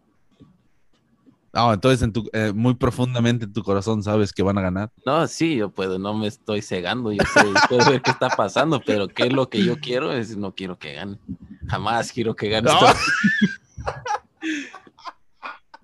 No, 1.52 1.74
entonces 1.74 2.00
en 2.00 2.12
tu, 2.12 2.30
eh, 2.32 2.52
muy 2.54 2.74
profundamente 2.74 3.44
en 3.44 3.52
tu 3.52 3.62
corazón 3.62 4.02
sabes 4.02 4.32
que 4.32 4.42
van 4.42 4.56
a 4.56 4.62
ganar. 4.62 4.90
No, 5.04 5.26
sí, 5.26 5.56
yo 5.56 5.70
puedo, 5.70 5.98
no 5.98 6.14
me 6.14 6.28
estoy 6.28 6.62
cegando, 6.62 7.12
yo 7.12 7.22
sé, 7.24 7.40
puedo 7.68 7.90
ver 7.90 8.00
qué 8.00 8.12
está 8.12 8.30
pasando, 8.30 8.80
pero 8.86 9.08
qué 9.08 9.24
es 9.24 9.32
lo 9.32 9.50
que 9.50 9.62
yo 9.62 9.76
quiero 9.76 10.12
es 10.12 10.36
no 10.36 10.54
quiero 10.54 10.78
que 10.78 10.94
ganen. 10.94 11.18
Jamás 11.66 12.12
quiero 12.12 12.34
que 12.34 12.48
ganen. 12.48 12.72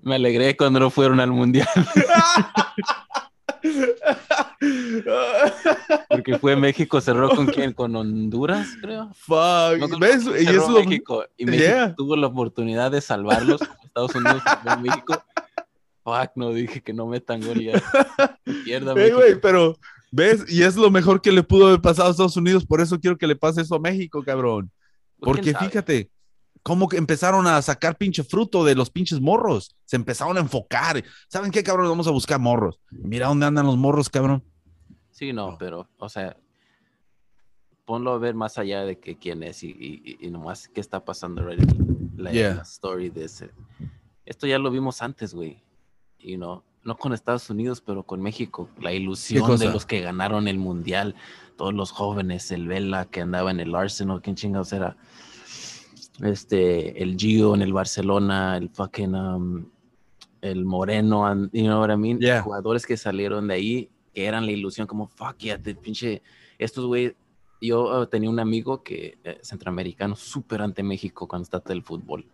Me 0.06 0.14
alegré 0.14 0.56
cuando 0.56 0.78
no 0.78 0.88
fueron 0.88 1.18
al 1.18 1.32
mundial. 1.32 1.66
Porque 6.08 6.38
fue 6.38 6.54
México, 6.54 7.00
cerró 7.00 7.28
con 7.30 7.46
quién? 7.46 7.72
Con 7.72 7.96
Honduras, 7.96 8.68
creo. 8.80 9.10
Fuck. 9.14 9.98
¿Ves? 9.98 10.24
Y 10.26 10.46
eso 10.46 10.70
México. 10.70 11.24
Y 11.36 11.46
México 11.46 11.92
tuvo 11.96 12.14
la 12.14 12.28
oportunidad 12.28 12.92
de 12.92 13.00
salvarlos. 13.00 13.60
Estados 13.82 14.14
Unidos 14.14 14.44
salvó 14.44 14.80
México. 14.80 15.20
Fuck, 16.04 16.30
no 16.36 16.52
dije 16.52 16.80
que 16.80 16.92
no 16.92 17.08
metan 17.08 17.40
gol 17.40 17.60
ya. 17.60 17.82
Pierda 18.64 18.94
hey, 18.96 19.10
pero, 19.42 19.76
¿ves? 20.12 20.44
Y 20.48 20.62
es 20.62 20.76
lo 20.76 20.88
mejor 20.88 21.20
que 21.20 21.32
le 21.32 21.42
pudo 21.42 21.66
haber 21.66 21.80
pasado 21.80 22.06
a 22.06 22.12
Estados 22.12 22.36
Unidos. 22.36 22.64
Por 22.64 22.80
eso 22.80 23.00
quiero 23.00 23.18
que 23.18 23.26
le 23.26 23.34
pase 23.34 23.62
eso 23.62 23.74
a 23.74 23.80
México, 23.80 24.22
cabrón. 24.22 24.70
Porque 25.18 25.52
fíjate, 25.52 26.12
cómo 26.66 26.88
empezaron 26.90 27.46
a 27.46 27.62
sacar 27.62 27.96
pinche 27.96 28.24
fruto 28.24 28.64
de 28.64 28.74
los 28.74 28.90
pinches 28.90 29.20
morros. 29.20 29.76
Se 29.84 29.94
empezaron 29.94 30.36
a 30.36 30.40
enfocar. 30.40 31.00
¿Saben 31.28 31.52
qué, 31.52 31.62
cabrón? 31.62 31.88
Vamos 31.88 32.08
a 32.08 32.10
buscar 32.10 32.40
morros. 32.40 32.80
Mira 32.90 33.28
dónde 33.28 33.46
andan 33.46 33.66
los 33.66 33.76
morros, 33.76 34.10
cabrón. 34.10 34.42
Sí, 35.12 35.32
no, 35.32 35.56
pero, 35.60 35.88
o 35.96 36.08
sea, 36.08 36.36
ponlo 37.84 38.10
a 38.10 38.18
ver 38.18 38.34
más 38.34 38.58
allá 38.58 38.84
de 38.84 38.98
que 38.98 39.16
quién 39.16 39.44
es 39.44 39.62
y, 39.62 40.16
y, 40.20 40.28
nomás 40.28 40.66
qué 40.66 40.80
está 40.80 41.04
pasando 41.04 41.42
la, 41.42 41.54
la, 42.16 42.62
story 42.62 43.10
de 43.10 43.26
ese. 43.26 43.52
Esto 44.24 44.48
ya 44.48 44.58
lo 44.58 44.72
vimos 44.72 45.02
antes, 45.02 45.34
güey. 45.34 45.62
Y 46.18 46.36
no, 46.36 46.64
no 46.82 46.96
con 46.96 47.12
Estados 47.12 47.48
Unidos, 47.48 47.80
pero 47.80 48.02
con 48.02 48.20
México. 48.20 48.68
La 48.80 48.92
ilusión 48.92 49.56
de 49.56 49.70
los 49.70 49.86
que 49.86 50.00
ganaron 50.00 50.48
el 50.48 50.58
mundial, 50.58 51.14
todos 51.56 51.72
los 51.72 51.92
jóvenes, 51.92 52.50
el 52.50 52.66
Vela 52.66 53.04
que 53.04 53.20
andaba 53.20 53.52
en 53.52 53.60
el 53.60 53.72
Arsenal, 53.72 54.20
quién 54.20 54.34
chingados 54.34 54.72
era. 54.72 54.96
Este, 56.22 57.02
el 57.02 57.16
Gio 57.16 57.54
en 57.54 57.62
el 57.62 57.72
Barcelona, 57.72 58.56
el 58.56 58.70
fucking, 58.70 59.14
um, 59.14 59.66
el 60.40 60.64
Moreno, 60.64 61.48
you 61.52 61.64
know 61.64 61.80
what 61.80 61.90
I 61.90 61.96
mean? 61.96 62.20
Jugadores 62.42 62.86
que 62.86 62.96
salieron 62.96 63.48
de 63.48 63.54
ahí, 63.54 63.90
que 64.14 64.24
eran 64.24 64.46
la 64.46 64.52
ilusión, 64.52 64.86
como 64.86 65.08
fuck 65.08 65.36
yeah, 65.38 65.58
pinche, 65.58 66.22
estos 66.58 66.86
güey 66.86 67.14
yo 67.60 68.02
eh, 68.02 68.06
tenía 68.06 68.30
un 68.30 68.38
amigo 68.38 68.82
que 68.82 69.18
eh, 69.24 69.38
centroamericano 69.42 70.16
súper 70.16 70.62
ante 70.62 70.82
México 70.82 71.26
cuando 71.26 71.44
está 71.44 71.60
del 71.60 71.82
fútbol. 71.82 72.26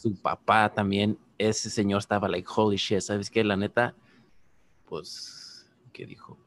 Su 0.00 0.14
papá 0.20 0.72
también, 0.72 1.16
ese 1.38 1.70
señor 1.70 2.00
estaba 2.00 2.28
like, 2.28 2.48
holy 2.54 2.76
shit, 2.76 3.00
¿sabes 3.00 3.30
qué? 3.30 3.44
La 3.44 3.56
neta, 3.56 3.94
pues, 4.86 5.70
¿qué 5.92 6.06
dijo? 6.06 6.38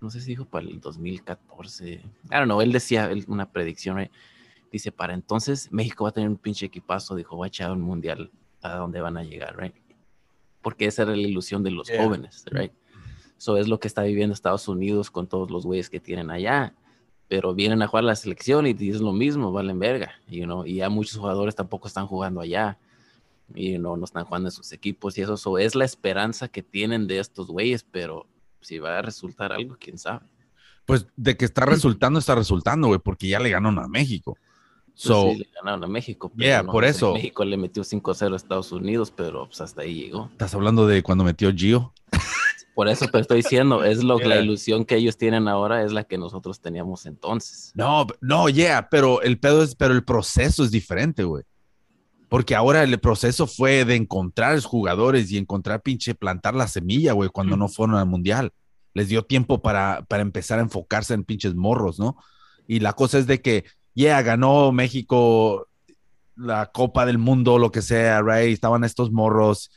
no 0.00 0.10
sé 0.10 0.20
si 0.20 0.30
dijo 0.30 0.44
para 0.44 0.66
el 0.66 0.80
2014. 0.80 1.92
I 1.92 2.02
don't 2.28 2.44
know, 2.44 2.60
él 2.60 2.72
decía 2.72 3.10
una 3.28 3.50
predicción, 3.50 4.10
Dice, 4.72 4.90
para 4.90 5.14
entonces 5.14 5.70
México 5.70 6.04
va 6.04 6.10
a 6.10 6.12
tener 6.12 6.28
un 6.28 6.38
pinche 6.38 6.66
equipazo, 6.66 7.14
dijo, 7.14 7.36
va 7.36 7.46
a 7.46 7.48
echar 7.48 7.70
un 7.70 7.82
mundial 7.82 8.30
a 8.62 8.76
dónde 8.76 9.00
van 9.00 9.18
a 9.18 9.22
llegar, 9.22 9.56
right? 9.56 9.74
Porque 10.62 10.86
esa 10.86 11.02
era 11.02 11.12
la 11.12 11.28
ilusión 11.28 11.62
de 11.62 11.70
los 11.70 11.90
jóvenes, 11.90 12.44
right? 12.50 12.72
Eso 13.36 13.56
es 13.56 13.68
lo 13.68 13.78
que 13.78 13.88
está 13.88 14.02
viviendo 14.02 14.32
Estados 14.32 14.66
Unidos 14.68 15.10
con 15.10 15.26
todos 15.26 15.50
los 15.50 15.66
güeyes 15.66 15.90
que 15.90 16.00
tienen 16.00 16.30
allá 16.30 16.74
pero 17.32 17.54
vienen 17.54 17.80
a 17.80 17.86
jugar 17.86 18.04
la 18.04 18.14
selección 18.14 18.66
y 18.66 18.76
es 18.90 19.00
lo 19.00 19.14
mismo, 19.14 19.52
valen 19.52 19.78
verga, 19.78 20.12
you 20.28 20.44
know? 20.44 20.66
y 20.66 20.74
ya 20.74 20.90
muchos 20.90 21.16
jugadores 21.16 21.54
tampoco 21.54 21.88
están 21.88 22.06
jugando 22.06 22.42
allá, 22.42 22.76
y 23.54 23.78
no, 23.78 23.96
no 23.96 24.04
están 24.04 24.26
jugando 24.26 24.48
en 24.48 24.52
sus 24.52 24.70
equipos, 24.70 25.16
y 25.16 25.22
eso 25.22 25.56
es 25.56 25.74
la 25.74 25.86
esperanza 25.86 26.48
que 26.48 26.62
tienen 26.62 27.06
de 27.06 27.20
estos 27.20 27.46
güeyes, 27.46 27.86
pero 27.90 28.26
si 28.60 28.78
va 28.78 28.98
a 28.98 29.00
resultar 29.00 29.50
algo, 29.50 29.78
quién 29.80 29.96
sabe. 29.96 30.26
Pues 30.84 31.06
de 31.16 31.34
que 31.34 31.46
está 31.46 31.64
resultando, 31.64 32.18
está 32.18 32.34
resultando, 32.34 32.88
güey, 32.88 33.00
porque 33.00 33.28
ya 33.28 33.40
le 33.40 33.48
ganaron 33.48 33.78
a 33.78 33.88
México. 33.88 34.36
Pues 34.94 35.04
sí, 35.04 35.38
le 35.38 35.48
ganaron 35.54 35.84
a 35.84 35.86
México. 35.86 36.30
Pero 36.36 36.66
por 36.66 36.84
eso. 36.84 37.14
México 37.14 37.44
le 37.44 37.56
metió 37.56 37.82
5-0 37.82 38.32
a 38.32 38.36
Estados 38.36 38.72
Unidos, 38.72 39.12
pero 39.14 39.46
pues 39.46 39.60
hasta 39.60 39.82
ahí 39.82 39.94
llegó. 39.94 40.28
¿Estás 40.32 40.54
hablando 40.54 40.86
de 40.86 41.02
cuando 41.02 41.24
metió 41.24 41.52
Gio? 41.52 41.92
Por 42.74 42.88
eso 42.88 43.06
te 43.06 43.18
estoy 43.18 43.38
diciendo, 43.38 43.84
es 43.84 44.02
lo 44.02 44.18
que 44.18 44.26
la 44.26 44.40
ilusión 44.40 44.86
que 44.86 44.96
ellos 44.96 45.18
tienen 45.18 45.46
ahora 45.46 45.82
es 45.82 45.92
la 45.92 46.04
que 46.04 46.16
nosotros 46.16 46.60
teníamos 46.60 47.04
entonces. 47.04 47.72
No, 47.74 48.06
no, 48.22 48.48
yeah, 48.48 48.88
pero 48.90 49.20
el 49.20 49.38
pedo 49.38 49.62
es, 49.62 49.74
pero 49.74 49.92
el 49.92 50.04
proceso 50.04 50.64
es 50.64 50.70
diferente, 50.70 51.24
güey. 51.24 51.44
Porque 52.30 52.54
ahora 52.54 52.82
el 52.82 52.98
proceso 52.98 53.46
fue 53.46 53.84
de 53.84 53.96
encontrar 53.96 54.58
jugadores 54.62 55.30
y 55.30 55.36
encontrar 55.36 55.82
pinche 55.82 56.14
plantar 56.14 56.54
la 56.54 56.66
semilla, 56.66 57.12
güey, 57.12 57.28
cuando 57.28 57.58
no 57.58 57.68
fueron 57.68 57.96
al 57.96 58.06
mundial. 58.06 58.52
Les 58.94 59.08
dio 59.08 59.22
tiempo 59.22 59.60
para, 59.60 60.06
para 60.08 60.22
empezar 60.22 60.58
a 60.58 60.62
enfocarse 60.62 61.12
en 61.12 61.24
pinches 61.24 61.54
morros, 61.54 61.98
¿no? 61.98 62.16
Y 62.66 62.80
la 62.80 62.94
cosa 62.94 63.18
es 63.18 63.26
de 63.26 63.42
que, 63.42 63.66
yeah, 63.94 64.22
ganó 64.22 64.72
México 64.72 65.68
la 66.36 66.66
Copa 66.72 67.06
del 67.06 67.18
Mundo, 67.18 67.58
lo 67.58 67.70
que 67.70 67.82
sea, 67.82 68.22
right? 68.22 68.52
Estaban 68.52 68.84
estos 68.84 69.12
morros 69.12 69.70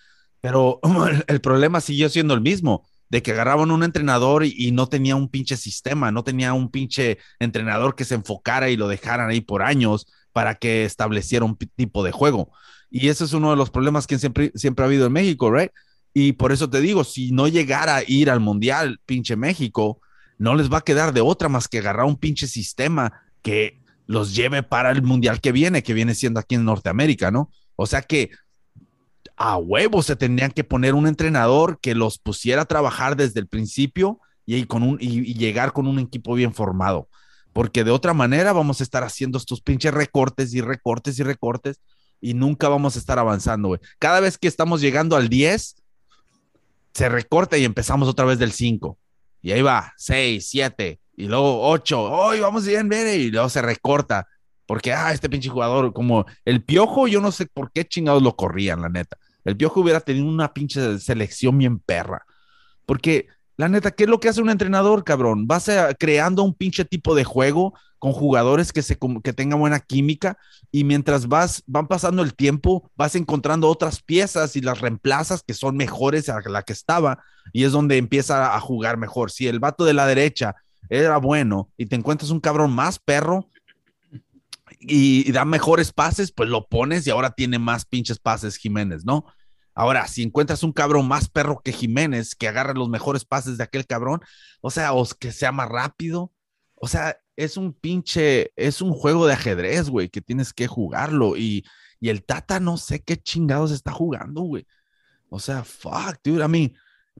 pero 0.45 0.80
el 1.28 1.41
problema 1.41 1.82
siguió 1.82 2.07
siendo 2.07 2.36
el 2.36 2.41
mismo, 2.41 2.88
de 3.09 3.24
que 3.24 3.32
agarraban 3.32 3.72
un 3.72 3.82
entrenador 3.82 4.45
y, 4.45 4.72
no 4.74 4.86
tenía 4.86 5.16
un 5.16 5.28
pinche 5.28 5.57
sistema, 5.57 6.11
no 6.11 6.24
tenía 6.24 6.53
un 6.53 6.70
pinche 6.70 7.18
entrenador 7.39 7.95
que 7.95 8.05
se 8.05 8.13
enfocara 8.13 8.70
y 8.70 8.78
lo 8.78 8.88
dejaran 8.88 9.32
ahí 9.32 9.41
por 9.41 9.63
años 9.63 10.05
para 10.34 10.53
que 10.53 10.86
estableciera 10.86 11.45
un 11.45 11.57
tipo 11.57 12.03
de 12.03 12.11
juego. 12.11 12.51
Y 12.91 13.09
ese 13.09 13.24
es 13.24 13.34
uno 13.34 13.49
de 13.49 13.55
los 13.55 13.72
problemas 13.72 14.05
que 14.05 14.20
siempre, 14.20 14.51
siempre 14.53 14.86
ha 14.86 14.88
habido 14.88 15.07
en 15.07 15.13
México, 15.13 15.51
¿right? 15.51 15.72
Y 16.13 16.34
por 16.34 16.51
eso 16.51 16.70
te 16.70 16.80
digo, 16.80 17.03
si 17.03 17.32
no 17.32 17.47
llegara 17.47 17.95
a 17.95 18.03
ir 18.05 18.30
al 18.30 18.39
Mundial, 18.39 18.99
pinche 19.07 19.36
México, 19.36 19.99
no 20.38 20.53
les 20.53 20.72
va 20.72 20.78
a 20.78 20.84
quedar 20.84 21.11
de 21.11 21.22
otra 21.22 21.49
más 21.49 21.68
que 21.68 21.80
agarrar 21.80 22.05
un 22.05 22.18
pinche 22.18 22.45
sistema 22.45 23.11
que 23.41 23.82
los 24.08 24.36
lleve 24.36 24.64
para 24.64 24.91
el 24.91 25.01
Mundial 25.01 25.41
que 25.41 25.51
viene, 25.51 25.84
que 25.84 25.93
viene 25.93 26.16
siendo 26.16 26.39
aquí 26.39 26.56
en 26.56 26.66
Norteamérica, 26.66 27.32
¿no? 27.32 27.51
O 27.76 27.88
sea 27.88 28.01
que 28.01 28.32
a 29.36 29.58
huevo 29.58 30.01
se 30.01 30.16
tendrían 30.16 30.51
que 30.51 30.64
poner 30.64 30.93
un 30.93 31.08
entrenador 31.08 31.80
que 31.82 31.95
los 31.95 32.18
pusiera 32.18 32.64
a 32.64 32.66
trabajar 32.66 33.16
desde 33.16 33.39
el 33.39 33.47
principio 33.47 34.20
y, 34.45 34.64
con 34.66 34.84
un, 34.84 34.97
y, 34.99 35.34
llegar 35.34 35.74
con 35.74 35.88
un 35.88 35.99
equipo 35.99 36.34
bien 36.36 36.53
formado. 36.53 37.10
Porque 37.51 37.84
de 37.84 37.91
otra 37.91 38.14
manera 38.14 38.53
vamos 38.53 38.80
a 38.80 38.84
estar 38.84 39.03
haciendo 39.03 39.38
estos 39.38 39.62
pinches 39.62 39.93
recortes 39.93 40.53
y 40.53 40.62
recortes 40.62 41.20
y 41.20 41.24
recortes 41.24 41.80
y 42.22 42.34
nunca 42.34 42.70
vamos 42.70 42.95
a 42.95 42.99
estar 42.99 43.20
avanzando, 43.20 43.70
güey. 43.70 43.80
Cada 43.99 44.20
vez 44.20 44.38
que 44.38 44.47
estamos 44.47 44.82
llegando 44.82 45.16
al 45.16 45.30
10, 45.30 45.76
se 46.93 47.10
recorta 47.10 47.58
y 47.58 47.66
empezamos 47.66 48.08
otra 48.08 48.26
vez 48.26 48.39
del 48.39 48.51
5. 48.51 48.97
Y 49.41 49.51
ahí 49.51 49.62
va, 49.62 49.93
6, 49.97 50.47
7, 50.47 50.99
y 51.16 51.28
luego 51.28 51.68
8. 51.70 52.01
Hoy 52.01 52.39
vamos 52.39 52.66
bien, 52.66 52.89
bien, 52.89 53.07
y 53.20 53.32
luego 53.32 53.49
se 53.49 53.61
recorta. 53.61 54.28
Porque, 54.66 54.93
ah, 54.93 55.13
este 55.13 55.30
pinche 55.30 55.49
jugador, 55.49 55.93
como 55.93 56.26
el 56.43 56.63
piojo, 56.63 57.07
yo 57.07 57.22
no 57.22 57.32
sé 57.32 57.45
por 57.45 57.72
qué 57.72 57.86
chingados 57.86 58.24
lo 58.24 58.36
corrían, 58.36 58.82
la 58.82 58.89
neta. 58.89 59.18
El 59.45 59.55
Piojo 59.55 59.82
hubiera 59.82 60.01
tenido 60.01 60.26
una 60.26 60.53
pinche 60.53 60.97
selección 60.99 61.57
bien 61.57 61.80
perra. 61.80 62.26
Porque, 62.86 63.28
la 63.57 63.70
neta, 63.70 63.91
¿qué 63.91 64.03
es 64.03 64.09
lo 64.09 64.20
que 64.20 64.28
hace 64.28 64.41
un 64.41 64.49
entrenador, 64.49 65.03
cabrón? 65.03 65.47
Vas 65.47 65.70
creando 65.97 66.43
un 66.43 66.53
pinche 66.53 66.84
tipo 66.84 67.16
de 67.16 67.24
juego 67.24 67.74
con 67.99 68.11
jugadores 68.11 68.74
que, 68.74 68.82
que 69.24 69.34
tengan 69.34 69.59
buena 69.59 69.80
química 69.80 70.38
y 70.72 70.84
mientras 70.84 71.28
vas, 71.28 71.63
van 71.66 71.88
pasando 71.88 72.22
el 72.22 72.36
tiempo, 72.36 72.91
vas 72.95 73.16
encontrando 73.16 73.70
otras 73.70 74.01
piezas 74.01 74.55
y 74.55 74.61
las 74.61 74.82
reemplazas 74.82 75.41
que 75.41 75.53
son 75.53 75.78
mejores 75.78 76.28
a 76.28 76.41
la 76.49 76.63
que 76.63 76.74
estaba 76.74 77.24
y 77.53 77.63
es 77.63 77.72
donde 77.72 77.97
empieza 77.97 78.55
a 78.55 78.59
jugar 78.59 78.97
mejor. 78.97 79.32
Si 79.32 79.47
el 79.47 79.59
vato 79.59 79.86
de 79.86 79.93
la 79.93 80.05
derecha 80.05 80.55
era 80.89 81.17
bueno 81.17 81.71
y 81.77 81.86
te 81.86 81.95
encuentras 81.95 82.31
un 82.31 82.39
cabrón 82.39 82.71
más 82.73 82.99
perro, 82.99 83.49
y, 84.88 85.31
da 85.31 85.45
mejores 85.45 85.91
pases, 85.91 86.31
pues 86.31 86.49
lo 86.49 86.67
pones 86.67 87.05
y 87.07 87.09
ahora 87.09 87.31
tiene 87.31 87.59
más 87.59 87.86
pinches 87.86 88.19
pases 88.19 88.57
Jiménez, 88.57 89.05
¿no? 89.05 89.25
Ahora, 89.73 90.07
si 90.07 90.23
encuentras 90.23 90.63
un 90.63 90.71
cabrón 90.71 91.07
más 91.07 91.27
perro 91.29 91.61
que 91.63 91.73
Jiménez, 91.73 92.36
que 92.36 92.47
agarra 92.47 92.73
los 92.73 92.89
mejores 92.89 93.25
pases 93.25 93.57
de 93.57 93.63
aquel 93.63 93.86
cabrón, 93.86 94.21
o 94.61 94.71
sea, 94.71 94.93
o 94.93 95.05
que 95.19 95.31
sea 95.31 95.51
más 95.51 95.69
rápido, 95.69 96.31
o 96.75 96.88
sea, 96.88 97.17
es 97.36 97.57
un 97.57 97.73
pinche, 97.73 98.51
es 98.55 98.81
un 98.81 98.93
juego 98.93 99.27
de 99.27 99.33
ajedrez, 99.33 99.89
güey, 99.89 100.09
que 100.09 100.21
tienes 100.21 100.53
que 100.53 100.68
jugarlo. 100.68 101.35
Y, 101.35 101.65
y 101.99 102.10
el 102.10 102.23
Tata 102.23 102.60
no 102.60 102.77
sé 102.77 103.03
qué 103.03 103.18
chingados 103.18 103.72
está 103.72 103.91
jugando, 103.91 104.41
güey. 104.41 104.65
O 105.30 105.39
sea, 105.39 105.64
fuck, 105.65 106.19
dude, 106.23 106.43
a 106.43 106.47
mí, 106.47 106.73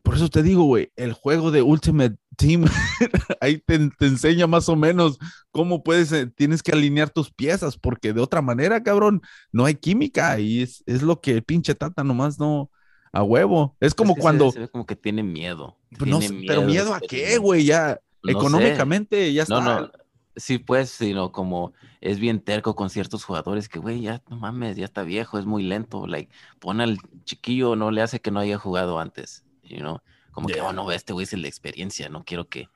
por 0.04 0.16
eso 0.16 0.30
te 0.30 0.44
digo, 0.44 0.64
güey, 0.64 0.92
el 0.96 1.14
juego 1.14 1.52
de 1.52 1.62
Ultimate 1.62 2.16
Team, 2.38 2.66
ahí 3.42 3.58
te, 3.60 3.76
enseña 4.00 4.48
más 4.48 4.70
o 4.70 4.76
menos 4.76 5.18
cómo 5.52 5.84
puedes, 5.84 6.12
eh, 6.12 6.28
tienes 6.28 6.64
que 6.64 6.72
alinear 6.72 7.10
tus 7.10 7.32
piezas, 7.32 7.78
porque 7.78 8.14
de 8.14 8.22
otra 8.22 8.42
manera, 8.42 8.84
cabrón, 8.84 9.22
no 9.52 9.66
hay 9.66 9.76
química 9.76 10.40
y 10.40 10.62
es, 10.62 10.84
es 10.86 11.02
lo 11.02 11.22
que 11.22 11.32
el 11.32 11.44
pinche 11.44 11.76
Tata 11.76 12.04
nomás 12.04 12.40
no, 12.40 12.70
a 13.12 13.24
huevo. 13.24 13.76
Es 13.80 13.94
como 13.94 14.16
cuando... 14.16 14.52
Se 14.52 14.60
ve, 14.60 14.68
como 14.70 14.86
que 14.86 14.96
tiene 14.96 15.24
miedo. 15.24 15.78
Pues 15.98 16.12
pero 16.48 16.64
miedo 16.64 16.94
a 16.94 17.00
qué, 17.00 17.38
güey, 17.38 17.66
ya, 17.66 18.00
económicamente 18.24 19.32
ya 19.34 19.44
está. 19.44 19.62
No, 19.62 19.82
no, 19.82 19.92
sí, 20.36 20.58
pues, 20.58 20.90
sino 20.90 21.32
como 21.32 21.74
es 22.02 22.20
bien 22.20 22.40
terco 22.40 22.76
con 22.76 22.90
ciertos 22.90 23.24
jugadores 23.24 23.70
que, 23.70 23.80
güey, 23.80 24.02
ya 24.02 24.22
no 24.30 24.38
mames, 24.38 24.78
ya 24.78 24.86
está 24.86 25.04
viejo, 25.04 25.40
es 25.40 25.46
muy 25.46 25.64
lento, 25.64 26.08
like, 26.08 26.32
pone 26.60 26.84
al 26.84 26.98
chiquillo, 27.24 27.76
no 27.76 27.92
le 27.92 28.02
hace 28.02 28.20
que 28.20 28.32
no 28.32 28.40
haya 28.40 28.58
jugado 28.58 29.00
antes 29.00 29.46
you 29.68 29.80
know? 29.80 30.02
Como 30.32 30.48
que, 30.48 30.60
oh, 30.60 30.74
no, 30.74 30.92
este 30.92 31.14
güey 31.14 31.24
es 31.24 31.34
el 31.34 31.44
de 31.44 31.48
experiencia, 31.48 32.10
no 32.10 32.24
quiero 32.26 32.50
que 32.50 32.68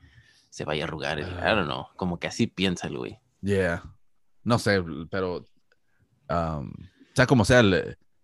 se 0.50 0.66
vaya 0.66 0.84
a 0.84 0.88
arrugar. 0.88 1.20
I 1.20 1.24
don't 1.24 1.66
know, 1.66 1.88
como 1.96 2.20
que 2.20 2.28
así 2.28 2.48
piensa 2.48 2.88
el 2.88 2.98
güey. 2.98 3.20
Yeah. 3.42 3.84
No 4.44 4.60
sé, 4.60 4.84
pero, 5.10 5.46
um, 6.30 6.72
sea 7.14 7.28
como 7.28 7.46
sea, 7.46 7.62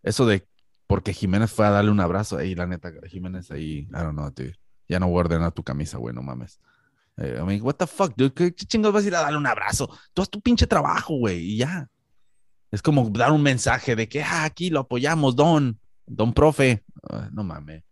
eso 0.03 0.25
de 0.25 0.47
porque 0.87 1.13
Jiménez 1.13 1.51
fue 1.51 1.65
a 1.65 1.71
darle 1.71 1.91
un 1.91 1.99
abrazo 1.99 2.37
ahí, 2.37 2.55
la 2.55 2.67
neta, 2.67 2.91
Jiménez 3.07 3.49
ahí, 3.51 3.79
I 3.79 3.87
don't 3.91 4.13
know, 4.13 4.29
dude. 4.29 4.55
Ya 4.87 4.99
no 4.99 5.07
voy 5.07 5.25
a 5.27 5.51
tu 5.51 5.63
camisa, 5.63 5.97
güey, 5.97 6.13
no 6.13 6.21
mames. 6.21 6.59
Eh, 7.17 7.39
I 7.41 7.43
mean, 7.43 7.61
what 7.63 7.75
the 7.75 7.87
fuck, 7.87 8.13
dude, 8.15 8.33
¿qué 8.33 8.53
chingados 8.53 8.93
vas 8.93 9.03
a 9.03 9.07
ir 9.07 9.15
a 9.15 9.21
darle 9.21 9.37
un 9.37 9.47
abrazo? 9.47 9.89
Tú 10.13 10.21
haz 10.21 10.29
tu 10.29 10.41
pinche 10.41 10.67
trabajo, 10.67 11.17
güey, 11.17 11.39
y 11.39 11.57
ya. 11.57 11.87
Es 12.71 12.81
como 12.81 13.09
dar 13.09 13.31
un 13.31 13.41
mensaje 13.41 13.95
de 13.95 14.07
que, 14.07 14.21
ah, 14.21 14.43
aquí 14.43 14.69
lo 14.69 14.81
apoyamos, 14.81 15.35
don, 15.35 15.79
don 16.05 16.33
profe. 16.33 16.83
no 17.31 17.43
mames. 17.43 17.83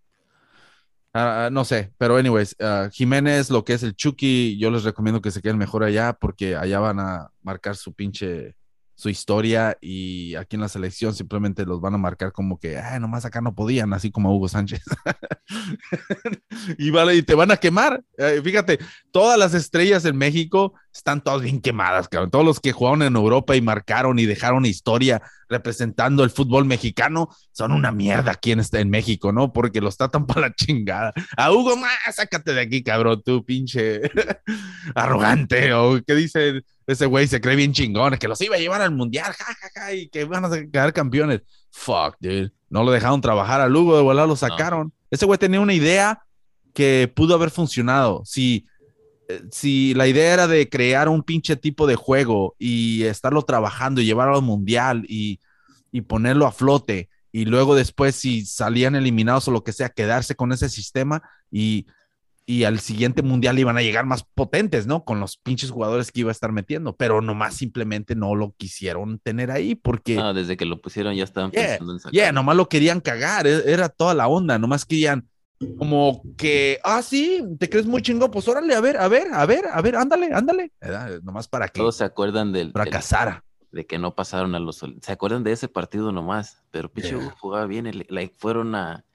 Ah, 1.16 1.46
ah, 1.46 1.50
no 1.52 1.64
sé, 1.64 1.94
pero 2.00 2.18
anyways, 2.18 2.56
uh, 2.60 2.90
Jiménez, 2.92 3.52
lo 3.52 3.64
que 3.64 3.74
es 3.74 3.84
el 3.84 3.96
Chucky, 3.96 4.58
yo 4.58 4.72
les 4.72 4.84
recomiendo 4.84 5.22
que 5.22 5.30
se 5.30 5.44
queden 5.44 5.60
mejor 5.60 5.84
allá 5.84 6.14
porque 6.14 6.56
allá 6.56 6.80
van 6.80 7.00
a 7.00 7.30
marcar 7.44 7.76
su 7.76 7.94
pinche, 7.94 8.56
su 8.96 9.10
historia 9.10 9.78
y 9.80 10.34
aquí 10.34 10.56
en 10.56 10.62
la 10.62 10.70
selección 10.70 11.14
simplemente 11.14 11.66
los 11.66 11.80
van 11.82 11.94
a 11.94 12.00
marcar 12.00 12.32
como 12.32 12.60
que, 12.60 12.80
ay, 12.80 13.00
nomás 13.00 13.26
acá 13.26 13.42
no 13.42 13.54
podían, 13.54 13.94
así 13.94 14.10
como 14.10 14.36
Hugo 14.36 14.48
Sánchez. 14.48 14.82
y 16.80 16.90
vale, 16.90 17.16
y 17.16 17.22
te 17.22 17.36
van 17.36 17.52
a 17.52 17.58
quemar. 17.58 18.04
Eh, 18.18 18.42
fíjate, 18.44 18.80
todas 19.12 19.38
las 19.38 19.54
estrellas 19.54 20.06
en 20.06 20.18
México 20.18 20.74
están 20.94 21.22
todas 21.22 21.42
bien 21.42 21.60
quemadas, 21.60 22.08
cabrón. 22.08 22.30
Todos 22.30 22.46
los 22.46 22.60
que 22.60 22.72
jugaron 22.72 23.02
en 23.02 23.16
Europa 23.16 23.56
y 23.56 23.62
marcaron 23.62 24.20
y 24.20 24.26
dejaron 24.26 24.66
historia 24.66 25.22
representando 25.50 26.24
el 26.24 26.30
fútbol 26.30 26.66
mexicano 26.66 27.30
son 27.52 27.72
una 27.72 27.92
mierda 27.92 28.32
aquí 28.32 28.52
en, 28.52 28.60
este, 28.60 28.80
en 28.80 28.90
México, 28.90 29.32
¿no? 29.32 29.52
Porque 29.54 29.82
los 29.82 29.98
tratan 29.98 30.26
para 30.28 30.42
la 30.42 30.54
chingada. 30.54 31.14
A 31.36 31.52
Hugo, 31.52 31.76
más, 31.76 31.92
sácate 32.14 32.54
de 32.54 32.62
aquí, 32.62 32.84
cabrón, 32.84 33.22
tú 33.26 33.44
pinche 33.44 34.02
arrogante. 34.96 35.74
O 35.74 36.00
qué 36.06 36.16
dice 36.16 36.62
ese 36.86 37.06
güey, 37.06 37.28
se 37.28 37.42
cree 37.42 37.56
bien 37.56 37.74
chingón, 37.74 38.18
que 38.18 38.28
los 38.28 38.42
iba 38.42 38.56
a 38.56 38.60
llevar 38.60 38.82
al 38.82 38.92
mundial, 38.92 39.34
jajaja, 39.34 39.94
y 39.94 40.10
que 40.10 40.26
van 40.26 40.46
a 40.46 40.50
quedar 40.50 40.94
campeones. 40.94 41.42
Fuck, 41.72 42.18
dude. 42.20 42.52
No 42.70 42.84
lo 42.84 42.92
dejaron 42.92 43.22
trabajar 43.22 43.62
a 43.62 43.68
Hugo, 43.68 43.96
de 43.96 44.04
volar 44.04 44.28
lo 44.28 44.36
sacaron. 44.36 44.94
Ese 45.10 45.26
güey 45.26 45.40
tenía 45.40 45.60
una 45.60 45.74
idea 45.74 46.24
que 46.74 47.12
pudo 47.14 47.36
haber 47.36 47.52
funcionado. 47.52 48.24
Si 48.26 48.66
si 49.52 49.94
la 49.94 50.08
idea 50.08 50.34
era 50.34 50.48
de 50.48 50.70
crear 50.70 51.10
un 51.10 51.24
pinche 51.24 51.56
tipo 51.56 51.88
de 51.88 51.96
juego 51.96 52.56
y 52.60 53.04
estarlo 53.04 53.44
trabajando 53.44 54.02
y 54.02 54.06
llevarlo 54.06 54.36
al 54.36 54.42
mundial 54.42 55.06
y, 55.08 55.40
ponerlo 56.08 56.48
a 56.48 56.52
flote 56.52 57.10
y 57.32 57.46
luego 57.46 57.76
después 57.76 58.16
si 58.16 58.48
salían 58.48 58.96
eliminados 58.96 59.48
o 59.48 59.52
lo 59.52 59.64
que 59.64 59.74
sea, 59.74 59.90
quedarse 59.90 60.34
con 60.34 60.52
ese 60.52 60.68
sistema 60.68 61.22
y, 61.52 61.86
al 62.66 62.80
siguiente 62.80 63.22
mundial 63.22 63.58
iban 63.58 63.78
a 63.78 63.82
llegar 63.82 64.06
más 64.06 64.24
potentes, 64.24 64.86
¿no? 64.86 65.06
Con 65.06 65.20
los 65.20 65.38
pinches 65.38 65.72
jugadores 65.72 66.12
que 66.12 66.22
iba 66.22 66.30
a 66.30 66.34
estar 66.34 66.52
metiendo, 66.52 66.96
pero 66.96 67.22
nomás 67.22 67.56
simplemente 67.56 68.16
no 68.16 68.36
lo 68.36 68.54
quisieron 68.58 69.20
tener 69.20 69.50
ahí 69.50 69.76
porque... 69.76 70.20
Ah, 70.20 70.34
desde 70.34 70.58
que 70.58 70.66
lo 70.66 70.82
pusieron 70.82 71.16
ya 71.16 71.24
estaban 71.24 71.52
pensando 71.52 71.94
en 71.94 72.00
sacar. 72.00 72.12
Yeah, 72.12 72.32
nomás 72.32 72.58
lo 72.58 72.68
querían 72.68 73.00
cagar, 73.00 73.48
e, 73.48 73.72
era 73.72 73.88
toda 73.88 74.14
la 74.14 74.28
onda, 74.28 74.60
nomás 74.60 74.86
querían 74.86 75.30
como 75.78 76.22
que, 76.38 76.80
ah, 76.84 77.02
sí, 77.02 77.44
te 77.60 77.70
crees 77.70 77.86
muy 77.86 78.02
chingón, 78.02 78.32
pues 78.32 78.48
órale, 78.48 78.76
a 78.76 78.82
ver, 78.82 78.98
a 78.98 79.08
ver, 79.08 79.28
a 79.34 79.46
ver, 79.46 79.66
a 79.72 79.82
ver, 79.82 79.96
ándale, 79.96 80.34
ándale. 80.34 80.72
Nomás 81.24 81.48
para 81.48 81.68
que. 81.68 81.80
Todos 81.80 81.98
se 81.98 82.04
acuerdan 82.04 82.52
del. 82.52 82.72
Fracasara. 82.72 83.44
de 83.72 83.86
que 83.86 84.00
no 84.00 84.16
pasaron 84.16 84.56
a 84.56 84.60
los. 84.60 84.84
Se 85.02 85.12
acuerdan 85.12 85.44
de 85.44 85.52
ese 85.52 85.68
partido 85.68 86.12
nomás, 86.12 86.64
pero 86.72 86.92
Pichu 86.92 87.20
jugaba 87.40 87.66
bien. 87.66 87.92
fueron 88.38 88.76
a 88.76 89.06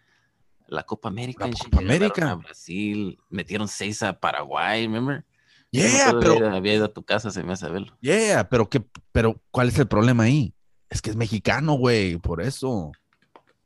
la 0.66 0.82
Copa 0.84 1.08
América. 1.08 1.46
La 1.46 1.52
Copa 1.52 1.78
América. 1.78 2.30
A 2.30 2.34
Brasil, 2.36 3.18
metieron 3.30 3.68
seis 3.68 4.02
a 4.02 4.18
Paraguay, 4.18 4.86
remember? 4.86 5.24
Yeah, 5.70 6.14
pero. 6.18 6.48
Había, 6.48 6.74
ido 6.74 6.84
a 6.86 6.92
tu 6.92 7.02
casa, 7.02 7.30
se 7.30 7.42
me 7.42 7.52
hace 7.52 7.68
verlo. 7.68 7.96
Yeah, 8.00 8.48
pero, 8.48 8.68
¿qué, 8.68 8.82
pero 9.12 9.40
¿cuál 9.50 9.68
es 9.68 9.78
el 9.78 9.86
problema 9.86 10.24
ahí? 10.24 10.54
Es 10.88 11.02
que 11.02 11.10
es 11.10 11.16
mexicano, 11.16 11.74
güey, 11.74 12.16
por 12.16 12.40
eso. 12.40 12.92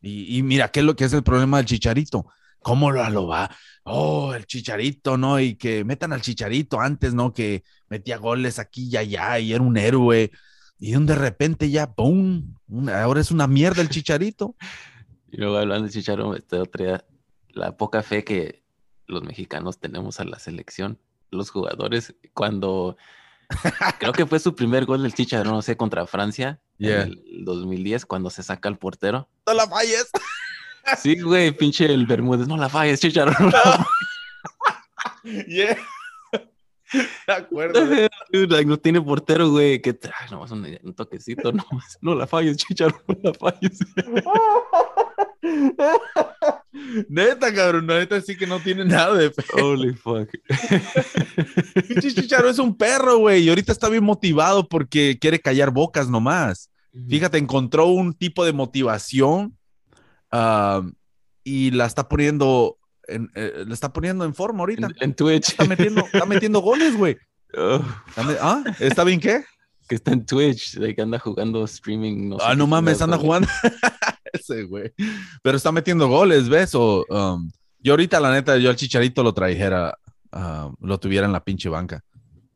Y, 0.01 0.37
y 0.37 0.43
mira, 0.43 0.69
¿qué 0.69 0.81
es 0.81 0.87
lo 0.87 0.97
que 0.97 1.05
es 1.05 1.13
el 1.13 1.23
problema 1.23 1.59
del 1.59 1.67
chicharito? 1.67 2.27
¿Cómo 2.63 2.91
lo, 2.91 3.27
va? 3.27 3.51
Oh, 3.85 4.35
el 4.35 4.47
chicharito, 4.47 5.17
¿no? 5.17 5.41
Y 5.41 5.57
que 5.57 5.85
metan 5.85 6.13
al 6.13 6.23
chicharito 6.23 6.81
antes, 6.81 7.15
¿no? 7.15 7.33
Que 7.33 7.65
metía 7.89 8.17
goles 8.19 8.59
aquí 8.59 8.89
y 8.91 8.97
allá 8.97 9.39
y 9.39 9.53
era 9.53 9.63
un 9.63 9.77
héroe. 9.77 10.31
Y 10.79 10.93
de 10.93 11.15
repente 11.15 11.71
ya, 11.71 11.93
¡pum! 11.93 12.55
ahora 12.93 13.21
es 13.21 13.31
una 13.31 13.47
mierda 13.47 13.83
el 13.83 13.89
chicharito. 13.89 14.57
Y 15.31 15.39
luego 15.39 15.57
hablando 15.59 15.87
de 15.87 15.93
chicharito, 15.93 16.35
este 16.35 16.59
otro 16.59 16.99
la 17.49 17.77
poca 17.77 18.03
fe 18.03 18.25
que 18.25 18.65
los 19.07 19.23
mexicanos 19.23 19.79
tenemos 19.79 20.21
a 20.21 20.25
la 20.25 20.39
selección, 20.39 20.99
los 21.31 21.51
jugadores, 21.51 22.15
cuando 22.35 22.97
creo 23.99 24.13
que 24.13 24.27
fue 24.27 24.39
su 24.39 24.55
primer 24.55 24.87
gol 24.87 25.03
del 25.03 25.15
chicharito, 25.15 25.51
no 25.51 25.63
sé, 25.63 25.77
contra 25.77 26.07
Francia, 26.07 26.61
en 26.79 26.91
el 26.91 27.45
2010, 27.45 28.07
cuando 28.07 28.31
se 28.31 28.43
saca 28.43 28.69
el 28.69 28.79
portero. 28.79 29.29
¡No 29.47 29.55
la 29.55 29.67
falles! 29.67 30.11
Sí, 30.99 31.21
güey, 31.21 31.53
pinche 31.53 31.87
el 31.87 32.07
Bermúdez, 32.07 32.49
no 32.49 32.57
la 32.57 32.69
falles, 32.69 33.01
chicharrón. 33.01 33.51
No. 33.51 33.87
yeah. 35.47 35.77
De 37.27 37.33
acuerdo. 37.33 37.81
no 38.67 38.79
tiene 38.79 39.01
portero, 39.01 39.51
güey. 39.51 39.81
Que 39.81 39.99
ay, 40.05 40.31
nomás 40.31 40.51
un, 40.51 40.67
un 40.83 40.95
toquecito, 40.95 41.53
no, 41.53 41.65
no 42.01 42.15
la 42.15 42.27
falles, 42.27 42.57
chicharrón, 42.59 43.03
no 43.09 43.17
la 43.23 43.35
falles. 43.35 43.79
neta, 47.09 47.53
cabrón, 47.53 47.87
neta 47.87 48.21
sí 48.21 48.37
que 48.37 48.47
no 48.47 48.61
tiene 48.61 48.85
nada 48.85 49.15
de 49.17 49.31
fe. 49.31 49.43
Holy 49.61 49.95
fuck. 49.95 50.29
Chicharo 52.01 52.49
es 52.49 52.59
un 52.59 52.77
perro, 52.77 53.19
güey, 53.19 53.45
y 53.45 53.49
ahorita 53.49 53.73
está 53.73 53.89
bien 53.89 54.05
motivado 54.05 54.69
porque 54.69 55.19
quiere 55.21 55.41
callar 55.41 55.71
bocas 55.71 56.09
nomás. 56.09 56.71
Fíjate, 57.09 57.39
encontró 57.39 57.87
un 57.87 58.13
tipo 58.13 58.45
de 58.45 58.53
motivación 58.53 59.57
y 61.45 61.71
la 61.73 61.87
está 61.87 62.09
poniendo 62.09 62.79
en, 63.09 63.31
eh, 63.35 63.65
la 63.67 63.75
está 63.75 63.93
poniendo 63.93 64.25
en 64.25 64.35
forma 64.35 64.61
ahorita. 64.61 64.89
En, 65.01 65.15
Twitch. 65.15 65.51
Está 65.51 65.65
metiendo, 65.65 66.05
está 66.13 66.27
metiendo 66.27 66.61
goles, 66.61 66.97
güey. 66.97 67.17
¿Ah? 68.41 68.65
¿Está 68.79 69.05
bien 69.05 69.21
qué? 69.21 69.45
Que 69.89 69.97
está 69.97 70.13
en 70.13 70.25
Twitch, 70.25 70.77
de 70.77 70.95
que 70.95 71.03
anda 71.03 71.19
jugando 71.19 71.65
streaming. 71.65 72.31
No 72.31 72.39
ah, 72.41 72.55
no 72.55 72.67
mames, 72.67 73.03
anda 73.03 73.19
jugando. 73.19 73.49
Ese, 74.33 74.65
güey. 74.65 74.93
Pero 75.43 75.57
está 75.57 75.73
metiendo 75.73 76.09
goles, 76.09 76.49
¿ves? 76.49 76.75
O, 76.75 77.05
um, 77.09 77.51
yo 77.79 77.93
ahorita, 77.93 78.21
la 78.21 78.33
neta, 78.33 78.57
yo 78.57 78.71
al 78.71 78.77
Chicharito 78.77 79.23
lo 79.23 79.35
trajera, 79.35 79.99
lo 80.81 80.99
tuviera 80.99 81.27
en 81.27 81.33
la 81.33 81.45
pinche 81.45 81.69
banca. 81.69 82.03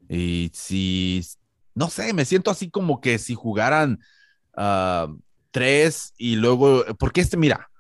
Y 0.08 0.50
si, 0.54 1.22
no 1.74 1.90
sé, 1.90 2.14
me 2.14 2.24
siento 2.24 2.50
así 2.50 2.70
como 2.70 3.00
que 3.00 3.18
si 3.18 3.34
jugaran 3.34 3.98
tres 5.56 6.12
y 6.18 6.36
luego, 6.36 6.84
porque 6.98 7.22
este, 7.22 7.38
mira, 7.38 7.70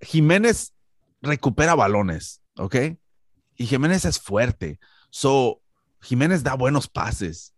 Jiménez 0.00 0.72
recupera 1.20 1.74
balones, 1.74 2.40
¿ok? 2.56 2.76
Y 3.56 3.66
Jiménez 3.66 4.06
es 4.06 4.18
fuerte. 4.18 4.80
So, 5.10 5.60
Jiménez 6.00 6.42
da 6.42 6.54
buenos 6.54 6.88
pases. 6.88 7.54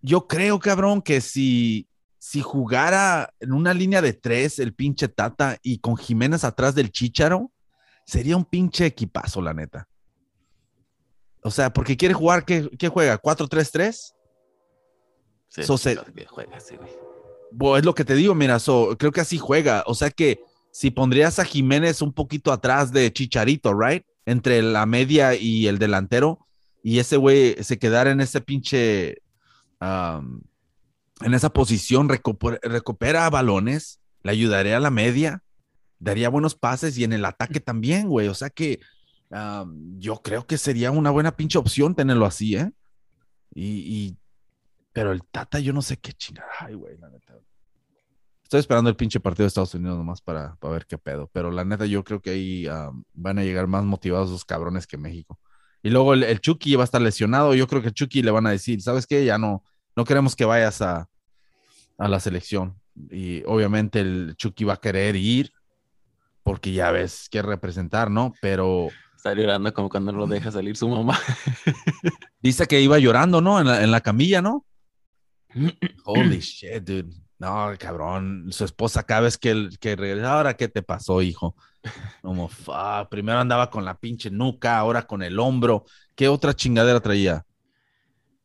Yo 0.00 0.26
creo, 0.26 0.58
cabrón, 0.60 1.02
que 1.02 1.20
si, 1.20 1.86
si 2.18 2.40
jugara 2.40 3.34
en 3.38 3.52
una 3.52 3.74
línea 3.74 4.00
de 4.00 4.14
tres 4.14 4.58
el 4.58 4.72
pinche 4.72 5.08
Tata 5.08 5.58
y 5.62 5.80
con 5.80 5.98
Jiménez 5.98 6.42
atrás 6.44 6.74
del 6.74 6.90
Chicharo, 6.90 7.52
sería 8.06 8.38
un 8.38 8.46
pinche 8.46 8.86
equipazo, 8.86 9.42
la 9.42 9.52
neta. 9.52 9.90
O 11.42 11.50
sea, 11.50 11.70
porque 11.70 11.98
quiere 11.98 12.14
jugar, 12.14 12.46
¿qué, 12.46 12.88
juega? 12.88 13.20
¿4-3-3? 13.20 14.14
Sí, 15.50 15.62
juega, 16.30 16.60
sí, 16.60 16.76
güey 16.76 17.03
es 17.76 17.84
lo 17.84 17.94
que 17.94 18.04
te 18.04 18.14
digo, 18.14 18.34
mira, 18.34 18.58
creo 18.98 19.12
que 19.12 19.20
así 19.20 19.38
juega. 19.38 19.84
O 19.86 19.94
sea 19.94 20.10
que 20.10 20.40
si 20.72 20.90
pondrías 20.90 21.38
a 21.38 21.44
Jiménez 21.44 22.02
un 22.02 22.12
poquito 22.12 22.52
atrás 22.52 22.92
de 22.92 23.12
Chicharito, 23.12 23.74
right? 23.74 24.04
Entre 24.26 24.62
la 24.62 24.86
media 24.86 25.34
y 25.34 25.66
el 25.66 25.78
delantero, 25.78 26.46
y 26.82 26.98
ese 26.98 27.16
güey 27.16 27.56
se 27.62 27.78
quedara 27.78 28.10
en 28.10 28.20
ese 28.20 28.40
pinche, 28.40 29.22
en 29.80 31.34
esa 31.34 31.50
posición, 31.50 32.08
recupera, 32.08 33.30
balones, 33.30 34.00
le 34.22 34.32
ayudaría 34.32 34.76
a 34.76 34.80
la 34.80 34.90
media, 34.90 35.42
daría 35.98 36.28
buenos 36.28 36.54
pases 36.54 36.98
y 36.98 37.04
en 37.04 37.12
el 37.12 37.24
ataque 37.24 37.60
también, 37.60 38.08
güey. 38.08 38.28
O 38.28 38.34
sea 38.34 38.50
que 38.50 38.80
yo 39.98 40.22
creo 40.22 40.46
que 40.46 40.58
sería 40.58 40.90
una 40.90 41.10
buena 41.10 41.36
pinche 41.36 41.58
opción 41.58 41.94
tenerlo 41.94 42.26
así, 42.26 42.56
¿eh? 42.56 42.70
y 43.54 44.16
pero 44.94 45.10
el 45.10 45.24
Tata, 45.24 45.58
yo 45.58 45.72
no 45.72 45.82
sé 45.82 45.98
qué 45.98 46.12
chingada. 46.12 46.48
Ay, 46.60 46.74
güey, 46.74 46.96
la 46.96 47.10
neta. 47.10 47.34
Estoy 48.44 48.60
esperando 48.60 48.88
el 48.88 48.96
pinche 48.96 49.18
partido 49.18 49.42
de 49.42 49.48
Estados 49.48 49.74
Unidos 49.74 49.98
nomás 49.98 50.22
para, 50.22 50.54
para 50.56 50.72
ver 50.72 50.86
qué 50.86 50.96
pedo. 50.96 51.28
Pero 51.32 51.50
la 51.50 51.64
neta, 51.64 51.84
yo 51.84 52.04
creo 52.04 52.22
que 52.22 52.30
ahí 52.30 52.66
van 53.12 53.38
a 53.40 53.42
llegar 53.42 53.66
más 53.66 53.84
motivados 53.84 54.28
esos 54.28 54.44
cabrones 54.44 54.86
que 54.86 54.96
México. 54.96 55.40
Y 55.82 55.90
luego 55.90 56.14
el, 56.14 56.40
Chucky 56.40 56.76
va 56.76 56.82
a 56.82 56.84
estar 56.84 57.02
lesionado. 57.02 57.54
Yo 57.54 57.66
creo 57.66 57.82
que 57.82 57.88
el 57.88 57.94
Chucky 57.94 58.22
le 58.22 58.30
van 58.30 58.46
a 58.46 58.50
decir, 58.50 58.80
¿sabes 58.82 59.08
qué? 59.08 59.24
Ya 59.24 59.36
no, 59.36 59.64
no 59.96 60.04
queremos 60.04 60.36
que 60.36 60.44
vayas 60.44 60.80
a, 60.80 61.08
a 61.98 62.08
la 62.08 62.20
selección. 62.20 62.80
Y 63.10 63.42
obviamente 63.46 63.98
el 63.98 64.34
Chucky 64.36 64.62
va 64.62 64.74
a 64.74 64.80
querer 64.80 65.16
ir 65.16 65.50
porque 66.44 66.72
ya 66.72 66.92
ves 66.92 67.26
qué 67.28 67.42
representar, 67.42 68.12
¿no? 68.12 68.32
Pero... 68.40 68.90
Está 69.16 69.34
llorando 69.34 69.74
como 69.74 69.88
cuando 69.88 70.12
no 70.12 70.18
lo 70.18 70.26
deja 70.28 70.52
salir 70.52 70.76
su 70.76 70.88
mamá. 70.88 71.18
Dice 72.40 72.66
que 72.66 72.80
iba 72.80 72.98
llorando, 73.00 73.40
¿no? 73.40 73.58
En 73.58 73.66
la, 73.66 73.82
en 73.82 73.90
la 73.90 74.00
camilla, 74.00 74.40
¿no? 74.40 74.64
Holy 76.04 76.40
shit, 76.40 76.82
dude. 76.82 77.14
No, 77.38 77.72
cabrón. 77.78 78.48
Su 78.50 78.64
esposa 78.64 79.02
cada 79.02 79.22
vez 79.22 79.38
que, 79.38 79.68
que 79.80 79.96
regresa, 79.96 80.32
ahora 80.32 80.54
qué 80.54 80.68
te 80.68 80.82
pasó, 80.82 81.22
hijo. 81.22 81.56
Como, 82.22 82.48
fuck. 82.48 83.08
Primero 83.10 83.38
andaba 83.38 83.70
con 83.70 83.84
la 83.84 83.98
pinche 83.98 84.30
nuca, 84.30 84.78
ahora 84.78 85.06
con 85.06 85.22
el 85.22 85.38
hombro. 85.38 85.84
¿Qué 86.14 86.28
otra 86.28 86.54
chingadera 86.54 87.00
traía? 87.00 87.44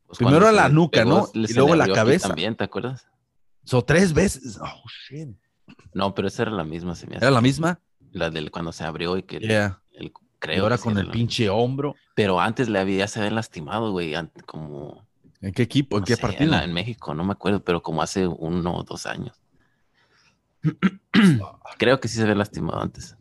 Pues 0.08 0.18
Primero 0.18 0.52
la 0.52 0.70
nuca, 0.70 1.06
¿no? 1.06 1.30
Y 1.34 1.54
luego 1.54 1.76
la 1.76 1.88
cabeza. 1.88 2.30
También, 2.30 2.56
¿te 2.56 2.64
acuerdas? 2.64 3.08
So, 3.64 3.84
tres 3.84 4.14
veces. 4.14 4.58
Oh, 4.60 4.84
shit. 5.08 5.30
No, 5.94 6.16
pero 6.16 6.28
esa 6.28 6.44
era 6.44 6.52
la 6.52 6.64
misma, 6.64 6.96
se 6.96 7.06
me 7.06 7.18
¿Era 7.18 7.30
la 7.30 7.42
misma? 7.42 7.80
La 8.12 8.32
del 8.32 8.50
cuando 8.50 8.72
se 8.72 8.84
abrió 8.84 9.18
y 9.18 9.24
que 9.24 9.40
yeah. 9.40 9.84
el, 9.92 10.12
creo. 10.40 10.64
ahora 10.64 10.80
con 10.80 10.98
el 10.98 11.12
pinche 11.12 11.48
hombro. 11.50 11.96
Pero 12.16 12.40
antes 12.40 12.70
le 12.70 12.80
había, 12.80 13.08
se 13.08 13.20
había 13.20 13.32
lastimado, 13.32 13.92
güey, 13.92 14.16
como 14.48 15.08
¿En 15.42 15.54
qué 15.54 15.64
equipo? 15.64 15.98
¿En 15.98 16.04
qué 16.04 16.18
partido? 16.18 16.54
En, 16.60 16.74
México, 16.74 17.14
no 17.14 17.24
me 17.24 17.32
acuerdo, 17.32 17.64
pero 17.64 17.82
como 17.82 18.02
hace 18.02 18.28
uno 18.28 18.76
o 18.76 18.84
dos 18.84 19.06
años. 19.06 19.42
Creo 21.78 22.00
que 22.00 22.08
sí 22.08 22.16
se 22.16 22.24
había 22.24 22.36
lastimado 22.36 22.82
antes. 22.82 23.16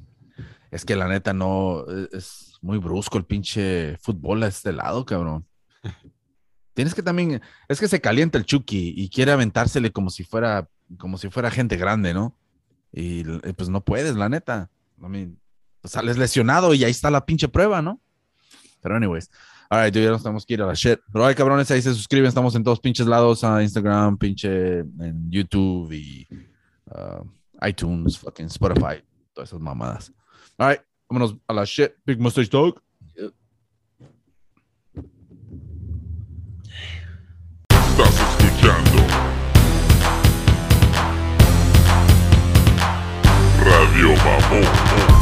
Es 0.71 0.85
que 0.85 0.97
la 0.97 1.09
neta 1.09 1.33
no, 1.33 1.85
e, 1.89 2.09
es 2.13 2.59
muy 2.61 2.79
brusco 2.79 3.19
el 3.19 3.25
pinche 3.25 3.97
fútbol 3.99 4.43
a 4.43 4.49
este 4.49 4.73
lado, 4.73 5.05
cabrón. 5.05 5.47
Tienes 6.75 6.95
que 6.95 7.03
también, 7.03 7.41
es 7.69 7.81
que 7.81 7.89
se 7.89 8.01
calienta 8.01 8.39
el 8.39 8.45
Chucky 8.45 8.95
y 8.97 9.09
quiere 9.09 9.33
aventársele 9.33 9.91
como 9.91 10.11
si 10.11 10.25
fuera, 10.25 10.69
como 10.99 11.19
si 11.19 11.29
fuera 11.29 11.51
gente 11.51 11.77
grande, 11.77 12.15
¿no? 12.15 12.37
Y 12.93 13.25
pues 13.53 13.69
no 13.69 13.85
puedes, 13.85 14.17
la 14.17 14.29
neta. 14.29 14.71
I 15.01 15.09
mean, 15.09 15.39
pues, 15.81 15.93
sales 15.93 16.19
lesionado 16.19 16.75
y 16.75 16.85
ahí 16.85 16.91
está 16.91 17.11
la 17.11 17.25
pinche 17.27 17.49
prueba, 17.49 17.83
¿no? 17.83 18.01
Pero 18.81 18.97
anyways. 18.97 19.31
Alright, 19.71 19.95
ya 19.95 20.11
nos 20.11 20.23
tenemos 20.23 20.47
que 20.47 20.55
ir 20.55 20.63
a 20.63 20.67
la 20.67 20.75
shit. 20.75 20.99
Pero 21.13 21.27
hay 21.27 21.35
cabrones, 21.35 21.71
ahí 21.71 21.83
se 21.83 21.93
suscriben. 21.93 22.29
Estamos 22.29 22.55
en 22.55 22.65
todos 22.65 22.81
pinches 22.81 23.07
lados: 23.07 23.45
a 23.45 23.63
Instagram, 23.63 24.17
pinche 24.17 24.79
en 24.79 25.31
YouTube 25.31 25.93
y 25.93 26.27
uh, 26.87 27.23
iTunes, 27.67 28.19
fucking 28.19 28.47
Spotify, 28.47 29.03
todas 29.35 29.51
esas 29.51 29.61
mamadas. 29.61 30.13
Alright, 30.57 30.81
vámonos 31.09 31.37
a 31.47 31.53
la 31.53 31.65
shit. 31.65 31.93
Big 32.07 32.19
Mustache 32.19 32.49
Talk. 32.49 32.83
Estás 37.69 38.15
escuchando 38.41 39.03
Radio 43.65 44.15
Mamón. 44.25 45.18